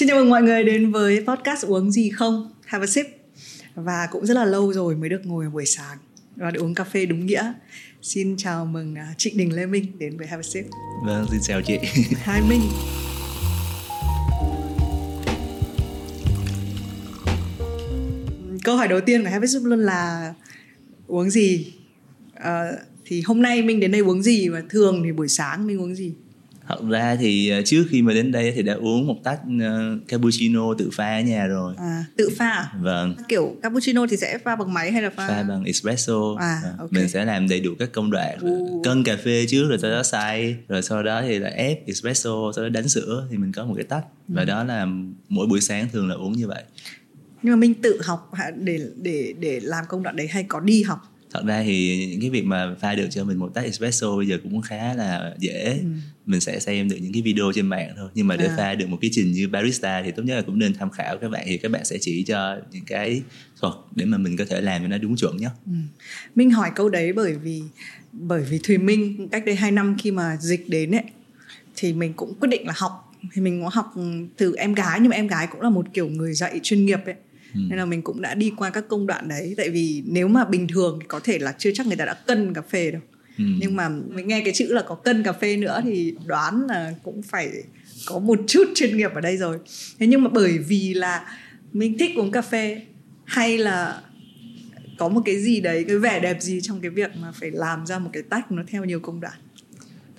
Xin 0.00 0.08
chào 0.08 0.18
mừng 0.18 0.30
mọi 0.30 0.42
người 0.42 0.64
đến 0.64 0.90
với 0.90 1.24
podcast 1.26 1.64
uống 1.64 1.90
gì 1.90 2.10
không? 2.10 2.50
Have 2.66 2.84
a 2.84 2.86
sip. 2.86 3.06
Và 3.74 4.08
cũng 4.10 4.26
rất 4.26 4.34
là 4.34 4.44
lâu 4.44 4.72
rồi 4.72 4.96
mới 4.96 5.08
được 5.08 5.20
ngồi 5.24 5.50
buổi 5.50 5.66
sáng 5.66 5.98
Và 6.36 6.50
được 6.50 6.60
uống 6.60 6.74
cà 6.74 6.84
phê 6.84 7.06
đúng 7.06 7.26
nghĩa. 7.26 7.52
Xin 8.02 8.36
chào 8.36 8.66
mừng 8.66 8.94
à, 8.94 9.14
Trịnh 9.16 9.36
Đình 9.36 9.56
Lê 9.56 9.66
Minh 9.66 9.86
đến 9.98 10.18
với 10.18 10.26
Have 10.26 10.40
a 10.40 10.42
sip. 10.42 10.64
Vâng, 11.06 11.26
xin 11.30 11.40
chào 11.42 11.62
chị. 11.62 11.78
Hai 12.16 12.42
Minh. 12.48 12.60
Câu 18.64 18.76
hỏi 18.76 18.88
đầu 18.88 19.00
tiên 19.00 19.22
của 19.22 19.28
Have 19.30 19.44
a 19.44 19.50
sip 19.52 19.62
luôn 19.64 19.80
là 19.80 20.34
Uống 21.06 21.30
gì? 21.30 21.72
À, 22.34 22.72
Thì 23.04 23.22
hôm 23.26 23.42
nay 23.42 23.62
Minh 23.62 23.80
đến 23.80 23.92
đây 23.92 24.00
uống 24.00 24.22
gì? 24.22 24.48
Và 24.48 24.62
thường 24.70 25.02
thì 25.04 25.12
buổi 25.12 25.28
sáng 25.28 25.66
Minh 25.66 25.80
uống 25.80 25.94
gì 25.94 26.14
thật 26.78 26.88
ra 26.88 27.16
thì 27.16 27.48
ờ, 27.48 27.62
trước 27.64 27.86
khi 27.90 28.02
mà 28.02 28.12
đến 28.12 28.32
đây 28.32 28.52
thì 28.56 28.62
đã 28.62 28.74
uống 28.74 29.06
một 29.06 29.16
tách 29.24 29.40
uh, 29.56 30.08
cappuccino 30.08 30.74
tự 30.78 30.90
pha 30.92 31.16
ở 31.16 31.20
nhà 31.20 31.46
rồi 31.46 31.74
à, 31.78 32.04
tự 32.16 32.28
pha 32.36 32.50
à? 32.50 32.72
vâng 32.80 33.14
kiểu 33.28 33.56
cappuccino 33.62 34.06
thì 34.10 34.16
sẽ 34.16 34.38
pha 34.38 34.56
bằng 34.56 34.74
máy 34.74 34.92
hay 34.92 35.02
là 35.02 35.10
pha 35.10 35.28
pha 35.28 35.42
bằng 35.42 35.64
espresso 35.64 36.36
à, 36.38 36.60
vâng. 36.62 36.78
okay. 36.78 37.00
mình 37.00 37.08
sẽ 37.08 37.24
làm 37.24 37.48
đầy 37.48 37.60
đủ 37.60 37.74
các 37.78 37.92
công 37.92 38.10
đoạn 38.10 38.38
uh. 38.46 38.84
cân 38.84 39.04
cà 39.04 39.16
phê 39.24 39.46
trước 39.48 39.68
rồi 39.68 39.78
sau 39.78 39.90
đó 39.90 40.02
xay 40.02 40.56
rồi 40.68 40.82
sau 40.82 41.02
đó 41.02 41.22
thì 41.22 41.38
là 41.38 41.48
ép 41.48 41.86
espresso 41.86 42.52
sau 42.56 42.64
đó 42.64 42.68
đánh 42.68 42.88
sữa 42.88 43.26
thì 43.30 43.36
mình 43.36 43.52
có 43.52 43.64
một 43.64 43.74
cái 43.76 43.84
tách 43.84 44.04
ừ. 44.28 44.34
và 44.36 44.44
đó 44.44 44.64
là 44.64 44.86
mỗi 45.28 45.46
buổi 45.46 45.60
sáng 45.60 45.88
thường 45.92 46.08
là 46.08 46.14
uống 46.14 46.32
như 46.32 46.48
vậy 46.48 46.62
nhưng 47.42 47.52
mà 47.52 47.56
mình 47.56 47.74
tự 47.74 48.00
học 48.02 48.30
để 48.56 48.80
để 48.96 49.34
để 49.38 49.60
làm 49.62 49.84
công 49.88 50.02
đoạn 50.02 50.16
đấy 50.16 50.26
hay 50.26 50.44
có 50.48 50.60
đi 50.60 50.82
học 50.82 50.98
thật 51.30 51.44
ra 51.46 51.62
thì 51.62 52.06
những 52.06 52.20
cái 52.20 52.30
việc 52.30 52.44
mà 52.44 52.74
pha 52.80 52.94
được 52.94 53.06
cho 53.10 53.24
mình 53.24 53.38
một 53.38 53.50
tách 53.54 53.64
espresso 53.64 54.16
bây 54.16 54.26
giờ 54.26 54.38
cũng 54.42 54.62
khá 54.62 54.94
là 54.94 55.34
dễ 55.38 55.78
ừ. 55.82 55.88
mình 56.26 56.40
sẽ 56.40 56.60
xem 56.60 56.88
được 56.88 56.96
những 57.00 57.12
cái 57.12 57.22
video 57.22 57.52
trên 57.54 57.66
mạng 57.66 57.94
thôi 57.96 58.08
nhưng 58.14 58.26
mà 58.26 58.36
để 58.36 58.46
à. 58.46 58.54
pha 58.56 58.74
được 58.74 58.88
một 58.88 58.98
cái 59.00 59.10
trình 59.12 59.32
như 59.32 59.48
barista 59.48 60.02
thì 60.02 60.10
tốt 60.10 60.22
nhất 60.22 60.36
là 60.36 60.42
cũng 60.42 60.58
nên 60.58 60.74
tham 60.74 60.90
khảo 60.90 61.18
các 61.18 61.28
bạn 61.28 61.42
thì 61.46 61.56
các 61.56 61.70
bạn 61.70 61.84
sẽ 61.84 61.98
chỉ 62.00 62.22
cho 62.22 62.56
những 62.72 62.84
cái 62.84 63.22
thuật 63.60 63.74
để 63.94 64.04
mà 64.04 64.18
mình 64.18 64.36
có 64.36 64.44
thể 64.50 64.60
làm 64.60 64.82
cho 64.82 64.88
nó 64.88 64.98
đúng 64.98 65.16
chuẩn 65.16 65.36
nhất 65.36 65.52
ừ. 65.66 65.72
minh 66.34 66.50
hỏi 66.50 66.70
câu 66.74 66.88
đấy 66.88 67.12
bởi 67.12 67.34
vì 67.34 67.62
bởi 68.12 68.42
vì 68.50 68.60
thùy 68.62 68.78
minh 68.78 69.28
cách 69.28 69.44
đây 69.46 69.54
2 69.54 69.70
năm 69.70 69.96
khi 69.98 70.10
mà 70.10 70.36
dịch 70.40 70.68
đến 70.68 70.90
ấy 70.90 71.04
thì 71.76 71.92
mình 71.92 72.12
cũng 72.12 72.34
quyết 72.40 72.48
định 72.48 72.66
là 72.66 72.72
học 72.76 73.12
thì 73.32 73.42
mình 73.42 73.62
có 73.62 73.70
học 73.72 73.94
từ 74.36 74.54
em 74.54 74.74
gái 74.74 74.98
nhưng 75.00 75.10
mà 75.10 75.16
em 75.16 75.26
gái 75.26 75.46
cũng 75.46 75.60
là 75.60 75.70
một 75.70 75.86
kiểu 75.92 76.08
người 76.08 76.34
dạy 76.34 76.60
chuyên 76.62 76.86
nghiệp 76.86 77.00
ấy 77.06 77.14
ừ. 77.54 77.60
nên 77.68 77.78
là 77.78 77.84
mình 77.84 78.02
cũng 78.02 78.20
đã 78.20 78.34
đi 78.34 78.52
qua 78.56 78.70
các 78.70 78.88
công 78.88 79.06
đoạn 79.06 79.28
đấy 79.28 79.54
tại 79.56 79.70
vì 79.70 80.02
nếu 80.06 80.28
mà 80.28 80.44
bình 80.44 80.68
thường 80.68 80.98
thì 81.00 81.06
có 81.08 81.20
thể 81.24 81.38
là 81.38 81.54
chưa 81.58 81.70
chắc 81.74 81.86
người 81.86 81.96
ta 81.96 82.04
đã 82.04 82.14
cân 82.14 82.54
cà 82.54 82.62
phê 82.62 82.90
đâu 82.90 83.02
ừ. 83.38 83.44
nhưng 83.58 83.76
mà 83.76 83.88
mình 83.88 84.28
nghe 84.28 84.42
cái 84.44 84.54
chữ 84.54 84.66
là 84.72 84.82
có 84.82 84.94
cân 84.94 85.22
cà 85.22 85.32
phê 85.32 85.56
nữa 85.56 85.80
thì 85.84 86.14
đoán 86.26 86.66
là 86.68 86.94
cũng 87.02 87.22
phải 87.22 87.50
có 88.06 88.18
một 88.18 88.38
chút 88.46 88.64
chuyên 88.74 88.96
nghiệp 88.96 89.10
ở 89.14 89.20
đây 89.20 89.36
rồi 89.36 89.58
thế 89.98 90.06
nhưng 90.06 90.22
mà 90.22 90.30
bởi 90.32 90.58
vì 90.58 90.94
là 90.94 91.38
mình 91.72 91.98
thích 91.98 92.10
uống 92.16 92.30
cà 92.30 92.42
phê 92.42 92.82
hay 93.24 93.58
là 93.58 94.00
có 94.98 95.08
một 95.08 95.20
cái 95.24 95.40
gì 95.40 95.60
đấy 95.60 95.84
cái 95.88 95.98
vẻ 95.98 96.20
đẹp 96.20 96.36
gì 96.40 96.60
trong 96.60 96.80
cái 96.80 96.90
việc 96.90 97.10
mà 97.22 97.32
phải 97.32 97.50
làm 97.50 97.86
ra 97.86 97.98
một 97.98 98.10
cái 98.12 98.22
tách 98.22 98.52
nó 98.52 98.62
theo 98.66 98.84
nhiều 98.84 99.00
công 99.00 99.20
đoạn 99.20 99.38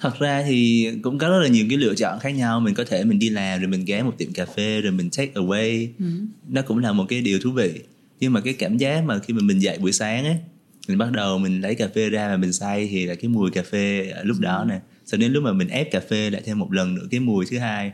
thật 0.01 0.19
ra 0.19 0.43
thì 0.47 0.89
cũng 1.01 1.17
có 1.17 1.29
rất 1.29 1.39
là 1.39 1.47
nhiều 1.47 1.65
cái 1.69 1.77
lựa 1.77 1.95
chọn 1.95 2.19
khác 2.19 2.29
nhau. 2.29 2.59
Mình 2.59 2.73
có 2.73 2.83
thể 2.83 3.03
mình 3.03 3.19
đi 3.19 3.29
làm 3.29 3.59
rồi 3.59 3.67
mình 3.67 3.85
ghé 3.85 4.03
một 4.03 4.13
tiệm 4.17 4.33
cà 4.33 4.45
phê 4.45 4.81
rồi 4.81 4.91
mình 4.91 5.09
take 5.17 5.31
away. 5.33 5.87
Ừ. 5.99 6.05
nó 6.49 6.61
cũng 6.61 6.77
là 6.77 6.91
một 6.91 7.05
cái 7.09 7.21
điều 7.21 7.39
thú 7.39 7.51
vị. 7.51 7.81
Nhưng 8.19 8.33
mà 8.33 8.41
cái 8.41 8.53
cảm 8.53 8.77
giác 8.77 9.03
mà 9.05 9.19
khi 9.19 9.33
mà 9.33 9.41
mình 9.41 9.59
dậy 9.59 9.77
buổi 9.77 9.91
sáng 9.91 10.25
ấy 10.25 10.37
mình 10.87 10.97
bắt 10.97 11.11
đầu 11.11 11.37
mình 11.37 11.61
lấy 11.61 11.75
cà 11.75 11.87
phê 11.95 12.09
ra 12.09 12.27
và 12.27 12.37
mình 12.37 12.53
xay 12.53 12.87
thì 12.91 13.05
là 13.05 13.15
cái 13.15 13.29
mùi 13.29 13.51
cà 13.51 13.63
phê 13.63 14.13
lúc 14.23 14.39
đó 14.39 14.65
nè. 14.69 14.79
Sau 15.05 15.17
đến 15.19 15.31
lúc 15.31 15.43
mà 15.43 15.53
mình 15.53 15.67
ép 15.67 15.91
cà 15.91 15.99
phê 15.99 16.29
lại 16.29 16.41
thêm 16.45 16.59
một 16.59 16.73
lần 16.73 16.95
nữa 16.95 17.07
cái 17.11 17.19
mùi 17.19 17.45
thứ 17.45 17.57
hai 17.57 17.91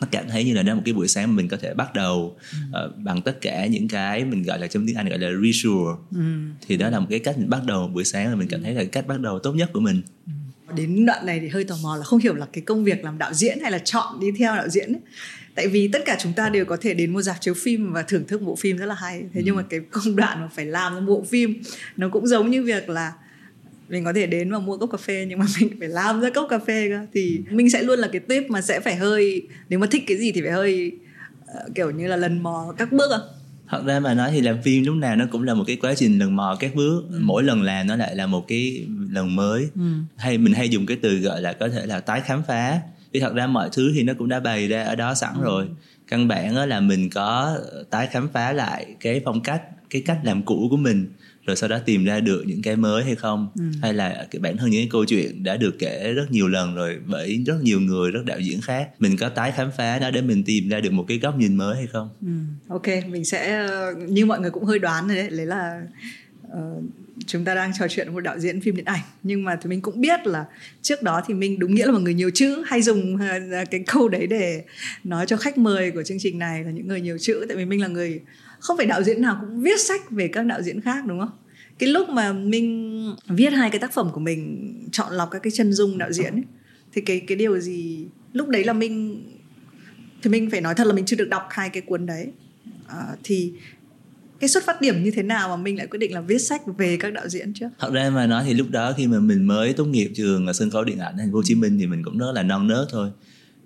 nó 0.00 0.06
cảm 0.10 0.24
thấy 0.28 0.44
như 0.44 0.54
là 0.54 0.62
đó 0.62 0.68
là 0.68 0.74
một 0.74 0.82
cái 0.84 0.94
buổi 0.94 1.08
sáng 1.08 1.28
mà 1.28 1.36
mình 1.36 1.48
có 1.48 1.56
thể 1.56 1.74
bắt 1.74 1.94
đầu 1.94 2.36
ừ. 2.72 2.86
uh, 2.86 2.98
bằng 2.98 3.22
tất 3.22 3.40
cả 3.40 3.66
những 3.66 3.88
cái 3.88 4.24
mình 4.24 4.42
gọi 4.42 4.58
là 4.58 4.66
trong 4.66 4.86
tiếng 4.86 4.96
Anh 4.96 5.08
gọi 5.08 5.18
là 5.18 5.28
ritual 5.42 5.94
ừ. 6.14 6.20
thì 6.66 6.76
đó 6.76 6.90
là 6.90 7.00
một 7.00 7.06
cái 7.10 7.18
cách 7.18 7.38
mình 7.38 7.50
bắt 7.50 7.62
đầu 7.66 7.88
buổi 7.88 8.04
sáng 8.04 8.30
và 8.30 8.36
mình 8.36 8.48
cảm 8.48 8.62
thấy 8.62 8.74
là 8.74 8.84
cách 8.84 9.06
bắt 9.06 9.20
đầu 9.20 9.38
tốt 9.38 9.52
nhất 9.52 9.70
của 9.72 9.80
mình. 9.80 10.02
Ừ 10.26 10.32
đến 10.76 11.06
đoạn 11.06 11.26
này 11.26 11.40
thì 11.40 11.48
hơi 11.48 11.64
tò 11.64 11.76
mò 11.82 11.96
là 11.96 12.04
không 12.04 12.18
hiểu 12.18 12.34
là 12.34 12.46
cái 12.52 12.62
công 12.62 12.84
việc 12.84 13.04
làm 13.04 13.18
đạo 13.18 13.34
diễn 13.34 13.60
hay 13.60 13.70
là 13.70 13.78
chọn 13.78 14.20
đi 14.20 14.26
theo 14.38 14.56
đạo 14.56 14.68
diễn 14.68 14.92
ấy. 14.92 15.00
tại 15.54 15.68
vì 15.68 15.88
tất 15.88 16.02
cả 16.04 16.16
chúng 16.20 16.32
ta 16.32 16.48
đều 16.48 16.64
có 16.64 16.76
thể 16.80 16.94
đến 16.94 17.12
một 17.12 17.22
dạp 17.22 17.36
chiếu 17.40 17.54
phim 17.54 17.92
và 17.92 18.02
thưởng 18.02 18.24
thức 18.26 18.42
bộ 18.42 18.56
phim 18.56 18.76
rất 18.76 18.86
là 18.86 18.94
hay 18.94 19.18
thế 19.18 19.40
ừ. 19.40 19.42
nhưng 19.44 19.56
mà 19.56 19.62
cái 19.62 19.80
công 19.90 20.16
đoạn 20.16 20.40
mà 20.40 20.48
phải 20.54 20.66
làm 20.66 20.94
ra 20.94 21.00
bộ 21.00 21.24
phim 21.28 21.62
nó 21.96 22.08
cũng 22.08 22.26
giống 22.26 22.50
như 22.50 22.62
việc 22.62 22.88
là 22.88 23.12
mình 23.88 24.04
có 24.04 24.12
thể 24.12 24.26
đến 24.26 24.52
và 24.52 24.58
mua 24.58 24.76
cốc 24.76 24.90
cà 24.92 24.98
phê 24.98 25.26
nhưng 25.28 25.38
mà 25.38 25.46
mình 25.60 25.76
phải 25.78 25.88
làm 25.88 26.20
ra 26.20 26.30
cốc 26.30 26.46
cà 26.50 26.58
phê 26.58 26.88
cơ 26.88 27.06
thì 27.12 27.40
mình 27.50 27.70
sẽ 27.70 27.82
luôn 27.82 27.98
là 27.98 28.08
cái 28.12 28.20
tip 28.20 28.50
mà 28.50 28.60
sẽ 28.60 28.80
phải 28.80 28.96
hơi 28.96 29.48
nếu 29.68 29.78
mà 29.78 29.86
thích 29.90 30.04
cái 30.06 30.16
gì 30.16 30.32
thì 30.32 30.42
phải 30.42 30.52
hơi 30.52 30.92
uh, 31.42 31.74
kiểu 31.74 31.90
như 31.90 32.06
là 32.06 32.16
lần 32.16 32.42
mò 32.42 32.74
các 32.78 32.92
bước 32.92 33.10
à 33.10 33.18
thật 33.70 33.84
ra 33.86 34.00
mà 34.00 34.14
nói 34.14 34.30
thì 34.32 34.40
làm 34.40 34.62
phim 34.62 34.84
lúc 34.84 34.96
nào 34.96 35.16
nó 35.16 35.24
cũng 35.30 35.42
là 35.42 35.54
một 35.54 35.64
cái 35.66 35.76
quá 35.76 35.94
trình 35.94 36.18
lần 36.18 36.36
mò 36.36 36.56
các 36.60 36.74
bước 36.74 37.02
ừ. 37.10 37.18
mỗi 37.22 37.42
lần 37.42 37.62
làm 37.62 37.86
nó 37.86 37.96
lại 37.96 38.16
là 38.16 38.26
một 38.26 38.44
cái 38.48 38.86
lần 39.10 39.36
mới 39.36 39.68
ừ. 39.74 39.82
hay 40.16 40.38
mình 40.38 40.52
hay 40.52 40.68
dùng 40.68 40.86
cái 40.86 40.96
từ 41.02 41.18
gọi 41.18 41.42
là 41.42 41.52
có 41.52 41.68
thể 41.68 41.86
là 41.86 42.00
tái 42.00 42.20
khám 42.20 42.42
phá 42.48 42.80
vì 43.12 43.20
thật 43.20 43.34
ra 43.34 43.46
mọi 43.46 43.68
thứ 43.72 43.92
thì 43.94 44.02
nó 44.02 44.12
cũng 44.18 44.28
đã 44.28 44.40
bày 44.40 44.68
ra 44.68 44.84
ở 44.84 44.94
đó 44.94 45.14
sẵn 45.14 45.34
ừ. 45.34 45.44
rồi 45.44 45.66
căn 46.08 46.28
bản 46.28 46.56
là 46.56 46.80
mình 46.80 47.10
có 47.10 47.58
tái 47.90 48.06
khám 48.06 48.28
phá 48.32 48.52
lại 48.52 48.86
cái 49.00 49.20
phong 49.24 49.40
cách 49.40 49.62
cái 49.90 50.02
cách 50.06 50.18
làm 50.22 50.42
cũ 50.42 50.66
của 50.70 50.76
mình 50.76 51.06
rồi 51.48 51.56
sau 51.56 51.68
đó 51.68 51.78
tìm 51.78 52.04
ra 52.04 52.20
được 52.20 52.42
những 52.46 52.62
cái 52.62 52.76
mới 52.76 53.04
hay 53.04 53.14
không 53.14 53.48
ừ. 53.54 53.62
hay 53.82 53.94
là 53.94 54.26
cái 54.30 54.40
bản 54.40 54.56
thân 54.56 54.70
những 54.70 54.80
cái 54.80 54.88
câu 54.90 55.04
chuyện 55.04 55.42
đã 55.42 55.56
được 55.56 55.78
kể 55.78 56.12
rất 56.12 56.30
nhiều 56.30 56.48
lần 56.48 56.74
rồi 56.74 56.98
bởi 57.06 57.42
rất 57.46 57.56
nhiều 57.62 57.80
người 57.80 58.10
rất 58.10 58.24
đạo 58.24 58.40
diễn 58.40 58.60
khác 58.60 58.88
mình 58.98 59.16
có 59.16 59.28
tái 59.28 59.52
khám 59.56 59.70
phá 59.76 59.98
nó 60.00 60.10
để 60.10 60.20
mình 60.20 60.44
tìm 60.44 60.68
ra 60.68 60.80
được 60.80 60.92
một 60.92 61.04
cái 61.08 61.18
góc 61.18 61.38
nhìn 61.38 61.56
mới 61.56 61.76
hay 61.76 61.86
không 61.86 62.08
ừ. 62.20 62.28
ok 62.68 62.86
mình 63.08 63.24
sẽ 63.24 63.68
như 64.08 64.26
mọi 64.26 64.40
người 64.40 64.50
cũng 64.50 64.64
hơi 64.64 64.78
đoán 64.78 65.08
rồi 65.08 65.16
đấy 65.16 65.30
lấy 65.30 65.46
là 65.46 65.82
uh, 66.46 66.84
chúng 67.26 67.44
ta 67.44 67.54
đang 67.54 67.72
trò 67.78 67.86
chuyện 67.88 68.06
với 68.06 68.14
một 68.14 68.20
đạo 68.20 68.38
diễn 68.38 68.60
phim 68.60 68.76
điện 68.76 68.84
ảnh 68.84 69.02
nhưng 69.22 69.44
mà 69.44 69.56
thì 69.62 69.70
mình 69.70 69.80
cũng 69.80 70.00
biết 70.00 70.26
là 70.26 70.44
trước 70.82 71.02
đó 71.02 71.22
thì 71.26 71.34
mình 71.34 71.58
đúng 71.58 71.74
nghĩa 71.74 71.86
là 71.86 71.92
một 71.92 72.00
người 72.00 72.14
nhiều 72.14 72.30
chữ 72.34 72.62
hay 72.66 72.82
dùng 72.82 73.14
uh, 73.14 73.70
cái 73.70 73.84
câu 73.86 74.08
đấy 74.08 74.26
để 74.26 74.64
nói 75.04 75.26
cho 75.26 75.36
khách 75.36 75.58
mời 75.58 75.90
của 75.90 76.02
chương 76.02 76.18
trình 76.20 76.38
này 76.38 76.64
là 76.64 76.70
những 76.70 76.88
người 76.88 77.00
nhiều 77.00 77.18
chữ 77.18 77.44
tại 77.48 77.56
vì 77.56 77.64
mình 77.64 77.80
là 77.80 77.88
người 77.88 78.20
không 78.58 78.76
phải 78.76 78.86
đạo 78.86 79.02
diễn 79.02 79.22
nào 79.22 79.38
cũng 79.40 79.60
viết 79.60 79.80
sách 79.80 80.10
về 80.10 80.28
các 80.28 80.42
đạo 80.42 80.62
diễn 80.62 80.80
khác 80.80 81.06
đúng 81.06 81.20
không? 81.20 81.30
Cái 81.78 81.88
lúc 81.88 82.08
mà 82.08 82.32
mình 82.32 83.16
viết 83.28 83.52
hai 83.52 83.70
cái 83.70 83.78
tác 83.78 83.92
phẩm 83.92 84.10
của 84.12 84.20
mình 84.20 84.72
chọn 84.92 85.12
lọc 85.12 85.30
các 85.30 85.42
cái 85.42 85.50
chân 85.50 85.72
dung 85.72 85.98
đạo 85.98 86.12
diễn 86.12 86.32
ấy, 86.32 86.44
thì 86.92 87.00
cái 87.00 87.20
cái 87.20 87.36
điều 87.36 87.58
gì 87.58 88.06
lúc 88.32 88.48
đấy 88.48 88.64
là 88.64 88.72
mình 88.72 89.24
thì 90.22 90.30
mình 90.30 90.50
phải 90.50 90.60
nói 90.60 90.74
thật 90.74 90.86
là 90.86 90.92
mình 90.92 91.04
chưa 91.04 91.16
được 91.16 91.28
đọc 91.28 91.42
hai 91.50 91.70
cái 91.70 91.82
cuốn 91.82 92.06
đấy. 92.06 92.26
À, 92.86 93.04
thì 93.24 93.52
cái 94.40 94.48
xuất 94.48 94.64
phát 94.66 94.80
điểm 94.80 95.02
như 95.02 95.10
thế 95.10 95.22
nào 95.22 95.48
mà 95.48 95.56
mình 95.56 95.78
lại 95.78 95.86
quyết 95.86 95.98
định 95.98 96.14
là 96.14 96.20
viết 96.20 96.38
sách 96.38 96.62
về 96.78 96.96
các 96.96 97.12
đạo 97.12 97.28
diễn 97.28 97.54
trước? 97.54 97.68
Thật 97.78 97.92
ra 97.92 98.10
mà 98.10 98.26
nói 98.26 98.44
thì 98.46 98.54
lúc 98.54 98.70
đó 98.70 98.92
khi 98.96 99.06
mà 99.06 99.18
mình 99.18 99.46
mới 99.46 99.72
tốt 99.72 99.84
nghiệp 99.84 100.10
trường 100.14 100.54
sân 100.54 100.70
khấu 100.70 100.84
điện 100.84 100.98
ảnh 100.98 101.14
thành 101.18 101.32
phố 101.32 101.36
hồ 101.36 101.42
chí 101.44 101.54
minh 101.54 101.78
thì 101.78 101.86
mình 101.86 102.02
cũng 102.04 102.18
rất 102.18 102.32
là 102.34 102.42
non 102.42 102.68
nớt 102.68 102.86
thôi. 102.90 103.10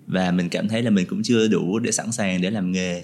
Và 0.07 0.31
mình 0.31 0.49
cảm 0.49 0.67
thấy 0.67 0.81
là 0.81 0.89
mình 0.89 1.05
cũng 1.09 1.23
chưa 1.23 1.47
đủ 1.47 1.79
để 1.79 1.91
sẵn 1.91 2.11
sàng 2.11 2.41
để 2.41 2.49
làm 2.49 2.71
nghề 2.71 3.03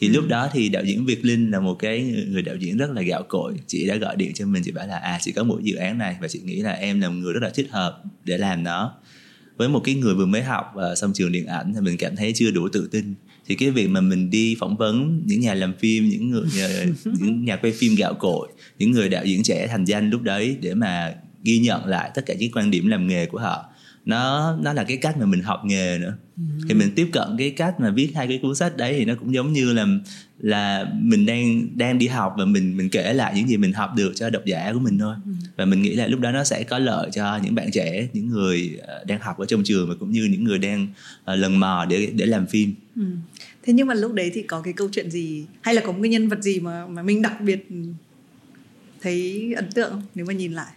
thì 0.00 0.06
ừ. 0.08 0.12
lúc 0.12 0.28
đó 0.28 0.48
thì 0.52 0.68
đạo 0.68 0.84
diễn 0.84 1.06
Việt 1.06 1.24
Linh 1.24 1.50
là 1.50 1.60
một 1.60 1.74
cái 1.74 2.24
người 2.28 2.42
đạo 2.42 2.56
diễn 2.56 2.76
rất 2.76 2.90
là 2.90 3.02
gạo 3.02 3.22
cội. 3.28 3.54
Chị 3.66 3.86
đã 3.86 3.96
gọi 3.96 4.16
điện 4.16 4.32
cho 4.34 4.46
mình 4.46 4.62
chị 4.64 4.70
bảo 4.70 4.86
là 4.86 4.96
à 4.96 5.18
chị 5.22 5.32
có 5.32 5.44
một 5.44 5.58
dự 5.62 5.76
án 5.76 5.98
này. 5.98 6.16
Và 6.20 6.28
chị 6.28 6.40
nghĩ 6.44 6.56
là 6.56 6.72
em 6.72 7.00
là 7.00 7.08
một 7.08 7.14
người 7.18 7.32
rất 7.32 7.42
là 7.42 7.50
thích 7.50 7.68
hợp 7.70 8.02
để 8.24 8.38
làm 8.38 8.62
nó. 8.62 8.94
Với 9.56 9.68
một 9.68 9.80
cái 9.84 9.94
người 9.94 10.14
vừa 10.14 10.26
mới 10.26 10.42
học 10.42 10.72
và 10.74 10.94
xong 10.94 11.12
trường 11.14 11.32
điện 11.32 11.46
ảnh 11.46 11.72
thì 11.74 11.80
mình 11.80 11.96
cảm 11.96 12.16
thấy 12.16 12.32
chưa 12.32 12.50
đủ 12.50 12.68
tự 12.68 12.88
tin. 12.92 13.14
Thì 13.46 13.54
cái 13.54 13.70
việc 13.70 13.86
mà 13.88 14.00
mình 14.00 14.30
đi 14.30 14.56
phỏng 14.60 14.76
vấn 14.76 15.22
những 15.26 15.40
nhà 15.40 15.54
làm 15.54 15.74
phim 15.78 16.08
những 16.08 16.30
người 16.30 16.46
những 17.04 17.44
nhà 17.44 17.56
quay 17.56 17.72
phim 17.72 17.94
gạo 17.94 18.14
cội 18.14 18.48
những 18.78 18.90
người 18.90 19.08
đạo 19.08 19.24
diễn 19.24 19.42
trẻ 19.42 19.66
thành 19.66 19.84
danh 19.84 20.10
lúc 20.10 20.22
đấy 20.22 20.56
để 20.60 20.74
mà 20.74 21.14
ghi 21.44 21.58
nhận 21.58 21.86
lại 21.86 22.10
tất 22.14 22.26
cả 22.26 22.34
những 22.34 22.52
quan 22.52 22.70
điểm 22.70 22.88
làm 22.88 23.08
nghề 23.08 23.26
của 23.26 23.38
họ 23.38 23.64
nó 24.06 24.56
nó 24.62 24.72
là 24.72 24.84
cái 24.84 24.96
cách 24.96 25.18
mà 25.18 25.26
mình 25.26 25.42
học 25.42 25.60
nghề 25.64 25.98
nữa 25.98 26.16
ừ. 26.36 26.42
thì 26.68 26.74
mình 26.74 26.90
tiếp 26.96 27.08
cận 27.12 27.28
cái 27.38 27.50
cách 27.50 27.80
mà 27.80 27.90
viết 27.90 28.10
hai 28.14 28.26
cái 28.26 28.38
cuốn 28.42 28.54
sách 28.54 28.76
đấy 28.76 28.94
thì 28.98 29.04
nó 29.04 29.14
cũng 29.14 29.34
giống 29.34 29.52
như 29.52 29.72
là 29.72 29.86
là 30.38 30.92
mình 31.00 31.26
đang 31.26 31.66
đang 31.78 31.98
đi 31.98 32.06
học 32.06 32.34
và 32.38 32.44
mình 32.44 32.76
mình 32.76 32.88
kể 32.90 33.12
lại 33.12 33.32
những 33.36 33.48
gì 33.48 33.56
mình 33.56 33.72
học 33.72 33.90
được 33.96 34.12
cho 34.14 34.30
độc 34.30 34.44
giả 34.44 34.70
của 34.72 34.78
mình 34.78 34.98
thôi 34.98 35.14
ừ. 35.24 35.30
và 35.56 35.64
mình 35.64 35.82
nghĩ 35.82 35.94
là 35.94 36.06
lúc 36.06 36.20
đó 36.20 36.30
nó 36.30 36.44
sẽ 36.44 36.64
có 36.64 36.78
lợi 36.78 37.10
cho 37.12 37.38
những 37.42 37.54
bạn 37.54 37.70
trẻ 37.72 38.08
những 38.12 38.28
người 38.28 38.78
ờ, 38.86 39.04
đang 39.04 39.20
học 39.20 39.38
ở 39.38 39.46
trong 39.46 39.62
trường 39.64 39.88
và 39.88 39.94
cũng 40.00 40.10
như 40.10 40.24
những 40.24 40.44
người 40.44 40.58
đang 40.58 40.88
uh, 41.32 41.38
lần 41.38 41.60
mò 41.60 41.86
để 41.88 42.08
để 42.14 42.26
làm 42.26 42.46
phim 42.46 42.74
ừ. 42.96 43.02
thế 43.62 43.72
nhưng 43.72 43.86
mà 43.86 43.94
lúc 43.94 44.12
đấy 44.12 44.30
thì 44.34 44.42
có 44.42 44.60
cái 44.60 44.72
câu 44.72 44.88
chuyện 44.92 45.10
gì 45.10 45.46
hay 45.60 45.74
là 45.74 45.82
có 45.86 45.92
một 45.92 45.98
cái 46.02 46.10
nhân 46.10 46.28
vật 46.28 46.42
gì 46.42 46.60
mà 46.60 46.86
mà 46.86 47.02
mình 47.02 47.22
đặc 47.22 47.40
biệt 47.40 47.66
ừ, 47.70 47.76
thấy 49.00 49.52
ấn 49.56 49.70
tượng 49.70 50.02
nếu 50.14 50.26
mà 50.26 50.32
nhìn 50.32 50.52
lại 50.52 50.72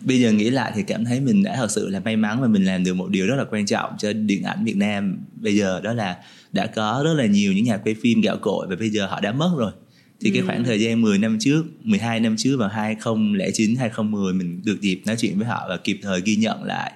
bây 0.00 0.20
giờ 0.20 0.32
nghĩ 0.32 0.50
lại 0.50 0.72
thì 0.74 0.82
cảm 0.82 1.04
thấy 1.04 1.20
mình 1.20 1.42
đã 1.42 1.56
thật 1.56 1.70
sự 1.70 1.88
là 1.88 2.00
may 2.00 2.16
mắn 2.16 2.40
và 2.40 2.48
mình 2.48 2.64
làm 2.64 2.84
được 2.84 2.94
một 2.94 3.10
điều 3.10 3.26
rất 3.26 3.36
là 3.36 3.44
quan 3.50 3.66
trọng 3.66 3.92
cho 3.98 4.12
điện 4.12 4.42
ảnh 4.42 4.64
Việt 4.64 4.76
Nam 4.76 5.18
bây 5.34 5.56
giờ 5.56 5.80
đó 5.80 5.92
là 5.92 6.16
đã 6.52 6.66
có 6.66 7.00
rất 7.04 7.14
là 7.14 7.26
nhiều 7.26 7.52
những 7.52 7.64
nhà 7.64 7.76
quay 7.76 7.96
phim 8.02 8.20
gạo 8.20 8.36
cội 8.36 8.66
và 8.70 8.76
bây 8.76 8.90
giờ 8.90 9.06
họ 9.06 9.20
đã 9.20 9.32
mất 9.32 9.54
rồi 9.58 9.72
thì 10.20 10.30
ừ. 10.30 10.34
cái 10.34 10.42
khoảng 10.46 10.64
thời 10.64 10.80
gian 10.80 11.02
10 11.02 11.18
năm 11.18 11.36
trước 11.40 11.64
12 11.82 12.20
năm 12.20 12.36
trước 12.38 12.56
vào 12.56 12.68
2009 12.68 13.76
2010 13.76 14.32
mình 14.32 14.60
được 14.64 14.80
dịp 14.80 15.00
nói 15.06 15.16
chuyện 15.18 15.38
với 15.38 15.46
họ 15.46 15.66
và 15.68 15.76
kịp 15.76 15.98
thời 16.02 16.20
ghi 16.20 16.36
nhận 16.36 16.62
lại 16.62 16.92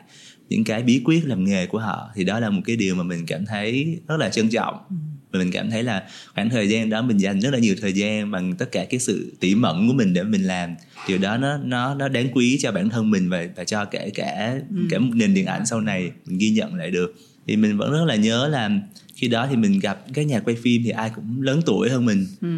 những 0.49 0.65
cái 0.65 0.83
bí 0.83 1.03
quyết 1.05 1.27
làm 1.27 1.45
nghề 1.45 1.67
của 1.67 1.79
họ 1.79 2.11
thì 2.15 2.25
đó 2.25 2.41
là 2.41 2.51
một 2.51 2.63
cái 2.65 2.77
điều 2.77 2.95
mà 2.95 3.03
mình 3.03 3.27
cảm 3.27 3.47
thấy 3.47 3.99
rất 4.09 4.17
là 4.17 4.29
trân 4.29 4.49
trọng 4.49 4.79
ừ. 4.89 4.97
Và 5.33 5.39
mình 5.39 5.51
cảm 5.53 5.71
thấy 5.71 5.83
là 5.83 6.03
khoảng 6.35 6.51
thời 6.51 6.69
gian 6.69 6.91
đó 6.91 7.03
mình 7.03 7.17
dành 7.17 7.41
rất 7.41 7.51
là 7.53 7.59
nhiều 7.59 7.75
thời 7.81 7.93
gian 7.93 8.31
bằng 8.31 8.57
tất 8.57 8.73
cả 8.73 8.85
cái 8.85 9.01
sự 9.01 9.33
tỉ 9.41 9.55
mẩn 9.55 9.89
của 9.89 9.95
mình 9.95 10.13
để 10.13 10.23
mình 10.23 10.43
làm 10.43 10.75
điều 11.09 11.19
đó 11.19 11.37
nó 11.37 11.57
nó 11.57 11.95
nó 11.95 12.09
đáng 12.09 12.29
quý 12.33 12.59
cho 12.61 12.73
bản 12.73 12.89
thân 12.89 13.11
mình 13.11 13.29
và 13.29 13.47
và 13.57 13.65
cho 13.65 13.85
kể 13.85 14.11
cả 14.15 14.61
ừ. 14.71 14.77
cả 14.91 14.99
một 14.99 15.11
nền 15.15 15.35
điện 15.35 15.47
ảnh 15.47 15.67
sau 15.67 15.81
này 15.81 16.11
mình 16.27 16.39
ghi 16.39 16.51
nhận 16.51 16.75
lại 16.75 16.91
được 16.91 17.15
thì 17.47 17.57
mình 17.57 17.77
vẫn 17.77 17.93
rất 17.93 18.05
là 18.05 18.17
nhớ 18.17 18.49
là 18.49 18.71
khi 19.15 19.29
đó 19.29 19.47
thì 19.51 19.57
mình 19.57 19.79
gặp 19.79 20.05
các 20.15 20.27
nhà 20.27 20.41
quay 20.41 20.57
phim 20.63 20.83
thì 20.85 20.91
ai 20.91 21.11
cũng 21.15 21.43
lớn 21.43 21.61
tuổi 21.67 21.91
hơn 21.91 22.05
mình 22.05 22.27
ừ. 22.41 22.49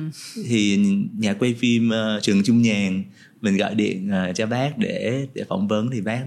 thì 0.48 0.76
nhà 1.18 1.32
quay 1.32 1.54
phim 1.54 1.90
uh, 1.90 2.22
trường 2.22 2.42
trung 2.44 2.62
nhàn 2.62 3.04
mình 3.40 3.56
gọi 3.56 3.74
điện 3.74 4.10
uh, 4.10 4.36
cho 4.36 4.46
bác 4.46 4.78
để 4.78 5.26
để 5.34 5.44
phỏng 5.48 5.68
vấn 5.68 5.90
thì 5.90 6.00
bác 6.00 6.22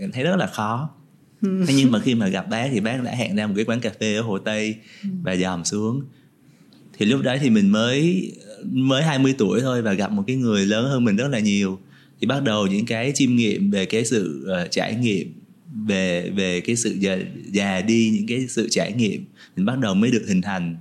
em 0.00 0.12
thấy 0.12 0.24
rất 0.24 0.36
là 0.36 0.46
khó 0.46 0.90
ừ. 0.98 1.03
Thế 1.42 1.74
nhưng 1.76 1.90
mà 1.90 2.00
khi 2.00 2.14
mà 2.14 2.28
gặp 2.28 2.48
bác 2.50 2.68
thì 2.72 2.80
bác 2.80 3.02
đã 3.02 3.10
hẹn 3.10 3.36
ra 3.36 3.46
một 3.46 3.52
cái 3.56 3.64
quán 3.64 3.80
cà 3.80 3.90
phê 4.00 4.14
ở 4.14 4.22
hồ 4.22 4.38
tây 4.38 4.76
và 5.22 5.36
dòm 5.36 5.64
xuống. 5.64 6.02
Thì 6.98 7.06
lúc 7.06 7.22
đấy 7.22 7.38
thì 7.42 7.50
mình 7.50 7.72
mới 7.72 8.32
mới 8.72 9.02
20 9.02 9.34
tuổi 9.38 9.60
thôi 9.60 9.82
và 9.82 9.92
gặp 9.92 10.12
một 10.12 10.24
cái 10.26 10.36
người 10.36 10.66
lớn 10.66 10.84
hơn 10.84 11.04
mình 11.04 11.16
rất 11.16 11.28
là 11.28 11.38
nhiều. 11.38 11.78
Thì 12.20 12.26
bắt 12.26 12.42
đầu 12.42 12.66
những 12.66 12.86
cái 12.86 13.12
chiêm 13.14 13.36
nghiệm 13.36 13.70
về 13.70 13.86
cái 13.86 14.04
sự 14.04 14.48
uh, 14.64 14.70
trải 14.70 14.94
nghiệm 14.94 15.32
về 15.86 16.30
về 16.30 16.60
cái 16.60 16.76
sự 16.76 16.96
già, 17.00 17.18
già 17.52 17.80
đi 17.80 18.10
những 18.14 18.26
cái 18.26 18.46
sự 18.48 18.68
trải 18.70 18.92
nghiệm 18.92 19.24
mình 19.56 19.66
bắt 19.66 19.78
đầu 19.78 19.94
mới 19.94 20.10
được 20.10 20.24
hình 20.28 20.42
thành. 20.42 20.76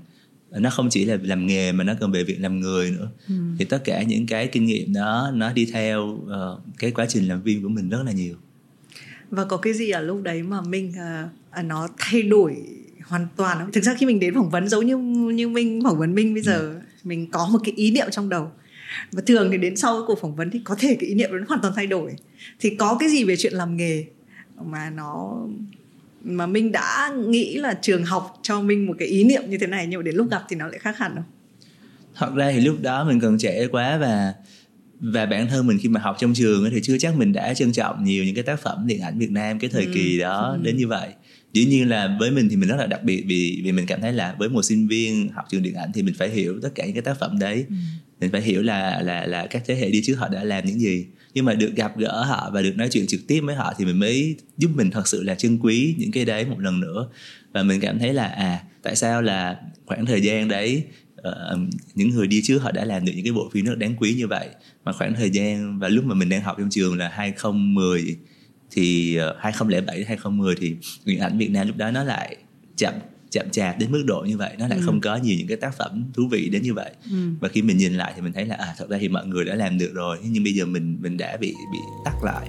Nó 0.51 0.69
không 0.69 0.89
chỉ 0.89 1.05
là 1.05 1.17
làm 1.23 1.47
nghề 1.47 1.71
mà 1.71 1.83
nó 1.83 1.93
còn 1.99 2.11
về 2.11 2.23
việc 2.23 2.39
làm 2.39 2.59
người 2.59 2.91
nữa. 2.91 3.11
Ừ. 3.27 3.33
thì 3.59 3.65
tất 3.65 3.83
cả 3.83 4.03
những 4.03 4.27
cái 4.27 4.47
kinh 4.47 4.65
nghiệm 4.65 4.93
đó 4.93 5.31
nó 5.33 5.53
đi 5.53 5.65
theo 5.65 6.03
uh, 6.03 6.77
cái 6.79 6.91
quá 6.91 7.05
trình 7.09 7.27
làm 7.27 7.41
phim 7.43 7.63
của 7.63 7.69
mình 7.69 7.89
rất 7.89 8.03
là 8.05 8.11
nhiều 8.11 8.35
và 9.33 9.45
có 9.45 9.57
cái 9.57 9.73
gì 9.73 9.89
ở 9.89 10.01
lúc 10.01 10.21
đấy 10.23 10.43
mà 10.43 10.61
mình 10.61 10.93
uh, 11.59 11.65
nó 11.65 11.87
thay 11.97 12.21
đổi 12.21 12.55
hoàn 13.03 13.27
toàn 13.35 13.71
thực 13.71 13.83
ra 13.83 13.95
khi 13.97 14.05
mình 14.05 14.19
đến 14.19 14.33
phỏng 14.33 14.49
vấn 14.49 14.67
giống 14.67 14.85
như 14.85 14.97
như 15.33 15.47
mình 15.47 15.81
phỏng 15.83 15.97
vấn 15.97 16.15
minh 16.15 16.33
bây 16.33 16.43
giờ 16.43 16.59
ừ. 16.59 16.75
mình 17.03 17.31
có 17.31 17.47
một 17.51 17.59
cái 17.63 17.73
ý 17.75 17.91
niệm 17.91 18.07
trong 18.11 18.29
đầu. 18.29 18.51
Và 19.11 19.21
thường 19.25 19.49
thì 19.51 19.57
đến 19.57 19.75
sau 19.75 20.03
cuộc 20.07 20.21
phỏng 20.21 20.35
vấn 20.35 20.49
thì 20.49 20.61
có 20.63 20.75
thể 20.79 20.97
cái 20.99 21.09
ý 21.09 21.15
niệm 21.15 21.29
nó 21.31 21.43
hoàn 21.47 21.61
toàn 21.61 21.73
thay 21.75 21.87
đổi. 21.87 22.15
Thì 22.59 22.75
có 22.75 22.97
cái 22.99 23.09
gì 23.09 23.23
về 23.23 23.35
chuyện 23.35 23.53
làm 23.53 23.77
nghề 23.77 24.05
mà 24.65 24.89
nó 24.89 25.37
mà 26.23 26.47
minh 26.47 26.71
đã 26.71 27.13
nghĩ 27.27 27.57
là 27.57 27.73
trường 27.81 28.05
học 28.05 28.39
cho 28.41 28.61
mình 28.61 28.85
một 28.85 28.93
cái 28.99 29.07
ý 29.07 29.23
niệm 29.23 29.43
như 29.47 29.57
thế 29.57 29.67
này 29.67 29.87
nhưng 29.87 29.99
mà 29.99 30.03
đến 30.03 30.15
lúc 30.15 30.29
gặp 30.31 30.43
thì 30.49 30.55
nó 30.55 30.67
lại 30.67 30.79
khác 30.79 30.97
hẳn 30.97 31.15
không? 31.15 31.23
Thật 32.15 32.31
ra 32.35 32.51
thì 32.51 32.61
lúc 32.61 32.75
đó 32.81 33.03
mình 33.03 33.19
còn 33.19 33.37
trẻ 33.37 33.67
quá 33.71 33.97
và 33.97 34.33
và 34.99 35.25
bản 35.25 35.47
thân 35.47 35.67
mình 35.67 35.77
khi 35.81 35.89
mà 35.89 35.99
học 35.99 36.15
trong 36.19 36.33
trường 36.33 36.69
thì 36.71 36.79
chưa 36.83 36.97
chắc 36.97 37.17
mình 37.17 37.33
đã 37.33 37.53
trân 37.53 37.71
trọng 37.71 38.03
nhiều 38.03 38.25
những 38.25 38.35
cái 38.35 38.43
tác 38.43 38.59
phẩm 38.59 38.87
điện 38.87 39.01
ảnh 39.01 39.19
Việt 39.19 39.31
Nam 39.31 39.59
cái 39.59 39.69
thời 39.69 39.85
ừ. 39.85 39.91
kỳ 39.93 40.17
đó 40.17 40.55
ừ. 40.57 40.63
đến 40.63 40.77
như 40.77 40.87
vậy 40.87 41.09
dĩ 41.53 41.65
nhiên 41.65 41.89
là 41.89 42.17
với 42.19 42.31
mình 42.31 42.49
thì 42.49 42.55
mình 42.55 42.69
rất 42.69 42.75
là 42.75 42.85
đặc 42.85 43.03
biệt 43.03 43.23
vì 43.27 43.61
vì 43.63 43.71
mình 43.71 43.85
cảm 43.85 44.01
thấy 44.01 44.13
là 44.13 44.35
với 44.39 44.49
một 44.49 44.61
sinh 44.61 44.87
viên 44.87 45.29
học 45.29 45.45
trường 45.49 45.63
điện 45.63 45.75
ảnh 45.75 45.91
thì 45.93 46.03
mình 46.03 46.13
phải 46.17 46.29
hiểu 46.29 46.59
tất 46.61 46.69
cả 46.75 46.85
những 46.85 46.93
cái 46.93 47.01
tác 47.01 47.19
phẩm 47.19 47.39
đấy 47.39 47.65
ừ. 47.69 47.75
mình 48.19 48.31
phải 48.31 48.41
hiểu 48.41 48.63
là 48.63 49.01
là 49.01 49.25
là 49.25 49.47
các 49.47 49.63
thế 49.65 49.75
hệ 49.75 49.89
đi 49.89 50.01
trước 50.03 50.15
họ 50.15 50.27
đã 50.27 50.43
làm 50.43 50.65
những 50.65 50.79
gì 50.79 51.05
nhưng 51.33 51.45
mà 51.45 51.53
được 51.53 51.75
gặp 51.75 51.97
gỡ 51.97 52.23
họ 52.23 52.49
và 52.53 52.61
được 52.61 52.73
nói 52.77 52.87
chuyện 52.91 53.07
trực 53.07 53.27
tiếp 53.27 53.41
với 53.41 53.55
họ 53.55 53.73
thì 53.77 53.85
mình 53.85 53.99
mới 53.99 54.35
giúp 54.57 54.71
mình 54.75 54.91
thật 54.91 55.07
sự 55.07 55.23
là 55.23 55.35
trân 55.35 55.59
quý 55.59 55.95
những 55.97 56.11
cái 56.11 56.25
đấy 56.25 56.45
một 56.45 56.59
lần 56.59 56.79
nữa 56.79 57.07
và 57.53 57.63
mình 57.63 57.81
cảm 57.81 57.99
thấy 57.99 58.13
là 58.13 58.27
à 58.27 58.63
tại 58.83 58.95
sao 58.95 59.21
là 59.21 59.57
khoảng 59.85 60.05
thời 60.05 60.21
gian 60.21 60.47
đấy 60.47 60.83
uh, 61.27 61.59
những 61.95 62.09
người 62.09 62.27
đi 62.27 62.41
trước 62.43 62.57
họ 62.57 62.71
đã 62.71 62.85
làm 62.85 63.05
được 63.05 63.11
những 63.15 63.25
cái 63.25 63.33
bộ 63.33 63.49
phim 63.53 63.65
rất 63.65 63.77
đáng 63.77 63.95
quý 63.95 64.13
như 64.13 64.27
vậy 64.27 64.49
mà 64.85 64.93
khoảng 64.93 65.15
thời 65.15 65.29
gian 65.29 65.79
và 65.79 65.87
lúc 65.87 66.05
mà 66.05 66.15
mình 66.15 66.29
đang 66.29 66.41
học 66.41 66.55
trong 66.59 66.69
trường 66.69 66.97
là 66.97 67.09
2010 67.09 68.17
thì 68.71 69.17
uh, 69.29 69.35
2007 69.39 70.03
2010 70.03 70.55
thì 70.59 70.75
điện 71.05 71.19
ảnh 71.19 71.37
Việt 71.37 71.51
Nam 71.51 71.67
lúc 71.67 71.77
đó 71.77 71.91
nó 71.91 72.03
lại 72.03 72.37
chậm 72.75 72.93
chậm 73.29 73.49
chạp 73.49 73.79
đến 73.79 73.91
mức 73.91 74.03
độ 74.05 74.25
như 74.27 74.37
vậy 74.37 74.55
nó 74.59 74.67
lại 74.67 74.79
ừ. 74.79 74.83
không 74.85 75.01
có 75.01 75.15
nhiều 75.15 75.37
những 75.37 75.47
cái 75.47 75.57
tác 75.57 75.77
phẩm 75.77 76.05
thú 76.13 76.27
vị 76.31 76.49
đến 76.49 76.61
như 76.61 76.73
vậy 76.73 76.91
ừ. 77.11 77.17
và 77.39 77.49
khi 77.49 77.61
mình 77.61 77.77
nhìn 77.77 77.93
lại 77.93 78.13
thì 78.15 78.21
mình 78.21 78.33
thấy 78.33 78.45
là 78.45 78.55
à 78.55 78.75
thật 78.77 78.89
ra 78.89 78.97
thì 79.01 79.09
mọi 79.09 79.27
người 79.27 79.45
đã 79.45 79.55
làm 79.55 79.77
được 79.77 79.91
rồi 79.93 80.17
nhưng 80.23 80.43
bây 80.43 80.53
giờ 80.53 80.65
mình 80.65 80.97
mình 81.01 81.17
đã 81.17 81.37
bị 81.37 81.53
bị 81.71 81.79
tắt 82.05 82.15
lại 82.23 82.47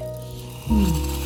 ừ. 0.69 1.24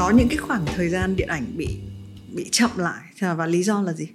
Có 0.00 0.10
những 0.10 0.28
cái 0.28 0.38
khoảng 0.38 0.64
thời 0.66 0.88
gian 0.88 1.16
điện 1.16 1.28
ảnh 1.28 1.44
bị 1.56 1.68
bị 2.32 2.48
chậm 2.50 2.70
lại 2.76 3.34
và 3.36 3.46
lý 3.46 3.62
do 3.62 3.82
là 3.82 3.92
gì? 3.92 4.06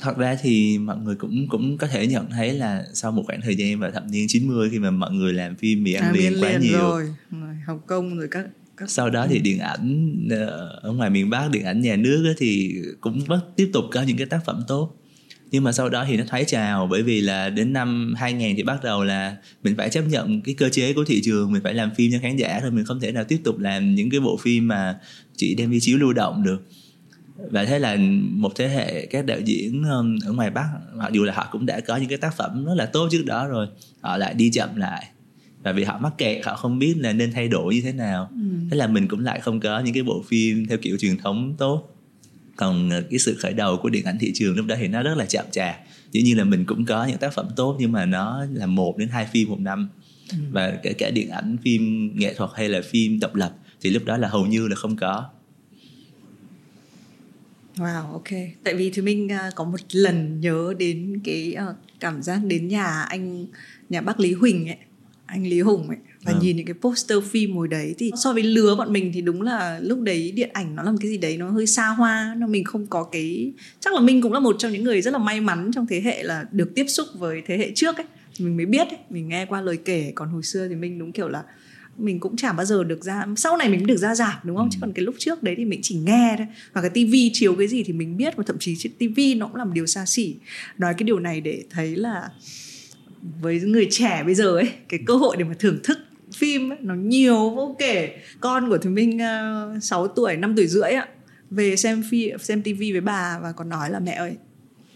Thật 0.00 0.16
ra 0.18 0.36
thì 0.42 0.78
mọi 0.78 0.96
người 0.96 1.14
cũng 1.14 1.46
cũng 1.48 1.78
có 1.78 1.86
thể 1.86 2.06
nhận 2.06 2.30
thấy 2.30 2.52
là 2.52 2.84
sau 2.94 3.12
một 3.12 3.22
khoảng 3.26 3.40
thời 3.40 3.56
gian 3.56 3.80
vào 3.80 3.90
thập 3.90 4.04
niên 4.10 4.26
90 4.28 4.68
khi 4.70 4.78
mà 4.78 4.90
mọi 4.90 5.12
người 5.12 5.32
làm 5.32 5.56
phim 5.56 5.82
mì 5.82 5.92
ăn 5.92 6.04
à, 6.04 6.12
liền 6.12 6.42
quá 6.42 6.52
nhiều. 6.58 6.78
rồi. 6.78 7.14
rồi 7.30 7.54
Hồng 7.66 7.80
Kông 7.86 8.18
rồi 8.18 8.28
các, 8.30 8.46
các 8.76 8.90
sau 8.90 9.10
đó 9.10 9.26
thì 9.30 9.38
điện 9.38 9.58
ảnh 9.58 10.14
ờ, 10.30 10.80
ở 10.82 10.92
ngoài 10.92 11.10
miền 11.10 11.30
Bắc 11.30 11.50
điện 11.50 11.64
ảnh 11.64 11.80
nhà 11.80 11.96
nước 11.96 12.34
thì 12.38 12.74
cũng 13.00 13.20
vẫn 13.26 13.40
tiếp 13.56 13.70
tục 13.72 13.84
có 13.92 14.02
những 14.02 14.16
cái 14.16 14.26
tác 14.26 14.40
phẩm 14.44 14.62
tốt 14.68 14.99
nhưng 15.50 15.64
mà 15.64 15.72
sau 15.72 15.88
đó 15.88 16.04
thì 16.08 16.16
nó 16.16 16.24
thoái 16.28 16.44
trào 16.44 16.86
bởi 16.86 17.02
vì 17.02 17.20
là 17.20 17.50
đến 17.50 17.72
năm 17.72 18.14
2000 18.16 18.56
thì 18.56 18.62
bắt 18.62 18.84
đầu 18.84 19.04
là 19.04 19.36
mình 19.62 19.76
phải 19.76 19.90
chấp 19.90 20.02
nhận 20.02 20.40
cái 20.40 20.54
cơ 20.54 20.68
chế 20.68 20.92
của 20.92 21.04
thị 21.04 21.20
trường 21.24 21.52
mình 21.52 21.62
phải 21.62 21.74
làm 21.74 21.94
phim 21.94 22.12
cho 22.12 22.18
khán 22.22 22.36
giả 22.36 22.58
thôi 22.60 22.70
mình 22.70 22.84
không 22.84 23.00
thể 23.00 23.12
nào 23.12 23.24
tiếp 23.24 23.40
tục 23.44 23.58
làm 23.58 23.94
những 23.94 24.10
cái 24.10 24.20
bộ 24.20 24.36
phim 24.36 24.68
mà 24.68 24.98
chỉ 25.36 25.54
đem 25.54 25.70
đi 25.70 25.80
chiếu 25.80 25.98
lưu 25.98 26.12
động 26.12 26.42
được. 26.42 26.62
Và 27.50 27.64
thế 27.64 27.78
là 27.78 27.96
một 28.20 28.52
thế 28.56 28.68
hệ 28.68 29.06
các 29.06 29.26
đạo 29.26 29.38
diễn 29.44 29.84
ở 30.24 30.32
ngoài 30.32 30.50
bắc 30.50 30.68
mặc 30.94 31.12
dù 31.12 31.24
là 31.24 31.32
họ 31.34 31.48
cũng 31.52 31.66
đã 31.66 31.80
có 31.80 31.96
những 31.96 32.08
cái 32.08 32.18
tác 32.18 32.36
phẩm 32.36 32.64
rất 32.64 32.74
là 32.74 32.86
tốt 32.86 33.08
trước 33.10 33.22
đó 33.26 33.46
rồi 33.46 33.66
họ 34.00 34.16
lại 34.16 34.34
đi 34.34 34.50
chậm 34.50 34.76
lại. 34.76 35.06
Và 35.62 35.72
vì 35.72 35.84
họ 35.84 35.98
mắc 35.98 36.12
kẹt 36.18 36.46
họ 36.46 36.56
không 36.56 36.78
biết 36.78 36.94
là 36.98 37.12
nên 37.12 37.32
thay 37.32 37.48
đổi 37.48 37.74
như 37.74 37.80
thế 37.80 37.92
nào. 37.92 38.30
Ừ. 38.30 38.40
thế 38.70 38.76
là 38.76 38.86
mình 38.86 39.08
cũng 39.08 39.20
lại 39.20 39.40
không 39.40 39.60
có 39.60 39.80
những 39.80 39.94
cái 39.94 40.02
bộ 40.02 40.24
phim 40.28 40.66
theo 40.66 40.78
kiểu 40.78 40.96
truyền 40.96 41.16
thống 41.18 41.54
tốt 41.58 41.99
còn 42.60 42.90
ờ, 42.90 43.02
cái 43.10 43.18
sự 43.18 43.36
khởi 43.38 43.52
đầu 43.52 43.76
của 43.82 43.88
điện 43.88 44.04
ảnh 44.04 44.18
thị 44.18 44.32
trường 44.34 44.56
lúc 44.56 44.66
đó 44.66 44.76
thì 44.78 44.88
nó 44.88 45.02
rất 45.02 45.14
là 45.16 45.26
chậm 45.26 45.44
chạp 45.50 45.76
dĩ 46.12 46.22
nhiên 46.22 46.38
là 46.38 46.44
mình 46.44 46.64
cũng 46.64 46.84
có 46.84 47.04
những 47.04 47.18
tác 47.18 47.34
phẩm 47.34 47.48
tốt 47.56 47.76
nhưng 47.80 47.92
mà 47.92 48.04
nó 48.04 48.44
là 48.52 48.66
một 48.66 48.98
đến 48.98 49.08
hai 49.08 49.26
phim 49.26 49.48
một 49.48 49.60
năm 49.60 49.88
ừ. 50.32 50.38
và 50.50 50.78
kể 50.82 50.92
cả 50.92 51.10
điện 51.10 51.30
ảnh 51.30 51.56
phim 51.62 52.12
nghệ 52.14 52.34
thuật 52.34 52.50
hay 52.54 52.68
là 52.68 52.80
phim 52.90 53.20
độc 53.20 53.34
lập 53.34 53.52
thì 53.80 53.90
lúc 53.90 54.04
đó 54.04 54.16
là 54.16 54.28
hầu 54.28 54.46
như 54.46 54.68
là 54.68 54.76
không 54.76 54.96
có 54.96 55.30
Wow, 57.76 58.12
ok. 58.12 58.28
Tại 58.64 58.74
vì 58.74 58.90
thì 58.90 59.02
mình 59.02 59.26
uh, 59.26 59.54
có 59.54 59.64
một 59.64 59.80
lần 59.92 60.40
nhớ 60.40 60.74
đến 60.78 61.20
cái 61.24 61.56
uh, 61.70 61.76
cảm 62.00 62.22
giác 62.22 62.40
đến 62.44 62.68
nhà 62.68 63.02
anh 63.02 63.46
nhà 63.88 64.00
bác 64.00 64.20
Lý 64.20 64.32
Huỳnh 64.32 64.68
ấy, 64.68 64.76
anh 65.26 65.46
Lý 65.46 65.60
Hùng 65.60 65.88
ấy 65.88 65.98
và 66.24 66.32
à. 66.32 66.38
nhìn 66.42 66.56
những 66.56 66.66
cái 66.66 66.74
poster 66.80 67.18
phim 67.30 67.56
hồi 67.56 67.68
đấy 67.68 67.94
thì 67.98 68.10
so 68.16 68.32
với 68.32 68.42
lứa 68.42 68.74
bọn 68.74 68.92
mình 68.92 69.10
thì 69.14 69.20
đúng 69.20 69.42
là 69.42 69.80
lúc 69.82 70.00
đấy 70.00 70.32
điện 70.32 70.50
ảnh 70.52 70.76
nó 70.76 70.82
là 70.82 70.90
một 70.90 70.98
cái 71.00 71.10
gì 71.10 71.18
đấy 71.18 71.36
nó 71.36 71.50
hơi 71.50 71.66
xa 71.66 71.88
hoa 71.88 72.34
nó 72.38 72.46
mình 72.46 72.64
không 72.64 72.86
có 72.86 73.04
cái 73.04 73.52
chắc 73.80 73.94
là 73.94 74.00
mình 74.00 74.22
cũng 74.22 74.32
là 74.32 74.40
một 74.40 74.56
trong 74.58 74.72
những 74.72 74.84
người 74.84 75.02
rất 75.02 75.10
là 75.10 75.18
may 75.18 75.40
mắn 75.40 75.70
trong 75.74 75.86
thế 75.86 76.00
hệ 76.00 76.22
là 76.22 76.44
được 76.52 76.74
tiếp 76.74 76.84
xúc 76.88 77.06
với 77.14 77.42
thế 77.46 77.58
hệ 77.58 77.72
trước 77.74 77.96
ấy 77.96 78.06
mình 78.38 78.56
mới 78.56 78.66
biết 78.66 78.88
ấy 78.88 78.98
mình 79.10 79.28
nghe 79.28 79.46
qua 79.46 79.60
lời 79.60 79.78
kể 79.84 80.12
còn 80.14 80.28
hồi 80.28 80.42
xưa 80.42 80.68
thì 80.68 80.74
mình 80.74 80.98
đúng 80.98 81.12
kiểu 81.12 81.28
là 81.28 81.42
mình 81.98 82.20
cũng 82.20 82.36
chả 82.36 82.52
bao 82.52 82.66
giờ 82.66 82.84
được 82.84 83.04
ra 83.04 83.26
sau 83.36 83.56
này 83.56 83.68
mình 83.68 83.80
mới 83.80 83.86
được 83.86 83.96
ra 83.96 84.14
rạp 84.14 84.44
đúng 84.44 84.56
không 84.56 84.66
ừ. 84.66 84.70
chứ 84.72 84.78
còn 84.80 84.92
cái 84.92 85.04
lúc 85.04 85.14
trước 85.18 85.42
đấy 85.42 85.54
thì 85.58 85.64
mình 85.64 85.80
chỉ 85.82 85.94
nghe 85.94 86.34
thôi 86.38 86.46
và 86.72 86.80
cái 86.80 86.90
tivi 86.90 87.30
chiếu 87.32 87.54
cái 87.54 87.68
gì 87.68 87.82
thì 87.82 87.92
mình 87.92 88.16
biết 88.16 88.36
và 88.36 88.44
thậm 88.46 88.56
chí 88.58 88.76
trên 88.78 88.92
tivi 88.98 89.34
nó 89.34 89.46
cũng 89.46 89.56
là 89.56 89.64
một 89.64 89.72
điều 89.74 89.86
xa 89.86 90.06
xỉ 90.06 90.36
nói 90.78 90.94
cái 90.98 91.04
điều 91.04 91.18
này 91.18 91.40
để 91.40 91.64
thấy 91.70 91.96
là 91.96 92.28
với 93.40 93.60
người 93.60 93.86
trẻ 93.90 94.22
bây 94.26 94.34
giờ 94.34 94.56
ấy 94.56 94.70
cái 94.88 95.00
cơ 95.06 95.14
hội 95.14 95.36
để 95.36 95.44
mà 95.44 95.54
thưởng 95.58 95.78
thức 95.82 95.98
phim 96.34 96.72
ấy, 96.72 96.78
nó 96.82 96.94
nhiều 96.94 97.50
vô 97.50 97.76
kể 97.78 98.16
con 98.40 98.68
của 98.68 98.78
thùy 98.78 98.92
minh 98.92 99.16
uh, 99.16 99.20
ờ, 99.20 99.78
6 99.82 100.08
tuổi 100.08 100.36
5 100.36 100.56
tuổi 100.56 100.66
rưỡi 100.66 100.90
ạ 100.90 101.08
về 101.50 101.76
xem 101.76 102.04
phi 102.10 102.30
xem 102.42 102.62
tivi 102.62 102.92
với 102.92 103.00
bà 103.00 103.38
và 103.42 103.52
còn 103.52 103.68
nói 103.68 103.90
là 103.90 104.00
mẹ 104.00 104.12
ơi 104.12 104.36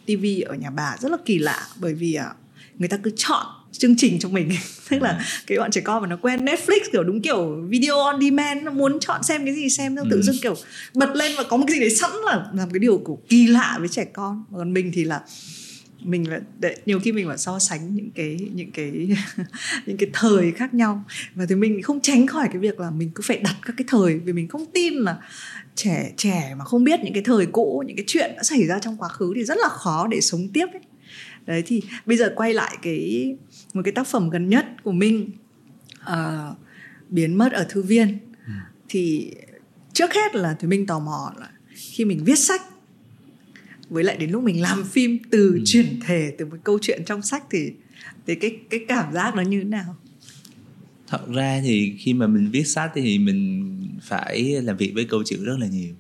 tivi 0.07 0.41
ở 0.41 0.55
nhà 0.55 0.71
bà 0.71 0.97
rất 1.01 1.11
là 1.11 1.19
kỳ 1.25 1.39
lạ 1.39 1.69
bởi 1.81 1.95
vì 1.95 2.19
uh, 2.21 2.37
người 2.79 2.89
ta 2.89 2.97
cứ 2.97 3.11
chọn 3.17 3.47
chương 3.73 3.97
trình 3.97 4.19
cho 4.19 4.29
mình 4.29 4.51
tức 4.91 5.03
là 5.03 5.11
ừ. 5.11 5.25
cái 5.47 5.59
bọn 5.59 5.71
trẻ 5.71 5.81
con 5.81 6.03
mà 6.03 6.09
nó 6.09 6.17
quen 6.17 6.45
Netflix 6.45 6.81
kiểu 6.93 7.05
đúng 7.05 7.23
kiểu 7.23 7.65
video 7.69 7.99
on 7.99 8.21
demand 8.21 8.63
nó 8.63 8.71
muốn 8.71 9.01
chọn 9.01 9.23
xem 9.23 9.45
cái 9.45 9.55
gì 9.55 9.69
xem 9.69 9.95
nó 9.95 10.03
tự 10.11 10.17
ừ. 10.17 10.23
dưng 10.23 10.37
kiểu 10.43 10.55
bật 10.95 11.17
lên 11.17 11.33
và 11.37 11.45
có 11.45 11.57
một 11.57 11.65
cái 11.69 11.75
gì 11.75 11.81
đấy 11.81 11.91
sẵn 11.91 12.11
là 12.27 12.47
làm 12.55 12.71
cái 12.71 12.79
điều 12.79 12.99
kiểu 13.07 13.19
kỳ 13.29 13.47
lạ 13.47 13.77
với 13.79 13.89
trẻ 13.89 14.05
con 14.05 14.45
còn 14.57 14.73
mình 14.73 14.91
thì 14.95 15.05
là 15.05 15.21
mình 16.05 16.31
là 16.31 16.41
để, 16.59 16.77
nhiều 16.87 17.01
khi 17.01 17.13
mình 17.13 17.29
phải 17.29 17.39
so 17.39 17.59
sánh 17.59 17.95
những 17.95 18.11
cái 18.11 18.51
những 18.55 18.71
cái 18.71 19.17
những 19.87 19.97
cái 19.97 20.11
thời 20.13 20.53
khác 20.53 20.75
nhau. 20.75 21.05
Và 21.35 21.47
thì 21.49 21.55
mình 21.55 21.83
không 21.83 22.01
tránh 22.01 22.27
khỏi 22.27 22.49
cái 22.53 22.59
việc 22.59 22.81
là 22.81 22.91
mình 22.91 23.11
cứ 23.15 23.23
phải 23.25 23.39
đặt 23.39 23.57
các 23.63 23.75
cái 23.77 23.85
thời 23.89 24.19
vì 24.19 24.33
mình 24.33 24.49
không 24.49 24.67
tin 24.75 24.95
là 24.95 25.19
trẻ 25.75 26.13
trẻ 26.17 26.55
mà 26.59 26.65
không 26.65 26.85
biết 26.85 27.01
những 27.05 27.15
cái 27.15 27.23
thời 27.23 27.47
cũ 27.47 27.83
những 27.87 27.97
cái 27.97 28.05
chuyện 28.07 28.33
đã 28.37 28.43
xảy 28.43 28.67
ra 28.67 28.79
trong 28.79 28.97
quá 28.97 29.09
khứ 29.09 29.33
thì 29.37 29.45
rất 29.45 29.59
là 29.59 29.69
khó 29.69 30.07
để 30.07 30.21
sống 30.21 30.49
tiếp 30.53 30.67
ấy. 30.73 30.83
Đấy 31.47 31.63
thì 31.67 31.83
bây 32.07 32.17
giờ 32.17 32.33
quay 32.37 32.55
lại 32.55 32.77
cái 32.83 33.35
một 33.75 33.83
cái 33.85 33.93
tác 33.93 34.07
phẩm 34.07 34.31
gần 34.31 34.49
nhất 34.49 34.67
của 34.83 34.93
mình 34.93 35.31
uh, 36.03 36.57
biến 37.09 37.39
mất 37.39 37.53
ở 37.53 37.67
thư 37.69 37.83
viên. 37.83 38.19
Ừ. 38.47 38.53
thì 38.89 39.35
trước 39.93 40.13
hết 40.15 40.35
là 40.35 40.57
thì 40.61 40.69
mình 40.69 40.87
tò 40.87 40.99
mò 40.99 41.33
là 41.41 41.49
khi 41.75 42.05
mình 42.05 42.25
viết 42.25 42.39
sách 42.39 42.63
với 43.89 44.05
lại 44.05 44.17
đến 44.17 44.31
lúc 44.31 44.43
mình 44.43 44.63
làm 44.63 44.85
phim 44.85 45.19
từ 45.31 45.53
ừ. 45.53 45.63
chuyển 45.65 46.01
thể 46.07 46.35
từ 46.39 46.47
một 46.47 46.57
câu 46.65 46.79
chuyện 46.83 47.03
trong 47.07 47.23
sách 47.23 47.45
thì 47.51 47.73
thì 48.27 48.35
cái 48.35 48.57
cái 48.71 48.81
cảm 48.89 49.13
giác 49.13 49.35
nó 49.35 49.43
như 49.43 49.59
thế 49.59 49.65
nào 49.65 49.97
thật 51.07 51.29
ra 51.35 51.61
thì 51.65 51.97
khi 51.99 52.15
mà 52.15 52.27
mình 52.27 52.51
viết 52.51 52.65
sách 52.67 52.91
thì 52.95 53.19
mình 53.19 53.71
phải 54.03 54.63
làm 54.63 54.77
việc 54.77 54.93
với 54.95 55.05
câu 55.05 55.23
chữ 55.25 55.45
rất 55.45 55.59
là 55.59 55.67
nhiều 55.67 55.95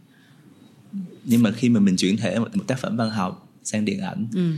nhưng 1.24 1.42
mà 1.42 1.52
khi 1.52 1.68
mà 1.68 1.80
mình 1.80 1.96
chuyển 1.96 2.16
thể 2.16 2.38
một, 2.38 2.56
một 2.56 2.64
tác 2.66 2.78
phẩm 2.78 2.96
văn 2.96 3.10
học 3.10 3.52
sang 3.64 3.84
điện 3.84 4.00
ảnh 4.00 4.26
ừ. 4.34 4.52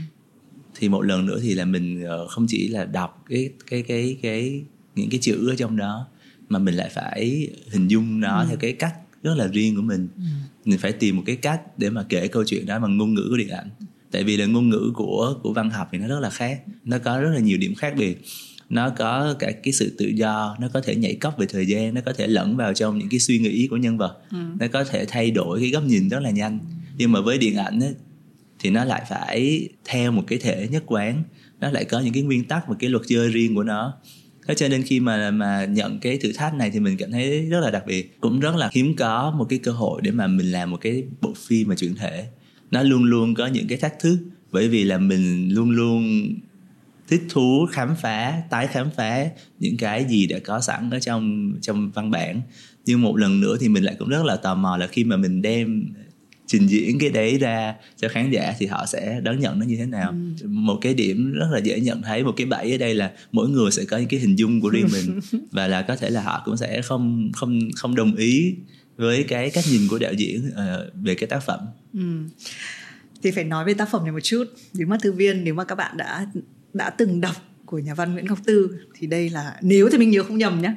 thì 0.74 0.88
một 0.88 1.02
lần 1.02 1.26
nữa 1.26 1.40
thì 1.42 1.54
là 1.54 1.64
mình 1.64 2.04
ờ, 2.04 2.26
không 2.28 2.46
chỉ 2.48 2.68
là 2.68 2.84
đọc 2.84 3.24
cái 3.28 3.50
cái 3.66 3.82
cái 3.82 4.16
cái 4.22 4.64
những 4.94 5.10
cái 5.10 5.20
chữ 5.22 5.48
ở 5.50 5.56
trong 5.56 5.76
đó 5.76 6.08
mà 6.48 6.58
mình 6.58 6.74
lại 6.74 6.90
phải 6.94 7.48
hình 7.70 7.88
dung 7.88 8.20
nó 8.20 8.40
ừ. 8.40 8.46
theo 8.48 8.56
cái 8.56 8.72
cách 8.72 8.94
rất 9.26 9.34
là 9.36 9.46
riêng 9.46 9.76
của 9.76 9.82
mình. 9.82 10.08
Ừ. 10.16 10.22
mình 10.64 10.78
phải 10.78 10.92
tìm 10.92 11.16
một 11.16 11.22
cái 11.26 11.36
cách 11.36 11.78
để 11.78 11.90
mà 11.90 12.04
kể 12.08 12.28
câu 12.28 12.44
chuyện 12.46 12.66
đó 12.66 12.78
bằng 12.78 12.96
ngôn 12.96 13.14
ngữ 13.14 13.26
của 13.30 13.36
điện 13.36 13.48
ảnh. 13.48 13.68
Tại 14.10 14.24
vì 14.24 14.36
là 14.36 14.46
ngôn 14.46 14.68
ngữ 14.68 14.92
của 14.94 15.34
của 15.42 15.52
văn 15.52 15.70
học 15.70 15.88
thì 15.92 15.98
nó 15.98 16.06
rất 16.06 16.20
là 16.20 16.30
khác 16.30 16.62
nó 16.84 16.98
có 16.98 17.20
rất 17.20 17.30
là 17.34 17.40
nhiều 17.40 17.58
điểm 17.58 17.74
khác 17.74 17.94
biệt. 17.96 18.24
Nó 18.68 18.90
có 18.90 19.34
cả 19.38 19.50
cái 19.62 19.72
sự 19.72 19.94
tự 19.98 20.06
do 20.06 20.56
nó 20.60 20.68
có 20.68 20.80
thể 20.80 20.96
nhảy 20.96 21.14
cấp 21.14 21.34
về 21.38 21.46
thời 21.46 21.66
gian 21.66 21.94
nó 21.94 22.00
có 22.00 22.12
thể 22.12 22.26
lẫn 22.26 22.56
vào 22.56 22.74
trong 22.74 22.98
những 22.98 23.08
cái 23.08 23.20
suy 23.20 23.38
nghĩ 23.38 23.66
của 23.70 23.76
nhân 23.76 23.98
vật. 23.98 24.18
Ừ. 24.30 24.38
nó 24.60 24.66
có 24.72 24.84
thể 24.84 25.04
thay 25.08 25.30
đổi 25.30 25.60
cái 25.60 25.70
góc 25.70 25.84
nhìn 25.84 26.08
rất 26.08 26.20
là 26.20 26.30
nhanh. 26.30 26.58
Nhưng 26.98 27.12
mà 27.12 27.20
với 27.20 27.38
điện 27.38 27.56
ảnh 27.56 27.80
ấy, 27.80 27.94
thì 28.58 28.70
nó 28.70 28.84
lại 28.84 29.02
phải 29.08 29.68
theo 29.84 30.12
một 30.12 30.24
cái 30.26 30.38
thể 30.38 30.68
nhất 30.70 30.82
quán. 30.86 31.22
Nó 31.60 31.70
lại 31.70 31.84
có 31.84 32.00
những 32.00 32.14
cái 32.14 32.22
nguyên 32.22 32.44
tắc 32.44 32.68
và 32.68 32.76
cái 32.78 32.90
luật 32.90 33.02
chơi 33.08 33.28
riêng 33.28 33.54
của 33.54 33.62
nó 33.62 33.94
thế 34.46 34.54
cho 34.54 34.68
nên 34.68 34.82
khi 34.82 35.00
mà 35.00 35.30
mà 35.30 35.64
nhận 35.64 35.98
cái 35.98 36.18
thử 36.18 36.32
thách 36.32 36.54
này 36.54 36.70
thì 36.70 36.80
mình 36.80 36.96
cảm 36.96 37.10
thấy 37.10 37.46
rất 37.46 37.60
là 37.60 37.70
đặc 37.70 37.84
biệt. 37.86 38.20
Cũng 38.20 38.40
rất 38.40 38.56
là 38.56 38.70
hiếm 38.72 38.96
có 38.96 39.34
một 39.38 39.46
cái 39.48 39.58
cơ 39.58 39.72
hội 39.72 40.00
để 40.04 40.10
mà 40.10 40.26
mình 40.26 40.52
làm 40.52 40.70
một 40.70 40.80
cái 40.80 41.04
bộ 41.20 41.32
phim 41.36 41.68
mà 41.68 41.74
chuyển 41.74 41.94
thể. 41.94 42.26
Nó 42.70 42.82
luôn 42.82 43.04
luôn 43.04 43.34
có 43.34 43.46
những 43.46 43.66
cái 43.68 43.78
thách 43.78 43.98
thức, 44.00 44.18
bởi 44.52 44.68
vì 44.68 44.84
là 44.84 44.98
mình 44.98 45.48
luôn 45.54 45.70
luôn 45.70 46.28
thích 47.08 47.22
thú 47.28 47.66
khám 47.70 47.96
phá, 47.96 48.42
tái 48.50 48.66
khám 48.66 48.88
phá 48.96 49.26
những 49.58 49.76
cái 49.76 50.04
gì 50.04 50.26
đã 50.26 50.38
có 50.38 50.60
sẵn 50.60 50.90
ở 50.90 51.00
trong 51.00 51.52
trong 51.60 51.90
văn 51.90 52.10
bản. 52.10 52.40
Nhưng 52.86 53.02
một 53.02 53.16
lần 53.16 53.40
nữa 53.40 53.56
thì 53.60 53.68
mình 53.68 53.84
lại 53.84 53.96
cũng 53.98 54.08
rất 54.08 54.24
là 54.24 54.36
tò 54.36 54.54
mò 54.54 54.76
là 54.76 54.86
khi 54.86 55.04
mà 55.04 55.16
mình 55.16 55.42
đem 55.42 55.94
trình 56.46 56.66
diễn 56.66 56.98
cái 56.98 57.10
đấy 57.10 57.38
ra 57.38 57.74
cho 57.96 58.08
khán 58.08 58.30
giả 58.30 58.54
thì 58.58 58.66
họ 58.66 58.86
sẽ 58.86 59.20
đón 59.20 59.40
nhận 59.40 59.58
nó 59.58 59.66
như 59.66 59.76
thế 59.76 59.86
nào 59.86 60.10
ừ. 60.10 60.48
một 60.48 60.78
cái 60.80 60.94
điểm 60.94 61.32
rất 61.32 61.46
là 61.52 61.58
dễ 61.58 61.80
nhận 61.80 62.02
thấy 62.02 62.24
một 62.24 62.32
cái 62.36 62.46
bẫy 62.46 62.72
ở 62.72 62.78
đây 62.78 62.94
là 62.94 63.12
mỗi 63.32 63.48
người 63.48 63.70
sẽ 63.70 63.84
có 63.84 63.98
những 63.98 64.08
cái 64.08 64.20
hình 64.20 64.36
dung 64.36 64.60
của 64.60 64.68
riêng 64.68 64.88
mình 64.92 65.20
và 65.52 65.66
là 65.66 65.82
có 65.82 65.96
thể 65.96 66.10
là 66.10 66.22
họ 66.22 66.42
cũng 66.44 66.56
sẽ 66.56 66.82
không 66.82 67.30
không 67.34 67.58
không 67.76 67.94
đồng 67.94 68.16
ý 68.16 68.54
với 68.96 69.24
cái 69.24 69.50
cách 69.50 69.64
nhìn 69.70 69.80
của 69.90 69.98
đạo 69.98 70.12
diễn 70.12 70.48
uh, 70.48 70.94
về 71.04 71.14
cái 71.14 71.26
tác 71.26 71.40
phẩm 71.46 71.60
ừ. 71.94 72.00
thì 73.22 73.30
phải 73.30 73.44
nói 73.44 73.64
về 73.64 73.74
tác 73.74 73.88
phẩm 73.90 74.02
này 74.04 74.12
một 74.12 74.20
chút 74.22 74.44
bí 74.74 74.84
mật 74.84 74.98
thư 75.02 75.12
viên 75.12 75.44
nếu 75.44 75.54
mà 75.54 75.64
các 75.64 75.74
bạn 75.74 75.96
đã 75.96 76.26
đã 76.74 76.90
từng 76.90 77.20
đọc 77.20 77.36
của 77.66 77.78
nhà 77.78 77.94
văn 77.94 78.12
Nguyễn 78.12 78.26
Ngọc 78.26 78.38
Tư 78.44 78.78
thì 78.94 79.06
đây 79.06 79.30
là 79.30 79.56
nếu 79.62 79.88
thì 79.92 79.98
mình 79.98 80.10
nhớ 80.10 80.22
không 80.22 80.38
nhầm 80.38 80.62
nhé 80.62 80.74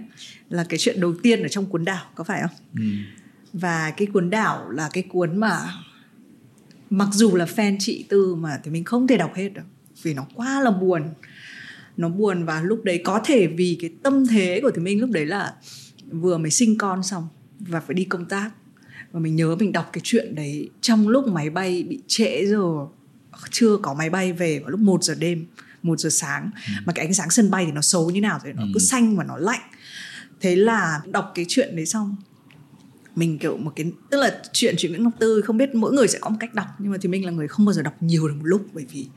là 0.49 0.63
cái 0.69 0.77
chuyện 0.79 0.99
đầu 0.99 1.13
tiên 1.23 1.41
ở 1.43 1.47
trong 1.47 1.65
cuốn 1.65 1.85
đảo 1.85 2.05
có 2.15 2.23
phải 2.23 2.41
không? 2.41 2.51
Ừ. 2.75 2.83
Và 3.53 3.93
cái 3.97 4.07
cuốn 4.13 4.29
đảo 4.29 4.69
là 4.69 4.89
cái 4.93 5.03
cuốn 5.03 5.37
mà 5.37 5.73
mặc 6.89 7.09
dù 7.11 7.35
là 7.35 7.45
fan 7.45 7.75
chị 7.79 8.05
Tư 8.09 8.35
mà 8.35 8.59
thì 8.63 8.71
mình 8.71 8.83
không 8.83 9.07
thể 9.07 9.17
đọc 9.17 9.31
hết 9.35 9.49
được 9.49 9.61
vì 10.01 10.13
nó 10.13 10.25
quá 10.35 10.61
là 10.61 10.71
buồn 10.71 11.03
nó 11.97 12.09
buồn 12.09 12.45
và 12.45 12.61
lúc 12.61 12.83
đấy 12.83 13.01
có 13.03 13.21
thể 13.25 13.47
vì 13.47 13.77
cái 13.81 13.91
tâm 14.03 14.27
thế 14.27 14.59
của 14.63 14.71
thì 14.75 14.81
mình 14.81 15.01
lúc 15.01 15.09
đấy 15.09 15.25
là 15.25 15.53
vừa 16.11 16.37
mới 16.37 16.51
sinh 16.51 16.77
con 16.77 17.03
xong 17.03 17.27
và 17.59 17.79
phải 17.79 17.93
đi 17.93 18.03
công 18.03 18.25
tác 18.25 18.49
và 19.11 19.19
mình 19.19 19.35
nhớ 19.35 19.55
mình 19.55 19.71
đọc 19.71 19.89
cái 19.93 20.01
chuyện 20.03 20.35
đấy 20.35 20.69
trong 20.81 21.07
lúc 21.07 21.27
máy 21.27 21.49
bay 21.49 21.83
bị 21.83 21.99
trễ 22.07 22.45
rồi 22.45 22.87
chưa 23.51 23.77
có 23.77 23.93
máy 23.93 24.09
bay 24.09 24.33
về 24.33 24.59
vào 24.59 24.69
lúc 24.69 24.79
1 24.79 25.03
giờ 25.03 25.15
đêm 25.15 25.45
một 25.83 25.99
giờ 25.99 26.09
sáng 26.09 26.49
ừ. 26.67 26.73
mà 26.85 26.93
cái 26.93 27.05
ánh 27.05 27.13
sáng 27.13 27.29
sân 27.29 27.51
bay 27.51 27.65
thì 27.65 27.71
nó 27.71 27.81
xấu 27.81 28.09
như 28.09 28.21
nào 28.21 28.39
rồi 28.43 28.53
nó 28.53 28.61
ừ. 28.61 28.67
cứ 28.73 28.79
xanh 28.79 29.15
và 29.15 29.23
nó 29.23 29.37
lạnh 29.37 29.61
thế 30.41 30.55
là 30.55 31.01
đọc 31.05 31.31
cái 31.35 31.45
chuyện 31.47 31.75
đấy 31.75 31.85
xong 31.85 32.15
mình 33.19 33.37
kiểu 33.37 33.57
một 33.57 33.71
cái 33.75 33.85
tức 34.09 34.17
là 34.17 34.41
chuyện 34.53 34.75
chuyện 34.77 34.91
Nguyễn 34.91 35.03
Ngọc 35.03 35.13
Tư 35.19 35.41
không 35.41 35.57
biết 35.57 35.75
mỗi 35.75 35.93
người 35.93 36.07
sẽ 36.07 36.19
có 36.19 36.29
một 36.29 36.37
cách 36.39 36.53
đọc 36.53 36.67
nhưng 36.79 36.91
mà 36.91 36.97
thì 37.01 37.09
mình 37.09 37.25
là 37.25 37.31
người 37.31 37.47
không 37.47 37.65
bao 37.65 37.73
giờ 37.73 37.81
đọc 37.81 37.93
nhiều 37.99 38.27
được 38.27 38.33
một 38.37 38.45
lúc 38.45 38.65
bởi 38.73 38.85
vì 38.91 39.07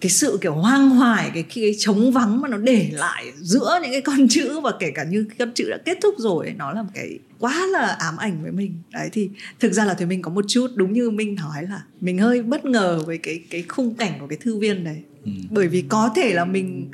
cái 0.00 0.10
sự 0.10 0.38
kiểu 0.40 0.54
hoang 0.54 0.90
hoài 0.90 1.30
cái 1.34 1.42
cái 1.42 1.74
trống 1.78 2.12
vắng 2.12 2.40
mà 2.40 2.48
nó 2.48 2.56
để 2.56 2.90
lại 2.92 3.32
giữa 3.40 3.78
những 3.82 3.92
cái 3.92 4.00
con 4.00 4.28
chữ 4.28 4.60
và 4.60 4.72
kể 4.80 4.90
cả 4.90 5.04
như 5.04 5.26
con 5.38 5.52
chữ 5.54 5.70
đã 5.70 5.78
kết 5.84 5.98
thúc 6.02 6.14
rồi 6.18 6.54
nó 6.58 6.72
là 6.72 6.82
một 6.82 6.88
cái 6.94 7.18
quá 7.38 7.66
là 7.66 7.86
ám 7.86 8.16
ảnh 8.16 8.42
với 8.42 8.52
mình 8.52 8.74
đấy 8.92 9.08
thì 9.12 9.30
thực 9.60 9.72
ra 9.72 9.84
là 9.84 9.94
thì 9.94 10.06
mình 10.06 10.22
có 10.22 10.30
một 10.30 10.44
chút 10.48 10.70
đúng 10.74 10.92
như 10.92 11.10
minh 11.10 11.34
nói 11.34 11.62
là 11.62 11.82
mình 12.00 12.18
hơi 12.18 12.42
bất 12.42 12.64
ngờ 12.64 13.02
với 13.06 13.18
cái 13.18 13.40
cái 13.50 13.64
khung 13.68 13.94
cảnh 13.94 14.12
của 14.20 14.26
cái 14.26 14.38
thư 14.40 14.58
viên 14.58 14.84
này 14.84 15.02
ừ. 15.24 15.30
bởi 15.50 15.68
vì 15.68 15.84
có 15.88 16.12
thể 16.16 16.34
là 16.34 16.44
mình 16.44 16.90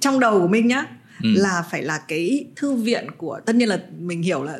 trong 0.00 0.20
đầu 0.20 0.40
của 0.40 0.48
mình 0.48 0.66
nhá 0.66 0.84
ừ. 1.22 1.28
là 1.36 1.64
phải 1.70 1.82
là 1.82 1.98
cái 2.08 2.44
thư 2.56 2.74
viện 2.74 3.06
của 3.16 3.40
tất 3.46 3.54
nhiên 3.56 3.68
là 3.68 3.80
mình 3.98 4.22
hiểu 4.22 4.42
là 4.42 4.58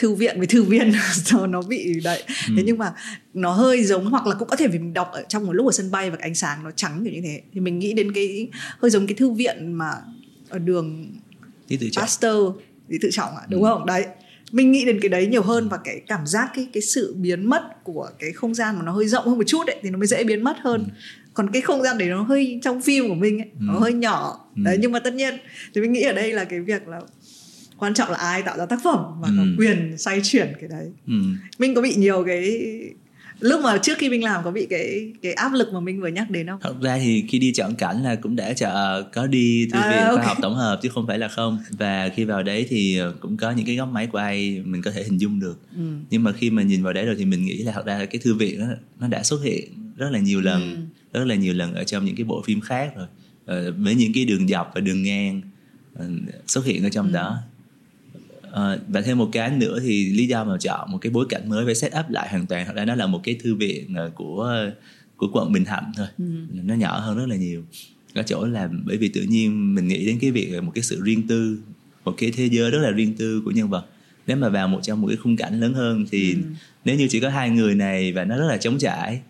thư 0.00 0.14
viện 0.14 0.38
với 0.38 0.46
thư 0.46 0.62
viên 0.62 0.92
nó 1.48 1.62
bị 1.62 2.00
đấy 2.04 2.22
ừ. 2.26 2.54
thế 2.56 2.62
nhưng 2.66 2.78
mà 2.78 2.92
nó 3.34 3.52
hơi 3.52 3.84
giống 3.84 4.10
hoặc 4.10 4.26
là 4.26 4.34
cũng 4.34 4.48
có 4.48 4.56
thể 4.56 4.68
vì 4.68 4.78
mình 4.78 4.94
đọc 4.94 5.10
ở 5.12 5.22
trong 5.28 5.46
một 5.46 5.52
lúc 5.52 5.66
ở 5.66 5.72
sân 5.72 5.90
bay 5.90 6.10
và 6.10 6.16
cái 6.16 6.28
ánh 6.28 6.34
sáng 6.34 6.64
nó 6.64 6.70
trắng 6.70 7.00
kiểu 7.04 7.12
như 7.12 7.20
thế 7.24 7.42
thì 7.54 7.60
mình 7.60 7.78
nghĩ 7.78 7.92
đến 7.92 8.12
cái 8.12 8.48
hơi 8.78 8.90
giống 8.90 9.06
cái 9.06 9.14
thư 9.14 9.30
viện 9.30 9.72
mà 9.72 9.90
ở 10.48 10.58
đường 10.58 11.12
Pasteur 11.96 12.38
lý 12.88 12.98
tự 13.02 13.08
trọng 13.12 13.36
à, 13.36 13.42
đúng 13.48 13.64
ừ. 13.64 13.68
không 13.68 13.86
đấy 13.86 14.04
mình 14.52 14.72
nghĩ 14.72 14.84
đến 14.84 15.00
cái 15.02 15.08
đấy 15.08 15.26
nhiều 15.26 15.42
hơn 15.42 15.68
và 15.68 15.78
cái 15.84 16.00
cảm 16.06 16.26
giác 16.26 16.50
cái 16.54 16.68
cái 16.72 16.82
sự 16.82 17.14
biến 17.18 17.46
mất 17.46 17.84
của 17.84 18.10
cái 18.18 18.32
không 18.32 18.54
gian 18.54 18.76
mà 18.76 18.82
nó 18.82 18.92
hơi 18.92 19.08
rộng 19.08 19.26
hơn 19.26 19.38
một 19.38 19.44
chút 19.46 19.66
ấy 19.66 19.76
thì 19.82 19.90
nó 19.90 19.98
mới 19.98 20.06
dễ 20.06 20.24
biến 20.24 20.44
mất 20.44 20.56
hơn 20.60 20.80
ừ. 20.80 20.92
còn 21.34 21.50
cái 21.52 21.62
không 21.62 21.82
gian 21.82 21.98
đấy 21.98 22.08
nó 22.08 22.22
hơi 22.22 22.60
trong 22.62 22.82
phim 22.82 23.08
của 23.08 23.14
mình 23.14 23.38
ấy 23.38 23.48
ừ. 23.58 23.58
nó 23.60 23.78
hơi 23.78 23.92
nhỏ 23.92 24.46
ừ. 24.56 24.62
đấy 24.64 24.76
nhưng 24.80 24.92
mà 24.92 24.98
tất 24.98 25.14
nhiên 25.14 25.34
thì 25.74 25.80
mình 25.80 25.92
nghĩ 25.92 26.02
ở 26.02 26.12
đây 26.12 26.32
là 26.32 26.44
cái 26.44 26.60
việc 26.60 26.88
là 26.88 27.00
quan 27.80 27.94
trọng 27.94 28.10
là 28.10 28.16
ai 28.16 28.42
tạo 28.42 28.58
ra 28.58 28.66
tác 28.66 28.78
phẩm 28.84 29.04
và 29.20 29.28
ừ. 29.28 29.34
có 29.36 29.44
quyền 29.58 29.98
xoay 29.98 30.20
chuyển 30.24 30.52
cái 30.60 30.68
đấy 30.68 30.90
ừ. 31.06 31.14
mình 31.58 31.74
có 31.74 31.82
bị 31.82 31.94
nhiều 31.94 32.24
cái 32.26 32.60
lúc 33.40 33.60
mà 33.60 33.78
trước 33.78 33.98
khi 33.98 34.08
mình 34.08 34.24
làm 34.24 34.44
có 34.44 34.50
bị 34.50 34.66
cái 34.70 35.12
cái 35.22 35.32
áp 35.32 35.52
lực 35.52 35.72
mà 35.72 35.80
mình 35.80 36.00
vừa 36.00 36.08
nhắc 36.08 36.30
đến 36.30 36.46
không? 36.46 36.60
Thật 36.62 36.74
ra 36.80 36.98
thì 36.98 37.24
khi 37.28 37.38
đi 37.38 37.52
chọn 37.52 37.74
cảnh 37.74 38.02
là 38.02 38.14
cũng 38.14 38.36
đã 38.36 38.52
chờ 38.52 39.04
có 39.12 39.26
đi 39.26 39.68
thư 39.72 39.78
viện 39.78 39.98
à, 39.98 40.06
okay. 40.06 40.16
khoa 40.16 40.24
học 40.24 40.36
tổng 40.42 40.54
hợp 40.54 40.78
chứ 40.82 40.88
không 40.88 41.06
phải 41.06 41.18
là 41.18 41.28
không 41.28 41.58
và 41.70 42.08
khi 42.08 42.24
vào 42.24 42.42
đấy 42.42 42.66
thì 42.68 43.00
cũng 43.20 43.36
có 43.36 43.50
những 43.50 43.66
cái 43.66 43.76
góc 43.76 43.88
máy 43.88 44.08
quay 44.12 44.62
mình 44.64 44.82
có 44.82 44.90
thể 44.90 45.02
hình 45.02 45.20
dung 45.20 45.40
được 45.40 45.58
ừ. 45.76 45.82
nhưng 46.10 46.24
mà 46.24 46.32
khi 46.32 46.50
mà 46.50 46.62
nhìn 46.62 46.82
vào 46.82 46.92
đấy 46.92 47.06
rồi 47.06 47.14
thì 47.18 47.24
mình 47.24 47.44
nghĩ 47.44 47.62
là 47.62 47.72
thật 47.72 47.86
ra 47.86 47.98
là 47.98 48.04
cái 48.04 48.20
thư 48.24 48.34
viện 48.34 48.60
đó, 48.60 48.66
nó 49.00 49.08
đã 49.08 49.22
xuất 49.22 49.42
hiện 49.44 49.70
rất 49.96 50.10
là 50.10 50.18
nhiều 50.18 50.40
lần 50.40 50.90
ừ. 51.12 51.18
rất 51.18 51.24
là 51.24 51.34
nhiều 51.34 51.54
lần 51.54 51.74
ở 51.74 51.84
trong 51.84 52.04
những 52.04 52.16
cái 52.16 52.24
bộ 52.24 52.42
phim 52.46 52.60
khác 52.60 52.92
rồi 52.96 53.06
ờ, 53.46 53.72
với 53.78 53.94
những 53.94 54.12
cái 54.12 54.24
đường 54.24 54.48
dọc 54.48 54.72
và 54.74 54.80
đường 54.80 55.02
ngang 55.02 55.40
ờ, 55.94 56.06
xuất 56.46 56.64
hiện 56.64 56.84
ở 56.84 56.88
trong 56.90 57.06
ừ. 57.06 57.12
đó 57.12 57.38
À, 58.52 58.78
và 58.88 59.00
thêm 59.00 59.18
một 59.18 59.28
cái 59.32 59.50
nữa 59.50 59.78
thì 59.82 60.12
lý 60.12 60.26
do 60.26 60.44
mà 60.44 60.56
chọn 60.60 60.92
một 60.92 60.98
cái 60.98 61.12
bối 61.12 61.26
cảnh 61.28 61.48
mới 61.48 61.64
phải 61.64 61.74
set 61.74 61.92
up 62.00 62.10
lại 62.10 62.28
hoàn 62.28 62.46
toàn 62.46 62.66
thật 62.66 62.72
ra 62.76 62.84
nó 62.84 62.94
là 62.94 63.06
một 63.06 63.20
cái 63.24 63.38
thư 63.42 63.54
viện 63.54 63.94
ờ, 63.94 64.10
của 64.14 64.70
của 65.16 65.28
quận 65.32 65.52
Bình 65.52 65.64
Thạnh 65.64 65.92
thôi 65.96 66.06
ừ. 66.18 66.24
nó 66.52 66.74
nhỏ 66.74 66.98
hơn 66.98 67.18
rất 67.18 67.26
là 67.28 67.36
nhiều 67.36 67.62
ở 68.14 68.22
chỗ 68.22 68.44
là 68.44 68.68
bởi 68.84 68.96
vì 68.96 69.08
tự 69.08 69.22
nhiên 69.22 69.74
mình 69.74 69.88
nghĩ 69.88 70.06
đến 70.06 70.18
cái 70.20 70.30
việc 70.30 70.62
một 70.62 70.72
cái 70.74 70.82
sự 70.82 71.00
riêng 71.02 71.26
tư 71.26 71.58
một 72.04 72.14
cái 72.18 72.30
thế 72.36 72.46
giới 72.46 72.70
rất 72.70 72.78
là 72.78 72.90
riêng 72.90 73.14
tư 73.18 73.42
của 73.44 73.50
nhân 73.50 73.68
vật 73.68 73.86
nếu 74.26 74.36
mà 74.36 74.48
vào 74.48 74.68
một 74.68 74.80
trong 74.82 75.00
một 75.00 75.08
cái 75.08 75.16
khung 75.16 75.36
cảnh 75.36 75.60
lớn 75.60 75.74
hơn 75.74 76.04
thì 76.10 76.32
ừ. 76.32 76.38
nếu 76.84 76.96
như 76.96 77.06
chỉ 77.10 77.20
có 77.20 77.28
hai 77.28 77.50
người 77.50 77.74
này 77.74 78.12
và 78.12 78.24
nó 78.24 78.36
rất 78.36 78.46
là 78.46 78.56
trống 78.56 78.78
trải 78.78 79.20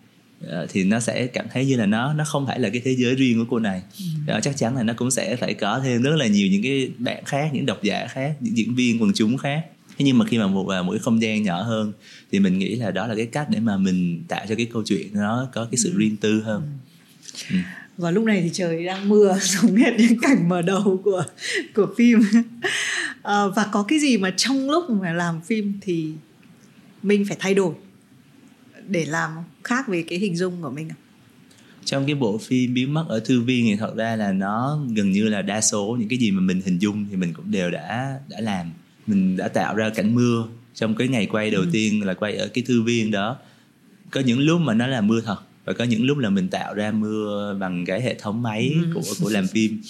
thì 0.69 0.83
nó 0.83 0.99
sẽ 0.99 1.27
cảm 1.27 1.45
thấy 1.53 1.65
như 1.65 1.75
là 1.75 1.85
nó 1.85 2.13
nó 2.13 2.23
không 2.23 2.47
phải 2.47 2.59
là 2.59 2.69
cái 2.69 2.81
thế 2.85 2.95
giới 2.95 3.15
riêng 3.15 3.39
của 3.39 3.45
cô 3.49 3.59
này 3.59 3.81
ừ. 3.99 4.05
đó 4.25 4.39
chắc 4.43 4.57
chắn 4.57 4.75
là 4.75 4.83
nó 4.83 4.93
cũng 4.93 5.11
sẽ 5.11 5.35
phải 5.35 5.53
có 5.53 5.81
thêm 5.83 6.01
rất 6.01 6.15
là 6.15 6.27
nhiều 6.27 6.47
những 6.47 6.63
cái 6.63 6.91
bạn 6.97 7.23
khác 7.25 7.49
những 7.53 7.65
độc 7.65 7.83
giả 7.83 8.07
khác 8.07 8.35
những 8.39 8.57
diễn 8.57 8.75
viên 8.75 9.01
quần 9.01 9.11
chúng 9.15 9.37
khác 9.37 9.65
thế 9.97 10.05
nhưng 10.05 10.17
mà 10.17 10.25
khi 10.25 10.37
mà 10.37 10.47
một 10.47 10.63
vào 10.63 10.83
mỗi 10.83 10.99
không 10.99 11.21
gian 11.21 11.43
nhỏ 11.43 11.61
hơn 11.61 11.93
thì 12.31 12.39
mình 12.39 12.59
nghĩ 12.59 12.75
là 12.75 12.91
đó 12.91 13.07
là 13.07 13.15
cái 13.15 13.25
cách 13.25 13.47
để 13.49 13.59
mà 13.59 13.77
mình 13.77 14.23
tạo 14.27 14.45
cho 14.49 14.55
cái 14.55 14.67
câu 14.73 14.83
chuyện 14.85 15.07
nó 15.13 15.49
có 15.53 15.67
cái 15.71 15.77
sự 15.77 15.91
ừ. 15.91 15.97
riêng 15.97 16.17
tư 16.17 16.41
hơn 16.41 16.63
ừ. 17.49 17.55
và 17.97 18.11
lúc 18.11 18.23
này 18.23 18.41
thì 18.41 18.49
trời 18.53 18.85
đang 18.85 19.09
mưa 19.09 19.37
giống 19.41 19.75
hết 19.75 19.93
những 19.97 20.19
cảnh 20.21 20.49
mở 20.49 20.61
đầu 20.61 21.01
của 21.03 21.23
của 21.75 21.87
phim 21.97 22.19
à, 23.23 23.47
và 23.55 23.65
có 23.71 23.83
cái 23.83 23.99
gì 23.99 24.17
mà 24.17 24.33
trong 24.37 24.69
lúc 24.69 24.89
mà 24.89 25.13
làm 25.13 25.41
phim 25.41 25.73
thì 25.81 26.11
mình 27.03 27.25
phải 27.25 27.37
thay 27.39 27.53
đổi 27.53 27.73
để 28.87 29.05
làm 29.05 29.31
khác 29.63 29.87
về 29.87 30.03
cái 30.07 30.19
hình 30.19 30.35
dung 30.35 30.61
của 30.61 30.69
mình 30.69 30.89
trong 31.85 32.05
cái 32.05 32.15
bộ 32.15 32.37
phim 32.37 32.73
biến 32.73 32.93
mất 32.93 33.05
ở 33.09 33.19
thư 33.19 33.41
viên 33.41 33.65
thì 33.65 33.75
thật 33.75 33.95
ra 33.95 34.15
là 34.15 34.31
nó 34.31 34.79
gần 34.95 35.11
như 35.11 35.29
là 35.29 35.41
đa 35.41 35.61
số 35.61 35.97
những 35.99 36.09
cái 36.09 36.19
gì 36.19 36.31
mà 36.31 36.41
mình 36.41 36.61
hình 36.65 36.77
dung 36.77 37.05
thì 37.09 37.15
mình 37.15 37.33
cũng 37.33 37.51
đều 37.51 37.71
đã 37.71 38.19
đã 38.29 38.41
làm 38.41 38.71
mình 39.07 39.37
đã 39.37 39.47
tạo 39.47 39.75
ra 39.75 39.89
cảnh 39.89 40.15
mưa 40.15 40.47
trong 40.75 40.95
cái 40.95 41.07
ngày 41.07 41.25
quay 41.25 41.51
đầu 41.51 41.61
ừ. 41.61 41.69
tiên 41.71 42.05
là 42.05 42.13
quay 42.13 42.35
ở 42.35 42.47
cái 42.47 42.63
thư 42.67 42.81
viên 42.81 43.11
đó 43.11 43.37
có 44.11 44.21
những 44.21 44.39
lúc 44.39 44.61
mà 44.61 44.73
nó 44.73 44.87
là 44.87 45.01
mưa 45.01 45.21
thật 45.21 45.37
và 45.65 45.73
có 45.73 45.83
những 45.83 46.03
lúc 46.03 46.17
là 46.17 46.29
mình 46.29 46.47
tạo 46.47 46.73
ra 46.73 46.91
mưa 46.91 47.57
bằng 47.59 47.85
cái 47.85 48.01
hệ 48.01 48.13
thống 48.13 48.41
máy 48.41 48.75
ừ. 48.81 48.91
của 48.93 49.13
của 49.21 49.29
làm 49.29 49.47
phim 49.47 49.81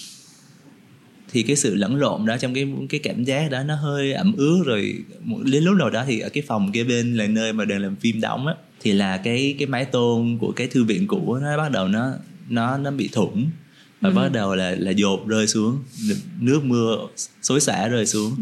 thì 1.32 1.44
cái 1.44 1.56
sự 1.56 1.75
lẫn 1.75 1.96
lộn 1.96 2.25
đó 2.25 2.38
trong 2.38 2.54
cái 2.54 2.74
cái 2.90 3.00
cảm 3.04 3.24
giác 3.24 3.51
đó 3.51 3.63
nó 3.63 3.75
hơi 3.75 4.13
ẩm 4.13 4.34
ướt 4.38 4.63
rồi 4.66 5.04
đến 5.44 5.63
lúc 5.63 5.75
nào 5.75 5.90
đó 5.90 6.04
thì 6.08 6.20
ở 6.20 6.30
cái 6.30 6.44
phòng 6.48 6.72
kia 6.72 6.84
bên 6.84 7.18
là 7.18 7.28
nơi 7.28 7.54
mà 7.54 7.66
đang 7.66 7.80
làm 7.80 7.96
phim 7.96 8.22
đóng 8.22 8.48
á 8.48 8.54
thì 8.82 8.92
là 8.92 9.18
cái 9.18 9.56
cái 9.60 9.68
mái 9.68 9.86
tôn 9.86 10.38
của 10.38 10.52
cái 10.52 10.68
thư 10.68 10.84
viện 10.84 11.08
cũ 11.08 11.38
nó 11.42 11.58
bắt 11.58 11.72
đầu 11.72 11.88
nó 11.88 12.12
nó 12.50 12.78
nó 12.78 12.92
bị 12.92 13.10
thủng 13.12 13.50
và 14.02 14.10
ừ. 14.10 14.16
bắt 14.16 14.32
đầu 14.32 14.56
là 14.56 14.76
là 14.80 14.92
dột 14.92 15.28
rơi 15.28 15.48
xuống 15.48 15.80
nước 16.40 16.64
mưa 16.64 16.98
xối 17.42 17.60
xả 17.60 17.88
rơi 17.88 18.06
xuống. 18.06 18.36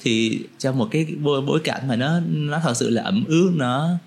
Thì 0.00 0.40
trong 0.58 0.78
một 0.78 0.88
cái 0.90 1.06
bối, 1.22 1.40
bối 1.40 1.60
cảnh 1.64 1.88
mà 1.88 1.96
nó 1.96 2.20
nó 2.20 2.60
thật 2.62 2.74
sự 2.76 2.90
là 2.90 3.02
ẩm 3.02 3.24
ướt 3.28 3.52
nó 3.56 3.98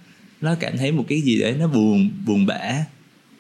nó 0.41 0.55
cảm 0.59 0.77
thấy 0.77 0.91
một 0.91 1.05
cái 1.07 1.21
gì 1.21 1.39
đấy 1.39 1.55
nó 1.59 1.67
buồn 1.67 2.09
buồn 2.25 2.45
bã. 2.45 2.85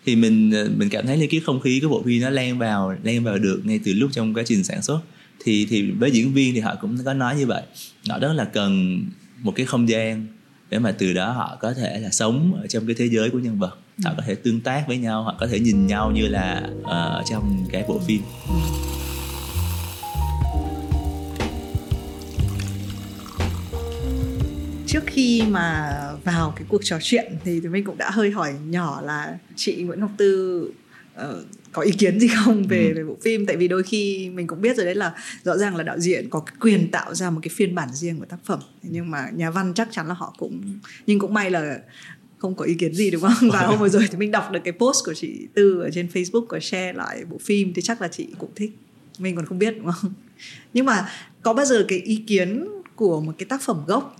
Thì 0.05 0.15
mình 0.15 0.53
mình 0.77 0.89
cảm 0.89 1.07
thấy 1.07 1.17
như 1.17 1.27
cái 1.31 1.39
không 1.39 1.59
khí 1.59 1.79
cái 1.79 1.89
bộ 1.89 2.03
phim 2.05 2.21
nó 2.21 2.29
len 2.29 2.57
vào 2.57 2.95
len 3.03 3.23
vào 3.23 3.37
được 3.37 3.61
ngay 3.63 3.79
từ 3.83 3.93
lúc 3.93 4.09
trong 4.13 4.33
quá 4.33 4.43
trình 4.45 4.63
sản 4.63 4.81
xuất. 4.81 4.99
Thì 5.43 5.65
thì 5.69 5.91
với 5.91 6.11
diễn 6.11 6.33
viên 6.33 6.53
thì 6.53 6.59
họ 6.59 6.75
cũng 6.81 6.97
có 7.05 7.13
nói 7.13 7.35
như 7.37 7.45
vậy. 7.45 7.63
Họ 8.09 8.19
rất 8.19 8.33
là 8.33 8.45
cần 8.45 9.03
một 9.43 9.51
cái 9.55 9.65
không 9.65 9.89
gian 9.89 10.27
để 10.75 10.79
mà 10.79 10.91
từ 10.91 11.13
đó 11.13 11.31
họ 11.31 11.57
có 11.61 11.73
thể 11.73 11.99
là 11.99 12.09
sống 12.09 12.59
ở 12.61 12.67
trong 12.67 12.85
cái 12.87 12.95
thế 12.99 13.09
giới 13.09 13.29
của 13.29 13.39
nhân 13.39 13.59
vật. 13.59 13.77
Họ 14.03 14.11
có 14.17 14.23
thể 14.27 14.35
tương 14.35 14.61
tác 14.61 14.83
với 14.87 14.97
nhau 14.97 15.23
họ 15.23 15.35
có 15.39 15.47
thể 15.47 15.59
nhìn 15.59 15.87
nhau 15.87 16.11
như 16.15 16.27
là 16.27 16.69
uh, 16.79 16.85
ở 16.85 17.23
trong 17.29 17.65
cái 17.71 17.85
bộ 17.87 17.99
phim. 17.99 18.21
Trước 24.87 25.03
khi 25.05 25.43
mà 25.49 25.93
vào 26.23 26.53
cái 26.55 26.65
cuộc 26.69 26.81
trò 26.83 26.97
chuyện 27.01 27.33
thì 27.43 27.59
tụi 27.59 27.71
mình 27.71 27.83
cũng 27.83 27.97
đã 27.97 28.09
hơi 28.11 28.31
hỏi 28.31 28.53
nhỏ 28.65 29.01
là 29.01 29.37
chị 29.55 29.75
Nguyễn 29.75 29.99
Ngọc 29.99 30.11
Tư 30.17 30.71
uh, 31.15 31.45
có 31.71 31.81
ý 31.81 31.91
kiến 31.91 32.19
gì 32.19 32.27
không 32.27 32.63
về 32.67 32.87
ừ. 32.87 32.93
về 32.95 33.03
bộ 33.03 33.17
phim? 33.21 33.45
Tại 33.45 33.57
vì 33.57 33.67
đôi 33.67 33.83
khi 33.83 34.29
mình 34.29 34.47
cũng 34.47 34.61
biết 34.61 34.77
rồi 34.77 34.85
đấy 34.85 34.95
là 34.95 35.13
rõ 35.43 35.57
ràng 35.57 35.75
là 35.75 35.83
đạo 35.83 35.99
diễn 35.99 36.29
có 36.29 36.39
cái 36.39 36.55
quyền 36.59 36.91
tạo 36.91 37.15
ra 37.15 37.29
một 37.29 37.39
cái 37.43 37.49
phiên 37.49 37.75
bản 37.75 37.89
riêng 37.93 38.19
của 38.19 38.25
tác 38.25 38.37
phẩm. 38.45 38.59
Nhưng 38.81 39.11
mà 39.11 39.29
nhà 39.35 39.51
văn 39.51 39.73
chắc 39.75 39.87
chắn 39.91 40.07
là 40.07 40.13
họ 40.13 40.35
cũng 40.37 40.79
nhưng 41.07 41.19
cũng 41.19 41.33
may 41.33 41.51
là 41.51 41.79
không 42.37 42.55
có 42.55 42.65
ý 42.65 42.73
kiến 42.73 42.93
gì 42.93 43.11
đúng 43.11 43.21
không? 43.21 43.49
Và 43.53 43.59
hôm 43.59 43.79
vừa 43.79 43.89
rồi 43.89 44.07
thì 44.11 44.17
mình 44.17 44.31
đọc 44.31 44.51
được 44.51 44.59
cái 44.63 44.73
post 44.73 45.05
của 45.05 45.13
chị 45.13 45.47
Tư 45.53 45.81
ở 45.81 45.89
trên 45.93 46.07
Facebook 46.13 46.45
có 46.45 46.59
share 46.59 46.93
lại 46.93 47.25
bộ 47.29 47.37
phim 47.37 47.73
thì 47.73 47.81
chắc 47.81 48.01
là 48.01 48.07
chị 48.07 48.27
cũng 48.37 48.51
thích. 48.55 48.71
Mình 49.19 49.35
còn 49.35 49.45
không 49.45 49.59
biết 49.59 49.75
đúng 49.77 49.91
không? 49.91 50.13
Nhưng 50.73 50.85
mà 50.85 51.09
có 51.41 51.53
bao 51.53 51.65
giờ 51.65 51.85
cái 51.87 51.99
ý 51.99 52.23
kiến 52.27 52.67
của 52.95 53.21
một 53.21 53.33
cái 53.37 53.45
tác 53.45 53.61
phẩm 53.61 53.83
gốc 53.87 54.15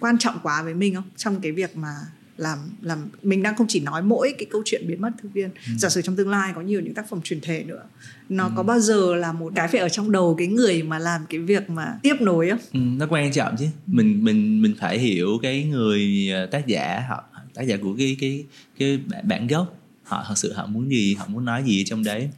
quan 0.00 0.18
trọng 0.18 0.38
quá 0.42 0.62
với 0.62 0.74
mình 0.74 0.94
không? 0.94 1.10
Trong 1.16 1.40
cái 1.40 1.52
việc 1.52 1.76
mà 1.76 1.94
làm 2.36 2.58
làm 2.82 3.08
mình 3.22 3.42
đang 3.42 3.56
không 3.56 3.66
chỉ 3.68 3.80
nói 3.80 4.02
mỗi 4.02 4.34
cái 4.38 4.46
câu 4.50 4.62
chuyện 4.64 4.84
biến 4.88 5.00
mất 5.00 5.10
thư 5.22 5.28
viên 5.28 5.50
ừ. 5.50 5.72
giả 5.78 5.88
sử 5.88 6.02
trong 6.02 6.16
tương 6.16 6.30
lai 6.30 6.52
có 6.54 6.60
nhiều 6.60 6.80
những 6.80 6.94
tác 6.94 7.08
phẩm 7.08 7.20
truyền 7.22 7.40
thể 7.40 7.64
nữa 7.64 7.82
nó 8.28 8.44
ừ. 8.44 8.52
có 8.56 8.62
bao 8.62 8.80
giờ 8.80 9.14
là 9.14 9.32
một 9.32 9.52
cái 9.56 9.68
phải 9.68 9.80
ở 9.80 9.88
trong 9.88 10.12
đầu 10.12 10.34
cái 10.38 10.46
người 10.46 10.82
mà 10.82 10.98
làm 10.98 11.20
cái 11.28 11.40
việc 11.40 11.70
mà 11.70 11.98
tiếp 12.02 12.16
nối 12.20 12.50
không? 12.50 12.58
Ừ, 12.72 12.78
nó 12.98 13.06
quan 13.10 13.32
trọng 13.32 13.56
chứ. 13.58 13.66
Mình 13.86 14.24
mình 14.24 14.62
mình 14.62 14.74
phải 14.78 14.98
hiểu 14.98 15.38
cái 15.42 15.64
người 15.64 16.30
ờ, 16.32 16.46
tác 16.46 16.66
giả 16.66 17.04
họ 17.08 17.24
tác 17.54 17.62
giả 17.62 17.76
của 17.82 17.94
cái 17.98 18.16
cái 18.20 18.44
cái 18.78 18.98
bản 19.22 19.46
gốc. 19.46 19.78
Họ 20.02 20.24
thật 20.28 20.34
sự 20.36 20.52
họ 20.52 20.66
muốn 20.66 20.90
gì 20.90 21.14
họ 21.14 21.26
muốn 21.28 21.44
nói 21.44 21.62
gì 21.66 21.84
trong 21.84 22.04
đấy. 22.04 22.30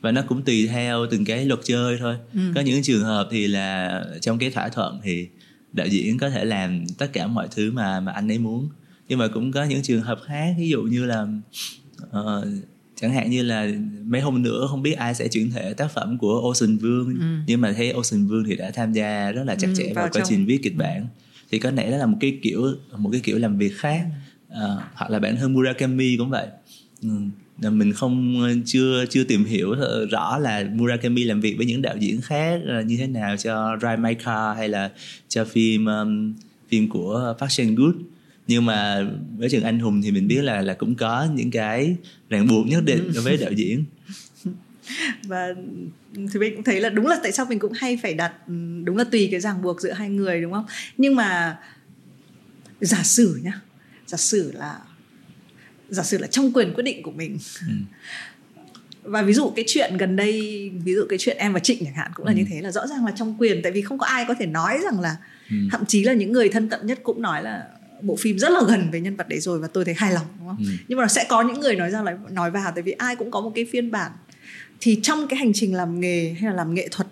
Và 0.00 0.10
nó 0.10 0.22
cũng 0.28 0.42
tùy 0.42 0.66
theo 0.66 1.06
từng 1.10 1.24
cái 1.24 1.44
luật 1.44 1.60
chơi 1.64 1.96
thôi. 2.00 2.16
Ừ. 2.34 2.40
có 2.54 2.60
những 2.60 2.82
trường 2.82 3.02
hợp 3.02 3.28
thì 3.30 3.46
là 3.46 4.04
trong 4.20 4.38
cái 4.38 4.50
thỏa 4.50 4.68
thuận 4.68 5.00
thì 5.02 5.28
đạo 5.72 5.86
diễn 5.86 6.18
có 6.18 6.30
thể 6.30 6.44
làm 6.44 6.84
tất 6.98 7.12
cả 7.12 7.26
mọi 7.26 7.48
thứ 7.56 7.72
mà 7.72 8.00
mà 8.00 8.12
anh 8.12 8.30
ấy 8.30 8.38
muốn 8.38 8.68
nhưng 9.08 9.18
mà 9.18 9.28
cũng 9.28 9.52
có 9.52 9.64
những 9.64 9.82
trường 9.82 10.02
hợp 10.02 10.18
khác 10.26 10.54
ví 10.58 10.68
dụ 10.68 10.82
như 10.82 11.04
là 11.04 11.26
uh, 12.02 12.44
chẳng 12.96 13.12
hạn 13.12 13.30
như 13.30 13.42
là 13.42 13.68
mấy 14.04 14.20
hôm 14.20 14.42
nữa 14.42 14.66
không 14.70 14.82
biết 14.82 14.92
ai 14.92 15.14
sẽ 15.14 15.28
chuyển 15.28 15.50
thể 15.50 15.74
tác 15.74 15.90
phẩm 15.90 16.18
của 16.18 16.52
Ocean 16.52 16.76
Vương 16.76 17.06
ừ. 17.06 17.26
nhưng 17.46 17.60
mà 17.60 17.72
thấy 17.72 17.90
Ocean 17.90 18.26
Vương 18.26 18.44
thì 18.44 18.56
đã 18.56 18.70
tham 18.70 18.92
gia 18.92 19.32
rất 19.32 19.44
là 19.44 19.54
chặt 19.54 19.68
ừ, 19.68 19.74
chẽ 19.76 19.84
ừ, 19.84 19.92
vào, 19.94 20.04
vào 20.04 20.12
quá 20.12 20.22
trình 20.28 20.46
viết 20.46 20.58
kịch 20.62 20.76
bản. 20.76 21.06
Thì 21.50 21.58
có 21.58 21.70
lẽ 21.70 21.90
đó 21.90 21.96
là 21.96 22.06
một 22.06 22.16
cái 22.20 22.38
kiểu 22.42 22.74
một 22.96 23.10
cái 23.12 23.20
kiểu 23.24 23.38
làm 23.38 23.58
việc 23.58 23.72
khác. 23.76 24.06
Uh, 24.48 24.58
hoặc 24.94 25.10
là 25.10 25.18
bản 25.18 25.36
thân 25.36 25.52
Murakami 25.52 26.16
cũng 26.16 26.30
vậy. 26.30 26.46
Ừ 27.02 27.08
mình 27.58 27.92
không 27.92 28.42
chưa 28.66 29.04
chưa 29.10 29.24
tìm 29.24 29.44
hiểu 29.44 29.74
rõ 30.10 30.38
là 30.38 30.64
Murakami 30.74 31.24
làm 31.24 31.40
việc 31.40 31.56
với 31.56 31.66
những 31.66 31.82
đạo 31.82 31.96
diễn 31.96 32.20
khác 32.20 32.60
như 32.86 32.96
thế 32.96 33.06
nào 33.06 33.36
cho 33.36 33.76
Rai 33.82 33.96
Maika 33.96 34.54
hay 34.54 34.68
là 34.68 34.90
cho 35.28 35.44
phim 35.44 35.86
um, 35.86 36.34
phim 36.68 36.88
của 36.88 37.34
Park 37.40 37.52
Chan 37.52 37.74
Wook 37.74 37.94
nhưng 38.46 38.66
mà 38.66 39.06
với 39.38 39.48
trường 39.50 39.62
anh 39.62 39.78
hùng 39.78 40.02
thì 40.02 40.10
mình 40.10 40.28
biết 40.28 40.42
là 40.42 40.62
là 40.62 40.74
cũng 40.74 40.94
có 40.94 41.26
những 41.34 41.50
cái 41.50 41.96
ràng 42.30 42.48
buộc 42.48 42.66
nhất 42.66 42.84
định 42.84 43.10
đối 43.14 43.24
với 43.24 43.36
đạo 43.36 43.52
diễn 43.56 43.84
và 45.22 45.48
thì 46.14 46.40
mình 46.40 46.54
cũng 46.54 46.64
thấy 46.64 46.80
là 46.80 46.88
đúng 46.88 47.06
là 47.06 47.20
tại 47.22 47.32
sao 47.32 47.46
mình 47.46 47.58
cũng 47.58 47.72
hay 47.72 47.96
phải 47.96 48.14
đặt 48.14 48.32
đúng 48.84 48.96
là 48.96 49.04
tùy 49.04 49.28
cái 49.30 49.40
ràng 49.40 49.62
buộc 49.62 49.80
giữa 49.80 49.92
hai 49.92 50.08
người 50.08 50.42
đúng 50.42 50.52
không 50.52 50.64
nhưng 50.96 51.16
mà 51.16 51.58
giả 52.80 53.02
sử 53.02 53.40
nhá 53.42 53.60
giả 54.06 54.16
sử 54.16 54.52
là 54.52 54.78
giả 55.88 56.02
sử 56.02 56.18
là 56.18 56.26
trong 56.26 56.52
quyền 56.52 56.74
quyết 56.74 56.84
định 56.84 57.02
của 57.02 57.10
mình 57.10 57.38
ừ. 57.68 57.74
và 59.10 59.22
ví 59.22 59.32
dụ 59.32 59.52
cái 59.56 59.64
chuyện 59.68 59.96
gần 59.96 60.16
đây 60.16 60.70
ví 60.84 60.94
dụ 60.94 61.06
cái 61.08 61.18
chuyện 61.18 61.36
em 61.36 61.52
và 61.52 61.58
trịnh 61.58 61.84
chẳng 61.84 61.94
hạn 61.94 62.10
cũng 62.14 62.26
là 62.26 62.32
ừ. 62.32 62.36
như 62.36 62.44
thế 62.50 62.60
là 62.60 62.70
rõ 62.70 62.86
ràng 62.86 63.06
là 63.06 63.12
trong 63.16 63.36
quyền 63.38 63.62
tại 63.62 63.72
vì 63.72 63.82
không 63.82 63.98
có 63.98 64.06
ai 64.06 64.24
có 64.28 64.34
thể 64.38 64.46
nói 64.46 64.78
rằng 64.84 65.00
là 65.00 65.16
ừ. 65.50 65.56
thậm 65.70 65.84
chí 65.86 66.04
là 66.04 66.12
những 66.12 66.32
người 66.32 66.48
thân 66.48 66.68
cận 66.68 66.86
nhất 66.86 67.00
cũng 67.02 67.22
nói 67.22 67.42
là 67.42 67.64
bộ 68.02 68.16
phim 68.16 68.38
rất 68.38 68.52
là 68.52 68.60
gần 68.68 68.90
với 68.90 69.00
nhân 69.00 69.16
vật 69.16 69.28
đấy 69.28 69.40
rồi 69.40 69.58
và 69.58 69.68
tôi 69.68 69.84
thấy 69.84 69.94
hài 69.94 70.12
lòng 70.12 70.26
đúng 70.38 70.48
không? 70.48 70.56
Ừ. 70.58 70.64
nhưng 70.88 70.98
mà 70.98 71.08
sẽ 71.08 71.26
có 71.28 71.42
những 71.42 71.60
người 71.60 71.76
nói 71.76 71.90
ra 71.90 72.02
là 72.02 72.18
nói 72.30 72.50
vào 72.50 72.72
tại 72.74 72.82
vì 72.82 72.92
ai 72.92 73.16
cũng 73.16 73.30
có 73.30 73.40
một 73.40 73.52
cái 73.54 73.66
phiên 73.72 73.90
bản. 73.90 74.12
Thì 74.80 75.00
trong 75.02 75.28
cái 75.28 75.38
hành 75.38 75.52
trình 75.52 75.74
làm 75.74 76.00
nghề 76.00 76.36
hay 76.40 76.50
là 76.50 76.56
làm 76.56 76.74
nghệ 76.74 76.88
thuật 76.90 77.08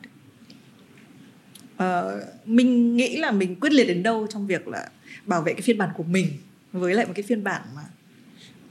uh, 1.75 2.23
mình 2.47 2.97
nghĩ 2.97 3.16
là 3.16 3.31
mình 3.31 3.57
quyết 3.61 3.73
liệt 3.73 3.85
đến 3.85 4.03
đâu 4.03 4.27
trong 4.31 4.47
việc 4.47 4.68
là 4.68 4.88
bảo 5.27 5.42
vệ 5.42 5.53
cái 5.53 5.62
phiên 5.62 5.79
bản 5.79 5.90
của 5.97 6.03
mình 6.03 6.27
với 6.73 6.95
lại 6.95 7.07
một 7.07 7.12
cái 7.16 7.23
phiên 7.23 7.45
bản 7.45 7.62
mà 7.77 7.83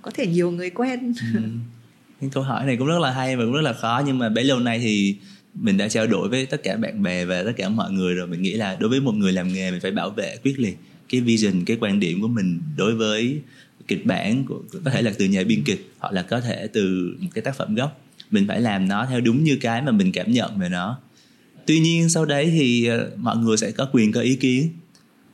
có 0.02 0.12
thể 0.12 0.28
nhiều 0.28 0.52
người 0.52 0.70
quen. 0.70 1.14
Ừ. 2.22 2.28
câu 2.34 2.44
hỏi 2.44 2.66
này 2.66 2.78
cũng 2.78 2.88
rất 2.88 3.00
là 3.00 3.12
hay 3.12 3.36
và 3.36 3.44
cũng 3.44 3.54
rất 3.54 3.62
là 3.62 3.74
khó 3.74 4.04
nhưng 4.06 4.20
mà 4.20 4.30
bấy 4.30 4.44
lâu 4.44 4.60
nay 4.60 4.80
thì 4.80 5.16
mình 5.54 5.78
đã 5.78 5.88
trao 5.88 6.08
đổi 6.08 6.30
với 6.30 6.46
tất 6.46 6.64
cả 6.64 6.76
bạn 6.76 7.04
bè 7.04 7.26
và 7.26 7.44
tất 7.44 7.52
cả 7.58 7.70
mọi 7.70 7.92
người 7.92 8.14
rồi. 8.14 8.28
Mình 8.28 8.42
nghĩ 8.42 8.54
là 8.54 8.76
đối 8.80 8.90
với 8.90 9.02
một 9.02 9.12
người 9.12 9.32
làm 9.32 9.54
nghề 9.54 9.72
mình 9.72 9.80
phải 9.82 9.92
bảo 9.92 10.10
vệ 10.10 10.38
quyết 10.44 10.60
liệt 10.60 10.78
cái 11.12 11.22
vision, 11.22 11.66
cái 11.66 11.78
quan 11.80 12.00
điểm 12.00 12.22
của 12.22 12.28
mình 12.28 12.60
đối 12.78 12.96
với 12.96 13.42
kịch 13.88 14.06
bản 14.06 14.46
của, 14.46 14.62
có 14.86 14.92
thể 14.92 15.02
là 15.02 15.12
từ 15.18 15.26
nhà 15.26 15.44
biên 15.44 15.64
kịch 15.64 15.92
hoặc 16.00 16.14
là 16.14 16.22
có 16.22 16.42
thể 16.42 16.68
từ 16.74 17.16
một 17.20 17.30
cái 17.34 17.42
tác 17.42 17.58
phẩm 17.58 17.76
gốc. 17.76 18.02
Mình 18.32 18.48
phải 18.48 18.62
làm 18.62 18.88
nó 18.88 19.06
theo 19.10 19.22
đúng 19.22 19.44
như 19.44 19.58
cái 19.62 19.82
mà 19.82 19.92
mình 19.92 20.12
cảm 20.12 20.32
nhận 20.32 20.60
về 20.60 20.70
nó. 20.70 21.00
Tuy 21.66 21.80
nhiên, 21.80 22.10
sau 22.10 22.26
đấy 22.26 22.50
thì 22.52 22.86
ờ, 22.86 23.12
mọi 23.18 23.38
người 23.38 23.58
sẽ 23.58 23.72
có 23.72 23.90
quyền, 23.92 24.12
có 24.12 24.22
ý 24.22 24.36
kiến. 24.36 24.70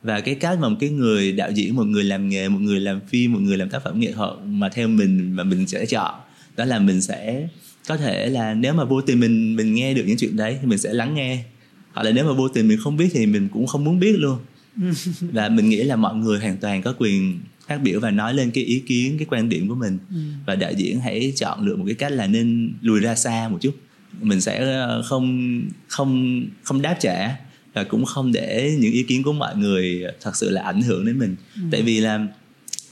Và 0.02 0.20
cái 0.20 0.34
cách 0.34 0.58
mà 0.60 0.68
một 0.68 0.76
cái 0.80 0.90
người 0.90 1.32
đạo 1.32 1.50
diễn, 1.50 1.76
một 1.76 1.86
người 1.86 2.04
làm 2.04 2.28
nghề, 2.28 2.48
một 2.48 2.60
người 2.60 2.80
làm 2.80 3.00
phim, 3.08 3.32
một 3.32 3.40
người 3.42 3.56
làm 3.56 3.70
tác 3.70 3.84
phẩm 3.84 4.00
nghệ 4.00 4.12
thuật 4.12 4.30
mà 4.44 4.68
theo 4.68 4.88
mình 4.88 5.32
mà 5.32 5.44
mình 5.44 5.66
sẽ 5.66 5.86
chọn, 5.86 6.14
đó 6.56 6.64
là 6.64 6.78
mình 6.78 7.00
sẽ 7.00 7.48
có 7.88 7.96
thể 7.96 8.26
là 8.26 8.54
nếu 8.54 8.74
mà 8.74 8.84
vô 8.84 9.00
tình 9.00 9.20
mình 9.20 9.56
mình 9.56 9.74
nghe 9.74 9.94
được 9.94 10.04
những 10.06 10.16
chuyện 10.16 10.36
đấy 10.36 10.58
thì 10.60 10.66
mình 10.66 10.78
sẽ 10.78 10.92
lắng 10.92 11.14
nghe. 11.14 11.44
Hoặc 11.92 12.02
là 12.02 12.10
nếu 12.10 12.24
mà 12.24 12.32
vô 12.32 12.48
tình 12.48 12.68
mình 12.68 12.78
không 12.80 12.96
biết 12.96 13.08
thì 13.12 13.26
mình 13.26 13.48
cũng 13.52 13.66
không 13.66 13.84
muốn 13.84 14.00
biết 14.00 14.12
luôn. 14.18 14.38
và 15.20 15.48
mình 15.48 15.68
nghĩ 15.68 15.82
là 15.82 15.96
mọi 15.96 16.14
người 16.14 16.38
hoàn 16.38 16.56
toàn 16.56 16.82
có 16.82 16.94
quyền 16.98 17.40
phát 17.68 17.78
biểu 17.82 18.00
và 18.00 18.10
nói 18.10 18.34
lên 18.34 18.50
cái 18.50 18.64
ý 18.64 18.82
kiến 18.86 19.18
cái 19.18 19.26
quan 19.30 19.48
điểm 19.48 19.68
của 19.68 19.74
mình 19.74 19.98
ừ. 20.10 20.16
và 20.46 20.54
đạo 20.54 20.72
diễn 20.76 21.00
hãy 21.00 21.32
chọn 21.36 21.66
lựa 21.66 21.76
một 21.76 21.84
cái 21.86 21.94
cách 21.94 22.12
là 22.12 22.26
nên 22.26 22.72
lùi 22.80 23.00
ra 23.00 23.14
xa 23.14 23.48
một 23.48 23.58
chút 23.60 23.76
mình 24.20 24.40
sẽ 24.40 24.64
ờ, 24.64 25.02
không 25.02 25.60
không 25.88 26.42
không 26.62 26.82
đáp 26.82 26.96
trả 27.00 27.36
và 27.74 27.84
cũng 27.84 28.04
không 28.04 28.32
để 28.32 28.76
những 28.78 28.92
ý 28.92 29.02
kiến 29.02 29.22
của 29.22 29.32
mọi 29.32 29.56
người 29.56 30.04
thật 30.20 30.36
sự 30.36 30.50
là 30.50 30.62
ảnh 30.62 30.82
hưởng 30.82 31.06
đến 31.06 31.18
mình 31.18 31.36
ừ. 31.56 31.62
tại 31.70 31.82
vì 31.82 32.00
là 32.00 32.26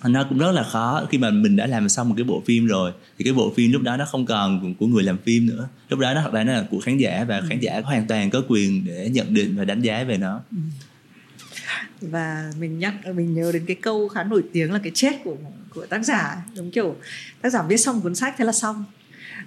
nó 0.04 0.24
cũng 0.28 0.38
rất 0.38 0.52
là 0.52 0.62
khó 0.62 1.06
khi 1.10 1.18
mà 1.18 1.30
mình 1.30 1.56
đã 1.56 1.66
làm 1.66 1.88
xong 1.88 2.08
một 2.08 2.14
cái 2.16 2.24
bộ 2.24 2.42
phim 2.46 2.66
rồi 2.66 2.92
thì 3.18 3.24
cái 3.24 3.32
bộ 3.32 3.52
phim 3.56 3.72
lúc 3.72 3.82
đó 3.82 3.96
nó 3.96 4.04
không 4.04 4.26
còn 4.26 4.74
của 4.74 4.86
người 4.86 5.02
làm 5.02 5.18
phim 5.18 5.46
nữa 5.46 5.68
lúc 5.88 5.98
đó 5.98 6.14
nó 6.14 6.20
thật 6.20 6.32
ra 6.32 6.44
nó 6.44 6.52
là 6.52 6.66
của 6.70 6.80
khán 6.80 6.98
giả 6.98 7.24
và 7.28 7.38
ừ. 7.38 7.46
khán 7.48 7.60
giả 7.60 7.80
hoàn 7.84 8.06
toàn 8.06 8.30
có 8.30 8.42
quyền 8.48 8.84
để 8.84 9.08
nhận 9.12 9.34
định 9.34 9.56
và 9.56 9.64
đánh 9.64 9.80
giá 9.80 10.04
về 10.04 10.16
nó 10.16 10.40
ừ 10.50 10.56
và 12.00 12.50
mình 12.58 12.78
nhắc 12.78 12.94
mình 13.14 13.34
nhớ 13.34 13.52
đến 13.52 13.64
cái 13.66 13.76
câu 13.76 14.08
khá 14.08 14.22
nổi 14.22 14.42
tiếng 14.52 14.72
là 14.72 14.80
cái 14.82 14.92
chết 14.94 15.12
của 15.24 15.36
của 15.76 15.86
tác 15.86 16.04
giả 16.04 16.36
giống 16.54 16.70
kiểu 16.70 16.96
tác 17.42 17.50
giả 17.50 17.62
viết 17.68 17.76
xong 17.76 18.00
cuốn 18.00 18.14
sách 18.14 18.34
thế 18.38 18.44
là 18.44 18.52
xong. 18.52 18.84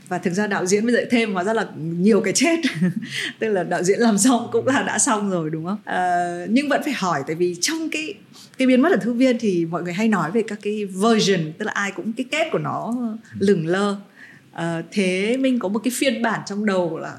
Và 0.08 0.18
thực 0.18 0.34
ra 0.34 0.48
đạo 0.48 0.66
diễn 0.66 0.86
mới 0.86 0.94
dạy 0.94 1.06
thêm 1.12 1.34
hóa 1.34 1.44
ra 1.44 1.54
là 1.54 1.68
nhiều 1.76 2.22
cái 2.22 2.34
chết. 2.34 2.60
Tức 3.40 3.48
là 3.50 3.64
đạo 3.64 3.84
diễn 3.84 4.00
làm 4.00 4.18
xong 4.18 4.50
cũng 4.52 4.68
là 4.68 4.84
đã 4.84 5.00
xong 5.00 5.30
rồi 5.30 5.50
đúng 5.50 5.66
không? 5.66 5.78
À, 5.86 6.46
nhưng 6.50 6.70
vẫn 6.70 6.82
phải 6.84 6.94
hỏi 6.94 7.24
tại 7.28 7.36
vì 7.36 7.56
trong 7.62 7.90
cái 7.90 8.14
cái 8.58 8.68
biến 8.68 8.82
mất 8.82 8.92
ở 8.92 8.98
thư 8.98 9.14
viên 9.14 9.40
thì 9.40 9.66
mọi 9.66 9.84
người 9.84 9.94
hay 9.94 10.08
nói 10.08 10.32
về 10.32 10.42
các 10.42 10.60
cái 10.62 10.86
version 10.86 11.54
tức 11.58 11.66
là 11.66 11.72
ai 11.72 11.92
cũng 11.92 12.14
cái 12.14 12.26
kết 12.32 12.48
của 12.52 12.58
nó 12.58 12.96
lửng 13.40 13.68
lơ. 13.68 13.96
À, 14.52 14.84
thế 14.92 15.38
mình 15.38 15.60
có 15.60 15.68
một 15.68 15.80
cái 15.84 15.92
phiên 15.96 16.22
bản 16.22 16.42
trong 16.46 16.66
đầu 16.66 16.98
là 16.98 17.14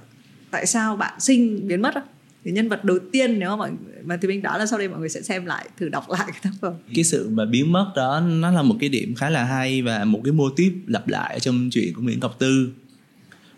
tại 0.51 0.67
sao 0.67 0.97
bạn 0.97 1.21
sinh 1.21 1.69
biến 1.69 1.83
mất 1.83 1.95
không 1.95 2.03
cái 2.45 2.53
nhân 2.53 2.69
vật 2.69 2.85
đầu 2.85 2.99
tiên 3.13 3.39
nếu 3.39 3.51
mà 3.51 3.57
mọi 3.57 3.71
mà 4.05 4.17
thì 4.23 4.29
mình 4.29 4.43
đó 4.43 4.59
là 4.59 4.67
sau 4.67 4.79
đây 4.79 4.89
mọi 4.89 4.99
người 4.99 5.09
sẽ 5.09 5.23
xem 5.23 5.47
lại 5.47 5.69
thử 5.79 5.89
đọc 5.89 6.11
lại 6.11 6.27
cái 6.27 6.41
tác 6.43 6.51
phẩm. 6.61 6.75
Cái 6.95 7.05
sự 7.05 7.29
mà 7.29 7.45
biến 7.45 7.73
mất 7.73 7.93
đó 7.97 8.21
nó 8.21 8.51
là 8.51 8.63
một 8.63 8.77
cái 8.81 8.89
điểm 8.89 9.15
khá 9.15 9.31
là 9.31 9.45
hay 9.45 9.83
và 9.83 10.05
một 10.05 10.21
cái 10.25 10.33
mô 10.33 10.51
típ 10.51 10.73
lặp 10.87 11.09
lại 11.09 11.41
trong 11.41 11.69
chuyện 11.73 11.95
của 11.95 12.03
Nguyễn 12.03 12.21
Ngọc 12.21 12.39
Tư. 12.39 12.71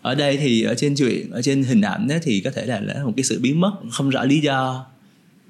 Ở 0.01 0.15
đây 0.15 0.37
thì 0.37 0.63
ở 0.63 0.75
trên 0.75 0.95
chuyện 0.95 1.31
ở 1.31 1.41
trên 1.41 1.63
hình 1.63 1.81
ảnh 1.81 2.07
ấy, 2.09 2.19
thì 2.23 2.41
có 2.41 2.51
thể 2.51 2.65
là, 2.65 2.79
là 2.79 3.05
một 3.05 3.13
cái 3.17 3.23
sự 3.23 3.39
biến 3.41 3.61
mất 3.61 3.71
không 3.91 4.09
rõ 4.09 4.23
lý 4.23 4.39
do. 4.39 4.85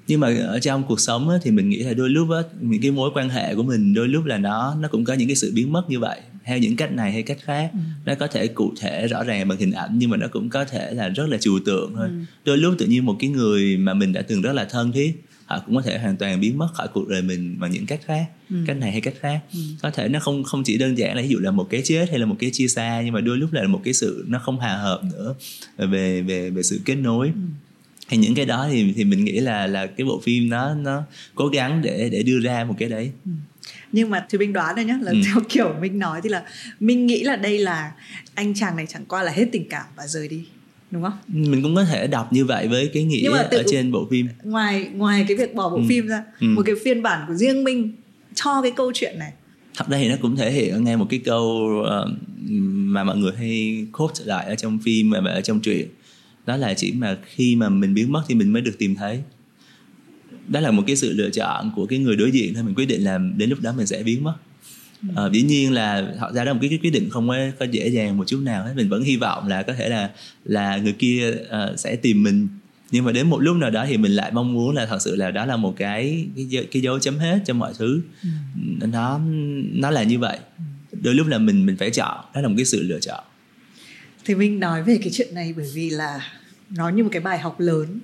Nhưng 0.06 0.20
mà 0.20 0.34
ở 0.46 0.58
trong 0.58 0.82
cuộc 0.88 1.00
sống 1.00 1.28
ấy, 1.28 1.38
thì 1.42 1.50
mình 1.50 1.68
nghĩ 1.68 1.78
là 1.78 1.94
đôi 1.94 2.10
lúc 2.10 2.30
ấy, 2.30 2.44
những 2.60 2.82
cái 2.82 2.90
mối 2.90 3.10
quan 3.14 3.28
hệ 3.28 3.54
của 3.54 3.62
mình 3.62 3.94
đôi 3.94 4.08
lúc 4.08 4.24
là 4.24 4.38
nó 4.38 4.76
nó 4.80 4.88
cũng 4.88 5.04
có 5.04 5.14
những 5.14 5.28
cái 5.28 5.36
sự 5.36 5.52
biến 5.54 5.72
mất 5.72 5.82
như 5.88 6.00
vậy 6.00 6.20
theo 6.44 6.58
những 6.58 6.76
cách 6.76 6.92
này 6.92 7.12
hay 7.12 7.22
cách 7.22 7.38
khác 7.42 7.70
ừ. 7.72 7.78
nó 8.04 8.14
có 8.14 8.26
thể 8.26 8.46
cụ 8.46 8.72
thể 8.80 9.06
rõ 9.06 9.24
ràng 9.24 9.48
bằng 9.48 9.58
hình 9.58 9.72
ảnh 9.72 9.90
nhưng 9.98 10.10
mà 10.10 10.16
nó 10.16 10.26
cũng 10.28 10.50
có 10.50 10.64
thể 10.64 10.90
là 10.94 11.08
rất 11.08 11.28
là 11.28 11.36
trừu 11.40 11.60
tượng 11.64 11.92
thôi 11.96 12.08
ừ. 12.08 12.14
đôi 12.44 12.58
lúc 12.58 12.74
tự 12.78 12.86
nhiên 12.86 13.06
một 13.06 13.16
cái 13.20 13.30
người 13.30 13.76
mà 13.76 13.94
mình 13.94 14.12
đã 14.12 14.22
từng 14.22 14.42
rất 14.42 14.52
là 14.52 14.64
thân 14.64 14.92
thiết 14.92 15.24
họ 15.46 15.62
cũng 15.66 15.74
có 15.74 15.82
thể 15.82 15.98
hoàn 15.98 16.16
toàn 16.16 16.40
biến 16.40 16.58
mất 16.58 16.68
khỏi 16.74 16.88
cuộc 16.88 17.08
đời 17.08 17.22
mình 17.22 17.56
bằng 17.58 17.70
những 17.70 17.86
cách 17.86 18.00
khác 18.04 18.26
ừ. 18.50 18.56
cách 18.66 18.76
này 18.76 18.92
hay 18.92 19.00
cách 19.00 19.14
khác 19.20 19.40
ừ. 19.52 19.60
có 19.82 19.90
thể 19.90 20.08
nó 20.08 20.20
không 20.20 20.44
không 20.44 20.62
chỉ 20.64 20.78
đơn 20.78 20.98
giản 20.98 21.16
là 21.16 21.22
ví 21.22 21.28
dụ 21.28 21.38
là 21.38 21.50
một 21.50 21.66
cái 21.70 21.82
chết 21.84 22.10
hay 22.10 22.18
là 22.18 22.26
một 22.26 22.36
cái 22.38 22.50
chia 22.50 22.68
xa 22.68 23.02
nhưng 23.04 23.14
mà 23.14 23.20
đôi 23.20 23.36
lúc 23.36 23.52
là 23.52 23.66
một 23.66 23.80
cái 23.84 23.94
sự 23.94 24.24
nó 24.28 24.38
không 24.38 24.56
hòa 24.56 24.76
hợp 24.76 25.00
nữa 25.12 25.34
về 25.78 26.22
về 26.22 26.50
về 26.50 26.62
sự 26.62 26.80
kết 26.84 26.94
nối 26.94 27.26
ừ 27.26 27.40
thì 28.08 28.16
những 28.16 28.34
cái 28.34 28.44
đó 28.44 28.68
thì 28.70 28.92
thì 28.96 29.04
mình 29.04 29.24
nghĩ 29.24 29.40
là 29.40 29.66
là 29.66 29.86
cái 29.86 30.04
bộ 30.04 30.20
phim 30.24 30.48
nó 30.48 30.74
nó 30.74 31.02
cố 31.34 31.46
gắng 31.48 31.82
để 31.82 32.08
để 32.12 32.22
đưa 32.22 32.40
ra 32.40 32.64
một 32.64 32.74
cái 32.78 32.88
đấy 32.88 33.10
ừ. 33.24 33.30
Nhưng 33.94 34.10
mà 34.10 34.26
thì 34.28 34.38
mình 34.38 34.52
đoán 34.52 34.76
đây 34.76 34.84
nhá 34.84 34.98
là 35.02 35.10
ừ. 35.10 35.18
theo 35.24 35.42
kiểu 35.48 35.74
mình 35.80 35.98
nói 35.98 36.20
thì 36.22 36.28
là 36.28 36.42
mình 36.80 37.06
nghĩ 37.06 37.22
là 37.22 37.36
đây 37.36 37.58
là 37.58 37.92
anh 38.34 38.54
chàng 38.54 38.76
này 38.76 38.86
chẳng 38.88 39.04
qua 39.04 39.22
là 39.22 39.32
hết 39.32 39.46
tình 39.52 39.68
cảm 39.68 39.86
và 39.96 40.06
rời 40.06 40.28
đi 40.28 40.44
đúng 40.90 41.02
không 41.02 41.18
mình 41.26 41.62
cũng 41.62 41.74
có 41.74 41.84
thể 41.84 42.06
đọc 42.06 42.32
như 42.32 42.44
vậy 42.44 42.68
với 42.68 42.90
cái 42.94 43.02
nghĩa 43.02 43.30
ở 43.50 43.62
trên 43.70 43.92
bộ 43.92 44.08
phim 44.10 44.28
ngoài 44.44 44.88
ngoài 44.94 45.24
cái 45.28 45.36
việc 45.36 45.54
bỏ 45.54 45.70
bộ 45.70 45.76
ừ. 45.76 45.82
phim 45.88 46.06
ra 46.06 46.24
ừ. 46.40 46.46
một 46.46 46.62
cái 46.66 46.74
phiên 46.84 47.02
bản 47.02 47.24
của 47.28 47.34
riêng 47.34 47.64
mình 47.64 47.92
cho 48.34 48.62
cái 48.62 48.70
câu 48.70 48.92
chuyện 48.94 49.18
này 49.18 49.32
thật 49.76 49.88
ra 49.88 49.98
thì 49.98 50.08
nó 50.08 50.14
cũng 50.22 50.36
thể 50.36 50.50
hiện 50.50 50.84
ngay 50.84 50.96
một 50.96 51.06
cái 51.10 51.20
câu 51.24 51.70
uh, 51.80 52.10
mà 52.66 53.04
mọi 53.04 53.16
người 53.16 53.32
hay 53.38 53.86
quote 53.92 54.24
lại 54.24 54.46
ở 54.46 54.54
trong 54.54 54.78
phim 54.84 55.10
và 55.10 55.30
ở 55.30 55.40
trong 55.40 55.60
truyện 55.60 55.88
đó 56.46 56.56
là 56.56 56.74
chỉ 56.74 56.92
mà 56.92 57.16
khi 57.24 57.56
mà 57.56 57.68
mình 57.68 57.94
biến 57.94 58.12
mất 58.12 58.22
thì 58.28 58.34
mình 58.34 58.52
mới 58.52 58.62
được 58.62 58.74
tìm 58.78 58.94
thấy 58.94 59.22
đó 60.48 60.60
là 60.60 60.70
một 60.70 60.82
cái 60.86 60.96
sự 60.96 61.12
lựa 61.12 61.30
chọn 61.30 61.72
của 61.76 61.86
cái 61.86 61.98
người 61.98 62.16
đối 62.16 62.30
diện 62.30 62.54
thôi. 62.54 62.62
Mình 62.62 62.74
quyết 62.74 62.86
định 62.86 63.04
là 63.04 63.18
đến 63.36 63.50
lúc 63.50 63.60
đó 63.62 63.72
mình 63.76 63.86
sẽ 63.86 64.02
biến 64.02 64.24
mất. 64.24 64.34
À, 65.16 65.22
dĩ 65.32 65.42
nhiên 65.42 65.72
là 65.72 66.12
họ 66.18 66.32
ra 66.32 66.44
đó 66.44 66.52
một 66.52 66.58
cái, 66.62 66.70
cái 66.70 66.78
quyết 66.82 66.90
định 66.90 67.08
không 67.10 67.28
có, 67.28 67.36
có 67.60 67.66
dễ 67.70 67.88
dàng 67.88 68.16
một 68.16 68.24
chút 68.26 68.40
nào 68.42 68.64
hết. 68.64 68.72
Mình 68.76 68.88
vẫn 68.88 69.02
hy 69.02 69.16
vọng 69.16 69.48
là 69.48 69.62
có 69.62 69.72
thể 69.72 69.88
là 69.88 70.10
là 70.44 70.76
người 70.76 70.92
kia 70.92 71.30
uh, 71.30 71.78
sẽ 71.78 71.96
tìm 71.96 72.22
mình. 72.22 72.48
Nhưng 72.90 73.04
mà 73.04 73.12
đến 73.12 73.30
một 73.30 73.38
lúc 73.38 73.56
nào 73.56 73.70
đó 73.70 73.84
thì 73.88 73.96
mình 73.96 74.12
lại 74.12 74.30
mong 74.32 74.52
muốn 74.52 74.74
là 74.74 74.86
thật 74.86 75.02
sự 75.02 75.16
là 75.16 75.30
đó 75.30 75.46
là 75.46 75.56
một 75.56 75.74
cái 75.76 76.26
cái, 76.50 76.66
cái 76.70 76.82
dấu 76.82 76.98
chấm 76.98 77.18
hết 77.18 77.38
cho 77.46 77.54
mọi 77.54 77.72
thứ. 77.78 78.00
Ừ. 78.22 78.28
nó 78.86 79.20
nó 79.72 79.90
là 79.90 80.02
như 80.02 80.18
vậy. 80.18 80.38
Đôi 81.02 81.14
lúc 81.14 81.26
là 81.26 81.38
mình 81.38 81.66
mình 81.66 81.76
phải 81.76 81.90
chọn. 81.90 82.24
Đó 82.34 82.40
là 82.40 82.48
một 82.48 82.54
cái 82.56 82.64
sự 82.64 82.82
lựa 82.82 83.00
chọn. 83.00 83.24
Thì 84.24 84.34
mình 84.34 84.60
nói 84.60 84.82
về 84.82 84.98
cái 85.02 85.10
chuyện 85.12 85.34
này 85.34 85.54
bởi 85.56 85.66
vì 85.74 85.90
là 85.90 86.20
nó 86.70 86.88
như 86.88 87.02
một 87.02 87.10
cái 87.12 87.22
bài 87.22 87.38
học 87.38 87.60
lớn 87.60 88.00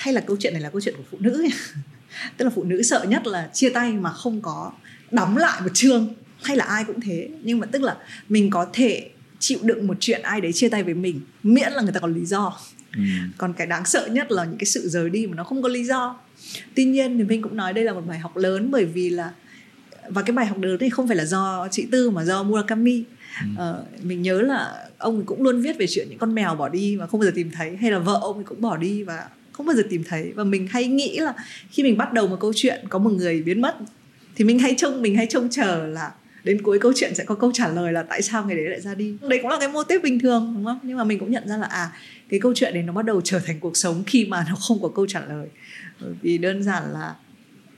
hay 0.00 0.14
là 0.14 0.20
câu 0.20 0.36
chuyện 0.40 0.52
này 0.52 0.62
là 0.62 0.70
câu 0.70 0.80
chuyện 0.80 0.94
của 0.96 1.02
phụ 1.10 1.18
nữ 1.20 1.46
tức 2.36 2.44
là 2.44 2.50
phụ 2.54 2.64
nữ 2.64 2.82
sợ 2.82 3.04
nhất 3.08 3.26
là 3.26 3.50
chia 3.52 3.70
tay 3.70 3.92
mà 3.92 4.12
không 4.12 4.40
có 4.40 4.72
đóng 5.10 5.36
lại 5.36 5.60
một 5.60 5.70
chương. 5.74 6.14
Hay 6.42 6.56
là 6.56 6.64
ai 6.64 6.84
cũng 6.84 7.00
thế. 7.00 7.28
Nhưng 7.42 7.58
mà 7.58 7.66
tức 7.66 7.82
là 7.82 7.96
mình 8.28 8.50
có 8.50 8.66
thể 8.72 9.10
chịu 9.38 9.58
đựng 9.62 9.86
một 9.86 9.96
chuyện 10.00 10.22
ai 10.22 10.40
đấy 10.40 10.52
chia 10.52 10.68
tay 10.68 10.82
với 10.82 10.94
mình 10.94 11.20
miễn 11.42 11.72
là 11.72 11.82
người 11.82 11.92
ta 11.92 12.00
có 12.00 12.08
lý 12.08 12.24
do. 12.24 12.58
Ừ. 12.96 13.02
còn 13.38 13.52
cái 13.52 13.66
đáng 13.66 13.84
sợ 13.84 14.06
nhất 14.06 14.32
là 14.32 14.44
những 14.44 14.58
cái 14.58 14.66
sự 14.66 14.88
rời 14.88 15.10
đi 15.10 15.26
mà 15.26 15.34
nó 15.34 15.44
không 15.44 15.62
có 15.62 15.68
lý 15.68 15.84
do. 15.84 16.20
Tuy 16.74 16.84
nhiên 16.84 17.18
thì 17.18 17.24
mình 17.24 17.42
cũng 17.42 17.56
nói 17.56 17.72
đây 17.72 17.84
là 17.84 17.92
một 17.92 18.02
bài 18.08 18.18
học 18.18 18.36
lớn 18.36 18.70
bởi 18.70 18.84
vì 18.84 19.10
là 19.10 19.32
và 20.08 20.22
cái 20.22 20.32
bài 20.36 20.46
học 20.46 20.58
lớn 20.60 20.76
này 20.80 20.90
không 20.90 21.08
phải 21.08 21.16
là 21.16 21.24
do 21.24 21.68
chị 21.70 21.86
tư 21.90 22.10
mà 22.10 22.24
do 22.24 22.42
murakami. 22.42 23.04
Ừ. 23.40 23.46
ờ, 23.56 23.84
mình 24.02 24.22
nhớ 24.22 24.40
là 24.40 24.88
ông 24.98 25.24
cũng 25.26 25.42
luôn 25.42 25.60
viết 25.60 25.78
về 25.78 25.86
chuyện 25.86 26.06
những 26.10 26.18
con 26.18 26.34
mèo 26.34 26.54
bỏ 26.54 26.68
đi 26.68 26.96
và 26.96 27.06
không 27.06 27.20
bao 27.20 27.24
giờ 27.24 27.32
tìm 27.34 27.50
thấy 27.50 27.76
hay 27.76 27.90
là 27.90 27.98
vợ 27.98 28.18
ông 28.22 28.44
cũng 28.44 28.60
bỏ 28.60 28.76
đi 28.76 29.02
và 29.02 29.28
không 29.60 29.66
bao 29.66 29.76
giờ 29.76 29.82
tìm 29.90 30.04
thấy. 30.04 30.32
Và 30.32 30.44
mình 30.44 30.66
hay 30.66 30.86
nghĩ 30.86 31.18
là 31.18 31.34
khi 31.70 31.82
mình 31.82 31.96
bắt 31.96 32.12
đầu 32.12 32.26
một 32.26 32.36
câu 32.40 32.52
chuyện, 32.56 32.84
có 32.88 32.98
một 32.98 33.10
người 33.10 33.42
biến 33.42 33.60
mất, 33.60 33.76
thì 34.34 34.44
mình 34.44 34.58
hay 34.58 34.74
trông, 34.78 35.02
mình 35.02 35.16
hay 35.16 35.26
trông 35.30 35.48
chờ 35.50 35.86
là 35.86 36.12
đến 36.44 36.62
cuối 36.62 36.78
câu 36.78 36.92
chuyện 36.96 37.14
sẽ 37.14 37.24
có 37.24 37.34
câu 37.34 37.50
trả 37.54 37.68
lời 37.68 37.92
là 37.92 38.02
tại 38.02 38.22
sao 38.22 38.44
người 38.44 38.56
đấy 38.56 38.64
lại 38.64 38.80
ra 38.80 38.94
đi. 38.94 39.16
Đấy 39.28 39.38
cũng 39.42 39.50
là 39.50 39.56
cái 39.60 39.68
mô 39.68 39.84
típ 39.84 40.02
bình 40.02 40.20
thường, 40.20 40.52
đúng 40.56 40.64
không? 40.64 40.78
Nhưng 40.82 40.96
mà 40.96 41.04
mình 41.04 41.18
cũng 41.18 41.30
nhận 41.30 41.48
ra 41.48 41.56
là 41.56 41.66
à 41.66 41.92
cái 42.28 42.40
câu 42.40 42.54
chuyện 42.54 42.74
đấy 42.74 42.82
nó 42.82 42.92
bắt 42.92 43.04
đầu 43.04 43.20
trở 43.20 43.38
thành 43.38 43.60
cuộc 43.60 43.76
sống 43.76 44.04
khi 44.06 44.24
mà 44.24 44.44
nó 44.48 44.54
không 44.54 44.82
có 44.82 44.88
câu 44.88 45.06
trả 45.06 45.20
lời. 45.20 45.48
Bởi 46.00 46.12
vì 46.22 46.38
đơn 46.38 46.62
giản 46.62 46.82
là 46.92 47.14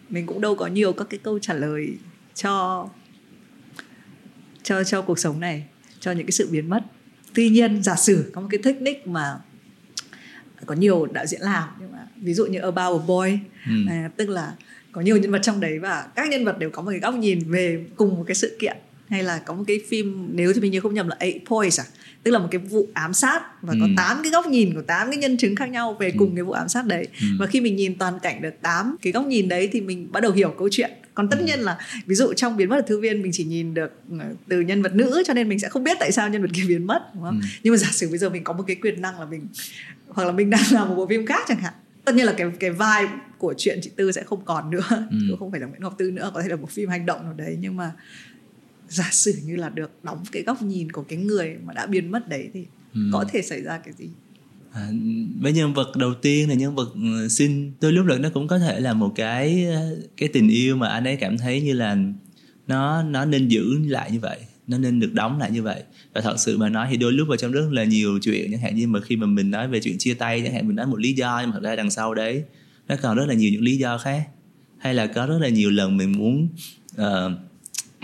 mình 0.08 0.26
cũng 0.26 0.40
đâu 0.40 0.54
có 0.54 0.66
nhiều 0.66 0.92
các 0.92 1.06
cái 1.10 1.20
câu 1.22 1.38
trả 1.38 1.54
lời 1.54 1.88
cho 2.34 2.88
cho 4.62 4.84
cho 4.84 5.02
cuộc 5.02 5.18
sống 5.18 5.40
này, 5.40 5.64
cho 6.00 6.12
những 6.12 6.26
cái 6.26 6.32
sự 6.32 6.48
biến 6.50 6.68
mất. 6.68 6.80
Tuy 7.34 7.48
nhiên, 7.48 7.82
giả 7.82 7.96
sử 7.96 8.30
có 8.34 8.40
một 8.40 8.48
cái 8.50 8.60
technique 8.62 9.02
mà 9.06 9.38
có 10.66 10.74
nhiều 10.74 11.06
đạo 11.12 11.26
diễn 11.26 11.40
làm 11.40 11.68
nhưng 11.80 11.92
mà 11.92 12.06
ví 12.16 12.34
dụ 12.34 12.46
như 12.46 12.58
About 12.58 13.02
a 13.02 13.06
Boy 13.06 13.38
ừ. 13.66 13.72
à, 13.88 14.10
tức 14.16 14.28
là 14.28 14.52
có 14.92 15.00
nhiều 15.00 15.16
nhân 15.16 15.30
vật 15.30 15.40
trong 15.42 15.60
đấy 15.60 15.78
và 15.78 16.06
các 16.14 16.28
nhân 16.28 16.44
vật 16.44 16.58
đều 16.58 16.70
có 16.70 16.82
một 16.82 16.90
cái 16.90 17.00
góc 17.00 17.14
nhìn 17.14 17.50
về 17.50 17.84
cùng 17.96 18.16
một 18.16 18.24
cái 18.26 18.34
sự 18.34 18.56
kiện 18.60 18.76
hay 19.12 19.22
là 19.22 19.38
có 19.38 19.54
một 19.54 19.64
cái 19.66 19.80
phim 19.88 20.28
nếu 20.32 20.52
thì 20.52 20.60
mình 20.60 20.72
nhớ 20.72 20.80
không 20.80 20.94
nhầm 20.94 21.08
là 21.08 21.16
Eight 21.18 21.46
Points 21.46 21.80
à 21.80 21.84
tức 22.22 22.30
là 22.30 22.38
một 22.38 22.48
cái 22.50 22.58
vụ 22.58 22.88
ám 22.94 23.14
sát 23.14 23.62
và 23.62 23.72
ừ. 23.72 23.78
có 23.80 23.86
8 23.96 24.20
cái 24.22 24.32
góc 24.32 24.46
nhìn 24.46 24.74
của 24.74 24.82
8 24.82 25.10
cái 25.10 25.16
nhân 25.16 25.36
chứng 25.36 25.56
khác 25.56 25.66
nhau 25.66 25.96
về 26.00 26.10
ừ. 26.10 26.14
cùng 26.18 26.34
cái 26.34 26.44
vụ 26.44 26.52
ám 26.52 26.68
sát 26.68 26.86
đấy 26.86 27.08
ừ. 27.20 27.26
và 27.38 27.46
khi 27.46 27.60
mình 27.60 27.76
nhìn 27.76 27.98
toàn 27.98 28.18
cảnh 28.22 28.42
được 28.42 28.54
8 28.62 28.96
cái 29.02 29.12
góc 29.12 29.26
nhìn 29.26 29.48
đấy 29.48 29.68
thì 29.72 29.80
mình 29.80 30.12
bắt 30.12 30.20
đầu 30.20 30.32
hiểu 30.32 30.54
câu 30.58 30.68
chuyện 30.70 30.90
còn 31.14 31.28
tất 31.28 31.38
ừ. 31.40 31.44
nhiên 31.46 31.60
là 31.60 31.78
ví 32.06 32.14
dụ 32.14 32.32
trong 32.32 32.56
biến 32.56 32.68
mất 32.68 32.86
thư 32.86 33.00
viên 33.00 33.22
mình 33.22 33.32
chỉ 33.34 33.44
nhìn 33.44 33.74
được 33.74 33.92
ờ, 34.18 34.26
từ 34.48 34.60
nhân 34.60 34.82
vật 34.82 34.94
nữ 34.94 35.22
cho 35.26 35.34
nên 35.34 35.48
mình 35.48 35.58
sẽ 35.58 35.68
không 35.68 35.84
biết 35.84 35.96
tại 36.00 36.12
sao 36.12 36.28
nhân 36.28 36.42
vật 36.42 36.50
kia 36.54 36.64
biến 36.68 36.86
mất 36.86 37.02
đúng 37.14 37.22
không 37.22 37.40
ừ. 37.42 37.46
nhưng 37.62 37.72
mà 37.72 37.76
giả 37.76 37.88
sử 37.92 38.08
bây 38.08 38.18
giờ 38.18 38.30
mình 38.30 38.44
có 38.44 38.52
một 38.52 38.64
cái 38.66 38.76
quyền 38.76 39.00
năng 39.00 39.20
là 39.20 39.26
mình 39.26 39.48
hoặc 40.08 40.24
là 40.24 40.32
mình 40.32 40.50
đang 40.50 40.62
làm 40.70 40.88
một 40.88 40.94
bộ 40.94 41.06
phim 41.06 41.26
khác 41.26 41.44
chẳng 41.48 41.58
hạn 41.58 41.72
tất 42.04 42.14
nhiên 42.14 42.26
là 42.26 42.34
cái 42.36 42.50
cái 42.60 42.70
vai 42.70 43.06
của 43.38 43.54
chuyện 43.58 43.78
chị 43.82 43.90
tư 43.96 44.12
sẽ 44.12 44.22
không 44.22 44.44
còn 44.44 44.70
nữa 44.70 44.84
ừ. 45.10 45.36
không 45.38 45.50
phải 45.50 45.60
là 45.60 45.66
nguyễn 45.66 45.82
ngọc 45.82 45.94
tư 45.98 46.10
nữa 46.10 46.30
có 46.34 46.42
thể 46.42 46.48
là 46.48 46.56
một 46.56 46.70
phim 46.70 46.88
hành 46.88 47.06
động 47.06 47.22
nào 47.22 47.32
đấy 47.32 47.56
nhưng 47.60 47.76
mà 47.76 47.92
giả 48.92 49.08
sử 49.12 49.34
như 49.44 49.56
là 49.56 49.68
được 49.68 49.90
đóng 50.02 50.22
cái 50.32 50.42
góc 50.42 50.62
nhìn 50.62 50.92
của 50.92 51.02
cái 51.02 51.18
người 51.18 51.56
mà 51.64 51.72
đã 51.72 51.86
biến 51.86 52.10
mất 52.10 52.28
đấy 52.28 52.50
thì 52.54 52.64
ừ. 52.94 53.00
có 53.12 53.24
thể 53.32 53.42
xảy 53.42 53.62
ra 53.62 53.78
cái 53.78 53.94
gì? 53.98 54.08
À, 54.72 54.88
với 55.40 55.52
nhân 55.52 55.74
vật 55.74 55.96
đầu 55.96 56.14
tiên 56.14 56.48
là 56.48 56.54
nhân 56.54 56.74
vật 56.74 56.92
ừ, 56.94 57.28
xin 57.28 57.72
đôi 57.80 57.92
lúc 57.92 58.06
là 58.06 58.18
nó 58.18 58.28
cũng 58.34 58.48
có 58.48 58.58
thể 58.58 58.80
là 58.80 58.94
một 58.94 59.12
cái 59.14 59.66
cái 60.16 60.28
tình 60.28 60.48
yêu 60.48 60.76
mà 60.76 60.88
anh 60.88 61.04
ấy 61.04 61.16
cảm 61.16 61.38
thấy 61.38 61.60
như 61.60 61.72
là 61.72 61.96
nó 62.66 63.02
nó 63.02 63.24
nên 63.24 63.48
giữ 63.48 63.78
lại 63.86 64.10
như 64.10 64.20
vậy 64.20 64.38
nó 64.66 64.78
nên 64.78 65.00
được 65.00 65.12
đóng 65.12 65.38
lại 65.38 65.50
như 65.50 65.62
vậy. 65.62 65.82
Và 66.14 66.20
thật 66.20 66.34
sự 66.38 66.58
mà 66.58 66.68
nói 66.68 66.86
thì 66.90 66.96
đôi 66.96 67.12
lúc 67.12 67.28
vào 67.28 67.36
trong 67.36 67.52
rất 67.52 67.68
là 67.70 67.84
nhiều 67.84 68.18
chuyện 68.22 68.50
chẳng 68.52 68.60
hạn 68.60 68.76
như 68.76 68.86
mà 68.86 69.00
khi 69.00 69.16
mà 69.16 69.26
mình 69.26 69.50
nói 69.50 69.68
về 69.68 69.80
chuyện 69.80 69.98
chia 69.98 70.14
tay 70.14 70.42
chẳng 70.44 70.54
hạn 70.54 70.66
mình 70.66 70.76
nói 70.76 70.86
một 70.86 71.00
lý 71.00 71.12
do 71.12 71.40
nhưng 71.40 71.50
mà 71.50 71.54
thật 71.54 71.62
ra 71.62 71.76
đằng 71.76 71.90
sau 71.90 72.14
đấy 72.14 72.44
nó 72.88 72.96
còn 73.02 73.16
rất 73.16 73.24
là 73.28 73.34
nhiều 73.34 73.50
những 73.52 73.62
lý 73.62 73.76
do 73.76 73.98
khác. 73.98 74.28
Hay 74.78 74.94
là 74.94 75.06
có 75.06 75.26
rất 75.26 75.38
là 75.40 75.48
nhiều 75.48 75.70
lần 75.70 75.96
mình 75.96 76.12
muốn 76.12 76.48
uh, 77.00 77.32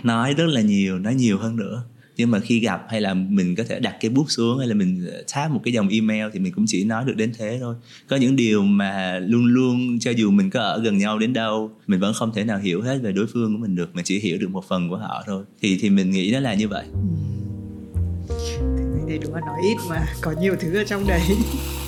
nói 0.03 0.33
rất 0.33 0.47
là 0.47 0.61
nhiều, 0.61 0.99
nói 0.99 1.15
nhiều 1.15 1.37
hơn 1.37 1.55
nữa. 1.55 1.83
Nhưng 2.17 2.31
mà 2.31 2.39
khi 2.39 2.59
gặp 2.59 2.85
hay 2.89 3.01
là 3.01 3.13
mình 3.13 3.55
có 3.55 3.63
thể 3.69 3.79
đặt 3.79 3.95
cái 3.99 4.11
bút 4.11 4.25
xuống 4.29 4.59
hay 4.59 4.67
là 4.67 4.73
mình 4.73 5.09
tháp 5.27 5.51
một 5.51 5.61
cái 5.63 5.73
dòng 5.73 5.89
email 5.89 6.25
thì 6.33 6.39
mình 6.39 6.53
cũng 6.53 6.65
chỉ 6.67 6.83
nói 6.83 7.05
được 7.05 7.15
đến 7.15 7.31
thế 7.37 7.57
thôi. 7.61 7.75
Có 8.07 8.15
những 8.15 8.35
điều 8.35 8.63
mà 8.63 9.19
luôn 9.19 9.45
luôn, 9.45 9.99
cho 9.99 10.11
dù 10.11 10.31
mình 10.31 10.49
có 10.49 10.59
ở 10.61 10.81
gần 10.81 10.97
nhau 10.97 11.19
đến 11.19 11.33
đâu, 11.33 11.71
mình 11.87 11.99
vẫn 11.99 12.13
không 12.13 12.31
thể 12.33 12.43
nào 12.43 12.59
hiểu 12.59 12.81
hết 12.81 12.97
về 13.01 13.11
đối 13.11 13.27
phương 13.27 13.53
của 13.53 13.59
mình 13.61 13.75
được 13.75 13.95
mà 13.95 14.01
chỉ 14.05 14.19
hiểu 14.19 14.37
được 14.37 14.49
một 14.49 14.65
phần 14.69 14.89
của 14.89 14.97
họ 14.97 15.23
thôi. 15.27 15.43
Thì 15.61 15.77
thì 15.81 15.89
mình 15.89 16.11
nghĩ 16.11 16.31
nó 16.31 16.39
là 16.39 16.53
như 16.53 16.67
vậy. 16.67 16.85
Thì 19.07 19.17
đúng 19.23 19.33
là 19.35 19.41
nói 19.41 19.57
ít 19.63 19.77
mà 19.89 20.05
có 20.21 20.33
nhiều 20.41 20.55
thứ 20.59 20.75
ở 20.75 20.83
trong 20.83 21.07
đấy. 21.07 21.21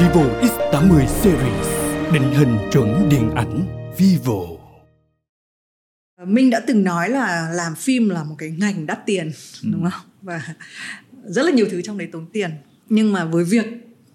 Vivo 0.00 0.22
X80 0.22 1.06
Series 1.06 1.68
Định 2.12 2.30
hình 2.32 2.58
chuẩn 2.72 3.08
điện 3.08 3.30
ảnh 3.34 3.66
Vivo 3.98 4.40
Minh 6.26 6.50
đã 6.50 6.60
từng 6.66 6.84
nói 6.84 7.08
là 7.08 7.50
làm 7.54 7.74
phim 7.74 8.08
là 8.08 8.24
một 8.24 8.34
cái 8.38 8.50
ngành 8.50 8.86
đắt 8.86 9.06
tiền 9.06 9.32
ừ. 9.62 9.68
đúng 9.72 9.90
không? 9.90 10.06
Và 10.22 10.42
rất 11.26 11.42
là 11.42 11.50
nhiều 11.50 11.66
thứ 11.70 11.82
trong 11.82 11.98
đấy 11.98 12.08
tốn 12.12 12.26
tiền. 12.32 12.50
Nhưng 12.88 13.12
mà 13.12 13.24
với 13.24 13.44
việc 13.44 13.66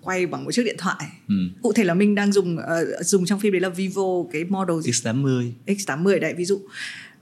quay 0.02 0.26
bằng 0.26 0.45
một 0.45 0.52
chiếc 0.52 0.63
điện 0.63 0.76
thoại. 0.80 1.06
Ừ. 1.28 1.36
Cụ 1.62 1.74
thể 1.74 1.84
là 1.84 1.93
Minh 1.93 2.15
đang 2.15 2.32
dùng 2.32 2.58
uh, 2.58 3.06
dùng 3.06 3.26
trong 3.26 3.39
phim 3.39 3.52
đấy 3.52 3.62
là 3.62 3.69
Vivo 3.69 4.24
cái 4.32 4.43
model 4.43 4.78
X80. 4.78 5.52
X80 5.65 6.19
đấy 6.19 6.34
ví 6.38 6.45
dụ 6.45 6.62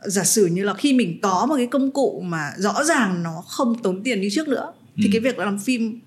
giả 0.04 0.24
sử 0.24 0.46
như 0.46 0.64
là 0.64 0.74
khi 0.74 0.94
mình 0.94 1.20
có 1.22 1.46
một 1.46 1.56
cái 1.58 1.68
công 1.68 1.92
cụ 1.92 2.22
mà 2.26 2.52
rõ 2.58 2.84
ràng 2.84 3.24
nó 3.24 3.44
không 3.48 3.82
tốn 3.84 4.04
tiền 4.04 4.22
như 4.22 4.30
trước 4.32 4.48
nữa 4.48 4.74
thì 4.98 5.04
ừ. 5.04 5.10
cái 5.12 5.22
việc 5.22 5.38
làm 5.38 5.60
phim 5.60 6.00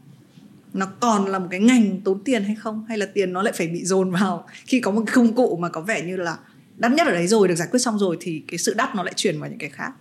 nó 0.77 0.87
còn 1.01 1.27
là 1.27 1.39
một 1.39 1.49
cái 1.51 1.61
ngành 1.61 2.01
tốn 2.01 2.25
tiền 2.25 2.45
hay 2.45 2.55
không? 2.55 2.85
Hay 2.89 2.99
là 2.99 3.07
tiền 3.07 3.33
nó 3.33 3.43
lại 3.43 3.53
phải 3.57 3.69
bị 3.69 3.85
dồn 3.85 4.11
vào? 4.11 4.47
Khi 4.67 4.81
có 4.81 4.91
một 4.91 5.03
cái 5.07 5.15
công 5.15 5.35
cụ 5.35 5.57
mà 5.57 5.69
có 5.69 5.81
vẻ 5.81 6.03
như 6.03 6.17
là 6.17 6.39
đắt 6.77 6.93
nhất 6.93 7.07
ở 7.07 7.13
đấy 7.13 7.27
rồi 7.27 7.49
được 7.49 7.55
giải 7.55 7.69
quyết 7.71 7.81
xong 7.81 7.99
rồi 7.99 8.17
thì 8.21 8.43
cái 8.49 8.59
sự 8.59 8.75
đắt 8.75 8.95
nó 8.95 9.03
lại 9.03 9.15
chuyển 9.17 9.41
vào 9.41 9.51
những 9.51 9.59
cái 9.59 9.71
khác. 9.71 9.93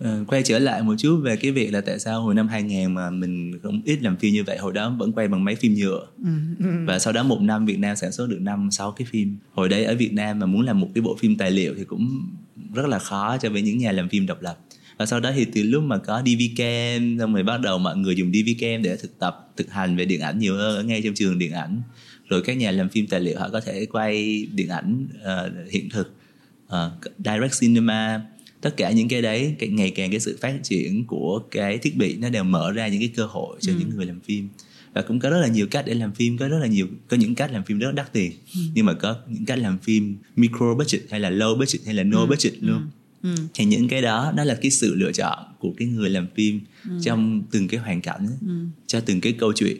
Uh, 0.00 0.28
quay 0.28 0.42
trở 0.42 0.58
lại 0.58 0.82
một 0.82 0.94
chút 0.98 1.20
về 1.24 1.36
cái 1.36 1.50
việc 1.52 1.72
là 1.72 1.80
tại 1.80 1.98
sao 1.98 2.22
hồi 2.22 2.34
năm 2.34 2.48
2000 2.48 2.94
mà 2.94 3.10
mình 3.10 3.58
không 3.62 3.82
ít 3.84 4.02
làm 4.02 4.16
phim 4.16 4.34
như 4.34 4.44
vậy 4.44 4.58
hồi 4.58 4.72
đó 4.72 4.96
vẫn 4.98 5.12
quay 5.12 5.28
bằng 5.28 5.44
máy 5.44 5.54
phim 5.54 5.74
nhựa. 5.74 6.06
Ừ, 6.24 6.30
ừ. 6.58 6.66
và 6.86 6.98
sau 6.98 7.12
đó 7.12 7.22
một 7.22 7.40
năm 7.40 7.66
Việt 7.66 7.78
Nam 7.78 7.96
sản 7.96 8.12
xuất 8.12 8.28
được 8.28 8.38
năm 8.40 8.70
sáu 8.70 8.92
cái 8.92 9.06
phim. 9.10 9.36
Hồi 9.52 9.68
đấy 9.68 9.84
ở 9.84 9.94
Việt 9.94 10.12
Nam 10.12 10.38
mà 10.38 10.46
muốn 10.46 10.66
làm 10.66 10.80
một 10.80 10.88
cái 10.94 11.02
bộ 11.02 11.16
phim 11.20 11.36
tài 11.36 11.50
liệu 11.50 11.74
thì 11.76 11.84
cũng 11.84 12.32
rất 12.74 12.86
là 12.86 12.98
khó 12.98 13.36
cho 13.38 13.50
với 13.50 13.62
những 13.62 13.78
nhà 13.78 13.92
làm 13.92 14.08
phim 14.08 14.26
độc 14.26 14.42
lập 14.42 14.58
và 14.96 15.06
sau 15.06 15.20
đó 15.20 15.32
thì 15.34 15.44
từ 15.44 15.62
lúc 15.62 15.84
mà 15.84 15.98
có 15.98 16.22
DV 16.26 16.42
cam 16.56 17.18
xong 17.18 17.34
rồi 17.34 17.42
bắt 17.42 17.60
đầu 17.60 17.78
mọi 17.78 17.96
người 17.96 18.16
dùng 18.16 18.32
DV 18.32 18.50
cam 18.60 18.82
để 18.82 18.96
thực 18.96 19.18
tập 19.18 19.52
thực 19.56 19.70
hành 19.70 19.96
về 19.96 20.04
điện 20.04 20.20
ảnh 20.20 20.38
nhiều 20.38 20.56
hơn 20.56 20.76
ở 20.76 20.82
ngay 20.82 21.02
trong 21.02 21.14
trường 21.14 21.38
điện 21.38 21.52
ảnh 21.52 21.82
rồi 22.28 22.42
các 22.42 22.56
nhà 22.56 22.70
làm 22.70 22.88
phim 22.88 23.06
tài 23.06 23.20
liệu 23.20 23.38
họ 23.38 23.48
có 23.48 23.60
thể 23.60 23.86
quay 23.86 24.46
điện 24.52 24.68
ảnh 24.68 25.06
uh, 25.22 25.72
hiện 25.72 25.88
thực 25.90 26.14
uh, 26.66 26.76
direct 27.18 27.60
cinema 27.60 28.20
tất 28.60 28.76
cả 28.76 28.90
những 28.90 29.08
cái 29.08 29.22
đấy 29.22 29.56
ngày 29.60 29.90
càng 29.90 30.10
cái 30.10 30.20
sự 30.20 30.38
phát 30.40 30.58
triển 30.62 31.04
của 31.04 31.42
cái 31.50 31.78
thiết 31.78 31.96
bị 31.96 32.16
nó 32.16 32.28
đều 32.28 32.44
mở 32.44 32.72
ra 32.72 32.88
những 32.88 33.00
cái 33.00 33.10
cơ 33.16 33.26
hội 33.26 33.56
cho 33.60 33.72
ừ. 33.72 33.78
những 33.78 33.90
người 33.96 34.06
làm 34.06 34.20
phim 34.20 34.48
và 34.94 35.02
cũng 35.02 35.20
có 35.20 35.30
rất 35.30 35.40
là 35.40 35.48
nhiều 35.48 35.66
cách 35.70 35.84
để 35.86 35.94
làm 35.94 36.12
phim 36.12 36.38
có 36.38 36.48
rất 36.48 36.58
là 36.58 36.66
nhiều 36.66 36.86
có 37.08 37.16
những 37.16 37.34
cách 37.34 37.52
làm 37.52 37.64
phim 37.64 37.78
rất 37.78 37.92
đắt 37.94 38.12
tiền 38.12 38.32
ừ. 38.54 38.60
nhưng 38.74 38.86
mà 38.86 38.92
có 38.92 39.16
những 39.28 39.44
cách 39.44 39.58
làm 39.58 39.78
phim 39.78 40.16
micro 40.36 40.74
budget 40.74 41.02
hay 41.10 41.20
là 41.20 41.30
low 41.30 41.58
budget 41.58 41.80
hay 41.86 41.94
là 41.94 42.02
no 42.02 42.20
ừ. 42.20 42.26
budget 42.26 42.52
luôn 42.60 42.76
ừ. 42.76 43.03
Ừ. 43.24 43.34
thì 43.54 43.64
những 43.64 43.88
cái 43.88 44.02
đó 44.02 44.32
đó 44.36 44.44
là 44.44 44.54
cái 44.54 44.70
sự 44.70 44.94
lựa 44.94 45.12
chọn 45.12 45.38
của 45.58 45.74
cái 45.76 45.88
người 45.88 46.10
làm 46.10 46.26
phim 46.34 46.60
ừ. 46.88 46.90
trong 47.02 47.42
từng 47.50 47.68
cái 47.68 47.80
hoàn 47.80 48.00
cảnh 48.00 48.26
ừ. 48.46 48.54
cho 48.86 49.00
từng 49.00 49.20
cái 49.20 49.32
câu 49.32 49.52
chuyện 49.52 49.76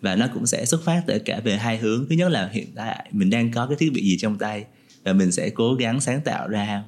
và 0.00 0.16
nó 0.16 0.26
cũng 0.34 0.46
sẽ 0.46 0.64
xuất 0.64 0.84
phát 0.84 1.02
từ 1.06 1.18
cả 1.18 1.40
về 1.44 1.56
hai 1.56 1.78
hướng 1.78 2.06
thứ 2.08 2.16
nhất 2.16 2.28
là 2.28 2.48
hiện 2.52 2.66
tại 2.74 3.08
mình 3.12 3.30
đang 3.30 3.50
có 3.50 3.66
cái 3.66 3.76
thiết 3.80 3.92
bị 3.92 4.02
gì 4.02 4.16
trong 4.18 4.38
tay 4.38 4.64
và 5.04 5.12
mình 5.12 5.32
sẽ 5.32 5.50
cố 5.50 5.74
gắng 5.74 6.00
sáng 6.00 6.20
tạo 6.20 6.48
ra 6.48 6.82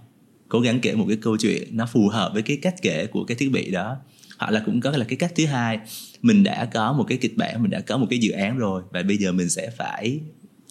cố 0.48 0.60
gắng 0.60 0.80
kể 0.80 0.94
một 0.94 1.04
cái 1.08 1.16
câu 1.16 1.36
chuyện 1.36 1.76
nó 1.76 1.86
phù 1.86 2.08
hợp 2.08 2.30
với 2.32 2.42
cái 2.42 2.56
cách 2.56 2.74
kể 2.82 3.06
của 3.06 3.24
cái 3.24 3.36
thiết 3.36 3.52
bị 3.52 3.70
đó 3.70 3.96
hoặc 4.38 4.50
là 4.50 4.62
cũng 4.66 4.80
có 4.80 4.90
là 4.90 5.04
cái 5.04 5.16
cách 5.16 5.32
thứ 5.36 5.46
hai 5.46 5.78
mình 6.22 6.44
đã 6.44 6.64
có 6.64 6.92
một 6.92 7.04
cái 7.08 7.18
kịch 7.18 7.36
bản 7.36 7.62
mình 7.62 7.70
đã 7.70 7.80
có 7.80 7.96
một 7.96 8.06
cái 8.10 8.18
dự 8.18 8.30
án 8.30 8.58
rồi 8.58 8.82
và 8.90 9.02
bây 9.02 9.16
giờ 9.16 9.32
mình 9.32 9.48
sẽ 9.48 9.70
phải 9.70 10.20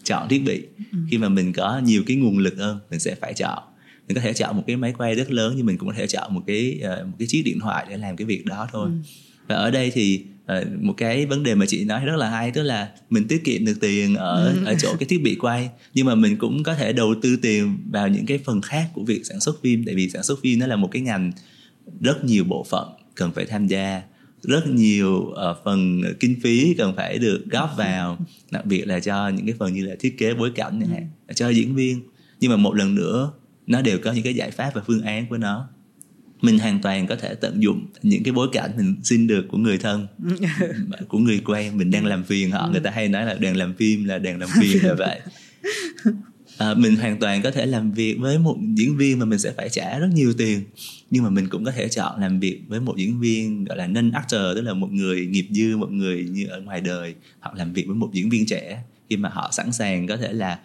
chọn 0.04 0.28
thiết 0.30 0.40
bị 0.40 0.62
ừ. 0.92 0.98
khi 1.12 1.18
mà 1.18 1.30
mình 1.30 1.54
có 1.54 1.82
nhiều 1.84 2.04
cái 2.08 2.18
nguồn 2.18 2.38
lực 2.38 2.58
hơn 2.58 2.80
mình 2.90 3.00
sẽ 3.00 3.16
phải 3.16 3.34
chọn 3.34 3.64
mình 4.08 4.16
có 4.16 4.22
thể 4.22 4.34
chọn 4.34 4.58
một 4.58 4.64
cái 4.68 4.76
máy 4.76 4.94
quay 4.98 5.16
rất 5.16 5.32
lớn 5.32 5.54
nhưng 5.58 5.66
mình 5.66 5.78
cũng 5.78 5.90
có 5.90 5.96
thể 5.98 6.08
chọn 6.08 6.34
một 6.34 6.42
cái 6.48 6.82
uh, 6.84 7.08
một 7.08 7.16
cái 7.20 7.28
chiếc 7.28 7.42
điện 7.46 7.60
thoại 7.60 7.86
để 7.90 7.98
làm 7.98 8.16
cái 8.16 8.26
việc 8.26 8.46
đó 8.46 8.68
thôi 8.72 8.90
ừ. 8.90 8.96
và 9.48 9.56
ở 9.56 9.72
đây 9.72 9.92
thì 9.94 10.24
uh, 10.44 10.82
một 10.82 10.94
cái 10.98 11.26
vấn 11.26 11.44
đề 11.44 11.56
mà 11.56 11.66
chị 11.66 11.86
nói 11.86 12.06
rất 12.06 12.16
là 12.16 12.30
hay 12.30 12.52
tức 12.52 12.64
là 12.64 12.90
mình 13.10 13.28
tiết 13.28 13.44
kiệm 13.44 13.66
được 13.66 13.78
tiền 13.82 14.16
ở 14.16 14.54
ừ. 14.58 14.66
ở 14.66 14.76
chỗ 14.80 14.96
cái 15.00 15.08
thiết 15.08 15.22
bị 15.22 15.36
quay 15.36 15.70
nhưng 15.94 16.06
mà 16.06 16.16
mình 16.16 16.38
cũng 16.38 16.64
có 16.64 16.76
thể 16.76 16.94
đầu 16.94 17.16
tư 17.22 17.36
tiền 17.42 17.78
vào 17.92 18.08
những 18.08 18.26
cái 18.26 18.38
phần 18.38 18.62
khác 18.62 18.90
của 18.94 19.04
việc 19.04 19.26
sản 19.26 19.40
xuất 19.40 19.62
phim 19.62 19.84
tại 19.86 19.96
vì 19.96 20.10
sản 20.10 20.24
xuất 20.24 20.40
phim 20.42 20.60
nó 20.60 20.68
là 20.68 20.76
một 20.76 20.90
cái 20.92 21.02
ngành 21.02 21.32
rất 22.02 22.26
nhiều 22.26 22.44
bộ 22.44 22.66
phận 22.70 22.90
cần 23.16 23.32
phải 23.32 23.46
tham 23.46 23.68
gia 23.68 24.02
rất 24.42 24.68
nhiều 24.68 25.16
uh, 25.16 25.58
phần 25.66 26.02
kinh 26.20 26.36
phí 26.44 26.76
cần 26.78 26.96
phải 26.96 27.18
được 27.18 27.44
góp 27.52 27.74
vào 27.78 28.18
đặc 28.52 28.66
biệt 28.66 28.88
là 28.88 29.00
cho 29.00 29.30
những 29.30 29.46
cái 29.46 29.56
phần 29.60 29.74
như 29.74 29.86
là 29.86 29.96
thiết 30.00 30.18
kế 30.18 30.34
bối 30.34 30.52
cảnh 30.56 30.80
này 30.80 31.08
ừ. 31.28 31.34
cho 31.36 31.50
diễn 31.50 31.76
viên 31.76 32.02
nhưng 32.40 32.52
mà 32.52 32.58
một 32.58 32.76
lần 32.76 32.96
nữa 32.96 33.32
nó 33.68 33.82
đều 33.82 33.98
có 34.04 34.12
những 34.12 34.24
cái 34.24 34.34
giải 34.34 34.52
pháp 34.52 34.72
và 34.74 34.82
phương 34.88 35.02
án 35.02 35.26
của 35.28 35.38
nó. 35.38 35.70
Mình 36.42 36.60
hoàn 36.60 36.82
toàn 36.82 37.08
có 37.08 37.16
thể 37.16 37.36
tận 37.36 37.64
dụng 37.64 37.86
những 38.02 38.24
cái 38.24 38.32
bối 38.32 38.48
cảnh 38.52 38.72
mình 38.78 38.96
xin 39.04 39.28
được 39.28 39.46
của 39.48 39.58
người 39.58 39.78
thân 39.78 40.08
của 41.08 41.18
người 41.18 41.42
quen. 41.46 41.78
Mình 41.78 41.92
đang 41.92 42.06
làm 42.06 42.24
phiền 42.24 42.52
họ 42.52 42.70
người 42.72 42.82
ta 42.82 42.92
hay 42.92 43.08
nói 43.08 43.26
là 43.26 43.34
đoàn 43.34 43.56
làm 43.56 43.74
phim 43.74 44.04
là 44.04 44.18
đoàn 44.18 44.40
làm 44.40 44.50
phiền 44.62 44.78
là 44.84 44.94
vậy. 44.94 45.20
À, 46.58 46.74
mình 46.74 46.96
hoàn 46.96 47.20
toàn 47.20 47.42
có 47.42 47.52
thể 47.52 47.66
làm 47.66 47.92
việc 47.92 48.16
với 48.20 48.40
một 48.40 48.58
diễn 48.76 48.98
viên 48.98 49.20
mà 49.20 49.26
mình 49.26 49.40
sẽ 49.40 49.52
phải 49.58 49.70
trả 49.70 50.00
rất 50.00 50.08
nhiều 50.14 50.34
tiền. 50.38 50.62
Nhưng 51.10 51.24
mà 51.24 51.30
mình 51.30 51.48
cũng 51.50 51.66
có 51.66 51.72
thể 51.72 51.90
chọn 51.90 52.22
làm 52.22 52.40
việc 52.40 52.62
với 52.68 52.80
một 52.80 52.98
diễn 52.98 53.20
viên 53.20 53.64
gọi 53.64 53.78
là 53.78 53.88
non 53.88 54.12
actor 54.12 54.42
tức 54.56 54.62
là 54.62 54.74
một 54.74 54.92
người 54.92 55.26
nghiệp 55.26 55.48
dư 55.52 55.78
một 55.78 55.92
người 55.92 56.24
như 56.32 56.48
ở 56.48 56.62
ngoài 56.62 56.82
đời 56.82 57.16
hoặc 57.40 57.56
làm 57.56 57.74
việc 57.74 57.88
với 57.88 57.96
một 57.96 58.10
diễn 58.14 58.30
viên 58.30 58.46
trẻ. 58.46 58.84
Khi 59.10 59.18
mà 59.18 59.30
họ 59.30 59.50
sẵn 59.52 59.72
sàng 59.72 60.08
có 60.08 60.18
thể 60.18 60.34
là 60.34 60.60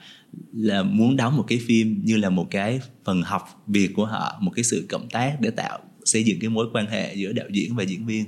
là 0.52 0.82
muốn 0.82 1.16
đóng 1.16 1.36
một 1.36 1.44
cái 1.48 1.60
phim 1.66 2.00
như 2.04 2.16
là 2.16 2.30
một 2.30 2.50
cái 2.50 2.80
phần 3.04 3.22
học 3.22 3.62
việc 3.66 3.90
của 3.94 4.06
họ 4.06 4.38
một 4.40 4.50
cái 4.50 4.64
sự 4.64 4.86
cộng 4.88 5.08
tác 5.08 5.40
để 5.40 5.50
tạo 5.50 5.78
xây 6.04 6.24
dựng 6.24 6.38
cái 6.40 6.50
mối 6.50 6.66
quan 6.72 6.86
hệ 6.86 7.14
giữa 7.14 7.32
đạo 7.32 7.46
diễn 7.50 7.76
và 7.76 7.82
diễn 7.82 8.06
viên 8.06 8.24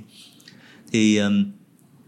thì 0.91 1.19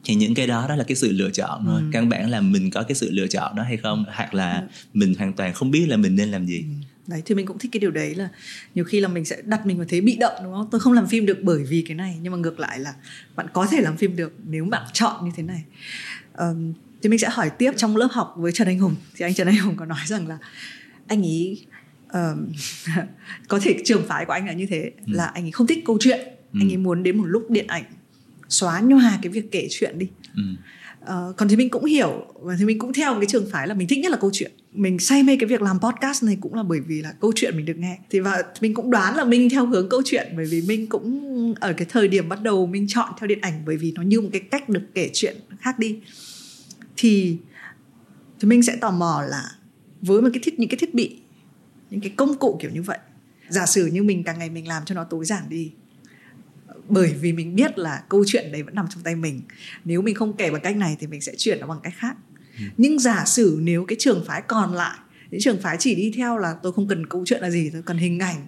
thì 0.08 0.16
những 0.16 0.34
cái 0.34 0.48
đó 0.48 0.66
đó 0.70 0.76
là 0.76 0.84
cái 0.84 0.96
sự 0.96 1.12
lựa 1.12 1.30
chọn 1.30 1.66
thôi 1.66 1.82
ừ. 1.82 1.90
căn 1.92 2.10
bản 2.10 2.30
là 2.30 2.42
mình 2.42 2.72
có 2.72 2.84
cái 2.84 2.96
sự 2.96 3.12
lựa 3.12 3.28
chọn 3.28 3.56
đó 3.56 3.64
hay 3.64 3.78
không 3.78 4.06
hoặc 4.08 4.34
là 4.34 4.54
ừ. 4.54 4.68
mình 4.94 5.14
hoàn 5.18 5.34
toàn 5.34 5.54
không 5.54 5.72
biết 5.72 5.86
là 5.88 5.98
mình 5.98 6.16
nên 6.16 6.30
làm 6.30 6.46
gì 6.46 6.60
ừ. 6.60 6.74
đấy 7.08 7.22
thì 7.26 7.36
mình 7.36 7.46
cũng 7.46 7.58
thích 7.60 7.72
cái 7.72 7.80
điều 7.80 7.92
đấy 7.92 8.16
là 8.16 8.30
nhiều 8.76 8.86
khi 8.86 9.00
là 9.00 9.08
mình 9.08 9.26
sẽ 9.26 9.42
đặt 9.46 9.66
mình 9.66 9.78
vào 9.78 9.86
thế 9.90 10.02
bị 10.02 10.18
động 10.20 10.34
đúng 10.44 10.54
không 10.54 10.68
tôi 10.72 10.82
không 10.82 10.94
làm 10.94 11.08
phim 11.08 11.26
được 11.26 11.40
bởi 11.42 11.64
vì 11.64 11.82
cái 11.88 11.96
này 11.96 12.18
nhưng 12.22 12.32
mà 12.32 12.38
ngược 12.38 12.60
lại 12.60 12.80
là 12.80 12.94
bạn 13.36 13.48
có 13.54 13.68
thể 13.72 13.82
làm 13.82 13.98
phim 13.98 14.16
được 14.16 14.34
nếu 14.48 14.66
bạn 14.66 14.84
chọn 14.94 15.26
như 15.26 15.32
thế 15.36 15.44
này 15.44 15.64
um, 16.38 16.73
thì 17.02 17.10
mình 17.10 17.19
sẽ 17.19 17.30
hỏi 17.32 17.50
tiếp 17.50 17.71
trong 17.78 17.97
lớp 17.97 18.08
học 18.12 18.34
với 18.38 18.52
Trần 18.52 18.67
Anh 18.67 18.80
Hùng 18.80 18.95
thì 19.15 19.26
anh 19.26 19.34
Trần 19.34 19.47
Anh 19.47 19.58
Hùng 19.58 19.76
có 19.76 19.86
nói 19.86 20.00
rằng 20.06 20.28
là 20.28 20.38
anh 21.08 21.21
ý 21.23 21.65
um, 22.13 22.47
có 23.47 23.60
thể 23.62 23.78
trường 23.86 24.08
phái 24.08 24.26
của 24.26 24.34
anh 24.34 24.47
là 24.47 24.54
như 24.54 24.65
thế 24.65 24.91
ừ. 25.08 25.13
là 25.13 25.26
anh 25.26 25.45
ấy 25.45 25.52
không 25.52 25.67
thích 25.67 25.84
câu 25.86 25.97
chuyện 26.00 26.19
ừ. 26.54 26.60
anh 26.62 26.71
ấy 26.71 26.78
muốn 26.78 27.04
đến 27.04 27.17
một 27.17 27.26
lúc 27.26 27.50
điện 27.50 27.67
ảnh 27.67 27.84
xóa 28.50 28.82
nhòa 28.82 29.19
cái 29.21 29.32
việc 29.32 29.52
kể 29.52 29.67
chuyện 29.69 30.00
đi 30.00 30.08
ừ. 30.36 30.43
uh, 31.02 31.38
còn 31.38 31.50
thì 31.50 31.56
mình 31.56 31.69
cũng 31.69 31.86
hiểu 31.86 32.26
và 32.41 32.56
thì 32.60 32.65
mình 32.65 32.80
cũng 32.80 32.93
theo 32.93 33.15
cái 33.15 33.26
trường 33.26 33.50
phái 33.52 33.67
là 33.67 33.73
mình 33.73 33.88
thích 33.88 34.00
nhất 34.00 34.12
là 34.12 34.17
câu 34.17 34.30
chuyện 34.34 34.52
mình 34.73 35.00
say 35.00 35.23
mê 35.23 35.38
cái 35.39 35.47
việc 35.47 35.62
làm 35.62 35.80
podcast 35.80 36.23
này 36.23 36.38
cũng 36.41 36.54
là 36.54 36.63
bởi 36.63 36.80
vì 36.80 37.02
là 37.02 37.13
câu 37.21 37.32
chuyện 37.36 37.58
mình 37.58 37.65
được 37.65 37.78
nghe 37.78 37.97
thì 38.10 38.19
và 38.19 38.43
mình 38.62 38.73
cũng 38.73 38.91
đoán 38.91 39.15
là 39.15 39.23
mình 39.23 39.50
theo 39.50 39.65
hướng 39.65 39.89
câu 39.89 40.02
chuyện 40.06 40.28
bởi 40.36 40.45
vì 40.45 40.62
mình 40.62 40.88
cũng 40.88 41.54
ở 41.60 41.73
cái 41.73 41.88
thời 41.89 42.08
điểm 42.08 42.30
bắt 42.30 42.41
đầu 42.43 42.67
mình 42.67 42.86
chọn 42.88 43.10
theo 43.19 43.28
điện 43.28 43.41
ảnh 43.41 43.63
bởi 43.65 43.78
vì 43.78 43.93
nó 43.95 44.02
như 44.02 44.21
một 44.21 44.30
cái 44.32 44.41
cách 44.41 44.69
được 44.69 44.84
kể 44.93 45.10
chuyện 45.13 45.36
khác 45.60 45.80
đi 45.80 46.00
thì 46.98 47.38
thì 48.40 48.48
mình 48.48 48.64
sẽ 48.64 48.76
tò 48.76 48.92
mò 48.92 49.24
là 49.30 49.52
với 50.02 50.22
một 50.22 50.30
cái 50.34 50.42
thiết 50.44 50.60
những 50.60 50.70
cái 50.70 50.78
thiết 50.78 50.94
bị 50.94 51.20
những 51.90 52.02
cái 52.02 52.14
công 52.18 52.38
cụ 52.38 52.58
kiểu 52.62 52.72
như 52.72 52.82
vậy 52.82 52.98
giả 53.50 53.66
sử 53.66 53.86
như 53.86 54.04
mình 54.04 54.24
càng 54.24 54.40
ngày 54.40 54.50
mình 54.50 54.68
làm 54.68 54.86
cho 54.86 54.96
nó 54.96 55.04
tối 55.04 55.26
giản 55.26 55.44
đi 55.50 55.72
bởi 56.90 57.14
vì 57.22 57.34
mình 57.34 57.56
biết 57.56 57.80
là 57.80 58.04
câu 58.10 58.24
chuyện 58.28 58.52
đấy 58.52 58.64
vẫn 58.64 58.76
nằm 58.76 58.86
trong 58.90 59.04
tay 59.04 59.16
mình 59.16 59.42
nếu 59.86 60.02
mình 60.02 60.16
không 60.16 60.34
kể 60.38 60.52
bằng 60.52 60.62
cách 60.62 60.78
này 60.78 60.98
thì 61.00 61.08
mình 61.08 61.22
sẽ 61.22 61.34
chuyển 61.38 61.60
nó 61.60 61.68
bằng 61.68 61.80
cách 61.84 61.94
khác 61.98 62.16
ừ. 62.58 62.64
nhưng 62.78 63.00
giả 63.00 63.26
sử 63.26 63.60
nếu 63.62 63.86
cái 63.86 63.96
trường 64.00 64.24
phái 64.28 64.42
còn 64.42 64.74
lại 64.74 64.98
những 65.32 65.42
trường 65.42 65.62
phái 65.62 65.78
chỉ 65.80 65.96
đi 65.96 66.14
theo 66.16 66.38
là 66.38 66.56
tôi 66.64 66.74
không 66.74 66.88
cần 66.88 67.06
câu 67.08 67.24
chuyện 67.26 67.42
là 67.42 67.50
gì 67.50 67.70
tôi 67.74 67.82
cần 67.82 67.98
hình 67.98 68.20
ảnh 68.20 68.48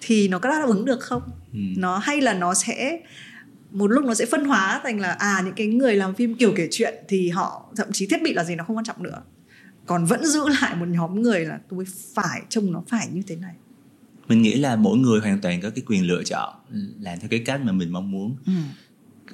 thì 0.00 0.28
nó 0.28 0.38
có 0.38 0.50
đáp 0.50 0.64
ứng 0.66 0.84
được 0.84 1.00
không 1.00 1.22
ừ. 1.52 1.58
nó 1.76 1.98
hay 1.98 2.20
là 2.20 2.34
nó 2.34 2.54
sẽ 2.54 3.00
một 3.72 3.86
lúc 3.86 4.04
nó 4.04 4.14
sẽ 4.14 4.26
phân 4.26 4.44
hóa 4.44 4.80
thành 4.82 5.00
là 5.00 5.12
à 5.12 5.42
những 5.44 5.54
cái 5.54 5.66
người 5.66 5.96
làm 5.96 6.14
phim 6.14 6.34
kiểu 6.34 6.52
kể 6.56 6.68
chuyện 6.70 6.94
thì 7.08 7.28
họ 7.28 7.72
thậm 7.76 7.92
chí 7.92 8.06
thiết 8.06 8.22
bị 8.22 8.32
là 8.32 8.44
gì 8.44 8.54
nó 8.54 8.64
không 8.64 8.76
quan 8.76 8.84
trọng 8.84 9.02
nữa. 9.02 9.22
Còn 9.86 10.04
vẫn 10.04 10.26
giữ 10.26 10.48
lại 10.60 10.76
một 10.76 10.88
nhóm 10.88 11.22
người 11.22 11.44
là 11.44 11.58
tôi 11.68 11.84
phải 12.14 12.42
trông 12.48 12.72
nó 12.72 12.82
phải 12.88 13.08
như 13.12 13.22
thế 13.26 13.36
này. 13.36 13.54
Mình 14.28 14.42
nghĩ 14.42 14.54
là 14.54 14.76
mỗi 14.76 14.98
người 14.98 15.20
hoàn 15.20 15.40
toàn 15.40 15.60
có 15.60 15.70
cái 15.70 15.82
quyền 15.86 16.06
lựa 16.06 16.22
chọn 16.22 16.54
làm 17.00 17.18
theo 17.20 17.28
cái 17.28 17.38
cách 17.38 17.60
mà 17.64 17.72
mình 17.72 17.92
mong 17.92 18.10
muốn. 18.10 18.36
Ừ. 18.46 18.52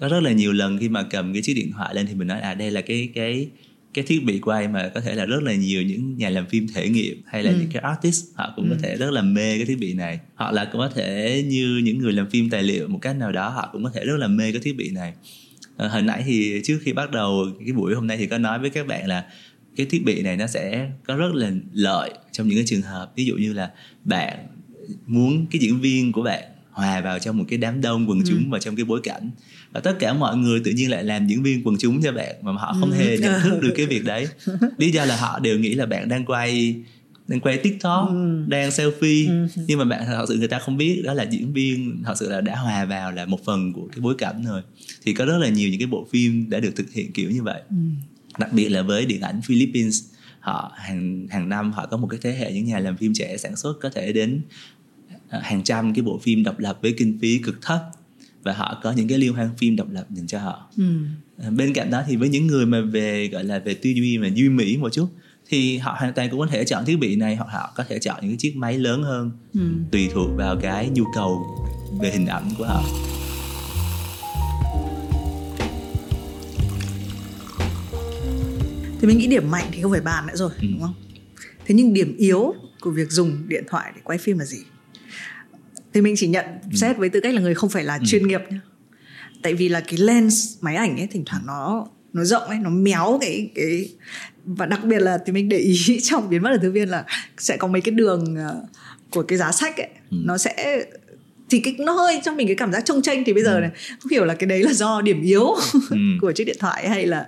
có 0.00 0.08
rất 0.08 0.20
là 0.20 0.32
nhiều 0.32 0.52
lần 0.52 0.78
khi 0.78 0.88
mà 0.88 1.02
cầm 1.02 1.32
cái 1.32 1.42
chiếc 1.42 1.54
điện 1.54 1.72
thoại 1.72 1.94
lên 1.94 2.06
thì 2.06 2.14
mình 2.14 2.28
nói 2.28 2.40
à 2.40 2.54
đây 2.54 2.70
là 2.70 2.80
cái 2.80 3.10
cái 3.14 3.50
cái 3.94 4.04
thiết 4.04 4.24
bị 4.24 4.38
quay 4.38 4.68
mà 4.68 4.90
có 4.94 5.00
thể 5.00 5.14
là 5.14 5.26
rất 5.26 5.42
là 5.42 5.54
nhiều 5.54 5.82
những 5.82 6.16
nhà 6.16 6.30
làm 6.30 6.46
phim 6.46 6.66
thể 6.74 6.88
nghiệm 6.88 7.22
hay 7.26 7.42
là 7.42 7.50
ừ. 7.50 7.56
những 7.60 7.68
cái 7.72 7.82
artist 7.82 8.24
họ 8.34 8.52
cũng 8.56 8.70
ừ. 8.70 8.74
có 8.74 8.82
thể 8.82 8.96
rất 8.96 9.10
là 9.10 9.22
mê 9.22 9.56
cái 9.56 9.66
thiết 9.66 9.78
bị 9.78 9.94
này 9.94 10.20
hoặc 10.34 10.52
là 10.52 10.64
cũng 10.64 10.80
có 10.80 10.88
thể 10.88 11.44
như 11.48 11.80
những 11.84 11.98
người 11.98 12.12
làm 12.12 12.30
phim 12.30 12.50
tài 12.50 12.62
liệu 12.62 12.88
một 12.88 12.98
cách 13.02 13.16
nào 13.16 13.32
đó 13.32 13.48
họ 13.48 13.68
cũng 13.72 13.84
có 13.84 13.90
thể 13.94 14.04
rất 14.04 14.16
là 14.16 14.28
mê 14.28 14.52
cái 14.52 14.60
thiết 14.60 14.76
bị 14.76 14.90
này 14.90 15.12
à, 15.76 15.88
hồi 15.88 16.02
nãy 16.02 16.22
thì 16.26 16.60
trước 16.64 16.78
khi 16.82 16.92
bắt 16.92 17.10
đầu 17.10 17.46
cái 17.64 17.72
buổi 17.72 17.94
hôm 17.94 18.06
nay 18.06 18.16
thì 18.16 18.26
có 18.26 18.38
nói 18.38 18.58
với 18.58 18.70
các 18.70 18.86
bạn 18.86 19.06
là 19.06 19.26
cái 19.76 19.86
thiết 19.86 20.04
bị 20.04 20.22
này 20.22 20.36
nó 20.36 20.46
sẽ 20.46 20.90
có 21.06 21.16
rất 21.16 21.34
là 21.34 21.50
lợi 21.72 22.10
trong 22.32 22.48
những 22.48 22.58
cái 22.58 22.64
trường 22.66 22.82
hợp 22.82 23.12
ví 23.16 23.24
dụ 23.24 23.34
như 23.34 23.52
là 23.52 23.70
bạn 24.04 24.46
muốn 25.06 25.46
cái 25.50 25.60
diễn 25.60 25.80
viên 25.80 26.12
của 26.12 26.22
bạn 26.22 26.42
hòa 26.70 27.00
vào 27.00 27.18
trong 27.18 27.38
một 27.38 27.44
cái 27.48 27.58
đám 27.58 27.80
đông 27.80 28.10
quần 28.10 28.22
chúng 28.26 28.38
ừ. 28.38 28.50
vào 28.50 28.60
trong 28.60 28.76
cái 28.76 28.84
bối 28.84 29.00
cảnh 29.02 29.30
và 29.72 29.80
tất 29.80 29.96
cả 29.98 30.12
mọi 30.12 30.36
người 30.36 30.60
tự 30.64 30.70
nhiên 30.70 30.90
lại 30.90 31.04
làm 31.04 31.26
diễn 31.26 31.42
viên 31.42 31.66
quần 31.66 31.76
chúng 31.78 32.02
cho 32.02 32.12
bạn 32.12 32.34
mà 32.42 32.52
họ 32.52 32.76
không 32.80 32.90
ừ. 32.90 32.96
hề 32.96 33.18
nhận 33.18 33.40
thức 33.42 33.58
được 33.62 33.72
cái 33.76 33.86
việc 33.92 34.04
đấy 34.04 34.28
lý 34.78 34.90
do 34.90 35.04
là 35.04 35.16
họ 35.16 35.38
đều 35.38 35.58
nghĩ 35.58 35.74
là 35.74 35.86
bạn 35.86 36.08
đang 36.08 36.24
quay 36.24 36.74
đang 37.28 37.40
quay 37.40 37.58
tiktok 37.58 38.08
ừ. 38.08 38.44
đang 38.46 38.70
selfie 38.70 39.28
ừ. 39.28 39.62
nhưng 39.66 39.78
mà 39.78 39.84
bạn 39.84 40.02
thật 40.06 40.24
sự 40.28 40.36
người 40.36 40.48
ta 40.48 40.58
không 40.58 40.76
biết 40.76 41.02
đó 41.04 41.14
là 41.14 41.22
diễn 41.22 41.52
viên 41.52 42.02
thật 42.04 42.14
sự 42.16 42.30
là 42.30 42.40
đã 42.40 42.56
hòa 42.56 42.84
vào 42.84 43.12
là 43.12 43.26
một 43.26 43.44
phần 43.44 43.72
của 43.72 43.88
cái 43.92 44.00
bối 44.00 44.14
cảnh 44.18 44.44
rồi 44.44 44.62
thì 45.04 45.12
có 45.12 45.24
rất 45.24 45.38
là 45.38 45.48
nhiều 45.48 45.70
những 45.70 45.80
cái 45.80 45.86
bộ 45.86 46.06
phim 46.10 46.50
đã 46.50 46.60
được 46.60 46.72
thực 46.76 46.92
hiện 46.92 47.12
kiểu 47.12 47.30
như 47.30 47.42
vậy 47.42 47.62
ừ. 47.70 47.76
đặc 48.38 48.52
biệt 48.52 48.68
là 48.68 48.82
với 48.82 49.06
điện 49.06 49.20
ảnh 49.20 49.40
philippines 49.42 50.04
họ 50.40 50.72
hàng 50.76 51.26
hàng 51.30 51.48
năm 51.48 51.72
họ 51.72 51.86
có 51.86 51.96
một 51.96 52.06
cái 52.06 52.20
thế 52.22 52.32
hệ 52.32 52.52
những 52.52 52.64
nhà 52.64 52.78
làm 52.78 52.96
phim 52.96 53.12
trẻ 53.14 53.36
sản 53.36 53.56
xuất 53.56 53.72
có 53.80 53.90
thể 53.90 54.12
đến 54.12 54.40
à, 55.28 55.40
hàng 55.42 55.64
trăm 55.64 55.94
cái 55.94 56.02
bộ 56.02 56.18
phim 56.18 56.42
độc 56.44 56.58
lập 56.58 56.78
với 56.82 56.94
kinh 56.98 57.18
phí 57.20 57.38
cực 57.38 57.62
thấp 57.62 57.80
và 58.42 58.52
họ 58.52 58.80
có 58.82 58.92
những 58.92 59.08
cái 59.08 59.18
liên 59.18 59.32
hoan 59.32 59.50
phim 59.58 59.76
độc 59.76 59.86
lập 59.90 60.06
dành 60.10 60.26
cho 60.26 60.38
họ 60.38 60.70
ừ. 60.76 60.84
À, 61.42 61.50
bên 61.50 61.72
cạnh 61.72 61.90
đó 61.90 62.02
thì 62.06 62.16
với 62.16 62.28
những 62.28 62.46
người 62.46 62.66
mà 62.66 62.80
về 62.80 63.28
gọi 63.28 63.44
là 63.44 63.58
về 63.58 63.74
tư 63.74 63.90
duy 63.90 64.18
mà 64.18 64.28
duy 64.34 64.48
mỹ 64.48 64.76
một 64.76 64.92
chút 64.92 65.08
thì 65.48 65.78
họ 65.78 65.96
hoàn 65.98 66.12
toàn 66.12 66.30
cũng 66.30 66.40
có 66.40 66.46
thể 66.46 66.64
chọn 66.64 66.84
thiết 66.84 66.96
bị 66.96 67.16
này 67.16 67.36
hoặc 67.36 67.48
họ 67.50 67.72
có 67.76 67.84
thể 67.88 67.98
chọn 67.98 68.16
những 68.20 68.30
cái 68.30 68.36
chiếc 68.38 68.56
máy 68.56 68.78
lớn 68.78 69.02
hơn 69.02 69.30
ừ. 69.54 69.60
tùy 69.90 70.08
thuộc 70.14 70.30
vào 70.36 70.56
cái 70.62 70.88
nhu 70.88 71.04
cầu 71.14 71.46
về 72.00 72.10
hình 72.10 72.26
ảnh 72.26 72.50
của 72.58 72.64
họ 72.64 72.82
thì 79.00 79.06
mình 79.06 79.18
nghĩ 79.18 79.26
điểm 79.26 79.50
mạnh 79.50 79.66
thì 79.72 79.82
không 79.82 79.92
phải 79.92 80.00
bàn 80.00 80.26
nữa 80.26 80.36
rồi 80.36 80.50
ừ. 80.60 80.66
đúng 80.72 80.80
không 80.80 80.94
thế 81.66 81.74
nhưng 81.74 81.92
điểm 81.92 82.16
yếu 82.16 82.54
của 82.80 82.90
việc 82.90 83.10
dùng 83.10 83.48
điện 83.48 83.64
thoại 83.68 83.92
để 83.94 84.00
quay 84.04 84.18
phim 84.18 84.38
là 84.38 84.44
gì 84.44 84.58
thì 85.98 86.02
mình 86.02 86.14
chỉ 86.16 86.26
nhận 86.26 86.44
xét 86.72 86.96
với 86.96 87.08
tư 87.08 87.20
cách 87.20 87.34
là 87.34 87.40
người 87.40 87.54
không 87.54 87.70
phải 87.70 87.84
là 87.84 87.98
chuyên 88.06 88.28
nghiệp 88.28 88.40
nhá. 88.50 88.60
Tại 89.42 89.54
vì 89.54 89.68
là 89.68 89.80
cái 89.80 89.98
lens 89.98 90.56
máy 90.60 90.76
ảnh 90.76 91.00
ấy 91.00 91.06
thỉnh 91.06 91.22
thoảng 91.26 91.42
nó 91.46 91.86
nó 92.12 92.24
rộng 92.24 92.42
ấy 92.42 92.58
nó 92.58 92.70
méo 92.70 93.18
cái 93.20 93.50
cái 93.54 93.88
và 94.44 94.66
đặc 94.66 94.84
biệt 94.84 94.98
là 94.98 95.18
thì 95.26 95.32
mình 95.32 95.48
để 95.48 95.58
ý 95.58 96.00
trong 96.02 96.30
biến 96.30 96.42
mất 96.42 96.50
ở 96.50 96.58
thư 96.58 96.70
viên 96.70 96.88
là 96.88 97.04
sẽ 97.38 97.56
có 97.56 97.68
mấy 97.68 97.80
cái 97.80 97.94
đường 97.94 98.36
ờ, 98.36 98.62
của 99.10 99.22
cái 99.22 99.38
giá 99.38 99.52
sách 99.52 99.76
ấy 99.76 99.88
nó 100.10 100.38
sẽ 100.38 100.84
thì 101.50 101.60
cái 101.60 101.74
nó 101.78 101.92
hơi 101.92 102.20
cho 102.24 102.34
mình 102.34 102.46
cái 102.46 102.56
cảm 102.56 102.72
giác 102.72 102.84
trông 102.84 103.02
tranh. 103.02 103.22
Thì 103.26 103.32
bây 103.32 103.42
giờ 103.42 103.60
này 103.60 103.70
không 104.00 104.10
hiểu 104.10 104.24
là 104.24 104.34
cái 104.34 104.48
đấy 104.48 104.62
là 104.62 104.72
do 104.72 105.00
điểm 105.00 105.22
yếu 105.22 105.46
của 106.20 106.32
chiếc 106.32 106.44
điện 106.44 106.56
thoại 106.60 106.88
hay 106.88 107.06
là 107.06 107.26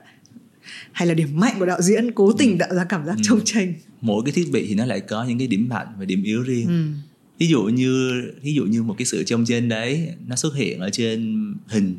hay 0.92 1.08
là 1.08 1.14
điểm 1.14 1.28
mạnh 1.40 1.54
của 1.58 1.66
đạo 1.66 1.82
diễn 1.82 2.12
cố 2.12 2.32
tình 2.32 2.58
tạo 2.58 2.74
ra 2.74 2.84
cảm 2.84 3.06
giác 3.06 3.16
trông 3.22 3.40
tranh. 3.44 3.74
Mỗi 4.00 4.22
cái 4.24 4.32
thiết 4.32 4.46
bị 4.52 4.66
thì 4.68 4.74
nó 4.74 4.86
lại 4.86 5.00
có 5.00 5.24
những 5.24 5.38
cái 5.38 5.46
điểm 5.46 5.68
mạnh 5.68 5.86
và 5.98 6.04
điểm 6.04 6.22
yếu 6.22 6.42
riêng 6.42 6.94
ví 7.40 7.46
dụ 7.48 7.62
như 7.64 8.22
ví 8.42 8.54
dụ 8.54 8.64
như 8.64 8.82
một 8.82 8.94
cái 8.98 9.06
sự 9.06 9.24
trông 9.24 9.44
trên 9.44 9.68
đấy 9.68 10.08
nó 10.26 10.36
xuất 10.36 10.54
hiện 10.56 10.80
ở 10.80 10.90
trên 10.92 11.36
hình 11.68 11.94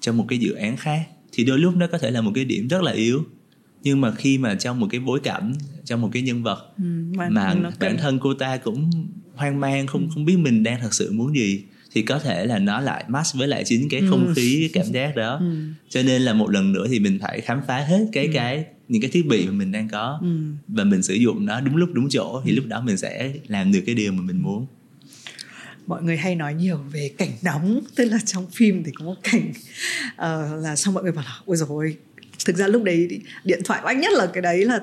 trong 0.00 0.16
một 0.16 0.24
cái 0.28 0.38
dự 0.38 0.52
án 0.52 0.76
khác 0.76 1.00
thì 1.32 1.44
đôi 1.44 1.58
lúc 1.58 1.76
nó 1.76 1.86
có 1.86 1.98
thể 1.98 2.10
là 2.10 2.20
một 2.20 2.32
cái 2.34 2.44
điểm 2.44 2.68
rất 2.68 2.82
là 2.82 2.92
yếu. 2.92 3.24
Nhưng 3.82 4.00
mà 4.00 4.14
khi 4.14 4.38
mà 4.38 4.54
trong 4.54 4.80
một 4.80 4.86
cái 4.90 5.00
bối 5.00 5.20
cảnh 5.20 5.54
trong 5.84 6.00
một 6.00 6.10
cái 6.12 6.22
nhân 6.22 6.42
vật 6.42 6.72
Ừ, 6.76 6.84
mà 7.16 7.28
mà 7.28 7.54
bản 7.80 7.96
thân 7.98 8.18
cô 8.18 8.34
ta 8.34 8.56
cũng 8.56 8.90
hoang 9.34 9.60
mang 9.60 9.86
không 9.86 10.08
không 10.14 10.24
biết 10.24 10.36
mình 10.38 10.62
đang 10.62 10.80
thật 10.80 10.94
sự 10.94 11.12
muốn 11.12 11.34
gì 11.34 11.62
thì 11.92 12.02
có 12.02 12.18
thể 12.18 12.46
là 12.46 12.58
nó 12.58 12.80
lại 12.80 13.04
match 13.08 13.26
với 13.34 13.48
lại 13.48 13.62
chính 13.66 13.88
cái 13.88 14.02
không 14.10 14.32
khí 14.36 14.68
cái 14.72 14.82
cảm 14.84 14.92
giác 14.92 15.16
đó. 15.16 15.36
Ừ. 15.40 15.56
cho 15.88 16.02
nên 16.02 16.22
là 16.22 16.32
một 16.32 16.50
lần 16.50 16.72
nữa 16.72 16.86
thì 16.90 16.98
mình 17.00 17.18
phải 17.22 17.40
khám 17.40 17.60
phá 17.66 17.78
hết 17.78 18.06
cái 18.12 18.28
cái 18.32 18.64
những 18.88 19.02
cái 19.02 19.10
thiết 19.10 19.26
bị 19.26 19.46
mà 19.46 19.52
mình 19.52 19.72
đang 19.72 19.88
có 19.88 20.18
Ừ. 20.22 20.28
và 20.68 20.84
mình 20.84 21.02
sử 21.02 21.14
dụng 21.14 21.46
nó 21.46 21.60
đúng 21.60 21.76
lúc 21.76 21.88
đúng 21.92 22.08
chỗ 22.10 22.42
thì 22.44 22.52
lúc 22.52 22.66
đó 22.66 22.80
mình 22.80 22.96
sẽ 22.96 23.32
làm 23.48 23.72
được 23.72 23.80
cái 23.86 23.94
điều 23.94 24.12
mà 24.12 24.22
mình 24.22 24.42
muốn 24.42 24.66
mọi 25.88 26.02
người 26.02 26.16
hay 26.16 26.34
nói 26.34 26.54
nhiều 26.54 26.78
về 26.92 27.10
cảnh 27.18 27.30
nóng 27.42 27.80
tức 27.96 28.04
là 28.04 28.18
trong 28.24 28.46
phim 28.50 28.82
thì 28.84 28.92
có 28.98 29.04
một 29.04 29.14
cảnh 29.22 29.52
ờ, 30.16 30.56
là 30.56 30.76
xong 30.76 30.94
mọi 30.94 31.02
người 31.02 31.12
bảo 31.12 31.24
là 31.24 31.40
ôi 31.46 31.56
rồi 31.56 31.96
thực 32.44 32.56
ra 32.56 32.66
lúc 32.66 32.82
đấy 32.82 33.20
điện 33.44 33.60
thoại 33.64 33.80
của 33.82 33.88
anh 33.88 34.00
nhất 34.00 34.12
là 34.12 34.26
cái 34.26 34.42
đấy 34.42 34.64
là 34.64 34.80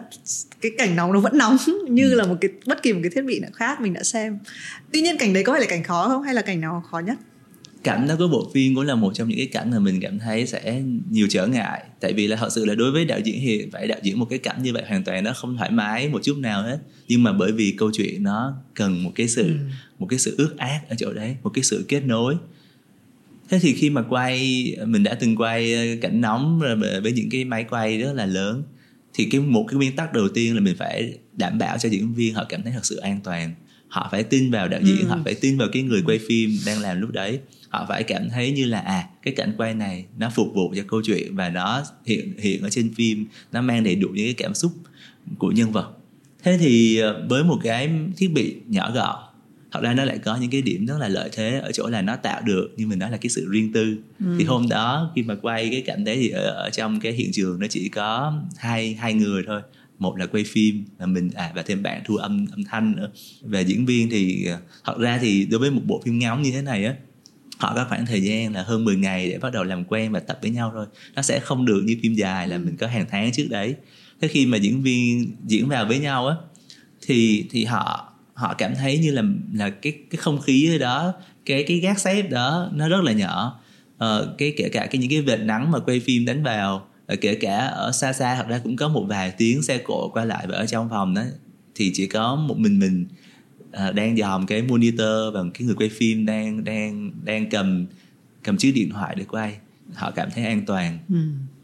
cái 0.62 0.72
cảnh 0.78 0.96
nóng 0.96 1.14
nó 1.14 1.20
vẫn 1.20 1.38
nóng 1.38 1.58
như 1.90 2.14
là 2.14 2.26
một 2.26 2.36
cái 2.42 2.52
bất 2.66 2.84
kỳ 2.84 2.94
một 2.94 3.00
cái 3.04 3.12
thiết 3.16 3.22
bị 3.22 3.40
nào 3.40 3.52
khác 3.54 3.82
mình 3.82 3.94
đã 3.94 4.04
xem. 4.04 4.40
Tuy 4.92 5.02
nhiên 5.02 5.18
cảnh 5.18 5.34
đấy 5.34 5.44
có 5.44 5.54
phải 5.54 5.62
là 5.62 5.68
cảnh 5.68 5.84
khó 5.84 6.08
không? 6.08 6.24
Hay 6.24 6.34
là 6.34 6.42
cảnh 6.42 6.62
nào 6.62 6.84
khó 6.92 7.00
nhất 7.00 7.18
cảnh 7.86 8.08
đó 8.08 8.16
của 8.18 8.28
bộ 8.28 8.52
phim 8.54 8.76
cũng 8.76 8.86
là 8.86 8.96
một 8.96 9.12
trong 9.16 9.28
những 9.30 9.38
cái 9.38 9.48
cảnh 9.48 9.72
mà 9.72 9.80
mình 9.80 10.00
cảm 10.02 10.20
thấy 10.20 10.48
sẽ 10.48 10.82
nhiều 11.12 11.28
trở 11.30 11.48
ngại. 11.48 11.84
Tại 12.00 12.14
vì 12.14 12.28
là 12.28 12.36
thật 12.36 12.50
sự 12.52 12.66
là 12.66 12.76
đối 12.76 12.92
với 12.92 13.06
đạo 13.06 13.20
diễn 13.24 13.36
thì 13.42 13.66
phải 13.72 13.88
đạo 13.88 14.00
diễn 14.04 14.20
một 14.20 14.26
cái 14.30 14.40
cảnh 14.40 14.64
như 14.64 14.74
vậy 14.74 14.84
hoàn 14.88 15.04
toàn 15.04 15.24
nó 15.24 15.34
không 15.34 15.58
thoải 15.58 15.72
mái 15.72 16.10
một 16.10 16.24
chút 16.24 16.38
nào 16.38 16.64
hết. 16.64 16.78
Nhưng 17.08 17.24
mà 17.24 17.34
bởi 17.34 17.52
vì 17.52 17.76
câu 17.78 17.92
chuyện 17.94 18.24
nó 18.24 18.54
cần 18.74 19.04
một 19.04 19.12
cái 19.16 19.28
sự 19.28 19.56
một 20.00 20.08
cái 20.10 20.20
sự 20.20 20.36
ước 20.38 20.58
ác 20.58 20.82
ở 20.90 20.96
chỗ 21.00 21.14
đấy 21.14 21.36
một 21.44 21.50
cái 21.50 21.64
sự 21.64 21.86
kết 21.88 22.00
nối. 22.06 22.36
Thế 23.50 23.60
thì 23.60 23.74
khi 23.74 23.90
mà 23.90 24.02
quay 24.02 24.66
mình 24.86 25.04
đã 25.04 25.14
từng 25.14 25.36
quay 25.36 25.76
cảnh 26.02 26.22
nóng 26.22 26.60
với 27.04 27.12
những 27.12 27.30
cái 27.30 27.44
máy 27.46 27.66
quay 27.70 27.98
rất 27.98 28.14
là 28.14 28.26
lớn 28.26 28.64
thì 29.14 29.26
cái 29.32 29.42
một 29.42 29.66
cái 29.68 29.76
nguyên 29.76 29.96
tắc 29.96 30.14
đầu 30.14 30.30
tiên 30.30 30.56
là 30.56 30.62
mình 30.62 30.76
phải 30.78 31.14
đảm 31.38 31.58
bảo 31.58 31.78
cho 31.78 31.90
diễn 31.90 32.14
viên 32.14 32.34
họ 32.34 32.46
cảm 32.50 32.64
thấy 32.64 32.72
thật 32.74 32.86
sự 32.86 32.96
an 32.96 33.20
toàn. 33.24 33.54
Họ 33.88 34.08
phải 34.12 34.24
tin 34.24 34.52
vào 34.52 34.68
đạo 34.68 34.80
diễn 34.84 34.98
Ừ. 35.00 35.06
họ 35.08 35.20
phải 35.26 35.36
tin 35.36 35.58
vào 35.58 35.68
cái 35.74 35.84
người 35.84 36.02
quay 36.06 36.20
phim 36.28 36.52
đang 36.66 36.82
làm 36.82 37.02
lúc 37.02 37.12
đấy 37.12 37.40
họ 37.76 37.86
phải 37.90 38.04
cảm 38.04 38.30
thấy 38.30 38.52
như 38.52 38.66
là 38.66 38.80
à 38.80 39.10
cái 39.24 39.34
cảnh 39.34 39.54
quay 39.58 39.74
này 39.74 40.06
nó 40.18 40.30
phục 40.36 40.48
vụ 40.54 40.74
cho 40.76 40.84
câu 40.88 41.02
chuyện 41.06 41.36
và 41.36 41.50
nó 41.50 41.84
hiện 42.06 42.34
hiện 42.40 42.64
ở 42.64 42.70
trên 42.70 42.94
phim 42.94 43.26
nó 43.52 43.62
mang 43.62 43.84
đầy 43.84 43.96
đủ 43.96 44.08
những 44.08 44.26
cái 44.26 44.34
cảm 44.34 44.54
xúc 44.54 44.72
của 45.38 45.52
nhân 45.52 45.72
vật. 45.72 45.92
Thế 46.44 46.58
thì 46.58 46.98
ờ, 46.98 47.26
với 47.30 47.44
một 47.44 47.60
cái 47.64 47.90
thiết 48.18 48.32
bị 48.34 48.56
nhỏ 48.68 48.92
gọn 48.92 49.20
thật 49.72 49.82
ra 49.84 49.94
nó 49.94 50.06
lại 50.06 50.18
có 50.18 50.38
những 50.42 50.50
cái 50.50 50.62
điểm 50.62 50.86
rất 50.86 50.98
là 51.00 51.08
lợi 51.08 51.30
thế 51.34 51.60
ở 51.60 51.72
chỗ 51.72 51.88
là 51.88 52.02
nó 52.02 52.16
tạo 52.16 52.42
được 52.42 52.74
như 52.78 52.88
mình 52.88 53.00
nói 53.00 53.12
là 53.12 53.18
cái 53.18 53.30
sự 53.30 53.48
riêng 53.50 53.74
tư. 53.74 53.98
Thì 54.38 54.44
hôm 54.46 54.70
đó 54.70 55.12
khi 55.16 55.24
mà 55.24 55.36
quay 55.42 55.70
cái 55.70 55.82
cảnh 55.82 56.04
đấy 56.04 56.18
thì 56.20 56.30
ở, 56.30 56.44
ở 56.50 56.70
trong 56.70 57.00
cái 57.00 57.12
hiện 57.12 57.30
trường 57.34 57.60
nó 57.60 57.68
chỉ 57.70 57.90
có 57.90 58.34
hai 58.58 58.94
hai 58.94 59.14
người 59.14 59.44
thôi. 59.48 59.62
Một 60.00 60.18
là 60.18 60.26
quay 60.26 60.44
phim 60.44 60.86
là 61.00 61.06
mình 61.06 61.30
à 61.36 61.52
và 61.56 61.62
thêm 61.62 61.84
bạn 61.84 62.02
thu 62.06 62.16
âm 62.16 62.46
âm 62.52 62.64
thanh 62.64 62.96
nữa. 62.96 63.12
Về 63.42 63.62
diễn 63.62 63.86
viên 63.86 64.10
thì 64.10 64.46
ờ, 64.46 64.58
thật 64.84 64.98
ra 65.00 65.18
thì 65.22 65.46
đối 65.46 65.60
với 65.60 65.72
một 65.72 65.82
bộ 65.86 66.02
phim 66.06 66.20
ngắn 66.20 66.42
như 66.42 66.52
thế 66.52 66.62
này 66.62 66.86
á 66.86 66.96
họ 67.58 67.74
có 67.76 67.86
khoảng 67.90 68.06
thời 68.06 68.22
gian 68.22 68.54
là 68.54 68.64
hơn 68.64 68.86
10 68.86 68.96
ngày 68.96 69.30
để 69.30 69.38
bắt 69.38 69.54
đầu 69.54 69.64
làm 69.64 69.84
quen 69.84 70.12
và 70.12 70.20
tập 70.20 70.40
với 70.42 70.52
nhau 70.52 70.72
thôi. 70.74 70.86
Nó 71.16 71.22
sẽ 71.22 71.40
không 71.40 71.66
được 71.66 71.82
như 71.86 71.98
phim 72.04 72.14
dài 72.14 72.48
là 72.48 72.58
mình 72.58 72.78
có 72.78 72.88
hàng 72.88 73.06
tháng 73.10 73.32
trước 73.32 73.48
đấy. 73.50 73.76
Thế 74.22 74.28
khi 74.28 74.46
mà 74.46 74.58
diễn 74.58 74.84
viên 74.84 75.36
diễn 75.48 75.68
vào 75.68 75.86
với 75.86 76.00
nhau 76.00 76.28
á 76.28 76.36
thì 77.02 77.46
thì 77.52 77.66
họ 77.66 78.14
họ 78.34 78.54
cảm 78.54 78.76
thấy 78.76 78.98
như 78.98 79.12
là 79.12 79.24
là 79.54 79.70
cái 79.70 79.94
cái 80.10 80.18
không 80.18 80.42
khí 80.42 80.76
ở 80.76 80.78
đó 80.78 81.14
cái 81.46 81.64
cái 81.64 81.78
gác 81.78 82.00
xếp 82.00 82.22
đó 82.22 82.70
nó 82.74 82.90
rất 82.90 83.04
là 83.04 83.12
nhỏ. 83.12 83.60
Ờ, 83.98 84.36
cái 84.38 84.54
kể 84.58 84.70
cả 84.70 84.86
cái 84.86 85.02
những 85.02 85.10
cái 85.10 85.22
vệt 85.22 85.40
nắng 85.40 85.72
mà 85.72 85.80
quay 85.80 86.00
phim 86.00 86.26
đánh 86.26 86.44
vào 86.44 86.88
ờ, 87.08 87.16
kể 87.22 87.36
cả 87.36 87.58
ở 87.58 87.92
xa 87.92 88.14
xa 88.14 88.36
thật 88.36 88.46
ra 88.48 88.62
cũng 88.64 88.76
có 88.76 88.88
một 88.88 89.06
vài 89.10 89.32
tiếng 89.38 89.64
xe 89.64 89.78
cộ 89.78 90.10
qua 90.14 90.26
lại 90.26 90.46
và 90.48 90.58
ở 90.58 90.66
trong 90.66 90.90
phòng 90.90 91.14
đó 91.14 91.22
thì 91.76 91.92
chỉ 91.94 92.08
có 92.08 92.36
một 92.36 92.58
mình 92.58 92.80
mình 92.80 93.06
ờ, 93.76 93.92
đang 93.92 94.18
dòm 94.18 94.46
cái 94.46 94.62
monitor 94.62 95.34
và 95.34 95.44
cái 95.54 95.66
người 95.66 95.76
quay 95.76 95.90
phim 95.90 96.26
đang 96.26 96.64
đang 96.64 97.12
đang 97.24 97.50
cầm 97.50 97.86
cầm 98.44 98.58
chiếc 98.58 98.72
điện 98.72 98.90
thoại 98.90 99.16
để 99.18 99.24
quay. 99.24 99.58
Họ 99.94 100.12
cảm 100.12 100.30
thấy 100.36 100.46
an 100.46 100.66
toàn. 100.66 101.00
Ừ. 101.10 101.16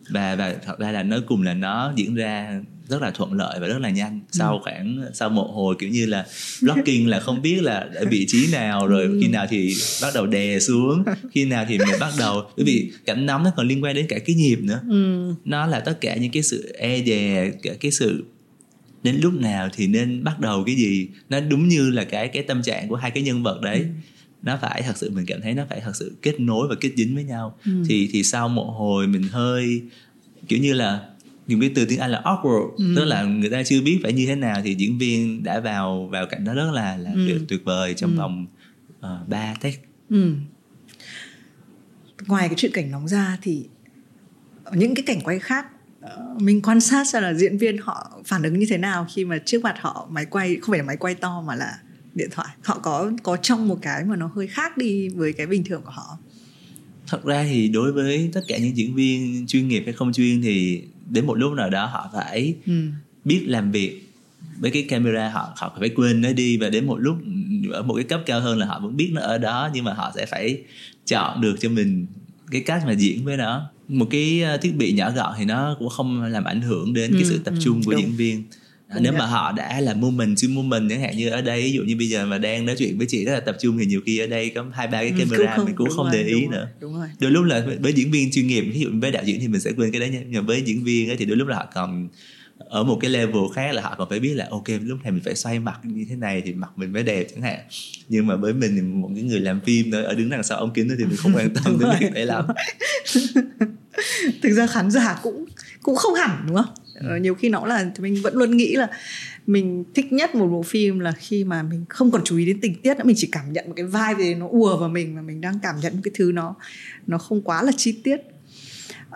và 0.10 0.36
và 0.36 0.56
thật 0.65 0.80
ra 0.80 0.91
là 0.91 1.04
nói 1.04 1.21
cùng 1.28 1.41
là 1.41 1.54
nó 1.54 1.93
diễn 1.95 2.15
ra 2.15 2.62
rất 2.89 3.02
là 3.02 3.12
thuận 3.12 3.34
lợi 3.34 3.60
và 3.60 3.67
rất 3.67 3.80
là 3.80 3.89
nhanh. 3.89 4.19
Sau 4.32 4.60
khoảng 4.63 5.06
sau 5.13 5.30
một 5.30 5.47
hồi 5.54 5.76
kiểu 5.80 5.89
như 5.89 6.06
là 6.06 6.26
blocking 6.62 7.08
là 7.08 7.19
không 7.19 7.41
biết 7.41 7.63
là 7.63 7.88
ở 7.95 8.06
vị 8.06 8.26
trí 8.28 8.52
nào 8.52 8.88
rồi 8.88 9.19
khi 9.21 9.28
nào 9.28 9.45
thì 9.50 9.74
bắt 10.02 10.12
đầu 10.13 10.26
đè 10.26 10.60
xuống 10.60 11.04
khi 11.32 11.45
nào 11.45 11.65
thì 11.69 11.78
mình 11.78 12.00
bắt 12.00 12.13
đầu. 12.19 12.43
Bởi 12.58 12.65
vì 12.65 12.91
cảnh 13.06 13.26
nóng 13.26 13.43
nó 13.43 13.52
còn 13.56 13.67
liên 13.67 13.84
quan 13.84 13.95
đến 13.95 14.06
cả 14.10 14.19
cái 14.26 14.36
nhịp 14.36 14.60
nữa. 14.62 14.80
Ừ. 14.89 15.34
nó 15.45 15.67
là 15.67 15.80
tất 15.80 16.02
cả 16.02 16.15
những 16.15 16.32
cái 16.32 16.43
sự 16.43 16.76
e 16.78 17.04
dè 17.06 17.52
cả 17.63 17.74
cái 17.80 17.91
sự 17.91 18.24
đến 19.03 19.15
lúc 19.21 19.33
nào 19.33 19.69
thì 19.73 19.87
nên 19.87 20.23
bắt 20.23 20.39
đầu 20.39 20.63
cái 20.65 20.75
gì? 20.75 21.09
Nó 21.29 21.39
đúng 21.39 21.67
như 21.67 21.89
là 21.89 22.03
cái 22.03 22.27
cái 22.27 22.43
tâm 22.43 22.61
trạng 22.61 22.87
của 22.87 22.95
hai 22.95 23.11
cái 23.11 23.23
nhân 23.23 23.43
vật 23.43 23.61
đấy. 23.61 23.85
Nó 24.41 24.57
phải 24.61 24.81
thật 24.81 24.97
sự 24.97 25.09
mình 25.09 25.25
cảm 25.25 25.41
thấy 25.41 25.53
nó 25.53 25.65
phải 25.69 25.81
thật 25.81 25.95
sự 25.95 26.15
kết 26.21 26.39
nối 26.39 26.67
và 26.67 26.75
kết 26.79 26.91
dính 26.95 27.15
với 27.15 27.23
nhau. 27.23 27.57
Thì 27.87 28.09
thì 28.11 28.23
sau 28.23 28.49
một 28.49 28.71
hồi 28.77 29.07
mình 29.07 29.23
hơi 29.23 29.81
kiểu 30.47 30.59
như 30.59 30.73
là 30.73 31.07
dùng 31.47 31.61
cái 31.61 31.71
từ 31.75 31.85
tiếng 31.85 31.99
Anh 31.99 32.11
là 32.11 32.21
awkward 32.25 32.95
tức 32.95 33.05
là 33.05 33.23
người 33.23 33.49
ta 33.49 33.63
chưa 33.63 33.81
biết 33.81 33.99
phải 34.03 34.13
như 34.13 34.25
thế 34.25 34.35
nào 34.35 34.61
thì 34.63 34.75
diễn 34.75 34.97
viên 34.97 35.43
đã 35.43 35.59
vào 35.59 36.07
vào 36.11 36.25
cảnh 36.25 36.45
đó 36.45 36.53
rất 36.53 36.71
là 36.71 36.97
là 36.97 37.11
tuyệt, 37.27 37.37
tuyệt 37.47 37.61
vời 37.63 37.93
trong 37.93 38.15
vòng 38.15 38.45
uh, 38.99 39.27
3 39.27 39.55
take 39.61 39.77
Ừ. 40.11 40.35
Ngoài 42.27 42.47
cái 42.49 42.55
chuyện 42.57 42.71
cảnh 42.73 42.91
nóng 42.91 43.07
ra 43.07 43.37
thì 43.41 43.65
những 44.73 44.95
cái 44.95 45.03
cảnh 45.07 45.21
quay 45.23 45.39
khác 45.39 45.67
mình 46.39 46.61
quan 46.61 46.81
sát 46.81 47.07
xem 47.07 47.23
là 47.23 47.33
diễn 47.33 47.57
viên 47.57 47.77
họ 47.77 48.21
phản 48.25 48.43
ứng 48.43 48.59
như 48.59 48.65
thế 48.69 48.77
nào 48.77 49.07
khi 49.13 49.25
mà 49.25 49.37
trước 49.45 49.63
mặt 49.63 49.75
họ 49.79 50.07
máy 50.11 50.25
quay 50.25 50.55
không 50.61 50.71
phải 50.71 50.79
là 50.79 50.85
máy 50.85 50.97
quay 50.97 51.15
to 51.15 51.43
mà 51.47 51.55
là 51.55 51.79
điện 52.13 52.29
thoại. 52.31 52.47
Họ 52.63 52.79
có 52.79 53.11
có 53.23 53.37
trong 53.37 53.67
một 53.67 53.79
cái 53.81 54.03
mà 54.05 54.15
nó 54.15 54.31
hơi 54.35 54.47
khác 54.47 54.77
đi 54.77 55.09
với 55.09 55.33
cái 55.33 55.47
bình 55.47 55.63
thường 55.63 55.81
của 55.85 55.91
họ. 55.91 56.17
Thật 57.07 57.23
ra 57.23 57.43
thì 57.43 57.67
đối 57.67 57.91
với 57.91 58.29
tất 58.33 58.41
cả 58.47 58.57
những 58.57 58.77
diễn 58.77 58.95
viên 58.95 59.45
chuyên 59.47 59.67
nghiệp 59.67 59.81
hay 59.85 59.93
không 59.93 60.13
chuyên 60.13 60.41
thì 60.41 60.83
đến 61.09 61.25
một 61.25 61.35
lúc 61.35 61.53
nào 61.53 61.69
đó 61.69 61.85
họ 61.85 62.09
phải 62.13 62.55
ừ. 62.65 62.73
biết 63.25 63.43
làm 63.47 63.71
việc 63.71 64.07
với 64.59 64.71
cái 64.71 64.83
camera 64.89 65.29
họ 65.29 65.53
họ 65.55 65.75
phải 65.79 65.89
quên 65.89 66.21
nó 66.21 66.31
đi 66.31 66.57
và 66.57 66.69
đến 66.69 66.87
một 66.87 66.97
lúc 66.97 67.17
ở 67.71 67.83
một 67.83 67.93
cái 67.93 68.03
cấp 68.03 68.21
cao 68.25 68.41
hơn 68.41 68.59
là 68.59 68.65
họ 68.65 68.79
vẫn 68.79 68.97
biết 68.97 69.09
nó 69.13 69.21
ở 69.21 69.37
đó 69.37 69.69
nhưng 69.73 69.85
mà 69.85 69.93
họ 69.93 70.11
sẽ 70.15 70.25
phải 70.25 70.63
chọn 71.05 71.41
được 71.41 71.55
cho 71.59 71.69
mình 71.69 72.05
cái 72.51 72.61
cách 72.61 72.83
mà 72.85 72.91
diễn 72.91 73.25
với 73.25 73.37
nó 73.37 73.69
một 73.91 74.08
cái 74.12 74.41
ờ, 74.41 74.58
thiết 74.58 74.75
bị 74.75 74.91
nhỏ 74.93 75.12
gọn 75.12 75.34
thì 75.39 75.45
nó 75.45 75.75
cũng 75.80 75.89
không 75.89 76.21
làm 76.23 76.43
ảnh 76.43 76.62
hưởng 76.62 76.93
đến 76.93 77.12
cái 77.13 77.23
Ừ, 77.23 77.30
sự 77.30 77.38
tập 77.43 77.54
ừ, 77.58 77.62
trung 77.63 77.84
của 77.84 77.91
đúng. 77.91 78.01
diễn 78.01 78.15
viên 78.15 78.43
À, 78.88 78.93
Công 78.95 79.04
nếu 79.04 79.12
nhận. 79.13 79.19
mà 79.19 79.25
họ 79.25 79.51
đã 79.51 79.82
là 79.82 79.93
moment 79.93 80.36
to 80.41 80.47
moment 80.49 80.89
chẳng 80.89 81.01
hạn 81.01 81.17
như 81.17 81.30
ở 81.30 81.41
đây 81.41 81.62
ví 81.62 81.71
dụ 81.71 81.84
như 81.84 81.95
bây 81.97 82.10
giờ 82.10 82.25
mà 82.25 82.38
đang 82.38 82.65
nói 82.65 82.75
chuyện 82.80 82.97
với 82.97 83.08
chị 83.10 83.25
rất 83.25 83.34
là 83.34 83.39
tập 83.39 83.58
trung 83.62 83.77
thì 83.77 83.86
nhiều 83.86 84.01
khi 84.06 84.17
ở 84.19 84.27
đây 84.27 84.49
có 84.49 84.65
hai 84.73 84.88
ba 84.88 85.01
cái 85.01 85.12
Ừ, 85.12 85.15
camera 85.17 85.56
cũng 85.56 85.65
mình 85.65 85.75
cũng 85.75 85.88
đúng 85.88 85.95
không 85.97 86.06
rồi, 86.06 86.13
để 86.13 86.23
ý 86.23 86.41
đúng 86.41 86.51
nữa 86.51 86.58
rồi, 86.58 86.67
đúng 86.82 86.93
rồi 86.93 87.08
đôi 87.19 87.32
lúc 87.32 87.45
là 87.45 87.65
với 87.82 87.93
diễn 87.93 88.12
viên 88.12 88.32
chuyên 88.32 88.47
nghiệp 88.47 88.62
ví 88.73 88.80
dụ 88.80 88.89
với 88.93 89.12
đạo 89.12 89.23
diễn 89.25 89.39
thì 89.39 89.47
mình 89.47 89.62
sẽ 89.62 89.71
quên 89.77 89.91
cái 89.91 89.99
đấy 90.01 90.10
nha 90.10 90.19
nhưng 90.30 90.41
mà 90.41 90.47
với 90.47 90.62
diễn 90.65 90.84
viên 90.84 91.10
ấy, 91.10 91.17
thì 91.17 91.25
đôi 91.25 91.38
lúc 91.38 91.47
là 91.47 91.56
họ 91.56 91.65
còn 91.75 92.08
ở 92.69 92.83
một 92.83 92.97
cái 93.01 93.12
level 93.12 93.41
khác 93.55 93.73
là 93.73 93.81
họ 93.81 93.95
còn 93.97 94.09
phải 94.09 94.19
biết 94.19 94.33
là 94.33 94.47
ok 94.51 94.69
lúc 94.81 94.99
này 95.03 95.12
mình 95.12 95.21
phải 95.25 95.35
xoay 95.35 95.59
mặt 95.59 95.79
như 95.83 96.05
thế 96.09 96.15
này 96.15 96.41
thì 96.45 96.53
mặt 96.53 96.69
mình 96.75 96.93
mới 96.93 97.03
đẹp 97.03 97.27
chẳng 97.33 97.41
hạn. 97.41 97.59
Nhưng 98.09 98.27
mà 98.27 98.35
với 98.35 98.53
mình 98.53 99.01
một 99.01 99.09
cái 99.15 99.23
người 99.23 99.39
làm 99.39 99.62
phim 99.65 99.91
thôi 99.91 100.03
ở 100.03 100.13
đứng 100.13 100.29
đằng 100.29 100.43
sau 100.43 100.57
ống 100.57 100.73
kính 100.73 100.89
thì 100.97 101.05
mình 101.05 101.17
không 101.17 101.35
quan 101.35 101.49
tâm 101.53 101.77
đến 101.79 101.89
việc 101.99 102.13
đấy 102.13 102.25
lắm. 102.25 102.45
Thực 104.43 104.53
ra 104.53 104.67
khán 104.67 104.91
giả 104.91 105.19
cũng 105.23 105.45
cũng 105.81 105.95
không 105.95 106.13
hẳn 106.13 106.43
đúng 106.47 106.55
không? 106.55 106.73
Ờ, 106.95 107.17
nhiều 107.17 107.35
khi 107.35 107.49
nó 107.49 107.65
là 107.65 107.91
mình 107.99 108.21
vẫn 108.21 108.35
luôn 108.35 108.57
nghĩ 108.57 108.75
là 108.75 108.87
mình 109.47 109.83
thích 109.93 110.13
nhất 110.13 110.35
một 110.35 110.47
bộ 110.47 110.63
phim 110.63 110.99
là 110.99 111.12
khi 111.12 111.43
mà 111.43 111.63
mình 111.63 111.85
không 111.89 112.12
còn 112.12 112.21
chú 112.25 112.37
ý 112.37 112.45
đến 112.45 112.62
tình 112.62 112.75
tiết 112.75 112.97
nữa 112.97 113.03
mình 113.03 113.15
chỉ 113.19 113.29
cảm 113.31 113.53
nhận 113.53 113.65
một 113.67 113.73
cái 113.75 113.85
vibe 113.85 114.23
gì 114.23 114.35
nó 114.35 114.47
ùa 114.47 114.77
vào 114.77 114.89
mình 114.89 115.15
và 115.15 115.21
mình 115.21 115.41
đang 115.41 115.59
cảm 115.63 115.75
nhận 115.81 115.93
một 115.93 116.01
cái 116.03 116.12
thứ 116.15 116.31
nó 116.33 116.55
nó 117.07 117.17
không 117.17 117.41
quá 117.41 117.63
là 117.63 117.71
chi 117.77 117.91
tiết. 118.03 118.17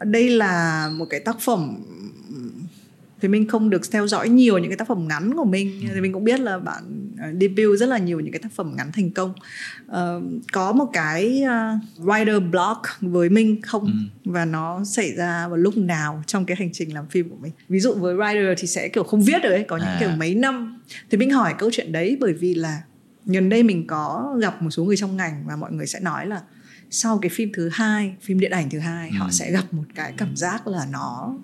Đây 0.03 0.29
là 0.29 0.89
một 0.89 1.05
cái 1.09 1.19
tác 1.19 1.39
phẩm 1.39 1.83
thì 3.25 3.29
mình 3.29 3.47
không 3.47 3.69
được 3.69 3.91
theo 3.91 4.07
dõi 4.07 4.29
nhiều 4.29 4.57
những 4.57 4.69
cái 4.69 4.77
tác 4.77 4.87
phẩm 4.87 5.07
ngắn 5.07 5.33
của 5.35 5.45
mình 5.45 5.81
thì 5.93 6.01
mình 6.01 6.13
cũng 6.13 6.23
biết 6.23 6.39
là 6.39 6.59
bạn 6.59 7.09
uh, 7.13 7.41
debut 7.41 7.79
rất 7.79 7.85
là 7.85 7.97
nhiều 7.97 8.19
những 8.19 8.31
cái 8.31 8.39
tác 8.39 8.51
phẩm 8.51 8.73
ngắn 8.77 8.91
thành 8.91 9.11
công 9.11 9.33
uh, 9.87 10.23
có 10.51 10.71
một 10.71 10.85
cái 10.93 11.43
uh, 11.43 12.05
writer 12.07 12.51
block 12.51 12.81
với 13.01 13.29
mình 13.29 13.61
không 13.61 13.83
ừ. 13.85 14.31
và 14.31 14.45
nó 14.45 14.83
xảy 14.83 15.15
ra 15.15 15.47
vào 15.47 15.57
lúc 15.57 15.77
nào 15.77 16.23
trong 16.27 16.45
cái 16.45 16.57
hành 16.59 16.69
trình 16.73 16.93
làm 16.93 17.05
phim 17.07 17.29
của 17.29 17.35
mình 17.41 17.51
ví 17.69 17.79
dụ 17.79 17.93
với 17.93 18.15
writer 18.15 18.55
thì 18.57 18.67
sẽ 18.67 18.89
kiểu 18.89 19.03
không 19.03 19.21
viết 19.21 19.43
được 19.43 19.51
ấy 19.51 19.65
có 19.67 19.77
những 19.77 19.85
à. 19.85 19.97
kiểu 19.99 20.09
mấy 20.17 20.35
năm 20.35 20.81
thì 21.11 21.17
mình 21.17 21.31
hỏi 21.31 21.53
câu 21.57 21.69
chuyện 21.73 21.91
đấy 21.91 22.17
bởi 22.19 22.33
vì 22.33 22.53
là 22.53 22.81
gần 23.25 23.49
đây 23.49 23.63
mình 23.63 23.87
có 23.87 24.35
gặp 24.41 24.61
một 24.61 24.69
số 24.69 24.83
người 24.83 24.97
trong 24.97 25.17
ngành 25.17 25.43
và 25.47 25.55
mọi 25.55 25.71
người 25.71 25.87
sẽ 25.87 25.99
nói 25.99 26.27
là 26.27 26.41
sau 26.89 27.17
cái 27.17 27.29
phim 27.29 27.51
thứ 27.53 27.69
hai 27.73 28.15
phim 28.21 28.39
điện 28.39 28.51
ảnh 28.51 28.69
thứ 28.69 28.79
hai 28.79 29.09
ừ. 29.09 29.15
họ 29.17 29.29
sẽ 29.31 29.51
gặp 29.51 29.73
một 29.73 29.83
cái 29.95 30.13
cảm 30.17 30.35
giác 30.35 30.67
là 30.67 30.87
nó 30.91 31.35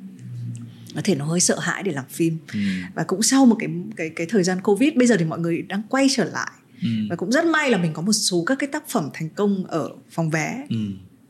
có 0.96 1.02
thể 1.04 1.16
nó 1.16 1.26
hơi 1.26 1.40
sợ 1.40 1.60
hãi 1.60 1.84
để 1.84 1.92
làm 1.92 2.06
phim 2.10 2.38
ừ. 2.54 2.60
và 2.96 3.04
cũng 3.04 3.24
sau 3.24 3.46
một 3.46 3.56
cái 3.60 3.70
cái 3.96 4.10
cái 4.10 4.28
thời 4.28 4.44
gian 4.44 4.62
covid 4.62 4.94
bây 4.96 5.08
giờ 5.08 5.18
thì 5.18 5.26
mọi 5.26 5.40
người 5.40 5.62
đang 5.62 5.82
quay 5.90 6.08
trở 6.12 6.24
lại 6.24 6.52
ừ. 6.82 6.90
và 7.10 7.16
cũng 7.16 7.32
rất 7.32 7.46
may 7.46 7.70
là 7.70 7.78
mình 7.78 7.94
có 7.94 8.02
một 8.02 8.14
số 8.14 8.44
các 8.46 8.60
cái 8.60 8.70
tác 8.72 8.90
phẩm 8.90 9.10
thành 9.14 9.30
công 9.30 9.66
ở 9.66 9.90
phòng 10.10 10.30
vé 10.30 10.66
ừ. 10.70 10.78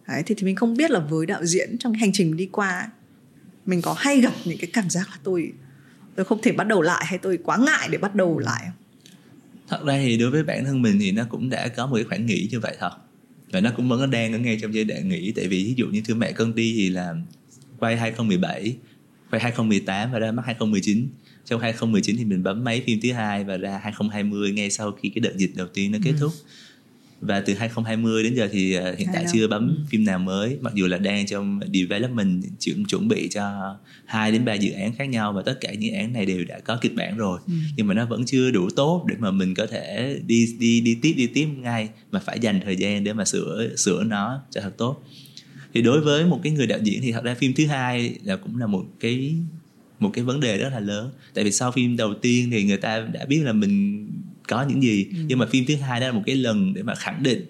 Đấy, 0.07 0.23
thì 0.25 0.35
thì 0.37 0.45
mình 0.45 0.55
không 0.55 0.77
biết 0.77 0.91
là 0.91 0.99
với 0.99 1.25
đạo 1.25 1.45
diễn 1.45 1.77
trong 1.77 1.93
hành 1.93 2.11
trình 2.13 2.37
đi 2.37 2.49
qua 2.51 2.89
mình 3.65 3.81
có 3.81 3.95
hay 3.97 4.21
gặp 4.21 4.33
những 4.45 4.57
cái 4.57 4.69
cảm 4.73 4.89
giác 4.89 5.09
là 5.09 5.17
tôi 5.23 5.51
tôi 6.15 6.25
không 6.25 6.41
thể 6.41 6.51
bắt 6.51 6.67
đầu 6.67 6.81
lại 6.81 7.05
hay 7.05 7.17
tôi 7.17 7.37
quá 7.37 7.57
ngại 7.57 7.87
để 7.91 7.97
bắt 7.97 8.15
đầu 8.15 8.39
lại 8.39 8.63
không? 8.65 8.75
thật 9.67 9.85
ra 9.85 9.97
thì 9.97 10.17
đối 10.17 10.31
với 10.31 10.43
bản 10.43 10.65
thân 10.65 10.81
mình 10.81 10.97
thì 10.99 11.11
nó 11.11 11.23
cũng 11.29 11.49
đã 11.49 11.67
có 11.67 11.87
một 11.87 11.95
cái 11.95 12.03
khoảng 12.03 12.25
nghỉ 12.25 12.47
như 12.51 12.59
vậy 12.59 12.75
thật 12.79 12.91
và 13.51 13.61
nó 13.61 13.71
cũng 13.77 13.89
vẫn 13.89 14.11
đang 14.11 14.33
ở 14.33 14.39
ngay 14.39 14.57
trong 14.61 14.73
giai 14.73 14.83
đoạn 14.83 15.09
nghỉ 15.09 15.31
tại 15.31 15.47
vì 15.47 15.63
ví 15.63 15.73
dụ 15.77 15.87
như 15.87 16.01
thương 16.05 16.19
mẹ 16.19 16.31
con 16.31 16.55
đi 16.55 16.73
thì 16.77 16.89
là 16.89 17.13
quay 17.79 17.97
2017 17.97 18.77
quay 19.31 19.41
2018 19.41 20.11
và 20.11 20.19
ra 20.19 20.31
mắt 20.31 20.45
2019 20.45 21.07
trong 21.45 21.61
2019 21.61 22.17
thì 22.17 22.25
mình 22.25 22.43
bấm 22.43 22.63
máy 22.63 22.83
phim 22.85 22.99
thứ 23.03 23.11
hai 23.11 23.43
và 23.43 23.57
ra 23.57 23.79
2020 23.83 24.51
ngay 24.51 24.69
sau 24.69 24.91
khi 24.91 25.09
cái 25.09 25.19
đợt 25.19 25.37
dịch 25.37 25.51
đầu 25.55 25.67
tiên 25.73 25.91
nó 25.91 25.97
kết 26.03 26.11
ừ. 26.11 26.17
thúc 26.19 26.31
và 27.21 27.39
từ 27.39 27.53
2020 27.53 28.23
đến 28.23 28.35
giờ 28.35 28.49
thì 28.51 28.77
uh, 28.77 28.97
hiện 28.97 29.07
tại 29.13 29.25
chưa 29.33 29.47
bấm 29.47 29.67
ừ. 29.67 29.83
phim 29.89 30.05
nào 30.05 30.19
mới 30.19 30.57
mặc 30.61 30.73
dù 30.75 30.87
là 30.87 30.97
đang 30.97 31.25
trong 31.25 31.59
development 31.73 32.43
chuẩn 32.59 32.85
chuẩn 32.85 33.07
bị 33.07 33.29
cho 33.31 33.75
hai 34.05 34.31
đến 34.31 34.45
ba 34.45 34.53
dự 34.53 34.71
án 34.71 34.93
khác 34.93 35.05
nhau 35.05 35.33
và 35.33 35.41
tất 35.41 35.57
cả 35.61 35.73
những 35.73 35.93
án 35.93 36.13
này 36.13 36.25
đều 36.25 36.45
đã 36.45 36.59
có 36.59 36.77
kịch 36.81 36.95
bản 36.95 37.17
rồi 37.17 37.39
ừ. 37.47 37.53
nhưng 37.75 37.87
mà 37.87 37.93
nó 37.93 38.05
vẫn 38.05 38.25
chưa 38.25 38.51
đủ 38.51 38.69
tốt 38.69 39.05
để 39.07 39.15
mà 39.19 39.31
mình 39.31 39.53
có 39.53 39.65
thể 39.65 40.15
đi 40.25 40.55
đi 40.59 40.81
đi 40.81 40.97
tiếp 41.01 41.13
đi 41.17 41.27
tiếp 41.27 41.47
ngay 41.57 41.89
mà 42.11 42.19
phải 42.19 42.39
dành 42.39 42.59
thời 42.65 42.75
gian 42.75 43.03
để 43.03 43.13
mà 43.13 43.25
sửa 43.25 43.75
sửa 43.77 44.03
nó 44.03 44.41
cho 44.51 44.61
thật 44.61 44.77
tốt 44.77 45.03
thì 45.73 45.81
đối 45.81 46.01
với 46.01 46.25
một 46.25 46.39
cái 46.43 46.53
người 46.53 46.67
đạo 46.67 46.79
diễn 46.83 47.01
thì 47.01 47.11
thật 47.11 47.23
ra 47.23 47.35
phim 47.35 47.53
thứ 47.53 47.65
hai 47.65 48.15
là 48.23 48.35
cũng 48.35 48.57
là 48.57 48.67
một 48.67 48.85
cái 48.99 49.35
một 49.99 50.09
cái 50.13 50.23
vấn 50.23 50.39
đề 50.39 50.57
rất 50.57 50.69
là 50.69 50.79
lớn. 50.79 51.11
Tại 51.33 51.43
vì 51.43 51.51
sau 51.51 51.71
phim 51.71 51.97
đầu 51.97 52.13
tiên 52.13 52.49
thì 52.51 52.63
người 52.63 52.77
ta 52.77 52.99
đã 52.99 53.25
biết 53.25 53.41
là 53.43 53.53
mình 53.53 54.07
có 54.47 54.63
những 54.63 54.83
gì. 54.83 55.05
Ừ. 55.11 55.17
nhưng 55.27 55.39
mà 55.39 55.45
phim 55.45 55.65
thứ 55.67 55.75
hai 55.75 55.99
đó 55.99 56.07
là 56.07 56.13
một 56.13 56.23
cái 56.25 56.35
lần 56.35 56.73
để 56.73 56.83
mà 56.83 56.95
khẳng 56.95 57.23
định 57.23 57.45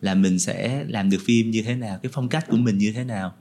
là 0.00 0.14
mình 0.14 0.38
sẽ 0.38 0.84
làm 0.88 1.10
được 1.10 1.18
phim 1.24 1.50
như 1.50 1.62
thế 1.62 1.74
nào 1.74 1.98
cái 2.02 2.10
phong 2.12 2.28
cách 2.28 2.46
của 2.48 2.56
mình 2.56 2.78
như 2.78 2.92
thế 2.92 3.04
nào. 3.04 3.34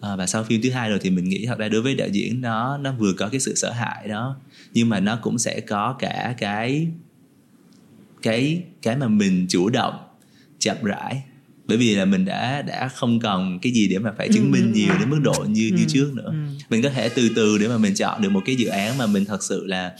À, 0.00 0.16
và 0.16 0.26
sau 0.26 0.44
phim 0.44 0.62
thứ 0.62 0.70
hai 0.70 0.90
rồi 0.90 0.98
thì 1.02 1.10
mình 1.10 1.28
nghĩ 1.28 1.46
thật 1.46 1.58
ra 1.58 1.68
đối 1.68 1.82
với 1.82 1.94
đạo 1.94 2.08
diễn 2.08 2.40
nó 2.40 2.78
nó 2.78 2.92
vừa 2.92 3.12
có 3.12 3.28
cái 3.28 3.40
sự 3.40 3.54
sợ 3.54 3.72
hãi 3.72 4.08
đó 4.08 4.36
nhưng 4.74 4.88
mà 4.88 5.00
nó 5.00 5.18
cũng 5.22 5.38
sẽ 5.38 5.60
có 5.60 5.96
cả 5.98 6.34
cái 6.38 6.88
cái 8.22 8.62
cái 8.82 8.96
mà 8.96 9.08
mình 9.08 9.46
chủ 9.48 9.68
động 9.68 9.94
chậm 10.58 10.76
rãi 10.82 11.22
bởi 11.66 11.78
vì 11.78 11.94
là 11.94 12.04
mình 12.04 12.24
đã 12.24 12.62
đã 12.62 12.88
không 12.88 13.20
còn 13.20 13.58
cái 13.62 13.72
gì 13.72 13.88
để 13.88 13.98
mà 13.98 14.12
phải 14.18 14.28
chứng 14.34 14.50
minh 14.50 14.72
ừ, 14.72 14.78
nhiều 14.78 14.94
đến 14.98 15.10
mức 15.10 15.20
độ 15.22 15.44
như 15.48 15.70
ừ, 15.70 15.76
như 15.76 15.84
trước 15.88 16.12
nữa 16.14 16.26
ừ. 16.26 16.64
mình 16.70 16.82
có 16.82 16.90
thể 16.90 17.08
từ 17.08 17.28
từ 17.36 17.58
để 17.58 17.68
mà 17.68 17.78
mình 17.78 17.94
chọn 17.94 18.22
được 18.22 18.30
một 18.30 18.42
cái 18.44 18.56
dự 18.56 18.66
án 18.66 18.98
mà 18.98 19.06
mình 19.06 19.24
thật 19.24 19.42
sự 19.42 19.66
là 19.66 19.92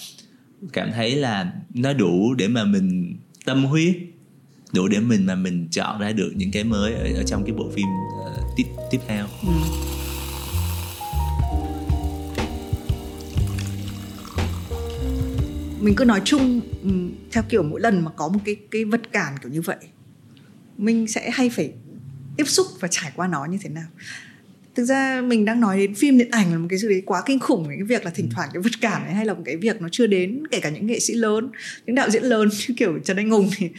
cảm 0.73 0.93
thấy 0.93 1.17
là 1.17 1.53
nó 1.75 1.93
đủ 1.93 2.35
để 2.35 2.49
mà 2.49 2.65
mình 2.65 3.17
tâm 3.45 3.65
huyết 3.65 3.97
đủ 4.73 4.89
để 4.89 5.01
mình 5.01 5.27
mà 5.27 5.35
mình 5.35 5.69
chọn 5.71 6.01
ra 6.01 6.13
được 6.13 6.33
những 6.37 6.51
cái 6.51 6.65
mới 6.65 6.95
ở, 6.95 7.05
ở 7.15 7.23
trong 7.23 7.45
cái 7.45 7.55
bộ 7.55 7.71
phim 7.75 7.87
uh, 7.87 8.45
tiếp 8.57 8.67
tiếp 8.91 8.99
theo 9.07 9.27
ừ. 9.43 9.53
mình 15.81 15.95
cứ 15.95 16.05
nói 16.05 16.21
chung 16.25 16.61
ừ, 16.83 16.91
theo 17.33 17.43
kiểu 17.49 17.63
mỗi 17.63 17.81
lần 17.81 18.05
mà 18.05 18.11
có 18.11 18.29
một 18.29 18.41
cái 18.45 18.57
cái 18.71 18.85
vật 18.85 19.13
cản 19.13 19.35
kiểu 19.43 19.53
như 19.53 19.61
vậy 19.61 19.77
mình 20.79 21.07
sẽ 21.09 21.31
hay 21.31 21.51
phải 21.51 21.73
tiếp 22.37 22.49
xúc 22.49 22.67
và 22.81 22.89
trải 22.89 23.13
qua 23.17 23.27
nó 23.27 23.45
như 23.45 23.59
thế 23.63 23.69
nào. 23.69 23.87
Thực 24.75 24.85
ra 24.85 25.21
mình 25.21 25.45
đang 25.45 25.61
nói 25.61 25.79
đến 25.79 25.95
phim 25.95 26.19
điện 26.19 26.31
ảnh 26.31 26.53
là 26.53 26.59
một 26.59 26.67
cái 26.71 26.79
gì 26.79 26.89
đấy 26.89 27.03
quá 27.07 27.23
kinh 27.27 27.39
khủng 27.39 27.67
cái 27.69 27.83
việc 27.83 28.05
là 28.05 28.11
thỉnh 28.11 28.29
thoảng 28.31 28.49
cái 28.53 28.63
vật 28.63 28.81
cản 28.81 29.05
ấy 29.05 29.15
hay 29.15 29.27
là 29.27 29.35
một 29.35 29.43
cái 29.45 29.57
việc 29.57 29.83
nó 29.83 29.89
chưa 29.93 30.07
đến 30.07 30.43
kể 30.51 30.61
cả 30.61 30.71
những 30.71 30.87
nghệ 30.87 31.01
sĩ 31.01 31.15
lớn 31.15 31.51
những 31.87 31.97
đạo 31.97 32.11
diễn 32.11 32.23
lớn 32.23 32.49
như 32.49 32.75
kiểu 32.79 32.99
trần 33.05 33.17
anh 33.17 33.31
hùng 33.31 33.51
thì 33.57 33.71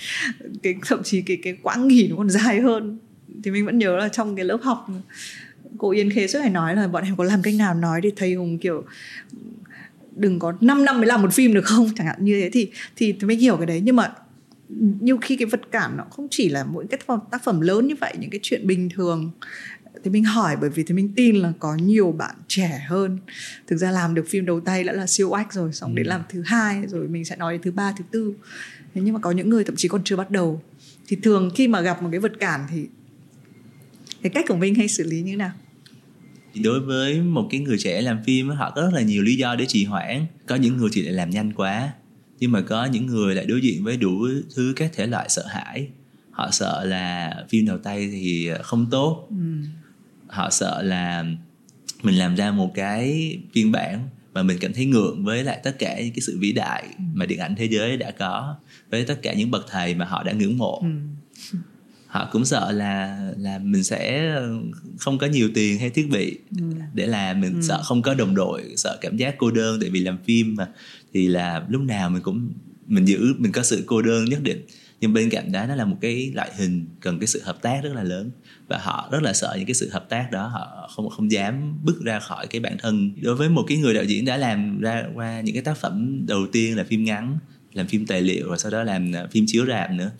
cái 0.63 0.75
thậm 0.85 1.03
chí 1.03 1.21
cái 1.21 1.37
cái 1.43 1.57
quãng 1.61 1.87
nghỉ 1.87 2.07
nó 2.07 2.15
còn 2.15 2.29
dài 2.29 2.61
hơn. 2.61 2.99
Thì 3.43 3.51
mình 3.51 3.65
vẫn 3.65 3.77
nhớ 3.77 3.97
là 3.97 4.09
trong 4.09 4.35
cái 4.35 4.45
lớp 4.45 4.59
học 4.61 4.87
cô 5.77 5.91
Yên 5.91 6.09
Khê 6.09 6.27
suốt 6.27 6.39
ngày 6.39 6.49
nói 6.49 6.75
là 6.75 6.87
bọn 6.87 7.03
em 7.03 7.15
có 7.15 7.23
làm 7.23 7.41
cách 7.41 7.55
nào 7.55 7.73
nói 7.73 8.01
để 8.01 8.11
thầy 8.15 8.33
Hùng 8.33 8.57
kiểu 8.57 8.83
đừng 10.15 10.39
có 10.39 10.53
5 10.61 10.85
năm 10.85 10.97
mới 10.97 11.07
làm 11.07 11.21
một 11.21 11.33
phim 11.33 11.53
được 11.53 11.65
không? 11.65 11.89
Chẳng 11.95 12.07
hạn 12.07 12.17
như 12.19 12.41
thế 12.41 12.49
thì 12.49 12.71
thì, 12.95 13.15
thì 13.19 13.35
hiểu 13.35 13.57
cái 13.57 13.65
đấy. 13.65 13.81
Nhưng 13.83 13.95
mà 13.95 14.11
nhiều 14.99 15.17
khi 15.21 15.35
cái 15.35 15.45
vật 15.45 15.71
cản 15.71 15.97
nó 15.97 16.03
không 16.11 16.27
chỉ 16.31 16.49
là 16.49 16.63
mỗi 16.63 16.85
cái 16.89 16.99
tác 17.31 17.43
phẩm 17.43 17.61
lớn 17.61 17.87
như 17.87 17.95
vậy 18.01 18.13
những 18.19 18.29
cái 18.29 18.39
chuyện 18.43 18.67
bình 18.67 18.89
thường. 18.89 19.31
Thì 20.03 20.11
mình 20.11 20.23
hỏi 20.23 20.55
bởi 20.61 20.69
vì 20.69 20.83
thì 20.83 20.95
mình 20.95 21.13
tin 21.15 21.35
là 21.35 21.53
có 21.59 21.75
nhiều 21.75 22.11
bạn 22.11 22.35
trẻ 22.47 22.85
hơn. 22.87 23.17
Thực 23.67 23.77
ra 23.77 23.91
làm 23.91 24.13
được 24.13 24.25
phim 24.29 24.45
đầu 24.45 24.59
tay 24.59 24.83
đã 24.83 24.93
là 24.93 25.07
siêu 25.07 25.29
oách 25.29 25.53
rồi 25.53 25.73
xong 25.73 25.91
ừ. 25.91 25.95
đến 25.95 26.05
làm 26.05 26.21
thứ 26.29 26.41
hai 26.45 26.87
rồi 26.87 27.07
mình 27.07 27.25
sẽ 27.25 27.35
nói 27.35 27.53
đến 27.53 27.61
thứ 27.61 27.71
ba 27.71 27.93
thứ 27.97 28.03
tư. 28.11 28.33
Thế 28.93 29.01
nhưng 29.01 29.13
mà 29.13 29.19
có 29.19 29.31
những 29.31 29.49
người 29.49 29.63
thậm 29.63 29.75
chí 29.75 29.87
còn 29.87 30.03
chưa 30.03 30.15
bắt 30.15 30.31
đầu. 30.31 30.61
Thì 31.07 31.17
thường 31.23 31.49
khi 31.55 31.67
mà 31.67 31.81
gặp 31.81 32.03
một 32.03 32.09
cái 32.11 32.19
vật 32.19 32.39
cản 32.39 32.67
thì 32.69 32.87
cái 34.21 34.29
cách 34.29 34.45
của 34.47 34.55
mình 34.55 34.75
hay 34.75 34.87
xử 34.87 35.03
lý 35.03 35.21
như 35.21 35.31
thế 35.31 35.37
nào? 35.37 35.51
Đối 36.63 36.79
với 36.79 37.21
một 37.21 37.47
cái 37.51 37.59
người 37.59 37.77
trẻ 37.79 38.01
làm 38.01 38.23
phim 38.25 38.49
họ 38.49 38.71
có 38.75 38.81
rất 38.81 38.93
là 38.93 39.01
nhiều 39.01 39.23
lý 39.23 39.35
do 39.35 39.55
để 39.55 39.65
trì 39.65 39.85
hoãn. 39.85 40.25
Có 40.45 40.55
những 40.55 40.77
người 40.77 40.89
thì 40.93 41.01
lại 41.01 41.13
làm 41.13 41.29
nhanh 41.29 41.51
quá 41.53 41.91
nhưng 42.43 42.51
mà 42.51 42.61
có 42.61 42.85
những 42.85 43.05
người 43.05 43.35
lại 43.35 43.45
đối 43.45 43.61
diện 43.61 43.83
với 43.83 43.97
đủ 43.97 44.27
thứ 44.55 44.73
các 44.75 44.91
thể 44.95 45.07
loại 45.07 45.29
sợ 45.29 45.45
hãi 45.47 45.87
họ 46.31 46.49
sợ 46.51 46.83
là 46.85 47.35
phim 47.49 47.65
đầu 47.65 47.77
tay 47.77 48.09
thì 48.11 48.49
không 48.63 48.89
tốt 48.91 49.27
ừ. 49.29 49.35
họ 50.27 50.49
sợ 50.49 50.81
là 50.81 51.25
mình 52.03 52.15
làm 52.15 52.35
ra 52.35 52.51
một 52.51 52.71
cái 52.75 53.37
phiên 53.53 53.71
bản 53.71 54.09
mà 54.33 54.43
mình 54.43 54.57
cảm 54.61 54.73
thấy 54.73 54.85
ngượng 54.85 55.25
với 55.25 55.43
lại 55.43 55.59
tất 55.63 55.79
cả 55.79 55.99
những 55.99 56.13
cái 56.13 56.19
sự 56.21 56.37
vĩ 56.39 56.51
đại 56.51 56.83
ừ. 56.97 57.03
mà 57.13 57.25
điện 57.25 57.39
ảnh 57.39 57.55
thế 57.55 57.65
giới 57.65 57.97
đã 57.97 58.11
có 58.11 58.55
với 58.89 59.05
tất 59.05 59.19
cả 59.21 59.33
những 59.33 59.51
bậc 59.51 59.65
thầy 59.69 59.95
mà 59.95 60.05
họ 60.05 60.23
đã 60.23 60.31
ngưỡng 60.31 60.57
mộ 60.57 60.81
ừ. 60.81 61.57
họ 62.07 62.29
cũng 62.31 62.45
sợ 62.45 62.71
là 62.71 63.29
là 63.37 63.59
mình 63.59 63.83
sẽ 63.83 64.31
không 64.99 65.17
có 65.17 65.27
nhiều 65.27 65.49
tiền 65.53 65.79
hay 65.79 65.89
thiết 65.89 66.09
bị 66.11 66.37
ừ. 66.59 66.63
để 66.93 67.05
làm 67.05 67.41
mình 67.41 67.53
ừ. 67.53 67.61
sợ 67.67 67.81
không 67.83 68.01
có 68.01 68.13
đồng 68.13 68.35
đội 68.35 68.73
sợ 68.77 68.97
cảm 69.01 69.17
giác 69.17 69.35
cô 69.37 69.51
đơn 69.51 69.77
tại 69.81 69.89
vì 69.89 69.99
làm 69.99 70.17
phim 70.25 70.55
mà 70.55 70.67
thì 71.13 71.27
là 71.27 71.65
lúc 71.69 71.81
nào 71.81 72.09
mình 72.09 72.21
cũng, 72.21 72.53
mình 72.87 73.05
giữ, 73.05 73.33
mình 73.37 73.51
có 73.51 73.63
sự 73.63 73.83
cô 73.85 74.01
đơn 74.01 74.25
nhất 74.25 74.39
định. 74.43 74.61
Nhưng 75.01 75.13
bên 75.13 75.29
cạnh 75.29 75.51
đó, 75.51 75.65
nó 75.65 75.75
là 75.75 75.85
một 75.85 75.97
cái 76.01 76.31
loại 76.35 76.51
hình 76.57 76.85
cần 76.99 77.19
cái 77.19 77.27
sự 77.27 77.41
hợp 77.43 77.61
tác 77.61 77.81
rất 77.83 77.93
là 77.93 78.03
lớn. 78.03 78.31
Và 78.67 78.77
họ 78.77 79.09
rất 79.11 79.23
là 79.23 79.33
sợ 79.33 79.53
những 79.57 79.65
cái 79.65 79.73
sự 79.73 79.89
hợp 79.89 80.09
tác 80.09 80.31
đó, 80.31 80.47
họ 80.47 80.89
không 80.95 81.09
không 81.09 81.31
dám 81.31 81.79
bước 81.83 82.01
ra 82.03 82.19
khỏi 82.19 82.47
cái 82.47 82.61
bản 82.61 82.77
thân. 82.79 83.11
Đối 83.21 83.35
với 83.35 83.49
một 83.49 83.65
cái 83.67 83.77
người 83.77 83.93
đạo 83.93 84.03
diễn 84.03 84.25
đã 84.25 84.37
làm 84.37 84.79
ra 84.79 85.03
qua 85.13 85.41
những 85.41 85.55
cái 85.55 85.63
tác 85.63 85.77
phẩm 85.77 86.25
đầu 86.27 86.47
tiên 86.51 86.77
là 86.77 86.83
phim 86.83 87.03
ngắn, 87.03 87.37
làm 87.73 87.87
phim 87.87 88.05
tài 88.05 88.21
liệu 88.21 88.49
và 88.49 88.57
sau 88.57 88.71
đó 88.71 88.83
làm 88.83 89.11
à, 89.15 89.27
phim 89.31 89.45
chiếu 89.47 89.65
rạp 89.65 89.91
nữa, 89.91 90.11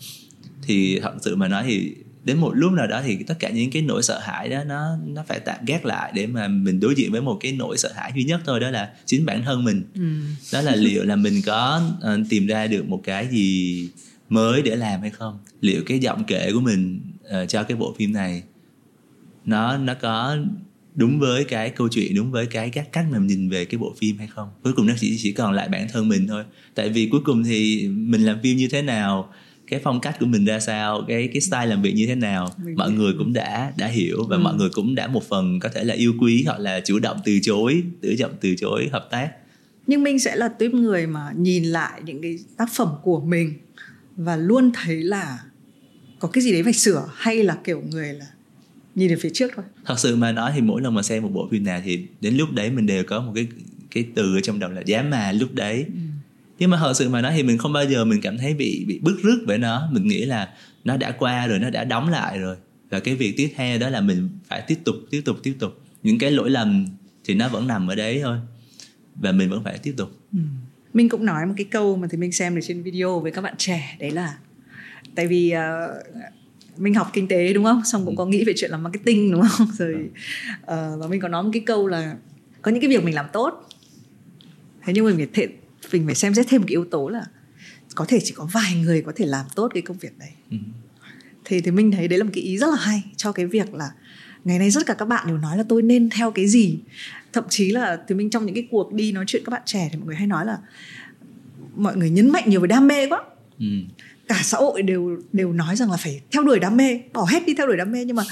thì 0.62 1.00
thật 1.00 1.12
sự 1.20 1.36
mà 1.36 1.48
nói 1.48 1.64
thì 1.66 1.94
đến 2.24 2.38
một 2.38 2.52
lúc 2.54 2.72
nào 2.72 2.86
đó 2.86 3.02
thì 3.04 3.16
tất 3.22 3.34
cả 3.38 3.50
những 3.50 3.70
cái 3.70 3.82
nỗi 3.82 4.02
sợ 4.02 4.18
hãi 4.18 4.48
đó 4.48 4.64
nó 4.64 4.96
nó 5.06 5.24
phải 5.28 5.40
tạm 5.40 5.64
gác 5.66 5.84
lại 5.84 6.12
để 6.14 6.26
mà 6.26 6.48
mình 6.48 6.80
đối 6.80 6.94
diện 6.94 7.12
với 7.12 7.20
một 7.20 7.36
cái 7.40 7.52
nỗi 7.52 7.78
sợ 7.78 7.92
hãi 7.94 8.12
duy 8.14 8.24
nhất 8.24 8.40
thôi 8.44 8.60
đó 8.60 8.70
là 8.70 8.92
chính 9.06 9.26
bản 9.26 9.42
thân 9.44 9.64
mình. 9.64 9.82
Ừ. 9.94 10.02
đó 10.52 10.60
là 10.60 10.76
liệu 10.76 11.04
là 11.04 11.16
mình 11.16 11.42
có 11.46 11.90
uh, 11.98 12.26
tìm 12.28 12.46
ra 12.46 12.66
được 12.66 12.88
một 12.88 13.00
cái 13.04 13.28
gì 13.30 13.88
mới 14.28 14.62
để 14.62 14.76
làm 14.76 15.00
hay 15.00 15.10
không? 15.10 15.38
Liệu 15.60 15.82
cái 15.86 15.98
giọng 15.98 16.24
kể 16.24 16.50
của 16.52 16.60
mình 16.60 17.00
uh, 17.20 17.48
cho 17.48 17.62
cái 17.62 17.76
bộ 17.76 17.94
phim 17.98 18.12
này 18.12 18.42
nó 19.44 19.76
nó 19.76 19.94
có 19.94 20.36
đúng 20.94 21.20
với 21.20 21.44
cái 21.44 21.70
câu 21.70 21.88
chuyện 21.88 22.14
đúng 22.14 22.30
với 22.30 22.46
cái 22.46 22.70
các 22.70 22.92
cách 22.92 23.06
mà 23.12 23.18
mình 23.18 23.26
nhìn 23.26 23.48
về 23.48 23.64
cái 23.64 23.78
bộ 23.78 23.94
phim 23.98 24.18
hay 24.18 24.26
không? 24.26 24.48
Cuối 24.62 24.72
cùng 24.72 24.86
nó 24.86 24.94
chỉ 25.00 25.16
chỉ 25.18 25.32
còn 25.32 25.52
lại 25.52 25.68
bản 25.68 25.86
thân 25.92 26.08
mình 26.08 26.26
thôi. 26.26 26.44
Tại 26.74 26.88
vì 26.88 27.08
cuối 27.12 27.20
cùng 27.24 27.44
thì 27.44 27.88
mình 27.88 28.24
làm 28.24 28.38
phim 28.42 28.56
như 28.56 28.68
thế 28.68 28.82
nào 28.82 29.32
cái 29.66 29.80
phong 29.84 30.00
cách 30.00 30.16
của 30.20 30.26
mình 30.26 30.44
ra 30.44 30.60
sao 30.60 31.04
cái 31.08 31.28
cái 31.32 31.40
style 31.40 31.66
làm 31.66 31.82
việc 31.82 31.92
như 31.92 32.06
thế 32.06 32.14
nào. 32.14 32.50
Mình 32.64 32.76
mọi 32.76 32.92
người 32.92 33.12
cũng 33.18 33.32
đã 33.32 33.72
đã 33.76 33.86
hiểu 33.86 34.24
và 34.28 34.36
ừ. 34.36 34.40
mọi 34.40 34.54
người 34.54 34.68
cũng 34.72 34.94
đã 34.94 35.06
một 35.06 35.28
phần 35.28 35.60
có 35.60 35.68
thể 35.68 35.84
là 35.84 35.94
yêu 35.94 36.12
quý 36.20 36.42
hoặc 36.46 36.60
là 36.60 36.80
chủ 36.80 36.98
động 36.98 37.16
từ 37.24 37.38
chối 37.42 37.82
chủ 38.02 38.08
động 38.18 38.32
từ 38.40 38.54
chối 38.58 38.88
hợp 38.92 39.08
tác. 39.10 39.30
Nhưng 39.86 40.02
minh 40.02 40.18
sẽ 40.18 40.36
là 40.36 40.48
tuyếp 40.48 40.74
người 40.74 41.06
mà 41.06 41.32
nhìn 41.36 41.64
lại 41.64 42.00
những 42.04 42.22
cái 42.22 42.38
tác 42.56 42.68
phẩm 42.72 42.88
của 43.02 43.20
mình 43.20 43.54
và 44.16 44.36
luôn 44.36 44.70
thấy 44.74 45.02
là 45.02 45.38
có 46.18 46.28
cái 46.28 46.44
gì 46.44 46.52
đấy 46.52 46.62
phải 46.62 46.72
sửa 46.72 47.08
hay 47.14 47.42
là 47.42 47.58
kiểu 47.64 47.82
người 47.90 48.12
là 48.12 48.26
nhìn 48.94 49.10
về 49.10 49.16
phía 49.16 49.30
trước 49.30 49.52
thôi. 49.56 49.64
Thật 49.84 49.98
sự 49.98 50.16
mà 50.16 50.32
nói 50.32 50.52
thì 50.54 50.60
mỗi 50.60 50.82
lần 50.82 50.94
mà 50.94 51.02
xem 51.02 51.22
một 51.22 51.30
bộ 51.32 51.48
phim 51.50 51.64
nào 51.64 51.80
thì 51.84 52.06
đến 52.20 52.36
lúc 52.36 52.52
đấy 52.52 52.70
mình 52.70 52.86
đều 52.86 53.04
có 53.04 53.20
một 53.20 53.32
cái 53.34 53.46
cái 53.90 54.06
từ 54.14 54.36
ở 54.36 54.40
trong 54.40 54.58
đầu 54.58 54.70
là 54.70 54.82
giá 54.86 55.02
mà 55.02 55.32
lúc 55.32 55.54
đấy. 55.54 55.84
Ừ. 55.88 56.00
nhưng 56.58 56.70
mà 56.70 56.78
thật 56.80 56.92
sự 56.94 57.08
mà 57.08 57.20
nói 57.20 57.32
thì 57.36 57.42
mình 57.42 57.58
không 57.58 57.72
bao 57.72 57.84
giờ 57.84 58.04
mình 58.04 58.20
cảm 58.20 58.38
thấy 58.38 58.54
bị 58.54 58.84
bị 58.88 58.98
bức 58.98 59.16
rứt 59.22 59.44
bởi 59.46 59.58
nó. 59.58 59.88
Mình 59.92 60.08
nghĩ 60.08 60.24
là 60.24 60.48
nó 60.84 60.96
đã 60.96 61.10
qua 61.10 61.46
rồi 61.46 61.58
nó 61.58 61.70
đã 61.70 61.84
đóng 61.84 62.08
lại 62.08 62.38
rồi. 62.38 62.56
Và 62.90 63.00
cái 63.00 63.14
việc 63.14 63.34
tiếp 63.36 63.52
theo 63.56 63.78
đó 63.78 63.88
là 63.90 64.00
mình 64.00 64.28
phải 64.48 64.62
tiếp 64.66 64.78
tục 64.84 64.96
tiếp 65.10 65.22
tục 65.24 65.36
tiếp 65.42 65.54
tục. 65.58 65.80
Những 66.02 66.18
cái 66.18 66.30
lỗi 66.30 66.50
lầm 66.50 66.86
thì 67.24 67.34
nó 67.34 67.48
vẫn 67.48 67.66
nằm 67.66 67.88
ở 67.88 67.94
đấy 67.94 68.20
thôi. 68.22 68.38
Và 69.14 69.32
mình 69.32 69.50
vẫn 69.50 69.64
phải 69.64 69.78
tiếp 69.78 69.94
tục. 69.96 70.10
Ừ. 70.32 70.38
mình 70.92 71.08
cũng 71.08 71.24
nói 71.24 71.46
một 71.46 71.54
cái 71.56 71.66
câu 71.70 71.96
mà 71.96 72.08
thì 72.10 72.18
mình 72.18 72.32
xem 72.32 72.54
được 72.54 72.60
trên 72.64 72.82
video 72.82 73.20
với 73.20 73.32
các 73.32 73.40
bạn 73.40 73.54
trẻ 73.58 73.96
đấy 74.00 74.10
là 74.10 74.38
tại 75.14 75.26
vì 75.26 75.54
uh, 75.54 76.80
mình 76.80 76.94
học 76.94 77.10
kinh 77.12 77.28
tế 77.28 77.52
đúng 77.52 77.64
không? 77.64 77.82
Xong 77.84 78.04
cũng 78.04 78.14
ừ. 78.14 78.18
có 78.18 78.26
nghĩ 78.26 78.44
về 78.44 78.52
chuyện 78.56 78.70
làm 78.70 78.82
marketing 78.82 79.32
đúng 79.32 79.42
không? 79.48 79.66
Rồi 79.78 79.94
uh, 80.62 81.00
và 81.00 81.06
mình 81.10 81.20
có 81.20 81.28
nói 81.28 81.42
một 81.42 81.50
cái 81.52 81.62
câu 81.66 81.86
là 81.86 82.16
có 82.62 82.70
những 82.70 82.80
cái 82.80 82.90
việc 82.90 83.04
mình 83.04 83.14
làm 83.14 83.26
tốt 83.32 83.68
thế 84.86 84.92
nhưng 84.92 85.04
mình 85.04 85.16
phải 85.16 85.46
mình 85.98 86.06
phải 86.06 86.14
xem 86.14 86.34
xét 86.34 86.46
thêm 86.48 86.60
một 86.60 86.64
cái 86.68 86.72
yếu 86.72 86.84
tố 86.84 87.08
là 87.08 87.24
có 87.94 88.04
thể 88.08 88.18
chỉ 88.24 88.32
có 88.36 88.48
vài 88.52 88.74
người 88.74 89.02
có 89.02 89.12
thể 89.16 89.26
làm 89.26 89.46
tốt 89.54 89.70
cái 89.74 89.82
công 89.82 89.98
việc 89.98 90.18
đấy 90.18 90.30
ừ. 90.50 90.56
thì 91.44 91.60
thì 91.60 91.70
mình 91.70 91.92
thấy 91.92 92.08
đấy 92.08 92.18
là 92.18 92.24
một 92.24 92.30
cái 92.34 92.44
ý 92.44 92.58
rất 92.58 92.66
là 92.70 92.76
hay 92.76 93.02
cho 93.16 93.32
cái 93.32 93.46
việc 93.46 93.74
là 93.74 93.90
ngày 94.44 94.58
nay 94.58 94.70
rất 94.70 94.86
cả 94.86 94.94
các 94.94 95.08
bạn 95.08 95.26
đều 95.26 95.38
nói 95.38 95.56
là 95.56 95.64
tôi 95.68 95.82
nên 95.82 96.10
theo 96.10 96.30
cái 96.30 96.48
gì 96.48 96.78
thậm 97.32 97.44
chí 97.48 97.70
là 97.70 97.98
thì 98.08 98.14
mình 98.14 98.30
trong 98.30 98.46
những 98.46 98.54
cái 98.54 98.68
cuộc 98.70 98.92
đi 98.92 99.12
nói 99.12 99.24
chuyện 99.26 99.42
các 99.44 99.50
bạn 99.50 99.62
trẻ 99.64 99.88
thì 99.92 99.98
mọi 99.98 100.06
người 100.06 100.16
hay 100.16 100.26
nói 100.26 100.46
là 100.46 100.58
mọi 101.76 101.96
người 101.96 102.10
nhấn 102.10 102.30
mạnh 102.30 102.44
nhiều 102.46 102.60
về 102.60 102.66
đam 102.66 102.88
mê 102.88 103.08
quá 103.08 103.22
ừ. 103.58 103.66
cả 104.28 104.40
xã 104.42 104.58
hội 104.58 104.82
đều 104.82 105.18
đều 105.32 105.52
nói 105.52 105.76
rằng 105.76 105.90
là 105.90 105.96
phải 105.96 106.20
theo 106.30 106.42
đuổi 106.42 106.58
đam 106.58 106.76
mê 106.76 107.00
bỏ 107.12 107.24
hết 107.24 107.46
đi 107.46 107.54
theo 107.54 107.66
đuổi 107.66 107.76
đam 107.76 107.92
mê 107.92 108.04
nhưng 108.04 108.16
mà 108.16 108.22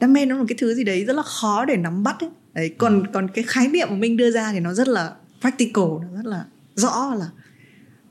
đam 0.00 0.12
mê 0.12 0.26
nó 0.26 0.34
là 0.34 0.40
một 0.40 0.46
cái 0.48 0.56
thứ 0.58 0.74
gì 0.74 0.84
đấy 0.84 1.04
rất 1.04 1.16
là 1.16 1.22
khó 1.22 1.64
để 1.64 1.76
nắm 1.76 2.02
bắt 2.02 2.20
ấy. 2.20 2.30
đấy 2.54 2.74
còn 2.78 3.06
còn 3.12 3.28
cái 3.28 3.44
khái 3.44 3.68
niệm 3.68 3.88
mà 3.90 3.96
mình 3.96 4.16
đưa 4.16 4.30
ra 4.30 4.52
thì 4.52 4.60
nó 4.60 4.74
rất 4.74 4.88
là 4.88 5.12
practical 5.40 5.84
nó 5.84 6.16
rất 6.16 6.26
là 6.26 6.44
rõ 6.74 7.14
là 7.14 7.30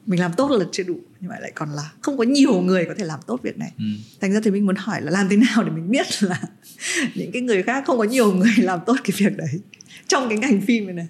mình 0.06 0.20
làm 0.20 0.34
tốt 0.38 0.52
là 0.52 0.66
chưa 0.72 0.84
đủ 0.84 1.00
nhưng 1.20 1.30
mà 1.30 1.36
lại 1.40 1.52
còn 1.56 1.70
là 1.70 1.92
không 2.02 2.18
có 2.18 2.24
nhiều 2.24 2.62
người 2.62 2.86
có 2.86 2.94
thể 2.98 3.06
làm 3.06 3.20
tốt 3.28 3.40
việc 3.44 3.58
này. 3.58 3.72
Ừ. 3.78 3.86
thành 4.22 4.34
ra 4.34 4.40
thì 4.44 4.52
mình 4.52 4.66
muốn 4.66 4.76
hỏi 4.76 5.02
là 5.02 5.12
làm 5.12 5.30
thế 5.30 5.38
nào 5.38 5.64
để 5.64 5.72
mình 5.72 5.92
biết 5.92 6.06
là 6.24 6.42
những 7.16 7.32
cái 7.32 7.42
người 7.42 7.64
khác 7.64 7.84
không 7.88 7.98
có 7.98 8.04
nhiều 8.04 8.34
người 8.34 8.54
làm 8.58 8.80
tốt 8.86 8.96
cái 9.04 9.14
việc 9.18 9.38
đấy 9.38 9.60
trong 10.08 10.30
cái 10.30 10.38
ngành 10.38 10.62
phim 10.62 10.86
này 10.86 10.96
này. 10.96 11.08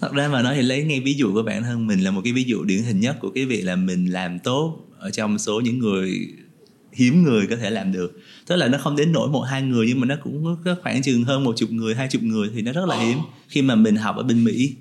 Thật 0.00 0.12
ra 0.12 0.28
mà 0.28 0.42
nói 0.42 0.54
thì 0.56 0.62
lấy 0.62 0.84
ngay 0.84 1.00
ví 1.00 1.14
dụ 1.14 1.32
của 1.34 1.42
bản 1.42 1.62
thân 1.62 1.86
mình 1.86 2.04
là 2.04 2.10
một 2.10 2.20
cái 2.24 2.32
ví 2.32 2.44
dụ 2.44 2.64
điển 2.64 2.82
hình 2.82 3.00
nhất 3.00 3.16
của 3.20 3.30
cái 3.30 3.46
việc 3.46 3.62
là 3.62 3.76
mình 3.76 4.12
làm 4.12 4.38
tốt 4.38 4.86
ở 4.98 5.10
trong 5.10 5.38
số 5.38 5.60
những 5.60 5.78
người 5.78 6.28
hiếm 6.92 7.22
người 7.22 7.46
có 7.46 7.56
thể 7.56 7.70
làm 7.70 7.92
được. 7.92 8.20
Tức 8.46 8.56
là 8.56 8.68
nó 8.68 8.78
không 8.78 8.96
đến 8.96 9.12
nổi 9.12 9.28
một 9.28 9.40
hai 9.40 9.62
người 9.62 9.86
nhưng 9.88 10.00
mà 10.00 10.06
nó 10.06 10.16
cũng 10.22 10.56
có 10.64 10.76
khoảng 10.82 11.02
chừng 11.02 11.24
hơn 11.24 11.44
một 11.44 11.56
chục 11.56 11.70
người 11.70 11.94
hai 11.94 12.08
chục 12.08 12.22
người 12.22 12.50
thì 12.54 12.62
nó 12.62 12.72
rất 12.72 12.86
là 12.86 13.00
hiếm. 13.00 13.18
Khi 13.48 13.62
mà 13.62 13.74
mình 13.74 13.96
học 13.96 14.16
ở 14.16 14.22
bên 14.22 14.44
mỹ 14.44 14.74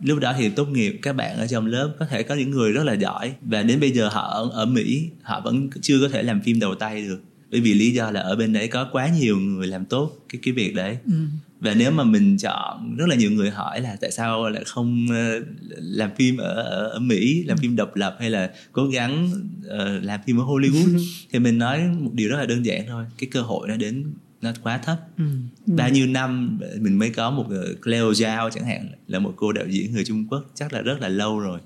lúc 0.00 0.18
đó 0.18 0.34
thì 0.38 0.48
tốt 0.48 0.68
nghiệp 0.68 0.98
các 1.02 1.12
bạn 1.12 1.36
ở 1.36 1.46
trong 1.46 1.66
lớp 1.66 1.96
có 1.98 2.06
thể 2.06 2.22
có 2.22 2.34
những 2.34 2.50
người 2.50 2.72
rất 2.72 2.84
là 2.84 2.92
giỏi 2.92 3.34
và 3.40 3.62
đến 3.62 3.80
bây 3.80 3.90
giờ 3.90 4.08
họ 4.08 4.28
ở, 4.28 4.50
ở 4.52 4.66
mỹ 4.66 5.08
họ 5.22 5.40
vẫn 5.40 5.70
chưa 5.80 6.00
có 6.00 6.08
thể 6.08 6.22
làm 6.22 6.40
phim 6.40 6.60
đầu 6.60 6.74
tay 6.74 7.02
được 7.02 7.20
bởi 7.50 7.60
vì 7.60 7.74
lý 7.74 7.90
do 7.90 8.10
là 8.10 8.20
ở 8.20 8.36
bên 8.36 8.52
đấy 8.52 8.68
có 8.68 8.88
quá 8.92 9.08
nhiều 9.20 9.38
người 9.38 9.66
làm 9.66 9.84
tốt 9.84 10.12
cái 10.28 10.40
cái 10.44 10.54
việc 10.54 10.74
đấy 10.74 10.96
ừ. 11.06 11.12
và 11.60 11.74
nếu 11.74 11.90
mà 11.90 12.04
mình 12.04 12.36
chọn 12.38 12.96
rất 12.96 13.08
là 13.08 13.14
nhiều 13.14 13.30
người 13.30 13.50
hỏi 13.50 13.80
là 13.80 13.96
tại 14.00 14.10
sao 14.10 14.48
lại 14.48 14.62
không 14.66 15.06
ờ, 15.10 15.40
làm 15.78 16.10
phim 16.16 16.36
ở 16.36 16.54
ở, 16.54 16.88
ở 16.88 16.98
Mỹ 16.98 17.44
làm 17.46 17.58
ừ. 17.58 17.60
phim 17.62 17.76
độc 17.76 17.96
lập 17.96 18.16
hay 18.20 18.30
là 18.30 18.50
cố 18.72 18.86
gắng 18.86 19.30
uh, 19.66 20.04
làm 20.04 20.20
phim 20.26 20.40
ở 20.40 20.44
Hollywood 20.44 20.96
ừ. 20.96 21.02
thì 21.30 21.38
mình 21.38 21.58
nói 21.58 21.80
một 21.98 22.10
điều 22.14 22.28
rất 22.28 22.36
là 22.36 22.46
đơn 22.46 22.66
giản 22.66 22.84
thôi 22.88 23.04
cái 23.18 23.28
cơ 23.32 23.42
hội 23.42 23.68
nó 23.68 23.76
đến 23.76 24.04
nó 24.42 24.52
quá 24.62 24.78
thấp. 24.78 24.98
Ừ. 25.18 25.24
bao 25.66 25.90
nhiêu 25.90 26.06
năm 26.06 26.60
mình 26.80 26.98
mới 26.98 27.10
có 27.10 27.30
một 27.30 27.46
ờ, 27.50 27.74
Cleo 27.84 28.10
Zhao 28.10 28.50
chẳng 28.50 28.64
hạn 28.64 28.88
là 29.06 29.18
một 29.18 29.34
cô 29.36 29.52
đạo 29.52 29.66
diễn 29.68 29.92
người 29.92 30.04
Trung 30.04 30.28
Quốc 30.28 30.50
chắc 30.54 30.72
là 30.72 30.80
rất 30.80 31.00
là 31.00 31.08
lâu 31.08 31.40
rồi. 31.40 31.60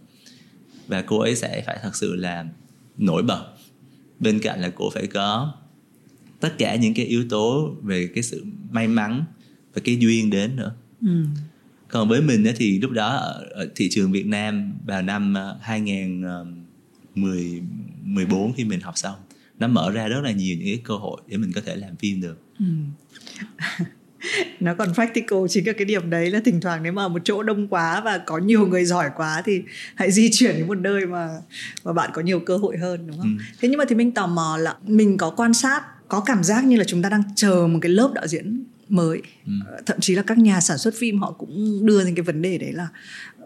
Và 0.86 1.02
cô 1.02 1.18
ấy 1.18 1.36
sẽ 1.36 1.62
phải 1.66 1.78
thật 1.82 1.96
sự 1.96 2.14
là 2.14 2.46
nổi 2.98 3.22
bật. 3.22 3.46
Bên 4.20 4.38
cạnh 4.38 4.60
là 4.60 4.72
cô 4.74 4.90
phải 4.94 5.06
có 5.06 5.54
tất 6.40 6.58
cả 6.58 6.76
những 6.76 6.94
cái 6.94 7.06
yếu 7.06 7.28
tố 7.28 7.74
về 7.82 8.08
cái 8.14 8.22
sự 8.22 8.44
may 8.70 8.88
mắn 8.88 9.24
và 9.74 9.82
cái 9.84 9.96
duyên 9.96 10.30
đến 10.30 10.56
nữa. 10.56 10.74
Ừ. 11.00 11.24
còn 11.88 12.08
với 12.08 12.20
mình 12.20 12.44
thì 12.56 12.78
lúc 12.78 12.90
đó 12.90 13.08
ở, 13.50 13.68
thị 13.76 13.88
trường 13.90 14.12
Việt 14.12 14.26
Nam 14.26 14.72
vào 14.86 15.02
năm 15.02 15.34
2014 15.60 18.46
ờ, 18.46 18.52
khi 18.56 18.64
mình 18.64 18.80
học 18.80 18.98
xong 18.98 19.14
nó 19.62 19.68
mở 19.68 19.90
ra 19.90 20.08
rất 20.08 20.20
là 20.20 20.30
nhiều 20.30 20.56
những 20.56 20.66
cái 20.66 20.80
cơ 20.84 20.94
hội 20.94 21.20
để 21.26 21.36
mình 21.36 21.52
có 21.52 21.60
thể 21.60 21.76
làm 21.76 21.96
phim 21.96 22.20
được 22.20 22.38
ừ. 22.62 22.66
nó 24.60 24.74
còn 24.74 24.94
practical 24.94 25.38
chính 25.48 25.66
là 25.66 25.72
cái 25.72 25.84
điểm 25.84 26.10
đấy 26.10 26.30
là 26.30 26.40
thỉnh 26.44 26.60
thoảng 26.60 26.82
nếu 26.82 26.92
mà 26.92 27.08
một 27.08 27.22
chỗ 27.24 27.42
đông 27.42 27.68
quá 27.68 28.00
và 28.04 28.18
có 28.18 28.38
nhiều 28.38 28.66
người 28.66 28.84
giỏi 28.84 29.10
quá 29.16 29.42
thì 29.44 29.62
hãy 29.94 30.12
di 30.12 30.30
chuyển 30.32 30.56
đến 30.56 30.66
một 30.66 30.78
nơi 30.78 31.06
mà 31.06 31.28
mà 31.84 31.92
bạn 31.92 32.10
có 32.14 32.22
nhiều 32.22 32.40
cơ 32.40 32.56
hội 32.56 32.76
hơn 32.76 33.06
đúng 33.06 33.18
không? 33.18 33.36
Ừ. 33.38 33.44
Thế 33.60 33.68
nhưng 33.68 33.78
mà 33.78 33.84
thì 33.88 33.94
mình 33.94 34.12
tò 34.12 34.26
mò 34.26 34.56
là 34.56 34.76
mình 34.86 35.18
có 35.18 35.30
quan 35.30 35.54
sát 35.54 35.82
có 36.08 36.20
cảm 36.20 36.44
giác 36.44 36.64
như 36.64 36.76
là 36.76 36.84
chúng 36.84 37.02
ta 37.02 37.08
đang 37.08 37.22
chờ 37.36 37.66
một 37.66 37.78
cái 37.82 37.90
lớp 37.90 38.10
đạo 38.14 38.26
diễn 38.26 38.64
mới 38.88 39.22
ừ. 39.46 39.52
Ờ, 39.66 39.80
thậm 39.86 40.00
chí 40.00 40.14
là 40.14 40.22
các 40.22 40.38
nhà 40.38 40.60
sản 40.60 40.78
xuất 40.78 40.94
phim 40.98 41.18
họ 41.18 41.32
cũng 41.38 41.86
đưa 41.86 42.04
ra 42.04 42.10
cái 42.16 42.22
vấn 42.22 42.42
đề 42.42 42.58
đấy 42.58 42.72
là 42.72 42.88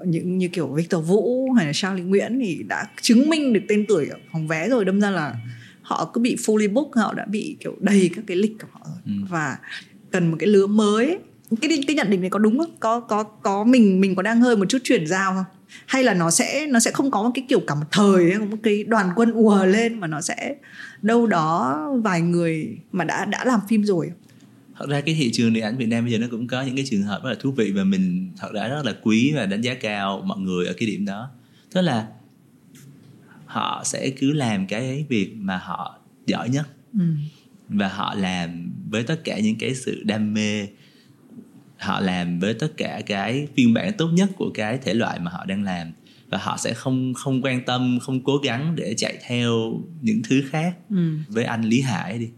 những 0.06 0.38
như 0.38 0.48
kiểu 0.48 0.68
Victor 0.68 1.06
Vũ 1.06 1.52
hay 1.52 1.66
là 1.66 1.72
Charlie 1.74 2.04
Nguyễn 2.04 2.40
thì 2.44 2.62
đã 2.68 2.84
chứng 3.00 3.30
minh 3.30 3.52
được 3.52 3.60
tên 3.68 3.84
tuổi 3.88 4.06
ở 4.06 4.18
phòng 4.32 4.48
vé 4.48 4.68
rồi 4.68 4.84
đâm 4.84 5.00
ra 5.00 5.10
là 5.10 5.34
họ 5.86 6.10
cứ 6.14 6.20
bị 6.20 6.36
fully 6.36 6.72
book 6.72 6.88
họ 6.94 7.14
đã 7.14 7.24
bị 7.30 7.56
kiểu 7.60 7.76
đầy 7.80 8.10
các 8.14 8.24
cái 8.26 8.36
lịch 8.36 8.52
của 8.60 8.68
họ 8.72 8.80
rồi. 8.84 8.96
Ừ. 9.06 9.12
và 9.28 9.58
cần 10.10 10.30
một 10.30 10.36
cái 10.40 10.48
lứa 10.48 10.66
mới. 10.66 11.18
Cái 11.60 11.84
cái 11.86 11.96
nhận 11.96 12.10
định 12.10 12.20
này 12.20 12.30
có 12.30 12.38
đúng 12.38 12.58
không? 12.58 12.76
Có 12.80 13.00
có 13.00 13.22
có 13.22 13.64
mình 13.64 14.00
mình 14.00 14.14
có 14.14 14.22
đang 14.22 14.40
hơi 14.40 14.56
một 14.56 14.64
chút 14.68 14.78
chuyển 14.84 15.06
giao 15.06 15.34
không? 15.34 15.44
Hay 15.86 16.02
là 16.02 16.14
nó 16.14 16.30
sẽ 16.30 16.66
nó 16.66 16.80
sẽ 16.80 16.90
không 16.90 17.10
có 17.10 17.22
một 17.22 17.30
cái 17.34 17.44
kiểu 17.48 17.60
cả 17.60 17.74
một 17.74 17.86
thời 17.92 18.30
hay 18.30 18.38
một 18.38 18.56
cái 18.62 18.84
đoàn 18.84 19.10
quân 19.16 19.32
ùa 19.32 19.64
lên 19.64 20.00
mà 20.00 20.06
nó 20.06 20.20
sẽ 20.20 20.54
đâu 21.02 21.26
đó 21.26 21.76
vài 22.04 22.20
người 22.20 22.78
mà 22.92 23.04
đã 23.04 23.24
đã 23.24 23.44
làm 23.44 23.60
phim 23.68 23.84
rồi. 23.84 24.10
Thật 24.78 24.88
ra 24.88 25.00
cái 25.00 25.14
thị 25.18 25.30
trường 25.32 25.52
điện 25.52 25.64
ảnh 25.64 25.78
Việt 25.78 25.86
Nam 25.86 26.04
bây 26.04 26.12
giờ 26.12 26.18
nó 26.18 26.26
cũng 26.30 26.46
có 26.46 26.62
những 26.62 26.76
cái 26.76 26.84
trường 26.88 27.02
hợp 27.02 27.20
rất 27.24 27.30
là 27.30 27.36
thú 27.40 27.52
vị 27.52 27.72
và 27.76 27.84
mình 27.84 28.30
thật 28.38 28.48
ra 28.54 28.68
rất 28.68 28.82
là 28.84 28.92
quý 29.02 29.32
và 29.36 29.46
đánh 29.46 29.60
giá 29.60 29.74
cao 29.74 30.22
mọi 30.26 30.38
người 30.38 30.66
ở 30.66 30.72
cái 30.72 30.88
điểm 30.88 31.04
đó. 31.04 31.30
Tức 31.72 31.80
là 31.80 32.06
họ 33.56 33.82
sẽ 33.84 34.10
cứ 34.10 34.32
làm 34.32 34.66
cái 34.66 35.06
việc 35.08 35.34
mà 35.36 35.56
họ 35.56 35.98
giỏi 36.26 36.48
nhất. 36.48 36.68
Ừ. 36.92 37.04
và 37.68 37.88
họ 37.88 38.14
làm 38.14 38.72
với 38.90 39.02
tất 39.02 39.24
cả 39.24 39.38
những 39.38 39.58
cái 39.58 39.74
sự 39.74 40.02
đam 40.04 40.34
mê. 40.34 40.66
Họ 41.78 42.00
làm 42.00 42.38
với 42.38 42.54
tất 42.54 42.76
cả 42.76 43.00
cái 43.06 43.48
phiên 43.56 43.74
bản 43.74 43.92
tốt 43.98 44.08
nhất 44.08 44.30
của 44.36 44.50
cái 44.54 44.78
thể 44.78 44.94
loại 44.94 45.20
mà 45.20 45.30
họ 45.30 45.44
đang 45.44 45.62
làm. 45.62 45.92
Và 46.28 46.38
họ 46.38 46.56
sẽ 46.56 46.74
không 46.74 47.14
không 47.14 47.42
quan 47.42 47.64
tâm 47.64 47.98
không 48.02 48.24
cố 48.24 48.36
gắng 48.36 48.76
để 48.76 48.94
chạy 48.96 49.18
theo 49.26 49.50
những 50.02 50.22
thứ 50.28 50.42
khác. 50.50 50.76
Ừ. 50.90 51.18
với 51.28 51.44
anh 51.44 51.62
lý 51.62 51.80
hải 51.80 52.18
đi. 52.18 52.28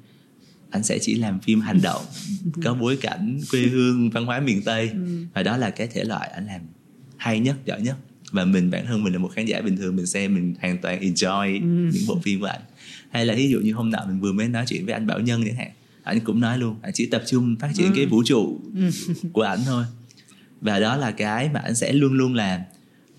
Anh 0.71 0.83
sẽ 0.83 0.99
chỉ 0.99 1.15
làm 1.15 1.41
phim 1.41 1.61
hành 1.61 1.81
động 1.83 2.03
có 2.65 2.75
bối 2.75 2.99
cảnh 3.01 3.41
quê 3.51 3.61
hương 3.61 4.11
văn 4.11 4.27
hóa 4.27 4.41
miền 4.41 4.63
tây. 4.65 4.91
Ừ. 4.93 5.25
và 5.35 5.43
đó 5.43 5.57
là 5.57 5.71
cái 5.71 5.87
thể 5.87 6.05
loại 6.05 6.29
anh 6.29 6.47
làm 6.47 6.61
hay 7.17 7.41
nhất 7.41 7.57
giỏi 7.65 7.81
nhất 7.81 7.97
và 8.31 8.45
mình 8.45 8.71
bản 8.71 8.87
thân 8.87 9.05
mình 9.05 9.13
là 9.13 9.19
một 9.19 9.29
khán 9.29 9.47
giả 9.47 9.61
bình 9.61 9.77
thường 9.77 9.97
mình 9.97 10.07
xem 10.07 10.35
mình 10.35 10.55
hoàn 10.61 10.79
toàn 10.79 11.01
enjoy 11.01 11.61
ừ. 11.61 11.91
những 11.93 12.07
bộ 12.07 12.21
phim 12.23 12.41
của 12.41 12.47
anh 12.47 12.61
hay 13.11 13.27
là 13.27 13.35
ví 13.35 13.49
dụ 13.49 13.61
như 13.61 13.73
hôm 13.73 13.91
nào 13.91 14.05
mình 14.09 14.21
vừa 14.21 14.33
mới 14.33 14.49
nói 14.49 14.65
chuyện 14.69 14.85
với 14.85 14.95
anh 14.95 15.07
bảo 15.07 15.21
nhân 15.21 15.43
chẳng 15.47 15.57
hạn 15.57 15.71
anh 16.03 16.21
cũng 16.21 16.41
nói 16.41 16.59
luôn 16.59 16.77
anh 16.83 16.93
chỉ 16.95 17.07
tập 17.07 17.23
trung 17.27 17.57
phát 17.61 17.71
triển 17.75 17.87
ừ. 17.87 17.93
cái 17.97 18.07
vũ 18.07 18.23
trụ 18.27 18.61
ừ. 18.75 18.91
của 19.33 19.43
ảnh 19.43 19.61
thôi 19.67 19.85
và 20.61 20.81
đó 20.81 20.97
là 20.97 21.11
cái 21.11 21.49
mà 21.55 21.61
anh 21.61 21.75
sẽ 21.75 21.93
luôn 21.93 22.13
luôn 22.13 22.35
làm 22.35 22.61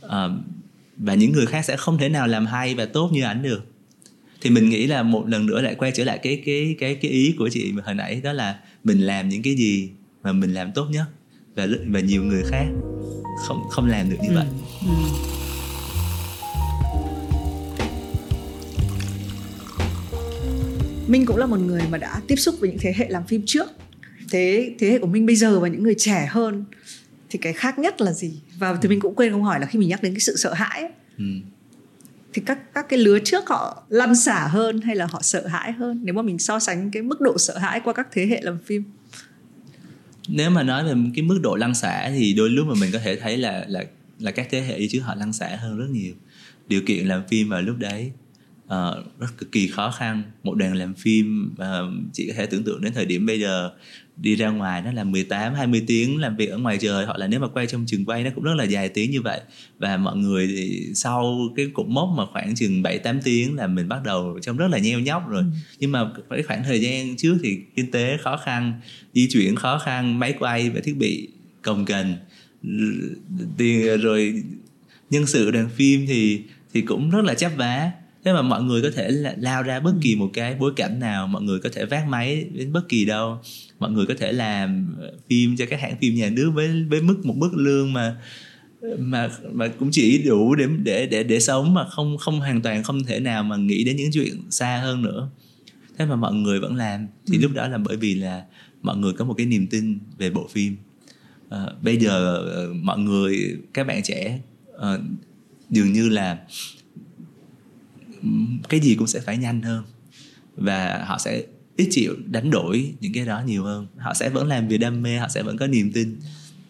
um, 0.01 0.41
và 0.97 1.14
những 1.14 1.32
người 1.32 1.45
khác 1.45 1.66
sẽ 1.66 1.78
không 1.78 1.97
thể 1.97 2.10
nào 2.10 2.28
làm 2.28 2.45
hay 2.45 2.76
và 2.76 2.86
tốt 2.86 3.10
như 3.14 3.24
ảnh 3.24 3.41
được 3.41 3.66
thì 4.41 4.49
mình 4.49 4.70
nghĩ 4.70 4.88
là 4.88 5.03
một 5.03 5.28
lần 5.28 5.45
nữa 5.45 5.62
lại 5.62 5.76
quay 5.76 5.91
trở 5.95 6.03
lại 6.03 6.20
cái 6.24 6.41
cái 6.45 6.76
cái 6.80 6.95
cái 6.95 7.12
ý 7.12 7.36
của 7.38 7.49
chị 7.49 7.74
hồi 7.86 7.95
nãy 7.95 8.22
đó 8.24 8.34
là 8.34 8.60
mình 8.84 8.99
làm 8.99 9.30
những 9.30 9.41
cái 9.41 9.55
gì 9.55 9.89
mà 10.24 10.32
mình 10.32 10.53
làm 10.53 10.72
tốt 10.72 10.88
nhất 10.91 11.05
và 11.60 11.68
và 11.88 11.99
nhiều 11.99 12.24
người 12.24 12.43
khác 12.43 12.66
không 13.47 13.70
không 13.70 13.86
làm 13.86 14.10
được 14.10 14.18
như 14.22 14.30
ừ. 14.30 14.36
vậy 14.36 14.45
ừ. 14.82 14.93
Minh 21.07 21.26
cũng 21.26 21.38
là 21.38 21.45
một 21.45 21.60
người 21.60 21.82
mà 21.91 21.97
đã 21.97 22.22
tiếp 22.28 22.36
xúc 22.36 22.55
với 22.60 22.70
những 22.70 22.80
thế 22.82 22.93
hệ 22.97 23.10
làm 23.10 23.28
phim 23.28 23.43
trước 23.45 23.70
thế 24.32 24.76
thế 24.80 24.89
hệ 24.89 24.99
của 24.99 25.07
Minh 25.07 25.26
bây 25.26 25.36
giờ 25.36 25.60
và 25.60 25.68
những 25.68 25.84
người 25.84 25.95
trẻ 25.97 26.28
hơn 26.32 26.66
thì 27.30 27.39
cái 27.41 27.53
khác 27.53 27.80
nhất 27.80 28.01
là 28.01 28.14
gì 28.14 28.41
và 28.57 28.78
thì 28.82 28.89
mình 28.89 28.99
cũng 28.99 29.16
quên 29.16 29.32
không 29.32 29.43
hỏi 29.43 29.60
là 29.60 29.66
khi 29.66 29.80
mình 29.80 29.89
nhắc 29.89 30.03
đến 30.03 30.14
cái 30.14 30.20
sự 30.20 30.36
sợ 30.36 30.53
hãi 30.53 30.82
ấy, 30.82 30.91
ừ. 31.18 31.24
thì 32.34 32.41
các 32.45 32.74
các 32.74 32.89
cái 32.89 32.99
lứa 32.99 33.20
trước 33.24 33.49
họ 33.49 33.84
lăn 33.89 34.16
xả 34.16 34.47
hơn 34.47 34.82
hay 34.82 34.95
là 34.95 35.05
họ 35.05 35.22
sợ 35.22 35.47
hãi 35.47 35.72
hơn 35.72 35.99
nếu 36.03 36.16
mà 36.16 36.22
mình 36.22 36.39
so 36.39 36.60
sánh 36.60 36.91
cái 36.91 37.03
mức 37.03 37.22
độ 37.22 37.38
sợ 37.38 37.57
hãi 37.57 37.80
qua 37.80 37.93
các 37.93 38.07
thế 38.12 38.26
hệ 38.26 38.41
làm 38.41 38.57
phim 38.66 38.84
nếu 40.30 40.50
mà 40.50 40.64
nói 40.64 40.84
về 40.84 40.94
cái 41.16 41.24
mức 41.24 41.40
độ 41.44 41.56
lăn 41.56 41.76
xả 41.76 42.10
thì 42.10 42.34
đôi 42.34 42.50
lúc 42.50 42.68
mà 42.68 42.74
mình 42.82 42.90
có 42.94 43.00
thể 43.00 43.16
thấy 43.16 43.38
là 43.38 43.66
là 43.68 43.84
là 44.20 44.32
các 44.32 44.48
thế 44.52 44.62
hệ 44.62 44.88
trước 44.88 45.00
họ 45.00 45.16
lăn 45.16 45.34
xả 45.34 45.56
hơn 45.56 45.78
rất 45.78 45.88
nhiều. 45.92 46.14
Điều 46.68 46.82
kiện 46.82 47.08
làm 47.08 47.28
phim 47.28 47.50
vào 47.50 47.62
lúc 47.62 47.78
đấy 47.78 48.12
uh, 48.66 49.20
rất 49.20 49.38
cực 49.38 49.52
kỳ 49.52 49.68
khó 49.68 49.92
khăn. 49.92 50.24
Một 50.44 50.56
đoàn 50.56 50.76
làm 50.76 50.94
phim 50.94 51.54
uh, 51.54 51.94
chỉ 52.14 52.28
có 52.28 52.34
thể 52.38 52.46
tưởng 52.46 52.64
tượng 52.64 52.82
đến 52.82 52.94
thời 52.94 53.06
điểm 53.06 53.26
bây 53.26 53.40
giờ 53.40 53.72
đi 54.22 54.36
ra 54.36 54.50
ngoài 54.50 54.82
nó 54.82 54.92
là 54.92 55.04
18 55.04 55.54
20 55.54 55.84
tiếng 55.88 56.18
làm 56.18 56.36
việc 56.36 56.50
ở 56.50 56.58
ngoài 56.58 56.78
trời 56.82 57.06
hoặc 57.06 57.18
là 57.18 57.28
nếu 57.28 57.40
mà 57.40 57.48
quay 57.48 57.68
trong 57.68 57.86
trường 57.88 58.06
quay 58.06 58.24
nó 58.24 58.30
cũng 58.36 58.44
rất 58.44 58.54
là 58.58 58.64
dài 58.64 58.90
tiếng 58.90 59.12
như 59.12 59.22
vậy. 59.22 59.42
Và 59.80 59.98
mọi 59.98 60.18
người 60.18 60.48
thì 60.48 60.88
sau 60.96 61.40
cái 61.56 61.68
cột 61.74 61.88
mốc 61.88 62.10
mà 62.18 62.26
khoảng 62.26 62.56
chừng 62.56 62.82
7 62.82 63.00
8 63.00 63.22
tiếng 63.22 63.56
là 63.56 63.68
mình 63.68 63.88
bắt 63.88 64.00
đầu 64.04 64.40
trông 64.42 64.58
rất 64.58 64.68
là 64.68 64.78
nheo 64.78 65.00
nhóc 65.00 65.30
rồi. 65.30 65.42
Ừ. 65.42 65.50
nhưng 65.80 65.92
mà 65.92 66.12
cái 66.30 66.44
khoảng 66.44 66.64
thời 66.64 66.82
gian 66.82 67.16
trước 67.18 67.38
thì 67.44 67.58
kinh 67.76 67.92
tế 67.92 68.18
khó 68.22 68.38
khăn 68.38 68.74
di 69.14 69.28
chuyển 69.30 69.56
khó 69.56 69.78
khăn 69.78 70.20
máy 70.20 70.34
quay 70.40 70.70
và 70.70 70.80
thiết 70.84 70.98
bị 70.98 71.28
cồng 71.62 71.86
kềnh. 71.86 72.08
Tiền 73.58 74.02
rồi 74.02 74.44
nhân 75.10 75.26
sự 75.26 75.52
đoàn 75.52 75.70
phim 75.70 76.06
thì 76.08 76.42
thì 76.74 76.82
cũng 76.82 77.10
rất 77.10 77.26
là 77.26 77.34
chấp 77.34 77.52
vá 77.58 77.92
thế 78.24 78.34
mà 78.34 78.42
mọi 78.42 78.64
người 78.64 78.82
có 78.82 78.90
thể 78.96 79.10
là 79.10 79.36
lao 79.38 79.64
ra 79.64 79.80
bất 79.80 79.94
kỳ 80.02 80.16
một 80.16 80.30
cái 80.34 80.56
bối 80.56 80.74
cảnh 80.76 81.00
nào 81.00 81.28
mọi 81.28 81.42
người 81.42 81.60
có 81.60 81.70
thể 81.74 81.86
vác 81.86 82.08
máy 82.08 82.46
đến 82.54 82.74
bất 82.74 82.90
kỳ 82.90 83.06
đâu 83.06 83.38
mọi 83.80 83.92
người 83.92 84.06
có 84.06 84.14
thể 84.20 84.32
làm 84.32 84.96
phim 85.30 85.56
cho 85.58 85.66
các 85.70 85.80
hãng 85.82 85.98
phim 86.02 86.16
nhà 86.16 86.30
nước 86.30 86.52
với 86.54 86.84
với 86.90 87.02
mức 87.02 87.26
một 87.26 87.36
mức 87.38 87.50
lương 87.54 87.94
mà 87.94 88.18
mà 88.98 89.30
mà 89.52 89.68
cũng 89.68 89.90
chỉ 89.92 90.24
đủ 90.24 90.56
để 90.56 90.68
để 90.84 91.06
để 91.06 91.24
để 91.24 91.40
sống 91.40 91.74
mà 91.74 91.88
không 91.90 92.18
không 92.18 92.40
hoàn 92.40 92.62
toàn 92.62 92.84
không 92.84 93.04
thể 93.04 93.20
nào 93.20 93.44
mà 93.44 93.58
nghĩ 93.58 93.84
đến 93.84 93.96
những 93.96 94.12
chuyện 94.12 94.36
xa 94.50 94.80
hơn 94.84 95.02
nữa 95.02 95.30
thế 95.98 96.06
mà 96.06 96.16
mọi 96.16 96.34
người 96.34 96.60
vẫn 96.60 96.76
làm 96.76 97.08
thì 97.28 97.38
ừ. 97.38 97.42
lúc 97.42 97.52
đó 97.54 97.68
là 97.68 97.78
bởi 97.78 97.98
vì 97.98 98.16
là 98.16 98.44
mọi 98.82 98.98
người 98.98 99.14
có 99.14 99.26
một 99.26 99.34
cái 99.34 99.46
niềm 99.46 99.68
tin 99.68 100.00
về 100.18 100.30
bộ 100.30 100.48
phim 100.52 100.76
à, 101.50 101.60
bây 101.82 101.98
giờ 101.98 102.44
uh, 102.70 102.76
mọi 102.76 103.00
người 103.00 103.58
các 103.74 103.88
bạn 103.88 104.04
trẻ 104.04 104.40
uh, 104.76 105.02
dường 105.70 105.94
như 105.94 106.10
là 106.10 106.38
cái 108.70 108.80
gì 108.80 108.96
cũng 108.96 109.08
sẽ 109.08 109.20
phải 109.20 109.38
nhanh 109.38 109.62
hơn. 109.62 109.84
Và 110.56 111.04
họ 111.08 111.18
sẽ 111.18 111.44
ít 111.76 111.88
chịu 111.92 112.16
đánh 112.26 112.52
đổi 112.52 112.94
những 113.02 113.14
cái 113.14 113.26
đó 113.26 113.42
nhiều 113.46 113.64
hơn. 113.64 113.88
Họ 113.98 114.14
sẽ 114.14 114.30
vẫn 114.30 114.48
làm 114.48 114.68
vì 114.68 114.78
đam 114.78 115.02
mê, 115.02 115.18
họ 115.18 115.28
sẽ 115.28 115.44
vẫn 115.44 115.58
có 115.58 115.68
niềm 115.68 115.92
tin. 115.92 116.20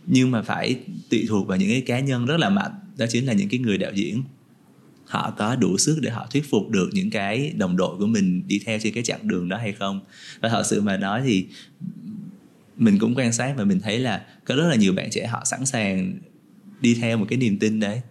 Nhưng 0.06 0.32
mà 0.32 0.42
phải 0.42 0.80
tùy 1.10 1.26
thuộc 1.30 1.48
vào 1.48 1.58
những 1.58 1.70
cái 1.70 1.82
cá 1.82 2.00
nhân 2.00 2.26
rất 2.26 2.38
là 2.40 2.50
mạnh. 2.50 2.72
Đó 2.98 3.06
chính 3.10 3.26
là 3.26 3.34
những 3.34 3.50
cái 3.50 3.60
người 3.60 3.78
đạo 3.78 3.92
diễn. 3.96 4.24
Họ 5.06 5.34
có 5.38 5.56
đủ 5.56 5.78
sức 5.78 6.00
để 6.02 6.10
họ 6.10 6.28
thuyết 6.32 6.50
phục 6.50 6.70
được 6.70 6.90
những 6.94 7.10
cái 7.10 7.54
đồng 7.58 7.78
đội 7.78 7.98
của 7.98 8.08
mình 8.08 8.48
đi 8.48 8.62
theo 8.66 8.80
trên 8.80 8.94
cái 8.94 9.04
chặng 9.04 9.28
đường 9.28 9.50
đó 9.50 9.58
hay 9.58 9.74
không. 9.74 10.00
Và 10.42 10.50
thật 10.50 10.64
sự 10.66 10.82
mà 10.82 10.98
nói 10.98 11.22
thì 11.26 11.48
mình 12.78 13.00
cũng 13.00 13.16
quan 13.16 13.34
sát 13.34 13.54
và 13.58 13.64
mình 13.64 13.80
thấy 13.80 14.00
là 14.00 14.26
có 14.46 14.56
rất 14.56 14.68
là 14.68 14.76
nhiều 14.76 14.94
bạn 14.94 15.10
trẻ 15.12 15.28
họ 15.28 15.42
sẵn 15.46 15.66
sàng 15.66 16.14
đi 16.82 16.96
theo 16.96 17.18
một 17.18 17.26
cái 17.30 17.38
niềm 17.38 17.60
tin 17.60 17.80
đấy 17.80 18.02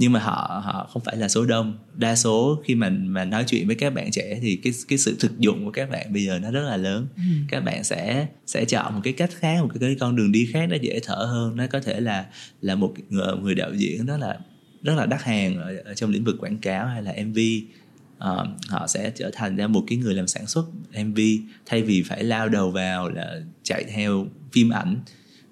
nhưng 0.00 0.12
mà 0.12 0.20
họ 0.20 0.62
họ 0.64 0.88
không 0.92 1.02
phải 1.04 1.16
là 1.16 1.28
số 1.28 1.46
đông. 1.46 1.78
Đa 1.94 2.16
số 2.16 2.62
khi 2.64 2.74
mà 2.74 2.88
mà 2.88 3.24
nói 3.24 3.44
chuyện 3.48 3.66
với 3.66 3.76
các 3.76 3.94
bạn 3.94 4.10
trẻ 4.10 4.38
thì 4.42 4.56
cái 4.56 4.72
cái 4.88 4.98
sự 4.98 5.16
thực 5.20 5.38
dụng 5.38 5.64
của 5.64 5.70
các 5.70 5.90
bạn 5.90 6.12
bây 6.12 6.24
giờ 6.24 6.38
nó 6.38 6.50
rất 6.50 6.60
là 6.60 6.76
lớn. 6.76 7.06
Ừ. 7.16 7.22
các 7.48 7.60
bạn 7.60 7.84
sẽ 7.84 8.26
sẽ 8.46 8.64
chọn 8.64 8.94
một 8.94 9.00
cái 9.04 9.12
cách 9.12 9.30
khác 9.38 9.62
một 9.62 9.68
cái, 9.68 9.78
cái 9.80 9.96
con 10.00 10.16
đường 10.16 10.32
đi 10.32 10.48
khác 10.52 10.66
nó 10.70 10.76
dễ 10.80 11.00
thở 11.02 11.14
hơn. 11.14 11.56
Nó 11.56 11.66
có 11.66 11.80
thể 11.80 12.00
là 12.00 12.26
là 12.60 12.74
một 12.74 12.94
người, 13.08 13.36
người 13.42 13.54
đạo 13.54 13.74
diễn 13.74 14.06
đó 14.06 14.16
là 14.16 14.38
rất 14.82 14.94
là 14.94 15.06
đắt 15.06 15.22
hàng 15.22 15.56
ở, 15.56 15.76
ở 15.84 15.94
trong 15.94 16.10
lĩnh 16.10 16.24
vực 16.24 16.36
quảng 16.40 16.58
cáo 16.58 16.86
hay 16.86 17.02
là 17.02 17.14
mv 17.26 17.38
uh, 17.38 18.18
ờ, 18.18 18.46
họ 18.68 18.86
sẽ 18.86 19.12
trở 19.14 19.30
thành 19.34 19.56
ra 19.56 19.66
một 19.66 19.84
cái 19.86 19.98
người 19.98 20.14
làm 20.14 20.26
sản 20.26 20.46
xuất 20.46 20.64
mv 21.04 21.18
thay 21.66 21.82
vì 21.82 22.02
phải 22.02 22.24
lao 22.24 22.48
đầu 22.48 22.70
vào 22.70 23.08
là 23.08 23.40
chạy 23.62 23.84
theo 23.84 24.26
phim 24.52 24.70
ảnh 24.70 24.96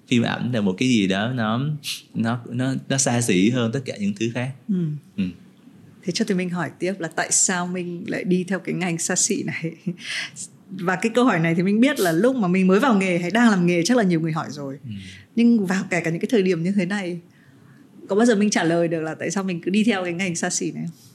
phim 0.09 0.23
ảnh 0.23 0.51
là 0.53 0.61
một 0.61 0.75
cái 0.77 0.89
gì 0.89 1.07
đó 1.07 1.31
nó 1.33 1.61
nó 2.13 2.39
nó 2.49 2.73
nó 2.89 2.97
xa 2.97 3.21
xỉ 3.21 3.49
hơn 3.49 3.71
tất 3.71 3.79
cả 3.85 3.97
những 3.99 4.13
thứ 4.19 4.29
khác 4.33 4.51
ừ. 4.69 4.85
Ừ. 5.17 5.23
thế 6.03 6.11
cho 6.11 6.25
tụi 6.25 6.37
mình 6.37 6.49
hỏi 6.49 6.69
tiếp 6.79 6.93
là 6.99 7.07
tại 7.07 7.31
sao 7.31 7.67
mình 7.67 8.03
lại 8.07 8.23
đi 8.23 8.43
theo 8.43 8.59
cái 8.59 8.75
ngành 8.75 8.97
xa 8.97 9.15
xỉ 9.15 9.43
này 9.43 9.75
và 10.69 10.95
cái 10.95 11.11
câu 11.15 11.25
hỏi 11.25 11.39
này 11.39 11.55
thì 11.55 11.63
mình 11.63 11.79
biết 11.79 11.99
là 11.99 12.11
lúc 12.11 12.35
mà 12.35 12.47
mình 12.47 12.67
mới 12.67 12.79
vào 12.79 12.97
nghề 12.97 13.17
hay 13.17 13.31
đang 13.31 13.49
làm 13.49 13.65
nghề 13.65 13.83
chắc 13.83 13.97
là 13.97 14.03
nhiều 14.03 14.21
người 14.21 14.31
hỏi 14.31 14.47
rồi 14.49 14.79
ừ. 14.83 14.91
nhưng 15.35 15.65
vào 15.65 15.83
kể 15.89 16.01
cả 16.01 16.11
những 16.11 16.21
cái 16.21 16.29
thời 16.31 16.43
điểm 16.43 16.63
như 16.63 16.71
thế 16.71 16.85
này 16.85 17.19
có 18.07 18.15
bao 18.15 18.25
giờ 18.25 18.35
mình 18.35 18.49
trả 18.49 18.63
lời 18.63 18.87
được 18.87 19.01
là 19.01 19.15
tại 19.15 19.31
sao 19.31 19.43
mình 19.43 19.61
cứ 19.61 19.71
đi 19.71 19.83
theo 19.83 20.03
cái 20.03 20.13
ngành 20.13 20.35
xa 20.35 20.49
xỉ 20.49 20.71
này 20.71 20.83
không? 20.87 21.08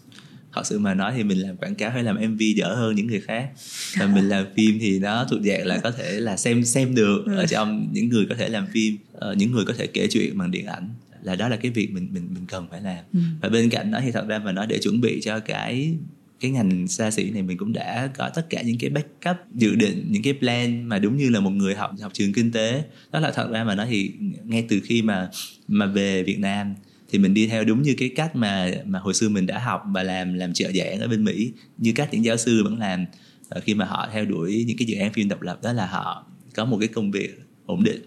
Thật 0.55 0.67
sự 0.67 0.79
mà 0.79 0.95
nói 0.95 1.13
thì 1.17 1.25
mình 1.25 1.39
làm 1.39 1.57
quảng 1.57 1.75
cáo 1.75 1.91
hay 1.91 2.03
làm 2.03 2.17
mv 2.17 2.41
dở 2.57 2.75
hơn 2.75 2.95
những 2.95 3.07
người 3.07 3.21
khác 3.21 3.51
và 3.99 4.07
mình 4.07 4.29
làm 4.29 4.47
phim 4.57 4.79
thì 4.81 4.99
nó 4.99 5.27
thuộc 5.31 5.41
dạng 5.43 5.67
là 5.67 5.79
có 5.79 5.91
thể 5.91 6.21
là 6.21 6.37
xem 6.37 6.65
xem 6.65 6.95
được 6.95 7.25
ở 7.27 7.41
ừ. 7.41 7.47
trong 7.49 7.89
những 7.93 8.09
người 8.09 8.27
có 8.29 8.35
thể 8.35 8.49
làm 8.49 8.67
phim 8.73 8.97
uh, 9.17 9.37
những 9.37 9.53
người 9.53 9.65
có 9.65 9.75
thể 9.79 9.87
kể 9.87 10.07
chuyện 10.11 10.39
bằng 10.39 10.51
điện 10.51 10.67
ảnh 10.67 10.89
là 11.23 11.37
đó 11.37 11.49
là 11.49 11.57
cái 11.57 11.71
việc 11.71 11.91
mình 11.93 12.09
mình 12.13 12.29
mình 12.35 12.47
cần 12.49 12.67
phải 12.71 12.81
làm 12.81 13.05
ừ. 13.13 13.19
và 13.41 13.49
bên 13.49 13.71
cạnh 13.71 13.91
đó 13.91 13.99
thì 14.03 14.11
thật 14.11 14.27
ra 14.29 14.39
mà 14.39 14.53
nói 14.53 14.67
để 14.67 14.79
chuẩn 14.79 15.01
bị 15.01 15.21
cho 15.23 15.41
cái 15.41 15.97
cái 16.41 16.51
ngành 16.51 16.89
xa 16.89 17.11
xỉ 17.11 17.31
này 17.31 17.43
mình 17.43 17.59
cũng 17.59 17.73
đã 17.73 18.11
có 18.19 18.31
tất 18.35 18.47
cả 18.51 18.63
những 18.63 18.79
cái 18.79 18.91
backup 18.91 19.37
dự 19.55 19.75
định 19.75 20.07
những 20.11 20.23
cái 20.23 20.33
plan 20.33 20.89
mà 20.89 20.99
đúng 20.99 21.17
như 21.17 21.31
là 21.31 21.41
một 21.41 21.51
người 21.51 21.75
học 21.75 21.91
học 22.01 22.13
trường 22.15 22.33
kinh 22.33 22.53
tế 22.53 22.83
đó 23.13 23.21
là 23.21 23.31
thật 23.31 23.51
ra 23.51 23.65
mà 23.65 23.75
nói 23.75 23.87
thì 23.91 24.13
ngay 24.45 24.67
từ 24.69 24.81
khi 24.85 25.03
mà 25.03 25.31
mà 25.69 25.87
về 25.87 26.23
Việt 26.23 26.39
Nam 26.39 26.75
thì 27.15 27.19
mình 27.19 27.35
đi 27.35 27.47
theo 27.47 27.65
đúng 27.65 27.83
như 27.83 27.95
cái 27.99 28.09
cách 28.09 28.37
mà 28.37 28.71
mà 28.87 28.99
hồi 28.99 29.15
xưa 29.15 29.29
mình 29.29 29.47
đã 29.47 29.59
học 29.59 29.83
và 29.93 30.03
làm 30.03 30.35
làm 30.35 30.53
trợ 30.53 30.73
giảng 30.75 31.01
ở 31.01 31.09
bên 31.09 31.25
Mỹ 31.25 31.53
như 31.79 31.93
cách 31.93 32.09
những 32.13 32.25
giáo 32.25 32.37
sư 32.37 32.65
vẫn 32.65 32.79
làm 32.79 33.07
ờ, 33.49 33.61
khi 33.65 33.75
mà 33.75 33.85
họ 33.85 34.09
theo 34.13 34.25
đuổi 34.25 34.65
những 34.67 34.77
cái 34.77 34.87
dự 34.87 34.97
án 34.97 35.13
phim 35.13 35.29
độc 35.29 35.43
lập 35.43 35.63
đó 35.63 35.73
là 35.73 35.87
họ 35.87 36.27
có 36.55 36.65
một 36.65 36.77
cái 36.81 36.89
công 36.89 37.11
việc 37.11 37.41
ổn 37.67 37.85
định 37.85 38.03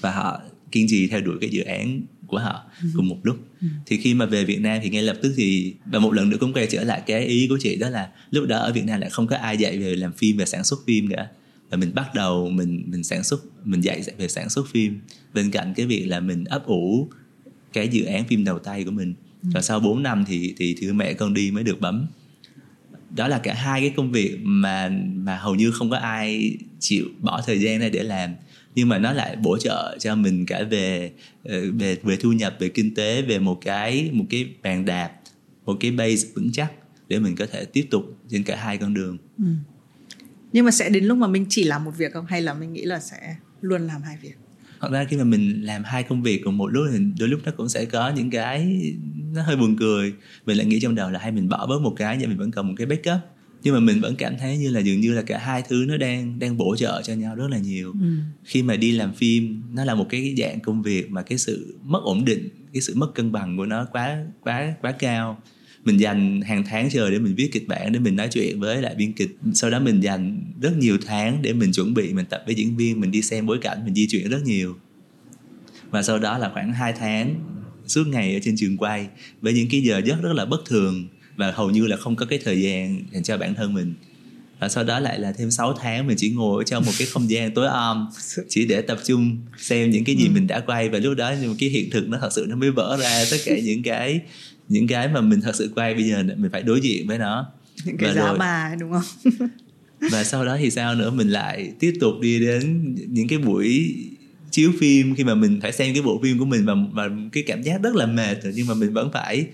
và 0.00 0.10
họ 0.12 0.40
kiên 0.72 0.86
trì 0.88 1.06
theo 1.06 1.20
đuổi 1.20 1.36
cái 1.40 1.50
dự 1.50 1.62
án 1.62 2.02
của 2.26 2.38
họ 2.38 2.64
ừ. 2.82 2.88
cùng 2.96 3.08
một 3.08 3.18
lúc 3.22 3.36
ừ. 3.60 3.66
thì 3.86 3.96
khi 3.96 4.14
mà 4.14 4.26
về 4.26 4.44
Việt 4.44 4.60
Nam 4.60 4.80
thì 4.82 4.90
ngay 4.90 5.02
lập 5.02 5.16
tức 5.22 5.32
thì 5.36 5.74
và 5.92 5.98
một 5.98 6.12
lần 6.12 6.30
nữa 6.30 6.36
cũng 6.40 6.52
quay 6.52 6.66
trở 6.70 6.84
lại 6.84 7.02
cái 7.06 7.26
ý 7.26 7.46
của 7.48 7.58
chị 7.60 7.76
đó 7.76 7.88
là 7.88 8.10
lúc 8.30 8.48
đó 8.48 8.58
ở 8.58 8.72
Việt 8.72 8.84
Nam 8.84 9.00
lại 9.00 9.10
không 9.10 9.26
có 9.26 9.36
ai 9.36 9.56
dạy 9.56 9.78
về 9.78 9.94
làm 9.94 10.12
phim 10.12 10.36
và 10.36 10.44
sản 10.44 10.64
xuất 10.64 10.78
phim 10.86 11.08
cả 11.08 11.26
và 11.70 11.76
mình 11.76 11.94
bắt 11.94 12.14
đầu 12.14 12.50
mình 12.50 12.84
mình 12.86 13.04
sản 13.04 13.24
xuất 13.24 13.40
mình 13.64 13.80
dạy 13.80 14.02
về 14.18 14.28
sản 14.28 14.48
xuất 14.48 14.66
phim 14.72 15.00
bên 15.34 15.50
cạnh 15.50 15.74
cái 15.76 15.86
việc 15.86 16.06
là 16.06 16.20
mình 16.20 16.44
ấp 16.44 16.66
ủ 16.66 17.10
cái 17.76 17.88
dự 17.88 18.04
án 18.04 18.24
phim 18.24 18.44
đầu 18.44 18.58
tay 18.58 18.84
của 18.84 18.90
mình. 18.90 19.14
Ừ. 19.42 19.48
và 19.54 19.62
sau 19.62 19.80
4 19.80 20.02
năm 20.02 20.24
thì 20.28 20.54
thì 20.56 20.76
thì 20.78 20.92
mẹ 20.92 21.14
con 21.14 21.34
đi 21.34 21.50
mới 21.50 21.64
được 21.64 21.80
bấm. 21.80 22.06
Đó 23.10 23.28
là 23.28 23.38
cả 23.38 23.54
hai 23.54 23.80
cái 23.80 23.92
công 23.96 24.12
việc 24.12 24.38
mà 24.42 24.88
mà 25.14 25.36
hầu 25.36 25.54
như 25.54 25.70
không 25.70 25.90
có 25.90 25.96
ai 25.96 26.56
chịu 26.80 27.04
bỏ 27.20 27.42
thời 27.46 27.58
gian 27.58 27.80
ra 27.80 27.88
để 27.88 28.02
làm. 28.02 28.34
Nhưng 28.74 28.88
mà 28.88 28.98
nó 28.98 29.12
lại 29.12 29.36
bổ 29.36 29.58
trợ 29.58 29.96
cho 30.00 30.14
mình 30.14 30.46
cả 30.46 30.62
về 30.70 31.12
ờ, 31.44 31.72
về 31.72 31.96
về 32.02 32.16
thu 32.16 32.32
nhập 32.32 32.56
về 32.58 32.68
kinh 32.68 32.94
tế 32.94 33.22
về 33.22 33.38
một 33.38 33.58
cái 33.60 34.10
một 34.12 34.24
cái 34.30 34.46
bàn 34.62 34.84
đạp 34.84 35.12
một 35.64 35.76
cái 35.80 35.90
base 35.90 36.28
vững 36.34 36.52
chắc 36.52 36.72
để 37.08 37.18
mình 37.18 37.36
có 37.36 37.46
thể 37.52 37.64
tiếp 37.64 37.86
tục 37.90 38.04
trên 38.28 38.42
cả 38.42 38.56
hai 38.56 38.78
con 38.78 38.94
đường. 38.94 39.18
Ừ. 39.38 39.44
nhưng 40.52 40.64
mà 40.64 40.70
sẽ 40.70 40.88
đến 40.88 41.04
lúc 41.04 41.18
mà 41.18 41.26
mình 41.26 41.46
chỉ 41.48 41.64
làm 41.64 41.84
một 41.84 41.92
việc 41.98 42.12
không? 42.12 42.26
Hay 42.26 42.42
là 42.42 42.54
mình 42.54 42.72
nghĩ 42.72 42.84
là 42.84 43.00
sẽ 43.00 43.36
luôn 43.60 43.86
làm 43.86 44.02
hai 44.02 44.16
việc 44.22 44.36
thật 44.80 44.92
ra 44.92 45.04
khi 45.04 45.16
mà 45.16 45.24
mình 45.24 45.62
làm 45.62 45.84
hai 45.84 46.02
công 46.02 46.22
việc 46.22 46.40
cùng 46.44 46.58
một 46.58 46.66
lúc 46.66 46.86
thì 46.92 46.98
đôi 47.18 47.28
lúc 47.28 47.40
nó 47.44 47.52
cũng 47.56 47.68
sẽ 47.68 47.84
có 47.84 48.10
những 48.10 48.30
cái 48.30 48.82
nó 49.34 49.42
hơi 49.42 49.56
buồn 49.56 49.76
cười. 49.76 50.12
Mình 50.46 50.56
lại 50.56 50.66
nghĩ 50.66 50.80
trong 50.80 50.94
đầu 50.94 51.10
là 51.10 51.18
hay 51.18 51.32
mình 51.32 51.48
bỏ 51.48 51.66
bớt 51.66 51.80
một 51.80 51.94
cái 51.96 52.16
nhưng 52.20 52.28
mình 52.28 52.38
vẫn 52.38 52.50
cần 52.50 52.68
một 52.68 52.74
cái 52.76 52.86
backup. 52.86 53.20
Nhưng 53.62 53.74
mà 53.74 53.80
mình 53.80 54.00
vẫn 54.00 54.16
cảm 54.16 54.38
thấy 54.38 54.58
như 54.58 54.70
là 54.70 54.80
dường 54.80 55.00
như 55.00 55.14
là 55.14 55.22
cả 55.22 55.38
hai 55.38 55.62
thứ 55.68 55.84
nó 55.88 55.96
đang 55.96 56.38
đang 56.38 56.56
bổ 56.56 56.76
trợ 56.76 57.02
cho 57.02 57.14
nhau 57.14 57.34
rất 57.34 57.50
là 57.50 57.58
nhiều. 57.58 57.92
Ừ. 57.92 58.08
khi 58.44 58.62
mà 58.62 58.76
đi 58.76 58.92
làm 58.92 59.14
phim 59.14 59.62
nó 59.72 59.84
là 59.84 59.94
một 59.94 60.06
cái 60.08 60.34
dạng 60.38 60.60
công 60.60 60.82
việc 60.82 61.10
mà 61.10 61.22
cái 61.22 61.38
sự 61.38 61.78
mất 61.84 62.00
ổn 62.02 62.24
định 62.24 62.48
cái 62.72 62.82
sự 62.82 62.94
mất 62.96 63.14
cân 63.14 63.32
bằng 63.32 63.56
của 63.56 63.66
nó 63.66 63.86
quá 63.92 64.24
quá 64.40 64.74
quá 64.82 64.92
cao 64.92 65.42
mình 65.86 66.00
dành 66.00 66.40
hàng 66.40 66.64
tháng 66.66 66.90
chờ 66.90 67.10
để 67.10 67.18
mình 67.18 67.34
viết 67.34 67.52
kịch 67.52 67.68
bản 67.68 67.92
để 67.92 67.98
mình 67.98 68.16
nói 68.16 68.28
chuyện 68.32 68.60
với 68.60 68.82
lại 68.82 68.94
biên 68.94 69.12
kịch. 69.12 69.36
Sau 69.54 69.70
đó 69.70 69.80
mình 69.80 70.00
dành 70.00 70.40
rất 70.60 70.76
nhiều 70.76 70.98
tháng 71.06 71.42
để 71.42 71.52
mình 71.52 71.72
chuẩn 71.72 71.94
bị 71.94 72.12
mình 72.12 72.26
tập 72.26 72.42
với 72.46 72.54
diễn 72.54 72.76
viên 72.76 73.00
mình 73.00 73.10
đi 73.10 73.22
xem 73.22 73.46
bối 73.46 73.58
cảnh 73.58 73.84
mình 73.84 73.94
di 73.94 74.08
chuyển 74.08 74.30
rất 74.30 74.42
nhiều. 74.44 74.76
Và 75.90 76.02
sau 76.02 76.18
đó 76.18 76.38
là 76.38 76.50
khoảng 76.54 76.72
2 76.72 76.92
tháng 76.92 77.34
suốt 77.86 78.06
ngày 78.06 78.34
ở 78.34 78.40
trên 78.42 78.56
trường 78.56 78.76
quay 78.76 79.06
với 79.40 79.52
những 79.52 79.68
cái 79.70 79.82
giờ 79.82 80.00
giấc 80.04 80.22
rất 80.22 80.32
là 80.32 80.44
bất 80.44 80.64
thường 80.66 81.08
và 81.36 81.52
hầu 81.52 81.70
như 81.70 81.86
là 81.86 81.96
không 81.96 82.16
có 82.16 82.26
cái 82.26 82.38
thời 82.44 82.62
gian 82.62 83.02
dành 83.12 83.22
cho 83.22 83.38
bản 83.38 83.54
thân 83.54 83.74
mình. 83.74 83.94
Và 84.60 84.68
sau 84.68 84.84
đó 84.84 85.00
lại 85.00 85.18
là 85.18 85.32
thêm 85.32 85.50
6 85.50 85.72
tháng 85.72 86.06
mình 86.06 86.16
chỉ 86.20 86.30
ngồi 86.30 86.64
ở 86.64 86.64
trong 86.64 86.84
một 86.84 86.92
cái 86.98 87.06
không 87.06 87.30
gian 87.30 87.54
tối 87.54 87.66
om 87.66 88.08
chỉ 88.48 88.66
để 88.66 88.82
tập 88.82 88.98
trung 89.04 89.36
xem 89.58 89.90
những 89.90 90.04
cái 90.04 90.16
gì 90.16 90.26
ừ. 90.26 90.30
mình 90.34 90.46
đã 90.46 90.60
quay. 90.60 90.88
Và 90.88 90.98
lúc 90.98 91.16
đó 91.16 91.32
nhưng 91.42 91.56
cái 91.58 91.68
hiện 91.68 91.90
thực 91.90 92.08
nó 92.08 92.18
thật 92.20 92.32
sự 92.32 92.46
nó 92.48 92.56
mới 92.56 92.70
vỡ 92.70 92.96
ra 93.00 93.24
tất 93.30 93.36
cả 93.44 93.58
những 93.58 93.82
cái 93.82 94.20
những 94.68 94.86
cái 94.86 95.08
mà 95.08 95.20
mình 95.20 95.40
thật 95.40 95.56
sự 95.56 95.72
quay 95.74 95.94
bây 95.94 96.04
giờ 96.04 96.22
mình 96.36 96.50
phải 96.52 96.62
đối 96.62 96.80
diện 96.80 97.06
với 97.06 97.18
nó. 97.18 97.46
Những 97.84 97.96
cái 97.96 98.08
và 98.08 98.14
giá 98.14 98.26
rồi, 98.28 98.38
bà 98.38 98.74
đúng 98.80 98.92
không? 98.92 99.32
Và 100.10 100.24
sau 100.24 100.44
đó 100.44 100.56
thì 100.60 100.70
sao 100.70 100.94
nữa? 100.94 101.10
Mình 101.10 101.28
lại 101.28 101.72
tiếp 101.80 101.92
tục 102.00 102.14
đi 102.20 102.40
đến 102.40 102.94
những 103.08 103.28
cái 103.28 103.38
buổi 103.38 103.94
chiếu 104.50 104.72
phim 104.80 105.14
khi 105.14 105.24
mà 105.24 105.34
mình 105.34 105.60
phải 105.62 105.72
xem 105.72 105.94
cái 105.94 106.02
bộ 106.02 106.20
phim 106.22 106.38
của 106.38 106.44
mình 106.44 106.66
và 106.66 106.74
và 106.92 107.08
cái 107.32 107.42
cảm 107.46 107.62
giác 107.62 107.82
rất 107.82 107.94
là 107.94 108.06
mệt 108.06 108.42
rồi 108.42 108.52
nhưng 108.56 108.66
mà 108.66 108.74
mình 108.74 108.92
vẫn 108.92 109.10
phải 109.12 109.46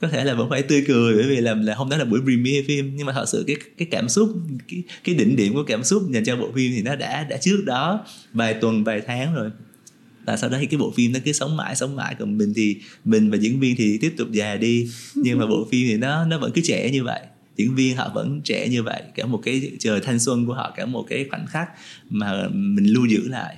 có 0.00 0.08
thể 0.08 0.24
là 0.24 0.34
vẫn 0.34 0.50
phải 0.50 0.62
tươi 0.62 0.84
cười 0.88 1.14
bởi 1.14 1.26
vì 1.28 1.36
là 1.36 1.54
là 1.54 1.74
hôm 1.74 1.88
đó 1.88 1.96
là 1.96 2.04
buổi 2.04 2.20
premiere 2.20 2.66
phim. 2.68 2.96
Nhưng 2.96 3.06
mà 3.06 3.12
thật 3.12 3.24
sự 3.28 3.44
cái 3.46 3.56
cái 3.78 3.88
cảm 3.90 4.08
xúc 4.08 4.28
cái 4.68 4.82
cái 5.04 5.14
đỉnh 5.14 5.36
điểm 5.36 5.54
của 5.54 5.64
cảm 5.66 5.84
xúc 5.84 6.02
dành 6.10 6.24
cho 6.24 6.36
bộ 6.36 6.52
phim 6.54 6.72
thì 6.76 6.82
nó 6.82 6.96
đã 6.96 7.24
đã 7.24 7.36
trước 7.36 7.62
đó 7.66 8.04
vài 8.32 8.54
tuần 8.54 8.84
vài 8.84 9.00
tháng 9.06 9.34
rồi 9.34 9.50
và 10.28 10.36
sau 10.36 10.50
đó 10.50 10.58
thì 10.60 10.66
cái 10.66 10.78
bộ 10.78 10.90
phim 10.90 11.12
nó 11.12 11.18
cứ 11.24 11.32
sống 11.32 11.56
mãi 11.56 11.76
sống 11.76 11.96
mãi 11.96 12.14
còn 12.18 12.38
mình 12.38 12.52
thì 12.56 12.76
mình 13.04 13.30
và 13.30 13.36
diễn 13.36 13.60
viên 13.60 13.76
thì 13.76 13.98
tiếp 13.98 14.14
tục 14.16 14.28
già 14.32 14.56
đi. 14.56 14.88
Nhưng 15.14 15.38
mà 15.38 15.46
bộ 15.46 15.66
phim 15.70 15.88
thì 15.88 15.96
nó 15.96 16.24
nó 16.24 16.38
vẫn 16.38 16.52
cứ 16.54 16.60
trẻ 16.64 16.90
như 16.90 17.04
vậy. 17.04 17.20
Diễn 17.56 17.74
viên 17.74 17.96
họ 17.96 18.10
vẫn 18.14 18.40
trẻ 18.44 18.68
như 18.68 18.82
vậy. 18.82 19.02
Cả 19.14 19.26
một 19.26 19.40
cái 19.44 19.72
trời 19.78 20.00
thanh 20.00 20.18
xuân 20.18 20.46
của 20.46 20.54
họ 20.54 20.72
cả 20.76 20.86
một 20.86 21.06
cái 21.08 21.26
khoảnh 21.30 21.46
khắc 21.46 21.68
mà 22.10 22.48
mình 22.48 22.86
lưu 22.86 23.06
giữ 23.06 23.28
lại. 23.28 23.56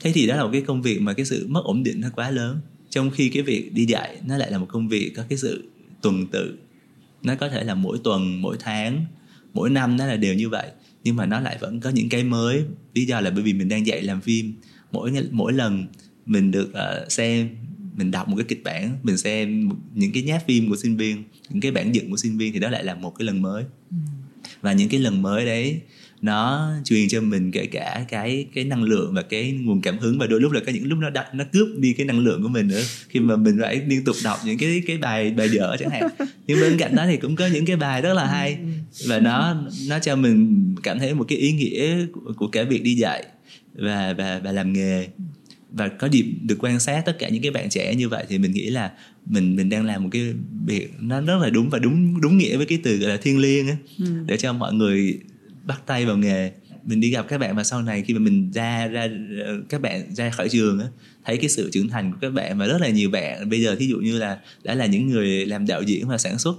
Thế 0.00 0.12
thì 0.14 0.26
đó 0.26 0.36
là 0.36 0.42
một 0.42 0.50
cái 0.52 0.60
công 0.60 0.82
việc 0.82 1.00
mà 1.00 1.12
cái 1.12 1.26
sự 1.26 1.46
mất 1.48 1.64
ổn 1.64 1.82
định 1.82 2.00
nó 2.00 2.08
quá 2.14 2.30
lớn. 2.30 2.60
Trong 2.90 3.10
khi 3.10 3.28
cái 3.28 3.42
việc 3.42 3.74
đi 3.74 3.84
dạy 3.84 4.16
nó 4.26 4.36
lại 4.36 4.50
là 4.50 4.58
một 4.58 4.66
công 4.68 4.88
việc 4.88 5.12
có 5.16 5.22
cái 5.28 5.38
sự 5.38 5.64
tuần 6.02 6.26
tự. 6.26 6.56
Nó 7.22 7.34
có 7.34 7.48
thể 7.48 7.64
là 7.64 7.74
mỗi 7.74 7.98
tuần 8.04 8.42
mỗi 8.42 8.56
tháng 8.60 9.04
mỗi 9.54 9.70
năm 9.70 9.96
nó 9.96 10.06
là 10.06 10.16
đều 10.16 10.34
như 10.34 10.48
vậy. 10.48 10.68
Nhưng 11.04 11.16
mà 11.16 11.26
nó 11.26 11.40
lại 11.40 11.58
vẫn 11.60 11.80
có 11.80 11.90
những 11.90 12.08
cái 12.08 12.24
mới. 12.24 12.64
Lý 12.94 13.04
do 13.04 13.20
là 13.20 13.30
bởi 13.30 13.42
vì 13.42 13.52
mình 13.52 13.68
đang 13.68 13.86
dạy 13.86 14.02
làm 14.02 14.20
phim 14.20 14.54
mỗi 14.92 15.12
mỗi 15.30 15.52
lần 15.52 15.86
mình 16.26 16.50
được 16.50 16.68
uh, 16.68 17.12
xem 17.12 17.48
mình 17.96 18.10
đọc 18.10 18.28
một 18.28 18.36
cái 18.36 18.44
kịch 18.48 18.64
bản 18.64 18.98
mình 19.02 19.16
xem 19.16 19.68
những 19.94 20.12
cái 20.12 20.22
nháp 20.22 20.46
phim 20.46 20.70
của 20.70 20.76
sinh 20.76 20.96
viên 20.96 21.24
những 21.50 21.60
cái 21.60 21.70
bản 21.70 21.94
dựng 21.94 22.10
của 22.10 22.16
sinh 22.16 22.38
viên 22.38 22.52
thì 22.52 22.58
đó 22.58 22.70
lại 22.70 22.84
là 22.84 22.94
một 22.94 23.10
cái 23.18 23.26
lần 23.26 23.42
mới. 23.42 23.64
Ừ. 23.90 23.96
và 24.60 24.72
những 24.72 24.88
cái 24.88 25.00
lần 25.00 25.22
mới 25.22 25.46
đấy 25.46 25.80
nó 26.22 26.70
truyền 26.84 27.08
cho 27.08 27.20
mình 27.20 27.50
kể 27.50 27.66
cả 27.66 28.04
cái 28.08 28.46
cái 28.54 28.64
năng 28.64 28.82
lượng 28.82 29.14
và 29.14 29.22
cái 29.22 29.52
nguồn 29.52 29.80
cảm 29.80 29.98
hứng 29.98 30.18
và 30.18 30.26
đôi 30.26 30.40
lúc 30.40 30.52
là 30.52 30.60
có 30.66 30.72
những 30.72 30.86
lúc 30.86 30.98
nó 30.98 31.10
đặt 31.10 31.34
nó 31.34 31.44
cướp 31.52 31.68
đi 31.78 31.92
cái 31.92 32.06
năng 32.06 32.18
lượng 32.18 32.42
của 32.42 32.48
mình 32.48 32.68
nữa. 32.68 32.82
Khi 33.08 33.20
mà 33.20 33.36
mình 33.36 33.58
phải 33.62 33.80
liên 33.86 34.04
tục 34.04 34.16
đọc 34.24 34.38
những 34.44 34.58
cái 34.58 34.82
cái 34.86 34.98
bài 34.98 35.30
bài 35.30 35.48
dở 35.48 35.76
chẳng 35.78 35.90
hạn. 35.90 36.08
Nhưng 36.46 36.60
bên 36.60 36.78
cạnh 36.78 36.96
đó 36.96 37.04
thì 37.06 37.16
cũng 37.16 37.36
có 37.36 37.46
những 37.46 37.66
cái 37.66 37.76
bài 37.76 38.02
rất 38.02 38.14
là 38.14 38.26
hay. 38.26 38.58
Và 39.06 39.18
nó 39.18 39.56
nó 39.88 39.98
cho 39.98 40.16
mình 40.16 40.74
cảm 40.82 40.98
thấy 40.98 41.14
một 41.14 41.24
cái 41.28 41.38
ý 41.38 41.52
nghĩa 41.52 42.06
của, 42.12 42.32
của 42.36 42.48
cả 42.48 42.62
việc 42.62 42.82
đi 42.82 42.94
dạy 42.94 43.24
và 43.78 44.14
và 44.18 44.40
và 44.44 44.52
làm 44.52 44.72
nghề. 44.72 45.08
Và 45.70 45.88
có 45.88 46.06
dịp 46.06 46.26
được 46.42 46.56
quan 46.60 46.80
sát 46.80 47.02
tất 47.06 47.16
cả 47.18 47.28
những 47.28 47.42
cái 47.42 47.50
bạn 47.50 47.68
trẻ 47.68 47.94
như 47.94 48.08
vậy 48.08 48.24
thì 48.28 48.38
mình 48.38 48.52
nghĩ 48.52 48.70
là 48.70 48.92
mình 49.26 49.56
mình 49.56 49.68
đang 49.68 49.84
làm 49.84 50.02
một 50.02 50.08
cái 50.12 50.34
việc 50.66 50.92
nó 51.00 51.20
rất 51.20 51.36
là 51.42 51.50
đúng 51.50 51.70
và 51.70 51.78
đúng 51.78 52.20
đúng 52.20 52.38
nghĩa 52.38 52.56
với 52.56 52.66
cái 52.66 52.78
từ 52.82 52.96
gọi 52.96 53.10
là 53.10 53.16
thiêng 53.16 53.38
liêng 53.38 53.68
á. 53.68 53.76
Ừ. 53.98 54.04
để 54.26 54.36
cho 54.36 54.52
mọi 54.52 54.72
người 54.72 55.18
bắt 55.64 55.82
tay 55.86 56.06
vào 56.06 56.16
nghề. 56.16 56.50
Mình 56.84 57.00
đi 57.00 57.10
gặp 57.10 57.26
các 57.28 57.38
bạn 57.38 57.56
và 57.56 57.64
sau 57.64 57.82
này 57.82 58.02
khi 58.06 58.14
mà 58.14 58.20
mình 58.20 58.50
ra 58.52 58.86
ra 58.86 59.08
các 59.68 59.80
bạn 59.80 60.14
ra 60.14 60.30
khỏi 60.30 60.48
trường 60.48 60.80
á 60.80 60.86
thấy 61.24 61.36
cái 61.36 61.48
sự 61.48 61.70
trưởng 61.72 61.88
thành 61.88 62.12
của 62.12 62.18
các 62.20 62.30
bạn 62.30 62.58
và 62.58 62.66
rất 62.66 62.80
là 62.80 62.88
nhiều 62.88 63.10
bạn. 63.10 63.50
Bây 63.50 63.62
giờ 63.62 63.76
thí 63.76 63.86
dụ 63.86 63.98
như 63.98 64.18
là 64.18 64.38
đã 64.64 64.74
là 64.74 64.86
những 64.86 65.06
người 65.06 65.46
làm 65.46 65.66
đạo 65.66 65.82
diễn 65.82 66.08
và 66.08 66.18
sản 66.18 66.38
xuất 66.38 66.56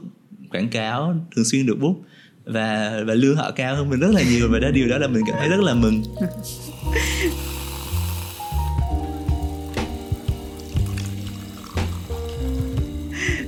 quảng 0.49 0.69
cáo 0.69 1.27
thường 1.35 1.45
xuyên 1.45 1.65
được 1.65 1.79
bút 1.79 2.03
và 2.45 3.01
và 3.07 3.13
lương 3.13 3.35
họ 3.35 3.51
cao 3.51 3.75
hơn 3.75 3.89
mình 3.89 3.99
rất 3.99 4.11
là 4.13 4.23
nhiều 4.29 4.47
và 4.51 4.59
đó 4.59 4.69
điều 4.71 4.87
đó 4.87 4.97
là 4.97 5.07
mình 5.07 5.23
cảm 5.27 5.35
thấy 5.39 5.49
rất 5.49 5.59
là 5.59 5.73
mừng 5.73 6.03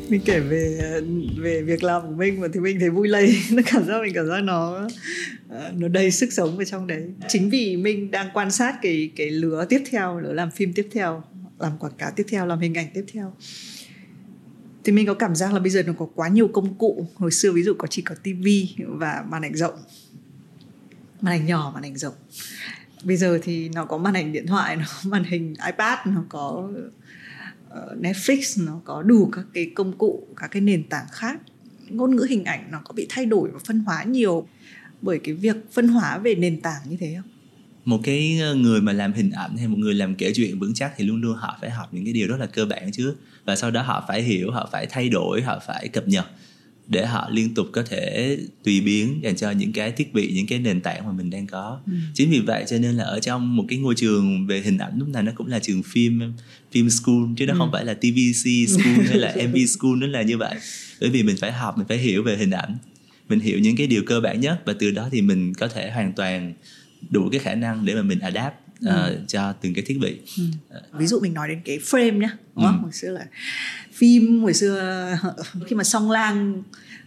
mình 0.11 0.21
kể 0.25 0.39
về 0.39 0.79
ờ, 0.81 1.01
về 1.37 1.61
việc 1.61 1.83
làm 1.83 2.01
của 2.01 2.15
mình 2.15 2.41
và 2.41 2.47
thì 2.53 2.59
mình 2.59 2.79
thấy 2.79 2.89
vui 2.89 3.07
lây. 3.07 3.37
Nó 3.51 3.61
cảm 3.65 3.85
giác 3.85 4.01
mình 4.01 4.13
cảm 4.15 4.27
giác 4.27 4.41
nó 4.41 4.87
ờ, 5.49 5.71
nó 5.77 5.87
đầy 5.87 6.11
sức 6.11 6.33
sống 6.33 6.57
ở 6.57 6.63
trong 6.63 6.87
đấy. 6.87 7.03
Chính 7.27 7.49
vì 7.49 7.77
mình 7.77 8.11
đang 8.11 8.29
quan 8.33 8.51
sát 8.51 8.75
cái 8.81 9.11
cái 9.15 9.29
lứa 9.29 9.65
tiếp 9.69 9.83
theo, 9.91 10.19
lứa 10.19 10.33
làm 10.33 10.51
phim 10.51 10.73
tiếp 10.73 10.87
theo, 10.91 11.23
làm 11.59 11.77
quảng 11.77 11.93
cáo 11.97 12.11
tiếp 12.15 12.25
theo, 12.29 12.45
làm 12.45 12.59
hình 12.59 12.73
ảnh 12.73 12.87
tiếp 12.93 13.05
theo. 13.13 13.33
Thì 14.83 14.91
mình 14.91 15.07
có 15.07 15.13
cảm 15.13 15.35
giác 15.35 15.53
là 15.53 15.59
bây 15.59 15.69
giờ 15.69 15.83
nó 15.83 15.93
có 15.93 16.07
quá 16.15 16.27
nhiều 16.27 16.47
công 16.47 16.73
cụ. 16.73 17.07
Hồi 17.15 17.31
xưa 17.31 17.51
ví 17.51 17.63
dụ 17.63 17.73
có 17.77 17.87
chỉ 17.87 18.01
có 18.01 18.15
tivi 18.23 18.75
và 18.87 19.25
màn 19.29 19.41
ảnh 19.41 19.55
rộng. 19.55 19.75
Màn 21.21 21.33
ảnh 21.33 21.45
nhỏ, 21.45 21.71
màn 21.73 21.83
ảnh 21.83 21.97
rộng. 21.97 22.13
Bây 23.03 23.17
giờ 23.17 23.39
thì 23.43 23.69
nó 23.69 23.85
có 23.85 23.97
màn 23.97 24.13
ảnh 24.13 24.33
điện 24.33 24.47
thoại, 24.47 24.75
nó 24.75 24.83
có 24.87 25.09
màn 25.09 25.23
hình 25.23 25.53
ipad, 25.65 25.99
nó 26.05 26.23
có 26.29 26.69
Ờ, 27.69 27.95
Netflix 28.01 28.65
nó 28.65 28.81
có 28.85 29.03
đủ 29.03 29.29
các 29.31 29.45
cái 29.53 29.71
công 29.75 29.97
cụ, 29.97 30.27
các 30.37 30.47
cái 30.51 30.61
nền 30.61 30.83
tảng 30.83 31.05
khác. 31.11 31.41
Ngôn 31.89 32.15
ngữ 32.15 32.25
hình 32.29 32.43
ảnh 32.43 32.67
nó 32.71 32.81
có 32.85 32.93
bị 32.93 33.05
thay 33.09 33.25
đổi 33.25 33.49
và 33.51 33.59
phân 33.65 33.79
hóa 33.79 34.03
nhiều 34.03 34.47
bởi 35.01 35.19
cái 35.23 35.33
việc 35.33 35.55
phân 35.71 35.87
hóa 35.87 36.17
về 36.17 36.35
nền 36.35 36.61
tảng 36.61 36.81
như 36.89 36.97
thế 36.99 37.15
không? 37.17 37.31
một 37.85 37.99
cái 38.03 38.39
ờ, 38.41 38.55
người 38.55 38.81
mà 38.81 38.93
làm 38.93 39.13
hình 39.13 39.31
ảnh 39.31 39.57
hay 39.57 39.67
một 39.67 39.77
người 39.79 39.93
làm 39.93 40.15
kể 40.15 40.31
chuyện 40.35 40.59
vững 40.59 40.73
chắc 40.73 40.93
thì 40.97 41.05
luôn 41.05 41.21
luôn 41.21 41.37
họ 41.37 41.57
phải 41.61 41.69
học 41.69 41.93
những 41.93 42.03
cái 42.03 42.13
điều 42.13 42.27
rất 42.27 42.37
là 42.39 42.45
cơ 42.45 42.65
bản 42.65 42.91
trước. 42.91 43.15
Và 43.45 43.55
sau 43.55 43.71
đó 43.71 43.81
họ 43.81 44.05
phải 44.07 44.21
hiểu, 44.21 44.51
họ 44.51 44.69
phải 44.71 44.85
thay 44.85 45.09
đổi, 45.09 45.41
họ 45.41 45.61
phải 45.67 45.87
cập 45.87 46.07
nhật 46.07 46.25
để 46.89 47.05
họ 47.05 47.29
liên 47.31 47.53
tục 47.53 47.67
có 47.71 47.83
thể 47.83 48.37
tùy 48.63 48.81
biến 48.81 49.19
dành 49.23 49.35
cho 49.35 49.51
những 49.51 49.73
cái 49.73 49.91
thiết 49.91 50.13
bị 50.13 50.31
những 50.33 50.47
cái 50.47 50.59
nền 50.59 50.81
tảng 50.81 51.05
mà 51.05 51.11
mình 51.11 51.29
đang 51.29 51.47
có 51.47 51.79
ừ. 51.85 51.91
chính 52.13 52.29
vì 52.29 52.39
vậy 52.39 52.65
cho 52.67 52.77
nên 52.77 52.95
là 52.95 53.03
ở 53.03 53.19
trong 53.19 53.55
một 53.55 53.65
cái 53.69 53.79
ngôi 53.79 53.95
trường 53.95 54.47
về 54.47 54.61
hình 54.61 54.77
ảnh 54.77 54.99
lúc 54.99 55.07
nào 55.07 55.23
nó 55.23 55.31
cũng 55.35 55.47
là 55.47 55.59
trường 55.59 55.83
phim 55.83 56.33
phim 56.71 56.89
school 56.89 57.23
chứ 57.37 57.45
nó 57.45 57.53
ừ. 57.53 57.57
không 57.57 57.69
phải 57.71 57.85
là 57.85 57.93
tvc 57.93 58.69
school 58.69 59.05
hay 59.07 59.17
là 59.17 59.35
mv 59.47 59.57
school 59.67 59.97
nó 59.97 60.07
là 60.07 60.21
như 60.21 60.37
vậy 60.37 60.55
bởi 61.01 61.09
vì 61.09 61.23
mình 61.23 61.37
phải 61.37 61.51
học 61.51 61.77
mình 61.77 61.87
phải 61.87 61.97
hiểu 61.97 62.23
về 62.23 62.37
hình 62.37 62.51
ảnh 62.51 62.75
mình 63.29 63.39
hiểu 63.39 63.59
những 63.59 63.75
cái 63.75 63.87
điều 63.87 64.03
cơ 64.05 64.19
bản 64.19 64.41
nhất 64.41 64.61
và 64.65 64.73
từ 64.79 64.91
đó 64.91 65.09
thì 65.11 65.21
mình 65.21 65.53
có 65.53 65.67
thể 65.67 65.91
hoàn 65.91 66.13
toàn 66.13 66.53
đủ 67.09 67.29
cái 67.31 67.39
khả 67.39 67.55
năng 67.55 67.85
để 67.85 67.95
mà 67.95 68.01
mình 68.01 68.19
adapt 68.19 68.55
uh, 68.87 69.27
cho 69.27 69.53
từng 69.61 69.73
cái 69.73 69.83
thiết 69.87 69.97
bị 70.01 70.19
ừ. 70.37 70.43
ví 70.93 71.07
dụ 71.07 71.19
mình 71.19 71.33
nói 71.33 71.47
đến 71.47 71.61
cái 71.65 71.79
frame 71.79 72.17
nhá 72.17 72.37
đúng 72.55 72.65
không 72.65 72.77
ừ. 72.77 72.83
hồi 72.83 72.91
xưa 72.91 73.09
là 73.09 73.25
phim 73.93 74.41
hồi 74.41 74.53
xưa 74.53 75.17
khi 75.67 75.75
mà 75.75 75.83
song 75.83 76.11
lang 76.11 76.63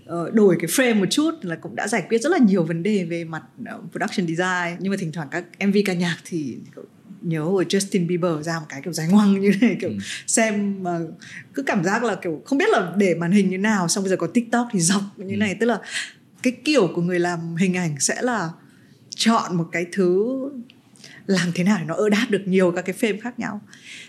ờ, 0.07 0.31
đổi 0.31 0.57
cái 0.61 0.71
frame 0.71 1.01
một 1.01 1.07
chút 1.11 1.31
là 1.43 1.57
cũng 1.57 1.77
đã 1.77 1.89
giải 1.89 2.03
quyết 2.09 2.23
rất 2.23 2.33
là 2.33 2.39
nhiều 2.39 2.65
vấn 2.65 2.83
đề 2.83 3.05
về 3.05 3.25
mặt 3.25 3.43
ờ, 3.67 3.81
production 3.91 4.27
design 4.27 4.77
nhưng 4.79 4.91
mà 4.91 4.97
thỉnh 5.01 5.13
thoảng 5.13 5.29
các 5.31 5.45
MV 5.67 5.77
ca 5.85 5.93
nhạc 5.93 6.17
thì 6.25 6.57
nhớ 7.23 7.43
hồi 7.43 7.67
Justin 7.69 8.07
Bieber 8.07 8.47
ra 8.47 8.59
một 8.59 8.67
cái 8.69 8.81
kiểu 8.85 8.93
dài 8.93 9.09
ngoằng 9.09 9.41
như 9.41 9.53
này 9.61 9.77
kiểu 9.81 9.91
ừ. 9.91 9.97
xem 10.27 10.83
mà 10.83 10.99
cứ 11.55 11.63
cảm 11.63 11.85
giác 11.85 12.05
là 12.05 12.15
kiểu 12.15 12.43
không 12.45 12.59
biết 12.59 12.69
là 12.69 12.93
để 12.97 13.15
màn 13.15 13.33
hình 13.33 13.51
như 13.51 13.59
nào 13.59 13.89
xong 13.89 14.05
bây 14.05 14.11
giờ 14.11 14.17
có 14.17 14.27
TikTok 14.27 14.69
thì 14.73 14.81
dọc 14.81 15.03
như 15.17 15.35
ừ. 15.35 15.37
này 15.37 15.57
tức 15.61 15.67
là 15.67 15.79
cái 16.43 16.53
kiểu 16.65 16.91
của 16.95 17.03
người 17.03 17.19
làm 17.19 17.57
hình 17.57 17.77
ảnh 17.77 18.01
sẽ 18.01 18.23
là 18.23 18.51
chọn 19.17 19.57
một 19.57 19.69
cái 19.73 19.87
thứ 19.93 20.39
làm 21.27 21.53
thế 21.55 21.65
nào 21.65 21.79
để 21.81 21.85
nó 21.85 21.95
ơ 21.95 22.09
đáp 22.09 22.27
được 22.31 22.43
nhiều 22.49 22.73
các 22.77 22.83
cái 22.83 22.97
frame 23.01 23.21
khác 23.21 23.39
nhau 23.39 23.61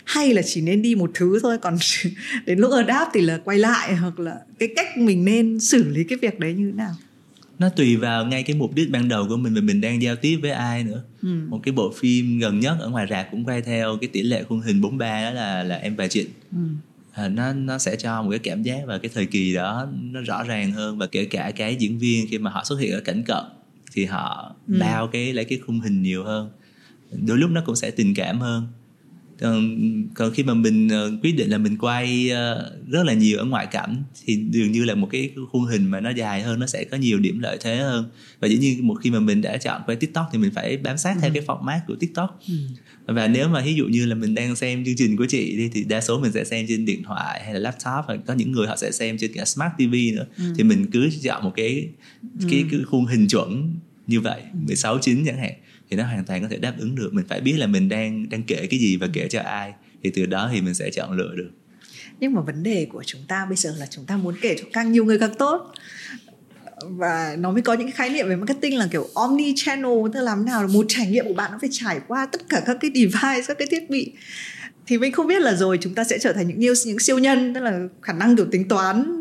hay 0.04 0.34
là 0.34 0.42
chỉ 0.46 0.62
nên 0.62 0.82
đi 0.82 0.96
một 0.96 1.12
thứ 1.14 1.40
thôi 1.44 1.58
còn 1.58 1.78
đến 2.46 2.60
lúc 2.60 2.72
ơ 2.72 2.84
đáp 2.84 3.10
thì 3.14 3.22
là 3.22 3.38
quay 3.38 3.58
lại 3.58 3.96
hoặc 3.96 4.20
là 4.20 4.36
cái 4.60 4.70
cách 4.76 4.98
mình 4.98 5.26
nên 5.26 5.60
xử 5.60 5.90
lý 5.90 6.04
cái 6.04 6.18
việc 6.22 6.40
đấy 6.40 6.54
như 6.54 6.66
thế 6.66 6.78
nào 6.78 6.96
nó 7.60 7.70
tùy 7.70 7.96
vào 7.96 8.26
ngay 8.26 8.44
cái 8.44 8.56
mục 8.56 8.74
đích 8.76 8.92
ban 8.92 9.08
đầu 9.08 9.28
của 9.28 9.38
mình 9.38 9.54
và 9.54 9.62
mình 9.62 9.82
đang 9.82 10.02
giao 10.02 10.16
tiếp 10.16 10.40
với 10.42 10.52
ai 10.52 10.84
nữa 10.84 11.04
ừ. 11.22 11.28
một 11.50 11.60
cái 11.64 11.72
bộ 11.72 11.94
phim 11.98 12.40
gần 12.40 12.60
nhất 12.60 12.78
ở 12.80 12.90
ngoài 12.90 13.08
rạp 13.10 13.32
cũng 13.32 13.46
quay 13.46 13.62
theo 13.62 13.98
cái 14.02 14.08
tỷ 14.08 14.22
lệ 14.22 14.44
khuôn 14.44 14.62
hình 14.62 14.82
43 14.82 15.24
đó 15.24 15.32
là 15.32 15.64
là 15.64 15.76
em 15.76 15.96
và 15.96 16.08
trịnh 16.08 16.28
ừ. 16.52 16.58
à, 17.12 17.28
nó 17.28 17.54
nó 17.54 17.78
sẽ 17.78 17.96
cho 17.96 18.22
một 18.22 18.30
cái 18.30 18.40
cảm 18.40 18.64
giác 18.64 18.80
và 18.86 18.98
cái 18.98 19.12
thời 19.14 19.26
kỳ 19.26 19.54
đó 19.54 19.88
nó 20.02 20.22
rõ 20.22 20.44
ràng 20.44 20.72
hơn 20.72 20.98
và 20.98 21.08
kể 21.08 21.26
cả 21.26 21.52
cái 21.56 21.76
diễn 21.76 21.98
viên 21.98 22.28
khi 22.30 22.38
mà 22.38 22.52
họ 22.52 22.64
xuất 22.64 22.80
hiện 22.80 22.92
ở 22.92 23.00
cảnh 23.00 23.24
cận 23.24 23.44
thì 23.94 24.06
họ 24.06 24.56
ừ. 24.68 24.78
bao 24.80 25.08
cái 25.08 25.34
lấy 25.34 25.46
cái 25.46 25.60
khung 25.66 25.80
hình 25.80 26.02
nhiều 26.02 26.24
hơn 26.24 26.50
đôi 27.26 27.38
lúc 27.38 27.52
nó 27.52 27.62
cũng 27.66 27.76
sẽ 27.76 27.92
tình 27.92 28.14
cảm 28.16 28.40
hơn 28.40 28.68
còn, 29.40 29.78
còn 30.14 30.34
khi 30.34 30.44
mà 30.44 30.54
mình 30.54 30.88
uh, 30.88 31.24
quyết 31.24 31.32
định 31.32 31.50
là 31.50 31.58
mình 31.58 31.78
quay 31.78 32.32
uh, 32.32 32.90
rất 32.92 33.06
là 33.06 33.14
nhiều 33.14 33.38
ở 33.38 33.46
ngoại 33.46 33.66
cảnh 33.66 34.04
thì 34.26 34.40
dường 34.52 34.72
như 34.72 34.86
là 34.86 34.96
một 34.96 35.08
cái 35.12 35.32
khuôn 35.52 35.66
hình 35.66 35.86
mà 35.86 36.00
nó 36.00 36.10
dài 36.10 36.42
hơn 36.42 36.60
nó 36.60 36.68
sẽ 36.68 36.84
có 36.84 36.98
nhiều 36.98 37.20
điểm 37.20 37.40
lợi 37.40 37.58
thế 37.62 37.78
hơn 37.78 38.10
và 38.40 38.48
dĩ 38.48 38.58
nhiên 38.58 38.88
một 38.88 38.96
khi 39.02 39.12
mà 39.12 39.20
mình 39.20 39.42
đã 39.42 39.58
chọn 39.58 39.82
quay 39.86 39.96
tiktok 39.96 40.30
thì 40.32 40.38
mình 40.38 40.52
phải 40.56 40.78
bám 40.78 40.98
sát 40.98 41.18
theo 41.22 41.30
ừ. 41.30 41.34
cái 41.34 41.44
format 41.46 41.80
của 41.88 41.96
tiktok 41.96 42.40
ừ. 42.48 42.54
và 43.06 43.28
nếu 43.28 43.50
mà 43.50 43.62
ví 43.66 43.74
dụ 43.74 43.86
như 43.86 44.06
là 44.06 44.16
mình 44.16 44.36
đang 44.36 44.56
xem 44.56 44.86
chương 44.86 44.96
trình 44.98 45.18
của 45.18 45.26
chị 45.30 45.58
đi 45.58 45.70
thì 45.74 45.84
đa 45.84 46.02
số 46.02 46.20
mình 46.20 46.32
sẽ 46.32 46.44
xem 46.44 46.66
trên 46.68 46.86
điện 46.86 47.04
thoại 47.04 47.44
hay 47.44 47.54
là 47.54 47.60
laptop 47.60 48.06
hoặc 48.06 48.20
có 48.28 48.34
những 48.34 48.52
người 48.52 48.68
họ 48.68 48.76
sẽ 48.76 48.92
xem 48.92 49.18
trên 49.18 49.34
cả 49.34 49.46
smart 49.46 49.72
tv 49.78 49.94
nữa 50.16 50.26
ừ. 50.38 50.44
thì 50.58 50.64
mình 50.64 50.86
cứ 50.92 51.10
chọn 51.24 51.44
một 51.44 51.52
cái 51.56 51.88
cái, 52.50 52.60
ừ. 52.62 52.68
cái 52.72 52.80
khuôn 52.86 53.06
hình 53.06 53.28
chuẩn 53.28 53.76
như 54.08 54.22
vậy 54.22 54.42
16 54.68 54.98
chín 55.02 55.26
chẳng 55.26 55.38
hạn 55.38 55.54
thì 55.94 55.98
nó 55.98 56.06
hoàn 56.06 56.26
toàn 56.26 56.42
có 56.42 56.48
thể 56.48 56.58
đáp 56.58 56.74
ứng 56.80 56.96
được. 56.96 57.14
Mình 57.14 57.26
phải 57.28 57.42
biết 57.42 57.56
là 57.58 57.68
mình 57.68 57.90
đang 57.90 58.30
đang 58.30 58.44
kể 58.44 58.68
cái 58.70 58.80
gì 58.80 58.98
và 58.98 59.08
kể 59.14 59.28
cho 59.30 59.42
ai. 59.42 59.74
Thì 60.04 60.12
từ 60.16 60.26
đó 60.26 60.50
thì 60.54 60.62
mình 60.62 60.74
sẽ 60.74 60.90
chọn 60.92 61.18
lựa 61.18 61.36
được. 61.36 61.50
Nhưng 62.20 62.34
mà 62.34 62.42
vấn 62.42 62.64
đề 62.64 62.88
của 62.92 63.04
chúng 63.06 63.22
ta 63.28 63.46
bây 63.46 63.56
giờ 63.56 63.76
là 63.80 63.86
chúng 63.86 64.06
ta 64.06 64.18
muốn 64.18 64.36
kể 64.42 64.56
cho 64.60 64.66
càng 64.74 64.92
nhiều 64.92 65.06
người 65.06 65.20
càng 65.20 65.36
tốt. 65.36 65.72
Và 66.82 67.36
nó 67.40 67.52
mới 67.52 67.62
có 67.62 67.74
những 67.74 67.88
cái 67.88 67.92
khái 67.92 68.10
niệm 68.10 68.30
về 68.30 68.36
marketing 68.36 68.78
là 68.78 68.88
kiểu 68.92 69.08
omni 69.16 69.54
channel 69.56 69.98
tức 70.14 70.20
là 70.20 70.22
làm 70.22 70.46
nào 70.46 70.68
một 70.68 70.86
trải 70.90 71.08
nghiệm 71.08 71.26
của 71.28 71.34
bạn 71.34 71.52
nó 71.52 71.58
phải 71.62 71.70
trải 71.72 72.00
qua 72.08 72.26
tất 72.26 72.42
cả 72.50 72.62
các 72.66 72.78
cái 72.82 72.92
device 72.96 73.46
các 73.48 73.58
cái 73.58 73.68
thiết 73.72 73.90
bị. 73.90 74.12
Thì 74.88 74.98
mình 74.98 75.12
không 75.12 75.28
biết 75.28 75.42
là 75.42 75.56
rồi 75.56 75.78
chúng 75.82 75.96
ta 75.96 76.04
sẽ 76.04 76.20
trở 76.20 76.34
thành 76.34 76.48
những 76.48 76.60
những, 76.60 76.74
những 76.86 77.00
siêu 77.00 77.20
nhân 77.20 77.54
tức 77.54 77.62
là 77.62 77.80
khả 78.02 78.14
năng 78.14 78.36
kiểu 78.36 78.46
tính 78.52 78.68
toán. 78.68 79.20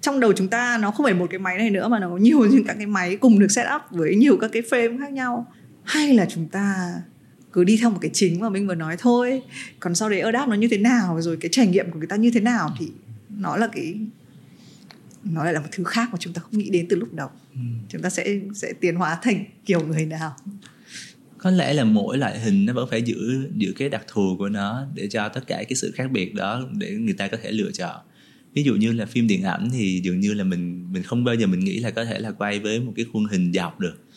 Trong 0.00 0.20
đầu 0.20 0.32
chúng 0.32 0.48
ta 0.48 0.78
nó 0.78 0.90
không 0.90 1.04
phải 1.04 1.14
một 1.14 1.26
cái 1.30 1.38
máy 1.38 1.58
này 1.58 1.70
nữa 1.70 1.88
mà 1.88 1.98
nó 1.98 2.08
có 2.08 2.16
nhiều 2.16 2.38
những 2.50 2.64
các 2.64 2.74
cái 2.76 2.86
máy 2.86 3.16
cùng 3.16 3.38
được 3.38 3.50
set 3.50 3.66
up 3.76 3.82
với 3.90 4.14
nhiều 4.14 4.36
các 4.40 4.50
cái 4.52 4.62
frame 4.62 4.98
khác 4.98 5.12
nhau 5.12 5.52
hay 5.88 6.14
là 6.14 6.26
chúng 6.30 6.48
ta 6.48 6.92
cứ 7.52 7.64
đi 7.64 7.76
theo 7.76 7.90
một 7.90 7.98
cái 8.00 8.10
chính 8.14 8.40
mà 8.40 8.48
mình 8.48 8.66
vừa 8.66 8.74
nói 8.74 8.96
thôi. 8.98 9.42
Còn 9.80 9.94
sau 9.94 10.08
đấy 10.08 10.32
đáp 10.32 10.48
nó 10.48 10.54
như 10.54 10.68
thế 10.68 10.78
nào 10.78 11.20
rồi 11.20 11.36
cái 11.40 11.48
trải 11.52 11.66
nghiệm 11.66 11.90
của 11.90 11.98
người 11.98 12.06
ta 12.06 12.16
như 12.16 12.30
thế 12.30 12.40
nào 12.40 12.74
thì 12.78 12.88
nó 13.38 13.56
là 13.56 13.68
cái 13.72 13.94
nó 15.24 15.44
lại 15.44 15.52
là 15.52 15.60
một 15.60 15.68
thứ 15.72 15.84
khác 15.84 16.08
mà 16.12 16.18
chúng 16.20 16.32
ta 16.32 16.40
không 16.40 16.58
nghĩ 16.58 16.70
đến 16.70 16.86
từ 16.88 16.96
lúc 16.96 17.14
đầu. 17.14 17.28
Ừ. 17.54 17.60
chúng 17.88 18.02
ta 18.02 18.10
sẽ 18.10 18.40
sẽ 18.54 18.72
tiến 18.80 18.96
hóa 18.96 19.18
thành 19.22 19.44
kiểu 19.66 19.86
người 19.86 20.06
nào. 20.06 20.36
Có 21.38 21.50
lẽ 21.50 21.72
là 21.72 21.84
mỗi 21.84 22.18
loại 22.18 22.40
hình 22.40 22.66
nó 22.66 22.72
vẫn 22.72 22.88
phải 22.90 23.02
giữ 23.02 23.48
giữ 23.56 23.72
cái 23.76 23.88
đặc 23.88 24.04
thù 24.08 24.36
của 24.38 24.48
nó 24.48 24.86
để 24.94 25.08
cho 25.08 25.28
tất 25.28 25.46
cả 25.46 25.56
cái 25.56 25.74
sự 25.74 25.92
khác 25.94 26.10
biệt 26.10 26.34
đó 26.34 26.62
để 26.72 26.90
người 26.90 27.14
ta 27.14 27.28
có 27.28 27.36
thể 27.42 27.52
lựa 27.52 27.70
chọn. 27.72 27.96
Ví 28.54 28.62
dụ 28.62 28.74
như 28.74 28.92
là 28.92 29.06
phim 29.06 29.26
điện 29.26 29.42
ảnh 29.42 29.70
thì 29.72 30.00
dường 30.04 30.20
như 30.20 30.34
là 30.34 30.44
mình 30.44 30.92
mình 30.92 31.02
không 31.02 31.24
bao 31.24 31.34
giờ 31.34 31.46
mình 31.46 31.60
nghĩ 31.60 31.78
là 31.78 31.90
có 31.90 32.04
thể 32.04 32.18
là 32.18 32.30
quay 32.30 32.60
với 32.60 32.80
một 32.80 32.92
cái 32.96 33.06
khuôn 33.12 33.24
hình 33.24 33.52
dọc 33.52 33.80
được 33.80 34.08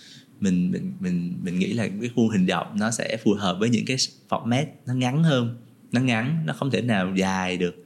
mình 0.41 0.71
mình 0.71 0.93
mình 0.99 1.37
mình 1.43 1.59
nghĩ 1.59 1.73
là 1.73 1.87
cái 2.01 2.09
khuôn 2.15 2.29
hình 2.29 2.45
động 2.45 2.67
nó 2.79 2.91
sẽ 2.91 3.17
phù 3.23 3.33
hợp 3.33 3.57
với 3.59 3.69
những 3.69 3.85
cái 3.85 3.97
format 4.29 4.65
nó 4.87 4.93
ngắn 4.93 5.23
hơn 5.23 5.57
nó 5.91 6.01
ngắn 6.01 6.43
nó 6.45 6.53
không 6.53 6.71
thể 6.71 6.81
nào 6.81 7.13
dài 7.15 7.57
được. 7.57 7.85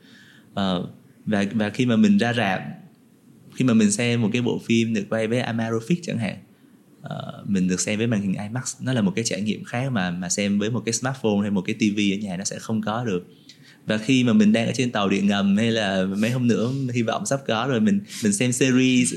Uh, 0.51 0.89
và 1.26 1.45
và 1.53 1.70
khi 1.70 1.86
mà 1.86 1.95
mình 1.95 2.18
ra 2.18 2.34
rạp 2.34 2.62
khi 3.56 3.66
mà 3.66 3.74
mình 3.74 3.91
xem 3.91 4.22
một 4.22 4.30
cái 4.34 4.41
bộ 4.41 4.62
phim 4.66 4.93
được 4.93 5.06
quay 5.10 5.28
với 5.28 5.41
Amarofix 5.41 5.95
chẳng 6.03 6.18
hạn 6.18 6.38
uh, 7.06 7.49
mình 7.49 7.68
được 7.68 7.80
xem 7.80 7.97
với 7.97 8.08
màn 8.08 8.22
hình 8.22 8.34
IMAX 8.34 8.76
nó 8.82 8.93
là 8.93 9.01
một 9.01 9.14
cái 9.16 9.26
trải 9.28 9.41
nghiệm 9.41 9.64
khác 9.64 9.91
mà 9.91 10.12
mà 10.12 10.30
xem 10.30 10.60
với 10.60 10.70
một 10.70 10.82
cái 10.86 10.93
smartphone 10.93 11.41
hay 11.41 11.51
một 11.51 11.62
cái 11.62 11.76
TV 11.76 11.97
ở 11.97 12.18
nhà 12.22 12.38
nó 12.38 12.43
sẽ 12.43 12.60
không 12.60 12.82
có 12.82 13.06
được. 13.06 13.28
Và 13.86 13.97
khi 13.97 14.24
mà 14.24 14.34
mình 14.34 14.53
đang 14.53 14.68
ở 14.68 14.72
trên 14.76 14.91
tàu 14.91 15.10
điện 15.10 15.28
ngầm 15.28 15.58
hay 15.58 15.72
là 15.72 16.06
mấy 16.06 16.32
hôm 16.32 16.47
nữa 16.47 16.72
hy 16.93 17.01
vọng 17.01 17.26
sắp 17.26 17.39
có 17.47 17.68
rồi 17.70 17.80
mình 17.82 17.99
mình 18.24 18.34
xem 18.34 18.51
series 18.51 19.14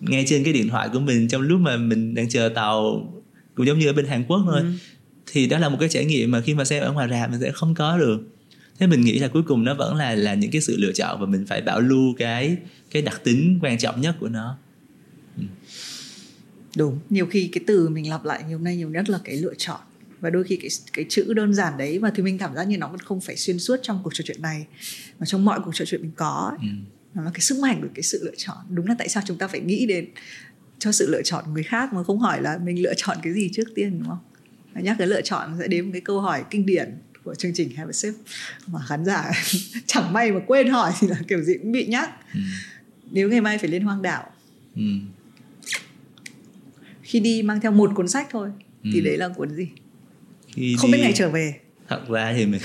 nghe 0.00 0.24
trên 0.26 0.44
cái 0.44 0.52
điện 0.52 0.68
thoại 0.68 0.88
của 0.92 1.00
mình 1.00 1.28
trong 1.28 1.42
lúc 1.42 1.60
mà 1.60 1.76
mình 1.76 2.14
đang 2.14 2.28
chờ 2.28 2.48
tàu 2.54 3.12
cũng 3.54 3.66
giống 3.66 3.78
như 3.78 3.86
ở 3.86 3.92
bên 3.92 4.06
Hàn 4.06 4.24
Quốc 4.24 4.42
thôi 4.46 4.60
ừ. 4.60 4.66
thì 5.26 5.46
đó 5.46 5.58
là 5.58 5.68
một 5.68 5.76
cái 5.80 5.88
trải 5.88 6.04
nghiệm 6.04 6.30
mà 6.30 6.40
khi 6.40 6.54
mà 6.54 6.64
xem 6.64 6.82
ở 6.82 6.92
ngoài 6.92 7.08
rạp 7.10 7.30
mình 7.30 7.40
sẽ 7.40 7.52
không 7.52 7.74
có 7.74 7.98
được 7.98 8.20
thế 8.78 8.86
mình 8.86 9.00
nghĩ 9.00 9.18
là 9.18 9.28
cuối 9.28 9.42
cùng 9.42 9.64
nó 9.64 9.74
vẫn 9.74 9.96
là 9.96 10.14
là 10.14 10.34
những 10.34 10.50
cái 10.50 10.60
sự 10.60 10.76
lựa 10.78 10.92
chọn 10.92 11.20
và 11.20 11.26
mình 11.26 11.46
phải 11.46 11.62
bảo 11.62 11.80
lưu 11.80 12.14
cái 12.18 12.56
cái 12.90 13.02
đặc 13.02 13.20
tính 13.24 13.58
quan 13.62 13.78
trọng 13.78 14.00
nhất 14.00 14.16
của 14.20 14.28
nó 14.28 14.56
ừ. 15.36 15.42
đúng 16.76 16.98
nhiều 17.10 17.26
khi 17.26 17.48
cái 17.52 17.64
từ 17.66 17.88
mình 17.88 18.10
lặp 18.10 18.24
lại 18.24 18.42
nhiều 18.48 18.58
nay 18.58 18.76
nhiều 18.76 18.90
nhất 18.90 19.10
là 19.10 19.18
cái 19.24 19.36
lựa 19.36 19.54
chọn 19.58 19.80
và 20.20 20.30
đôi 20.30 20.44
khi 20.44 20.56
cái 20.56 20.68
cái 20.92 21.04
chữ 21.08 21.34
đơn 21.34 21.54
giản 21.54 21.78
đấy 21.78 21.98
và 21.98 22.10
thì 22.14 22.22
mình 22.22 22.38
cảm 22.38 22.54
giác 22.54 22.64
như 22.64 22.78
nó 22.78 22.88
vẫn 22.88 23.00
không 23.00 23.20
phải 23.20 23.36
xuyên 23.36 23.58
suốt 23.58 23.76
trong 23.82 24.00
cuộc 24.04 24.14
trò 24.14 24.22
chuyện 24.26 24.42
này 24.42 24.66
mà 25.18 25.26
trong 25.26 25.44
mọi 25.44 25.60
cuộc 25.64 25.74
trò 25.74 25.84
chuyện 25.84 26.02
mình 26.02 26.10
có 26.16 26.56
ấy. 26.58 26.68
Ừ. 26.68 26.97
nó 27.14 27.22
là 27.22 27.30
cái 27.34 27.40
sức 27.40 27.58
mạnh 27.58 27.78
của 27.82 27.88
cái 27.94 28.02
sự 28.02 28.24
lựa 28.24 28.34
chọn 28.36 28.56
đúng 28.70 28.86
là 28.86 28.94
tại 28.98 29.08
sao 29.08 29.22
chúng 29.26 29.38
ta 29.38 29.48
phải 29.48 29.60
nghĩ 29.60 29.86
đến 29.86 30.08
cho 30.78 30.92
sự 30.92 31.10
lựa 31.10 31.22
chọn 31.22 31.54
người 31.54 31.62
khác 31.62 31.92
mà 31.92 32.04
không 32.04 32.18
hỏi 32.18 32.42
là 32.42 32.58
mình 32.64 32.82
lựa 32.82 32.94
chọn 32.96 33.16
cái 33.22 33.32
gì 33.32 33.50
trước 33.52 33.68
tiên 33.74 33.98
đúng 33.98 34.08
không 34.08 34.18
nhắc 34.82 34.96
cái 34.98 35.06
lựa 35.06 35.22
chọn 35.22 35.56
sẽ 35.60 35.68
đến 35.68 35.84
một 35.84 35.90
cái 35.92 36.00
câu 36.00 36.20
hỏi 36.20 36.44
kinh 36.50 36.66
điển 36.66 36.98
của 37.24 37.34
chương 37.34 37.52
trình 37.54 37.70
Have 37.76 37.90
a 37.90 37.92
Sip 37.92 38.14
mà 38.66 38.80
khán 38.88 39.04
giả 39.04 39.30
chẳng 39.86 40.12
may 40.12 40.32
mà 40.32 40.40
quên 40.46 40.68
hỏi 40.68 40.92
thì 41.00 41.08
là 41.08 41.16
kiểu 41.28 41.42
gì 41.42 41.54
cũng 41.62 41.72
bị 41.72 41.86
nhắc 41.86 42.10
ừ. 42.34 42.40
nếu 43.10 43.28
ngày 43.28 43.40
mai 43.40 43.58
phải 43.58 43.70
lên 43.70 43.82
hoang 43.82 44.02
đảo 44.02 44.30
ừ. 44.76 44.82
khi 47.02 47.20
đi 47.20 47.42
mang 47.42 47.60
theo 47.60 47.72
một 47.72 47.90
cuốn 47.94 48.08
sách 48.08 48.28
thôi 48.30 48.50
ừ. 48.84 48.90
thì 48.92 49.00
đấy 49.00 49.16
là 49.16 49.28
cuốn 49.28 49.50
gì 49.50 49.68
khi 50.48 50.76
không 50.78 50.90
đi... 50.90 50.96
biết 50.96 51.02
ngày 51.02 51.12
trở 51.16 51.30
về 51.30 51.54
thật 51.88 52.08
ra 52.08 52.32
thì 52.36 52.46
mình 52.46 52.60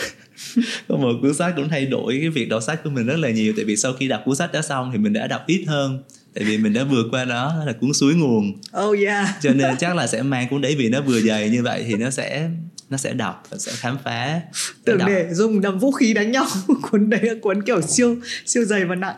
có 0.88 0.98
một 0.98 1.14
cuốn 1.22 1.34
sách 1.34 1.54
cũng 1.56 1.70
thay 1.70 1.86
đổi 1.86 2.18
cái 2.20 2.30
việc 2.30 2.50
đọc 2.50 2.64
sách 2.64 2.84
của 2.84 2.90
mình 2.90 3.06
rất 3.06 3.20
là 3.20 3.30
nhiều. 3.30 3.54
Tại 3.56 3.66
vì 3.66 3.76
sau 3.76 3.94
khi 3.94 4.08
đọc 4.08 4.22
cuốn 4.26 4.36
sách 4.36 4.54
đó 4.54 4.62
xong 4.62 4.90
thì 4.92 4.98
mình 4.98 5.14
đã 5.14 5.28
đọc 5.28 5.44
ít 5.48 5.66
hơn. 5.68 6.04
Tại 6.34 6.44
vì 6.44 6.58
mình 6.58 6.74
đã 6.74 6.84
vượt 6.84 7.06
qua 7.12 7.26
nó 7.26 7.66
là 7.66 7.74
cuốn 7.74 7.94
suối 7.94 8.16
nguồn. 8.16 8.54
Oh 8.86 9.00
yeah. 9.00 9.28
Cho 9.42 9.54
nên 9.54 9.78
chắc 9.78 9.96
là 9.96 10.08
sẽ 10.08 10.22
mang 10.22 10.48
cuốn 10.50 10.62
đấy 10.62 10.76
vì 10.76 10.90
nó 10.90 11.02
vừa 11.02 11.22
dày 11.22 11.50
như 11.50 11.64
vậy 11.64 11.84
thì 11.88 11.96
nó 11.96 12.10
sẽ 12.10 12.50
nó 12.90 12.98
sẽ 12.98 13.14
đọc 13.14 13.44
và 13.50 13.58
sẽ 13.58 13.72
khám 13.76 13.98
phá. 14.04 14.42
Tưởng 14.86 14.98
đọc. 14.98 15.10
để 15.10 15.34
dùng 15.34 15.60
làm 15.60 15.80
vũ 15.80 15.92
khí 15.92 16.14
đánh 16.14 16.32
nhau. 16.32 16.46
Cuốn 16.82 17.10
đấy 17.10 17.20
là 17.24 17.34
cuốn 17.42 17.64
kiểu 17.64 17.82
siêu 17.82 18.18
siêu 18.46 18.66
dày 18.66 18.86
và 18.86 18.96
nặng. 18.96 19.18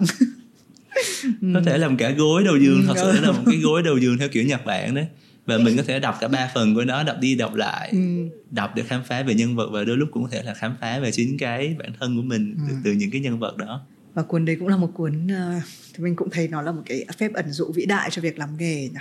Có 1.53 1.61
thể 1.65 1.77
làm 1.77 1.97
cả 1.97 2.09
gối 2.09 2.43
đầu 2.43 2.57
giường 2.57 2.83
thật 2.87 2.93
sự 2.95 3.11
là 3.21 3.31
một 3.31 3.43
cái 3.45 3.55
gối 3.55 3.83
đầu 3.83 3.97
giường 3.97 4.17
theo 4.17 4.29
kiểu 4.29 4.43
nhật 4.43 4.65
bản 4.65 4.95
đấy 4.95 5.05
và 5.45 5.57
mình 5.57 5.77
có 5.77 5.83
thể 5.83 5.99
đọc 5.99 6.17
cả 6.21 6.27
ba 6.27 6.51
phần 6.53 6.75
của 6.75 6.83
nó 6.83 7.03
đọc 7.03 7.17
đi 7.19 7.35
đọc 7.35 7.53
lại 7.53 7.89
ừ. 7.91 8.29
đọc 8.51 8.71
để 8.75 8.83
khám 8.83 9.03
phá 9.03 9.23
về 9.23 9.33
nhân 9.33 9.55
vật 9.55 9.69
và 9.71 9.83
đôi 9.83 9.97
lúc 9.97 10.09
cũng 10.11 10.23
có 10.23 10.29
thể 10.31 10.43
là 10.43 10.53
khám 10.53 10.75
phá 10.81 10.99
về 10.99 11.11
chính 11.11 11.37
cái 11.37 11.75
bản 11.79 11.93
thân 11.99 12.15
của 12.15 12.21
mình 12.21 12.55
ừ. 12.69 12.75
từ 12.83 12.91
những 12.91 13.11
cái 13.11 13.21
nhân 13.21 13.39
vật 13.39 13.57
đó 13.57 13.85
và 14.13 14.23
cuốn 14.23 14.45
đấy 14.45 14.55
cũng 14.59 14.67
là 14.67 14.77
một 14.77 14.91
cuốn 14.93 15.27
uh, 15.27 15.63
thì 15.93 16.03
mình 16.03 16.15
cũng 16.15 16.29
thấy 16.29 16.47
nó 16.47 16.61
là 16.61 16.71
một 16.71 16.81
cái 16.85 17.05
phép 17.17 17.33
ẩn 17.33 17.51
dụ 17.51 17.71
vĩ 17.75 17.85
đại 17.85 18.09
cho 18.11 18.21
việc 18.21 18.39
làm 18.39 18.57
nghề 18.57 18.81
nhỉ 18.81 18.99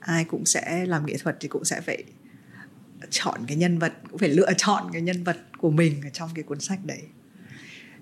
ai 0.00 0.24
cũng 0.24 0.44
sẽ 0.44 0.84
làm 0.86 1.06
nghệ 1.06 1.16
thuật 1.22 1.36
thì 1.40 1.48
cũng 1.48 1.64
sẽ 1.64 1.80
phải 1.80 2.04
chọn 3.10 3.40
cái 3.46 3.56
nhân 3.56 3.78
vật 3.78 3.92
cũng 4.10 4.18
phải 4.18 4.28
lựa 4.28 4.52
chọn 4.56 4.84
cái 4.92 5.02
nhân 5.02 5.24
vật 5.24 5.36
của 5.58 5.70
mình 5.70 6.00
ở 6.04 6.08
trong 6.12 6.30
cái 6.34 6.42
cuốn 6.42 6.60
sách 6.60 6.78
đấy 6.84 7.00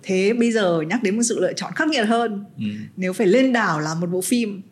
thế 0.02 0.32
bây 0.32 0.52
giờ 0.52 0.80
nhắc 0.88 1.02
đến 1.02 1.16
một 1.16 1.22
sự 1.22 1.40
lựa 1.40 1.52
chọn 1.52 1.72
khắc 1.76 1.88
nghiệt 1.88 2.06
hơn 2.06 2.44
ừ. 2.58 2.64
nếu 2.96 3.12
phải 3.12 3.26
lên 3.26 3.52
đảo 3.52 3.80
làm 3.80 4.00
một 4.00 4.06
bộ 4.06 4.20
phim 4.20 4.62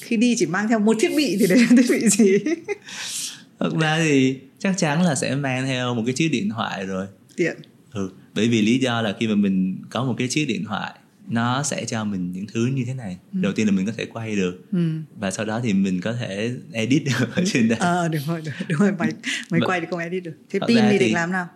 khi 0.00 0.16
đi 0.16 0.34
chỉ 0.38 0.46
mang 0.46 0.68
theo 0.68 0.78
một 0.78 0.96
thiết 1.00 1.10
bị 1.16 1.36
thì 1.40 1.46
đấy 1.46 1.58
là 1.58 1.66
thiết 1.70 1.86
bị 1.90 2.08
gì? 2.08 2.38
Thật 3.60 3.70
ra 3.80 3.98
thì 3.98 4.38
chắc 4.58 4.78
chắn 4.78 5.02
là 5.02 5.14
sẽ 5.14 5.34
mang 5.34 5.66
theo 5.66 5.94
một 5.94 6.02
cái 6.06 6.14
chiếc 6.14 6.28
điện 6.28 6.48
thoại 6.50 6.86
rồi. 6.86 7.06
Tiện. 7.36 7.56
Ừ 7.92 8.10
bởi 8.38 8.48
vì 8.48 8.62
lý 8.62 8.78
do 8.78 9.02
là 9.02 9.14
khi 9.20 9.26
mà 9.26 9.34
mình 9.34 9.78
có 9.90 10.04
một 10.04 10.14
cái 10.18 10.28
chiếc 10.28 10.44
điện 10.44 10.64
thoại 10.64 10.94
nó 11.28 11.62
sẽ 11.62 11.84
cho 11.84 12.04
mình 12.04 12.32
những 12.32 12.46
thứ 12.52 12.66
như 12.66 12.84
thế 12.86 12.94
này. 12.94 13.18
Ừ. 13.32 13.38
đầu 13.42 13.52
tiên 13.52 13.66
là 13.66 13.72
mình 13.72 13.86
có 13.86 13.92
thể 13.96 14.06
quay 14.06 14.36
được 14.36 14.64
ừ. 14.72 14.78
và 15.16 15.30
sau 15.30 15.44
đó 15.44 15.60
thì 15.62 15.72
mình 15.72 16.00
có 16.00 16.12
thể 16.12 16.52
edit 16.72 17.04
được 17.04 17.36
ở 17.36 17.42
trên 17.46 17.68
đây. 17.68 17.78
Ờ 17.78 18.04
à, 18.04 18.08
đúng 18.08 18.22
rồi 18.26 18.42
đúng 18.68 18.78
rồi. 18.78 18.92
Máy 18.98 19.12
máy 19.50 19.60
quay 19.64 19.80
thì 19.80 19.86
không 19.90 19.98
edit 19.98 20.24
được. 20.24 20.34
Thế 20.50 20.58
pin 20.68 20.78
thì 20.90 20.98
định 20.98 21.14
làm 21.14 21.32
nào 21.32 21.48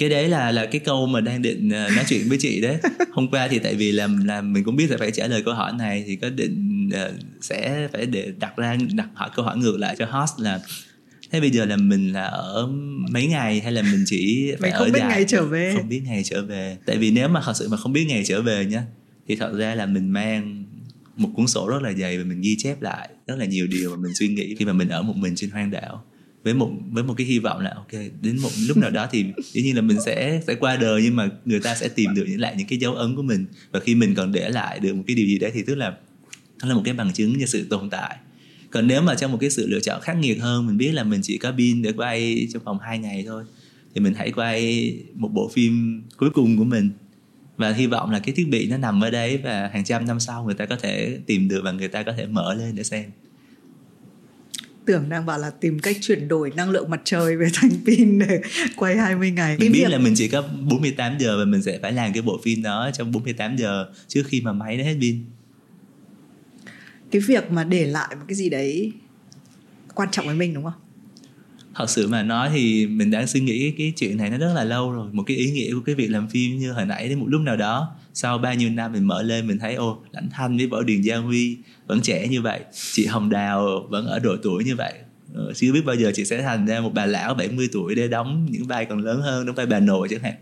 cái 0.00 0.08
đấy 0.08 0.28
là 0.28 0.52
là 0.52 0.66
cái 0.66 0.80
câu 0.80 1.06
mà 1.06 1.20
đang 1.20 1.42
định 1.42 1.66
uh, 1.66 1.96
nói 1.96 2.04
chuyện 2.08 2.28
với 2.28 2.38
chị 2.40 2.60
đấy. 2.60 2.76
Hôm 3.12 3.28
qua 3.30 3.48
thì 3.48 3.58
tại 3.58 3.74
vì 3.74 3.92
làm 3.92 4.24
làm 4.24 4.52
mình 4.52 4.64
cũng 4.64 4.76
biết 4.76 4.90
là 4.90 4.96
phải 4.96 5.10
trả 5.10 5.26
lời 5.26 5.42
câu 5.44 5.54
hỏi 5.54 5.72
này 5.78 6.04
thì 6.06 6.16
có 6.16 6.30
định 6.30 6.90
uh, 6.94 7.14
sẽ 7.40 7.88
phải 7.92 8.06
để 8.06 8.32
đặt 8.38 8.56
ra 8.56 8.76
đặt 8.94 9.08
hỏi 9.14 9.30
câu 9.36 9.44
hỏi 9.44 9.56
ngược 9.56 9.76
lại 9.78 9.96
cho 9.98 10.06
host 10.06 10.32
là 10.38 10.60
thế 11.30 11.40
bây 11.40 11.50
giờ 11.50 11.64
là 11.64 11.76
mình 11.76 12.12
là 12.12 12.24
ở 12.24 12.68
mấy 13.10 13.26
ngày 13.26 13.60
hay 13.60 13.72
là 13.72 13.82
mình 13.82 14.04
chỉ 14.06 14.52
phải 14.60 14.70
mình 14.70 14.78
không 14.78 14.88
ở 14.88 14.92
biết 14.92 15.00
dài, 15.00 15.08
ngày 15.08 15.24
trở 15.28 15.44
về. 15.44 15.72
Không 15.76 15.88
biết 15.88 16.02
ngày 16.04 16.22
trở 16.24 16.44
về. 16.44 16.76
Tại 16.86 16.96
vì 16.96 17.10
nếu 17.10 17.28
mà 17.28 17.42
thật 17.44 17.52
sự 17.56 17.68
mà 17.68 17.76
không 17.76 17.92
biết 17.92 18.04
ngày 18.08 18.22
trở 18.24 18.42
về 18.42 18.66
nhá 18.66 18.82
thì 19.28 19.36
thật 19.36 19.52
ra 19.52 19.74
là 19.74 19.86
mình 19.86 20.12
mang 20.12 20.64
một 21.16 21.28
cuốn 21.36 21.46
sổ 21.46 21.68
rất 21.68 21.82
là 21.82 21.92
dày 21.92 22.18
và 22.18 22.24
mình 22.24 22.40
ghi 22.40 22.56
chép 22.58 22.82
lại 22.82 23.08
rất 23.26 23.36
là 23.38 23.44
nhiều 23.44 23.66
điều 23.66 23.90
mà 23.90 23.96
mình 23.96 24.14
suy 24.14 24.28
nghĩ 24.28 24.54
khi 24.58 24.64
mà 24.64 24.72
mình 24.72 24.88
ở 24.88 25.02
một 25.02 25.16
mình 25.16 25.34
trên 25.36 25.50
hoang 25.50 25.70
đảo 25.70 26.04
với 26.42 26.54
một 26.54 26.70
với 26.90 27.04
một 27.04 27.14
cái 27.16 27.26
hy 27.26 27.38
vọng 27.38 27.60
là, 27.60 27.70
ok, 27.76 27.92
đến 28.22 28.38
một 28.42 28.50
lúc 28.66 28.76
nào 28.76 28.90
đó 28.90 29.06
thì 29.10 29.24
dĩ 29.52 29.62
nhiên 29.62 29.76
là 29.76 29.82
mình 29.82 30.00
sẽ 30.06 30.40
sẽ 30.46 30.54
qua 30.54 30.76
đời, 30.76 31.02
nhưng 31.02 31.16
mà 31.16 31.28
người 31.44 31.60
ta 31.60 31.74
sẽ 31.74 31.88
tìm 31.88 32.14
được 32.14 32.24
những 32.28 32.40
lại 32.40 32.54
những 32.58 32.66
cái 32.66 32.78
dấu 32.78 32.94
ấn 32.94 33.16
của 33.16 33.22
mình. 33.22 33.46
Và 33.72 33.80
khi 33.80 33.94
mình 33.94 34.14
còn 34.14 34.32
để 34.32 34.48
lại 34.48 34.78
được 34.78 34.94
một 34.94 35.02
cái 35.06 35.16
điều 35.16 35.26
gì 35.26 35.38
đấy 35.38 35.50
thì 35.54 35.62
tức 35.62 35.74
là 35.74 35.96
nó 36.62 36.68
là 36.68 36.74
một 36.74 36.82
cái 36.84 36.94
bằng 36.94 37.12
chứng 37.12 37.40
cho 37.40 37.46
sự 37.46 37.66
tồn 37.70 37.90
tại. 37.90 38.16
Còn 38.70 38.86
nếu 38.86 39.02
mà 39.02 39.14
trong 39.14 39.32
một 39.32 39.38
cái 39.40 39.50
sự 39.50 39.66
lựa 39.66 39.80
chọn 39.80 40.00
khắc 40.00 40.16
nghiệt 40.16 40.40
hơn, 40.40 40.66
mình 40.66 40.76
biết 40.76 40.92
là 40.92 41.04
mình 41.04 41.20
chỉ 41.22 41.38
có 41.38 41.52
pin 41.52 41.82
để 41.82 41.92
quay 41.92 42.48
trong 42.52 42.64
vòng 42.64 42.78
2 42.78 42.98
ngày 42.98 43.24
thôi, 43.26 43.44
thì 43.94 44.00
mình 44.00 44.14
hãy 44.14 44.32
quay 44.32 44.94
một 45.14 45.28
bộ 45.28 45.50
phim 45.54 46.02
cuối 46.16 46.30
cùng 46.30 46.58
của 46.58 46.64
mình. 46.64 46.90
Và 47.56 47.72
hy 47.72 47.86
vọng 47.86 48.10
là 48.10 48.18
cái 48.18 48.34
thiết 48.34 48.48
bị 48.48 48.68
nó 48.68 48.76
nằm 48.76 49.00
ở 49.00 49.10
đấy 49.10 49.38
và 49.44 49.70
hàng 49.72 49.84
trăm 49.84 50.06
năm 50.06 50.20
sau 50.20 50.44
người 50.44 50.54
ta 50.54 50.66
có 50.66 50.76
thể 50.76 51.18
tìm 51.26 51.48
được 51.48 51.60
và 51.64 51.72
người 51.72 51.88
ta 51.88 52.02
có 52.02 52.12
thể 52.12 52.26
mở 52.26 52.54
lên 52.54 52.74
để 52.74 52.82
xem 52.82 53.10
tưởng 54.86 55.08
đang 55.08 55.26
bảo 55.26 55.38
là 55.38 55.50
tìm 55.50 55.78
cách 55.78 55.96
chuyển 56.00 56.28
đổi 56.28 56.52
năng 56.56 56.70
lượng 56.70 56.90
mặt 56.90 57.00
trời 57.04 57.36
về 57.36 57.48
thành 57.54 57.70
pin 57.86 58.18
để 58.18 58.40
quay 58.76 58.96
20 58.96 59.30
ngày. 59.30 59.56
Mình 59.58 59.72
biết 59.72 59.78
việc... 59.78 59.90
là 59.90 59.98
mình 59.98 60.14
chỉ 60.16 60.28
có 60.28 60.42
48 60.42 61.18
giờ 61.18 61.38
và 61.38 61.44
mình 61.44 61.62
sẽ 61.62 61.78
phải 61.82 61.92
làm 61.92 62.12
cái 62.12 62.22
bộ 62.22 62.40
phim 62.44 62.62
đó 62.62 62.90
trong 62.92 63.12
48 63.12 63.56
giờ 63.56 63.92
trước 64.08 64.22
khi 64.26 64.40
mà 64.40 64.52
máy 64.52 64.76
nó 64.76 64.84
hết 64.84 64.96
pin. 65.00 65.24
Cái 67.10 67.22
việc 67.26 67.50
mà 67.50 67.64
để 67.64 67.86
lại 67.86 68.16
một 68.16 68.24
cái 68.28 68.34
gì 68.34 68.48
đấy 68.48 68.92
quan 69.94 70.08
trọng 70.10 70.26
với 70.26 70.34
mình 70.34 70.54
đúng 70.54 70.64
không? 70.64 70.72
thật 71.74 71.90
sự 71.90 72.08
mà 72.08 72.22
nói 72.22 72.50
thì 72.52 72.86
mình 72.86 73.10
đã 73.10 73.26
suy 73.26 73.40
nghĩ 73.40 73.70
cái 73.78 73.92
chuyện 73.96 74.16
này 74.16 74.30
nó 74.30 74.38
rất 74.38 74.52
là 74.54 74.64
lâu 74.64 74.92
rồi 74.92 75.08
một 75.12 75.22
cái 75.26 75.36
ý 75.36 75.50
nghĩa 75.50 75.72
của 75.74 75.80
cái 75.86 75.94
việc 75.94 76.08
làm 76.08 76.28
phim 76.28 76.58
như 76.58 76.72
hồi 76.72 76.84
nãy 76.86 77.08
đến 77.08 77.20
một 77.20 77.26
lúc 77.28 77.40
nào 77.40 77.56
đó 77.56 77.96
sau 78.14 78.38
bao 78.38 78.54
nhiêu 78.54 78.70
năm 78.70 78.92
mình 78.92 79.06
mở 79.06 79.22
lên 79.22 79.46
mình 79.46 79.58
thấy 79.58 79.74
ô 79.74 80.02
lãnh 80.12 80.28
thanh 80.30 80.56
với 80.56 80.66
võ 80.66 80.82
điền 80.82 81.00
gia 81.00 81.16
huy 81.16 81.58
vẫn 81.86 82.00
trẻ 82.02 82.28
như 82.28 82.42
vậy 82.42 82.60
chị 82.92 83.06
hồng 83.06 83.30
đào 83.30 83.86
vẫn 83.90 84.06
ở 84.06 84.18
độ 84.18 84.36
tuổi 84.42 84.64
như 84.64 84.76
vậy. 84.76 84.92
Ờ, 85.34 85.52
chưa 85.54 85.72
biết 85.72 85.84
bao 85.84 85.96
giờ 85.96 86.12
chị 86.14 86.24
sẽ 86.24 86.42
thành 86.42 86.66
ra 86.66 86.80
một 86.80 86.90
bà 86.94 87.06
lão 87.06 87.34
70 87.34 87.68
tuổi 87.72 87.94
để 87.94 88.08
đóng 88.08 88.46
những 88.50 88.66
vai 88.66 88.84
còn 88.84 88.98
lớn 88.98 89.20
hơn 89.20 89.46
đóng 89.46 89.54
vai 89.54 89.66
bà 89.66 89.80
nội 89.80 90.08
chẳng 90.10 90.22
hạn. 90.22 90.34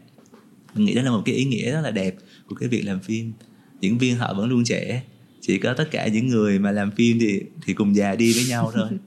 Mình 0.75 0.85
nghĩ 0.85 0.95
đó 0.95 1.03
là 1.03 1.11
một 1.11 1.23
cái 1.25 1.35
ý 1.35 1.45
nghĩa 1.45 1.73
rất 1.73 1.81
là 1.81 1.91
đẹp 1.91 2.14
của 2.47 2.55
cái 2.55 2.69
việc 2.69 2.83
làm 2.83 3.01
phim. 3.01 3.33
Diễn 3.81 3.99
viên 3.99 4.16
họ 4.16 4.35
vẫn 4.35 4.49
luôn 4.49 4.64
trẻ 4.64 5.03
chỉ 5.41 5.59
có 5.59 5.75
tất 5.75 5.89
cả 5.91 6.07
những 6.07 6.29
người 6.29 6.59
mà 6.59 6.71
làm 6.71 6.91
phim 6.91 7.19
thì 7.21 7.43
thì 7.66 7.75
cùng 7.75 7.97
già 7.97 8.14
đi 8.14 8.33
với 8.33 8.45
nhau 8.49 8.73
thôi. 8.75 8.89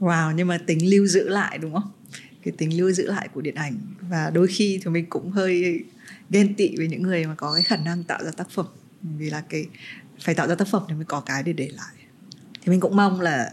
Wow 0.00 0.32
nhưng 0.34 0.48
mà 0.48 0.58
tính 0.58 0.90
lưu 0.90 1.06
giữ 1.06 1.28
lại 1.28 1.58
đúng 1.58 1.72
không? 1.72 1.90
Cái 2.42 2.54
tính 2.58 2.76
lưu 2.76 2.92
giữ 2.92 3.06
lại 3.06 3.28
của 3.34 3.40
điện 3.40 3.54
ảnh 3.54 3.78
và 4.10 4.30
đôi 4.34 4.46
khi 4.46 4.80
thì 4.84 4.90
mình 4.90 5.06
cũng 5.08 5.30
hơi 5.30 5.80
ghen 6.30 6.54
tị 6.54 6.76
với 6.76 6.88
những 6.88 7.02
người 7.02 7.26
mà 7.26 7.34
có 7.34 7.54
cái 7.54 7.62
khả 7.62 7.76
năng 7.76 8.04
tạo 8.04 8.24
ra 8.24 8.30
tác 8.30 8.50
phẩm. 8.50 8.66
Vì 9.18 9.30
là 9.30 9.40
cái 9.40 9.66
phải 10.20 10.34
tạo 10.34 10.48
ra 10.48 10.54
tác 10.54 10.68
phẩm 10.68 10.82
thì 10.88 10.94
mới 10.94 11.04
có 11.04 11.20
cái 11.20 11.42
để 11.42 11.52
để 11.52 11.68
lại. 11.76 11.94
Thì 12.62 12.70
mình 12.70 12.80
cũng 12.80 12.96
mong 12.96 13.20
là 13.20 13.50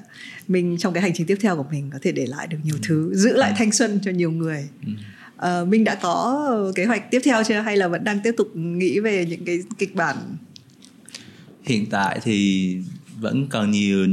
mình 0.47 0.77
trong 0.79 0.93
cái 0.93 1.03
hành 1.03 1.11
trình 1.15 1.27
tiếp 1.27 1.37
theo 1.41 1.55
của 1.55 1.65
mình 1.71 1.89
có 1.93 1.99
thể 2.01 2.11
để 2.11 2.25
lại 2.25 2.47
được 2.47 2.57
nhiều 2.63 2.75
thứ 2.83 3.11
giữ 3.15 3.37
lại 3.37 3.53
thanh 3.57 3.71
xuân 3.71 3.99
cho 4.03 4.11
nhiều 4.11 4.31
người. 4.31 4.67
À, 5.37 5.63
mình 5.63 5.83
đã 5.83 5.95
có 5.95 6.71
kế 6.75 6.85
hoạch 6.85 7.11
tiếp 7.11 7.21
theo 7.23 7.43
chưa? 7.43 7.59
Hay 7.59 7.77
là 7.77 7.87
vẫn 7.87 8.03
đang 8.03 8.19
tiếp 8.23 8.31
tục 8.37 8.55
nghĩ 8.55 8.99
về 8.99 9.25
những 9.25 9.45
cái 9.45 9.59
kịch 9.77 9.95
bản? 9.95 10.17
Hiện 11.63 11.85
tại 11.89 12.19
thì 12.23 12.77
vẫn 13.19 13.47
còn 13.47 13.71
nhiều 13.71 14.07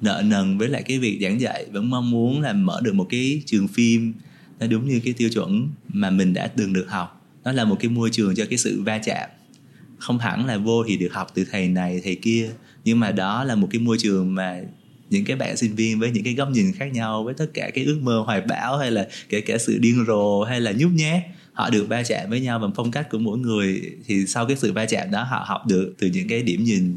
nợ 0.00 0.22
nần 0.26 0.58
với 0.58 0.68
lại 0.68 0.82
cái 0.82 0.98
việc 0.98 1.18
giảng 1.22 1.40
dạy. 1.40 1.66
Vẫn 1.72 1.90
mong 1.90 2.10
muốn 2.10 2.40
là 2.40 2.52
mở 2.52 2.80
được 2.84 2.94
một 2.94 3.06
cái 3.10 3.42
trường 3.46 3.68
phim. 3.68 4.12
Nó 4.60 4.66
đúng 4.66 4.88
như 4.88 5.00
cái 5.04 5.12
tiêu 5.12 5.28
chuẩn 5.28 5.68
mà 5.88 6.10
mình 6.10 6.34
đã 6.34 6.46
từng 6.46 6.72
được 6.72 6.86
học 6.88 7.21
nó 7.44 7.52
là 7.52 7.64
một 7.64 7.76
cái 7.80 7.90
môi 7.90 8.10
trường 8.10 8.34
cho 8.34 8.44
cái 8.50 8.58
sự 8.58 8.82
va 8.82 8.98
chạm. 8.98 9.30
Không 9.98 10.18
hẳn 10.18 10.46
là 10.46 10.56
vô 10.58 10.84
thì 10.88 10.96
được 10.96 11.12
học 11.12 11.30
từ 11.34 11.44
thầy 11.50 11.68
này, 11.68 12.00
thầy 12.04 12.14
kia, 12.14 12.50
nhưng 12.84 13.00
mà 13.00 13.10
đó 13.10 13.44
là 13.44 13.54
một 13.54 13.68
cái 13.70 13.80
môi 13.80 13.96
trường 14.00 14.34
mà 14.34 14.60
những 15.10 15.24
cái 15.24 15.36
bạn 15.36 15.56
sinh 15.56 15.74
viên 15.74 16.00
với 16.00 16.10
những 16.10 16.24
cái 16.24 16.34
góc 16.34 16.50
nhìn 16.50 16.72
khác 16.72 16.86
nhau, 16.92 17.24
với 17.24 17.34
tất 17.34 17.46
cả 17.54 17.70
cái 17.74 17.84
ước 17.84 17.98
mơ 18.02 18.22
hoài 18.26 18.40
bão 18.40 18.78
hay 18.78 18.90
là 18.90 19.08
kể 19.28 19.40
cả 19.40 19.58
sự 19.58 19.78
điên 19.78 20.04
rồ 20.06 20.42
hay 20.42 20.60
là 20.60 20.72
nhút 20.72 20.92
nhát, 20.92 21.22
họ 21.52 21.70
được 21.70 21.88
va 21.88 22.02
chạm 22.02 22.30
với 22.30 22.40
nhau 22.40 22.58
bằng 22.58 22.72
phong 22.76 22.90
cách 22.90 23.10
của 23.10 23.18
mỗi 23.18 23.38
người. 23.38 23.82
Thì 24.06 24.26
sau 24.26 24.46
cái 24.46 24.56
sự 24.56 24.72
va 24.72 24.86
chạm 24.86 25.10
đó, 25.10 25.22
họ 25.22 25.44
học 25.48 25.66
được 25.66 25.94
từ 25.98 26.06
những 26.06 26.28
cái 26.28 26.42
điểm 26.42 26.64
nhìn, 26.64 26.96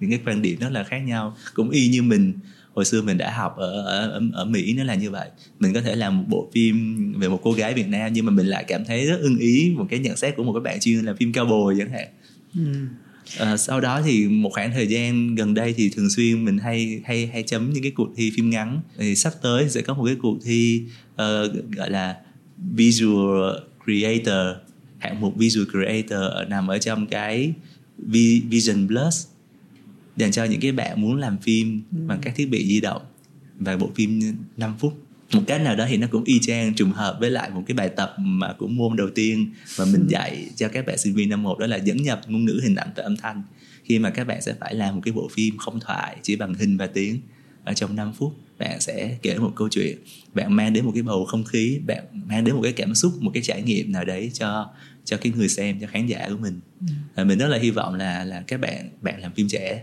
những 0.00 0.10
cái 0.10 0.20
quan 0.26 0.42
điểm 0.42 0.58
rất 0.58 0.72
là 0.72 0.84
khác 0.84 0.98
nhau. 0.98 1.36
Cũng 1.54 1.70
y 1.70 1.88
như 1.88 2.02
mình 2.02 2.32
hồi 2.74 2.84
xưa 2.84 3.02
mình 3.02 3.18
đã 3.18 3.30
học 3.30 3.56
ở 3.56 3.82
ở 3.82 4.20
ở 4.32 4.44
Mỹ 4.44 4.74
nó 4.76 4.84
là 4.84 4.94
như 4.94 5.10
vậy. 5.10 5.28
Mình 5.60 5.74
có 5.74 5.80
thể 5.80 5.94
làm 5.94 6.18
một 6.18 6.24
bộ 6.28 6.50
phim 6.54 7.12
về 7.18 7.28
một 7.28 7.40
cô 7.42 7.52
gái 7.52 7.74
Việt 7.74 7.88
Nam 7.88 8.12
nhưng 8.12 8.26
mà 8.26 8.32
mình 8.32 8.46
lại 8.46 8.64
cảm 8.68 8.84
thấy 8.84 9.06
rất 9.06 9.18
ưng 9.20 9.38
ý 9.38 9.72
một 9.76 9.86
cái 9.90 9.98
nhận 9.98 10.16
xét 10.16 10.36
của 10.36 10.44
một 10.44 10.52
cái 10.52 10.60
bạn 10.60 10.80
chuyên 10.80 11.04
làm 11.04 11.16
phim 11.16 11.32
cao 11.32 11.44
bồi 11.44 11.76
chẳng 11.78 11.90
hạn. 11.90 12.08
Ừ. 12.54 12.72
à, 13.38 13.56
sau 13.56 13.80
đó 13.80 14.02
thì 14.04 14.28
một 14.28 14.50
khoảng 14.52 14.72
thời 14.72 14.86
gian 14.86 15.34
gần 15.34 15.54
đây 15.54 15.74
thì 15.76 15.90
thường 15.90 16.10
xuyên 16.10 16.44
mình 16.44 16.58
hay 16.58 17.00
hay 17.04 17.26
hay 17.26 17.42
chấm 17.42 17.72
những 17.72 17.82
cái 17.82 17.92
cuộc 17.92 18.08
thi 18.16 18.32
phim 18.36 18.50
ngắn. 18.50 18.80
Thì 18.98 19.16
sắp 19.16 19.32
tới 19.42 19.70
sẽ 19.70 19.80
có 19.80 19.94
một 19.94 20.04
cái 20.06 20.16
cuộc 20.22 20.38
thi 20.44 20.82
uh, 21.12 21.18
gọi 21.76 21.90
là 21.90 22.16
visual 22.74 23.52
creator 23.84 24.56
hạng 24.98 25.20
mục 25.20 25.36
visual 25.36 25.66
creator 25.70 26.48
nằm 26.48 26.68
ở 26.68 26.78
trong 26.78 27.06
cái 27.06 27.52
Vision 28.48 28.88
Plus 28.88 29.26
dành 30.16 30.32
cho 30.32 30.44
những 30.44 30.60
cái 30.60 30.72
bạn 30.72 31.00
muốn 31.00 31.16
làm 31.16 31.38
phim 31.38 31.82
ừ. 31.92 31.98
bằng 32.06 32.18
các 32.22 32.34
thiết 32.36 32.46
bị 32.46 32.68
di 32.68 32.80
động 32.80 33.02
và 33.58 33.76
bộ 33.76 33.90
phim 33.94 34.20
5 34.56 34.74
phút 34.78 35.04
một 35.32 35.42
cách 35.46 35.60
nào 35.60 35.76
đó 35.76 35.86
thì 35.88 35.96
nó 35.96 36.06
cũng 36.10 36.24
y 36.24 36.38
chang 36.40 36.74
trùng 36.74 36.92
hợp 36.92 37.16
với 37.20 37.30
lại 37.30 37.50
một 37.50 37.62
cái 37.66 37.74
bài 37.74 37.88
tập 37.88 38.14
mà 38.18 38.52
của 38.58 38.66
môn 38.66 38.96
đầu 38.96 39.08
tiên 39.14 39.52
mà 39.78 39.84
mình 39.84 40.00
ừ. 40.00 40.06
dạy 40.08 40.48
cho 40.56 40.68
các 40.68 40.86
bạn 40.86 40.98
sinh 40.98 41.14
viên 41.14 41.28
năm 41.28 41.42
một 41.42 41.58
đó 41.58 41.66
là 41.66 41.76
dẫn 41.76 42.02
nhập 42.02 42.20
ngôn 42.26 42.44
ngữ 42.44 42.60
hình 42.62 42.74
ảnh 42.74 42.88
và 42.96 43.02
âm 43.02 43.16
thanh 43.16 43.42
khi 43.84 43.98
mà 43.98 44.10
các 44.10 44.26
bạn 44.26 44.42
sẽ 44.42 44.54
phải 44.60 44.74
làm 44.74 44.94
một 44.94 45.00
cái 45.04 45.12
bộ 45.12 45.28
phim 45.32 45.56
không 45.56 45.80
thoại 45.80 46.16
chỉ 46.22 46.36
bằng 46.36 46.54
hình 46.54 46.76
và 46.76 46.86
tiếng 46.86 47.20
ở 47.64 47.74
trong 47.74 47.96
5 47.96 48.12
phút 48.12 48.32
bạn 48.58 48.80
sẽ 48.80 49.16
kể 49.22 49.38
một 49.38 49.52
câu 49.56 49.68
chuyện 49.68 49.98
bạn 50.34 50.56
mang 50.56 50.72
đến 50.72 50.84
một 50.84 50.90
cái 50.94 51.02
bầu 51.02 51.24
không 51.24 51.44
khí 51.44 51.80
bạn 51.86 52.04
mang 52.26 52.44
đến 52.44 52.54
một 52.54 52.60
cái 52.62 52.72
cảm 52.72 52.94
xúc 52.94 53.12
một 53.20 53.30
cái 53.34 53.42
trải 53.42 53.62
nghiệm 53.62 53.92
nào 53.92 54.04
đấy 54.04 54.30
cho 54.34 54.70
cho 55.04 55.16
cái 55.16 55.32
người 55.36 55.48
xem 55.48 55.80
cho 55.80 55.86
khán 55.86 56.06
giả 56.06 56.26
của 56.28 56.36
mình 56.36 56.60
ừ. 57.16 57.24
mình 57.24 57.38
rất 57.38 57.48
là 57.48 57.58
hy 57.58 57.70
vọng 57.70 57.94
là 57.94 58.24
là 58.24 58.42
các 58.46 58.60
bạn 58.60 58.90
bạn 59.02 59.20
làm 59.20 59.32
phim 59.32 59.48
trẻ 59.48 59.82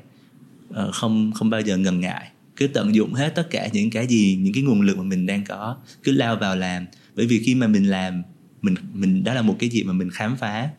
không 0.93 1.31
không 1.35 1.49
bao 1.49 1.61
giờ 1.61 1.77
ngần 1.77 1.99
ngại. 1.99 2.27
Cứ 2.55 2.67
tận 2.67 2.95
dụng 2.95 3.13
hết 3.13 3.29
tất 3.35 3.47
cả 3.49 3.69
những 3.73 3.89
cái 3.89 4.07
gì 4.07 4.37
những 4.41 4.53
cái 4.53 4.63
nguồn 4.63 4.81
lực 4.81 4.97
mà 4.97 5.03
mình 5.03 5.25
đang 5.25 5.43
có 5.43 5.77
cứ 6.03 6.11
lao 6.11 6.35
vào 6.35 6.55
làm. 6.55 6.85
Bởi 7.15 7.25
vì 7.25 7.39
khi 7.39 7.55
mà 7.55 7.67
mình 7.67 7.89
làm 7.89 8.23
mình 8.61 8.75
mình 8.93 9.23
đó 9.23 9.33
là 9.33 9.41
một 9.41 9.55
cái 9.59 9.69
gì 9.69 9.83
mà 9.83 9.93
mình 9.93 10.09
khám 10.09 10.35
phá. 10.37 10.69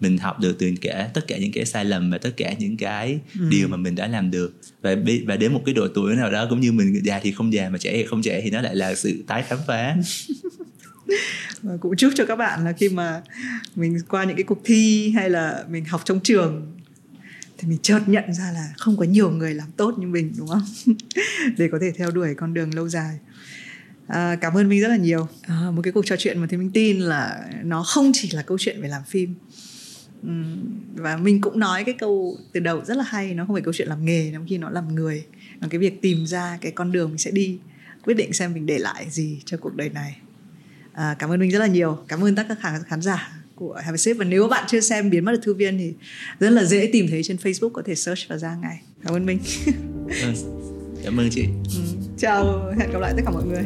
Mình 0.00 0.18
học 0.18 0.40
được 0.40 0.58
từ 0.58 0.72
cả 0.80 1.10
tất 1.14 1.26
cả 1.26 1.38
những 1.38 1.52
cái 1.52 1.64
sai 1.64 1.84
lầm 1.84 2.10
và 2.10 2.18
tất 2.18 2.30
cả 2.36 2.54
những 2.58 2.76
cái 2.76 3.18
ừ. 3.40 3.48
điều 3.50 3.68
mà 3.68 3.76
mình 3.76 3.94
đã 3.94 4.06
làm 4.06 4.30
được. 4.30 4.60
Và 4.82 4.96
và 5.26 5.36
đến 5.36 5.52
một 5.52 5.62
cái 5.66 5.74
độ 5.74 5.88
tuổi 5.94 6.16
nào 6.16 6.30
đó 6.30 6.46
cũng 6.50 6.60
như 6.60 6.72
mình 6.72 7.00
già 7.04 7.20
thì 7.22 7.32
không 7.32 7.52
già 7.52 7.68
mà 7.68 7.78
trẻ 7.78 7.92
thì 7.92 8.04
không 8.04 8.22
trẻ 8.22 8.40
thì 8.44 8.50
nó 8.50 8.60
lại 8.60 8.76
là 8.76 8.94
sự 8.94 9.24
tái 9.26 9.42
khám 9.42 9.58
phá. 9.66 9.96
Và 11.62 11.76
cũng 11.80 11.96
chúc 11.96 12.12
cho 12.16 12.26
các 12.26 12.36
bạn 12.36 12.64
là 12.64 12.72
khi 12.72 12.88
mà 12.88 13.22
mình 13.76 13.98
qua 14.08 14.24
những 14.24 14.36
cái 14.36 14.44
cuộc 14.44 14.60
thi 14.64 15.10
hay 15.10 15.30
là 15.30 15.64
mình 15.70 15.84
học 15.84 16.00
trong 16.04 16.20
trường 16.20 16.79
thì 17.60 17.68
mình 17.68 17.78
chợt 17.82 18.00
nhận 18.06 18.34
ra 18.34 18.52
là 18.52 18.72
không 18.78 18.96
có 18.96 19.04
nhiều 19.04 19.30
người 19.30 19.54
làm 19.54 19.68
tốt 19.76 19.94
như 19.98 20.06
mình 20.06 20.32
đúng 20.38 20.48
không? 20.48 20.62
Để 21.58 21.68
có 21.72 21.78
thể 21.80 21.92
theo 21.92 22.10
đuổi 22.10 22.34
con 22.34 22.54
đường 22.54 22.74
lâu 22.74 22.88
dài. 22.88 23.18
À, 24.06 24.36
cảm 24.40 24.56
ơn 24.56 24.68
minh 24.68 24.80
rất 24.80 24.88
là 24.88 24.96
nhiều. 24.96 25.28
À, 25.42 25.70
một 25.74 25.82
cái 25.82 25.92
cuộc 25.92 26.06
trò 26.06 26.16
chuyện 26.18 26.38
mà 26.38 26.46
thì 26.50 26.56
mình 26.56 26.70
tin 26.70 27.00
là 27.00 27.50
nó 27.62 27.82
không 27.82 28.10
chỉ 28.14 28.30
là 28.32 28.42
câu 28.42 28.58
chuyện 28.60 28.82
về 28.82 28.88
làm 28.88 29.02
phim. 29.04 29.34
Và 30.94 31.16
mình 31.16 31.40
cũng 31.40 31.58
nói 31.58 31.84
cái 31.84 31.94
câu 31.98 32.38
từ 32.52 32.60
đầu 32.60 32.84
rất 32.84 32.96
là 32.96 33.04
hay 33.04 33.34
nó 33.34 33.44
không 33.44 33.54
phải 33.54 33.62
câu 33.62 33.74
chuyện 33.74 33.88
làm 33.88 34.04
nghề 34.04 34.30
nó 34.30 34.40
khi 34.48 34.58
nó 34.58 34.70
làm 34.70 34.94
người. 34.94 35.24
Là 35.60 35.68
cái 35.70 35.78
việc 35.78 36.02
tìm 36.02 36.26
ra 36.26 36.58
cái 36.60 36.72
con 36.72 36.92
đường 36.92 37.08
mình 37.08 37.18
sẽ 37.18 37.30
đi 37.30 37.58
quyết 38.04 38.14
định 38.14 38.32
xem 38.32 38.54
mình 38.54 38.66
để 38.66 38.78
lại 38.78 39.06
gì 39.10 39.42
cho 39.44 39.56
cuộc 39.56 39.76
đời 39.76 39.88
này. 39.88 40.16
À, 40.92 41.16
cảm 41.18 41.30
ơn 41.30 41.40
mình 41.40 41.50
rất 41.50 41.58
là 41.58 41.66
nhiều. 41.66 41.98
Cảm 42.08 42.24
ơn 42.24 42.34
tất 42.34 42.44
cả 42.48 42.54
các 42.62 42.82
khán 42.86 43.02
giả 43.02 43.39
của 43.60 43.74
Have 43.84 43.94
a 43.94 43.96
Sip 43.96 44.16
và 44.16 44.24
nếu 44.24 44.48
bạn 44.48 44.64
chưa 44.68 44.80
xem 44.80 45.10
biến 45.10 45.24
mất 45.24 45.32
được 45.32 45.40
thư 45.42 45.54
viên 45.54 45.78
thì 45.78 45.92
rất 46.40 46.50
là 46.50 46.64
dễ 46.64 46.88
tìm 46.92 47.06
thấy 47.10 47.22
trên 47.22 47.36
Facebook 47.36 47.70
có 47.70 47.82
thể 47.86 47.94
search 47.94 48.28
và 48.28 48.36
ra 48.36 48.56
ngay. 48.62 48.80
Cảm 49.04 49.14
ơn 49.14 49.26
mình 49.26 49.38
vâng, 50.22 50.34
cảm 51.04 51.20
ơn 51.20 51.28
chị. 51.30 51.44
Ừ. 51.76 51.80
chào 52.18 52.72
hẹn 52.78 52.90
gặp 52.92 52.98
lại 52.98 53.12
tất 53.16 53.22
cả 53.24 53.30
mọi 53.30 53.44
người 53.44 53.62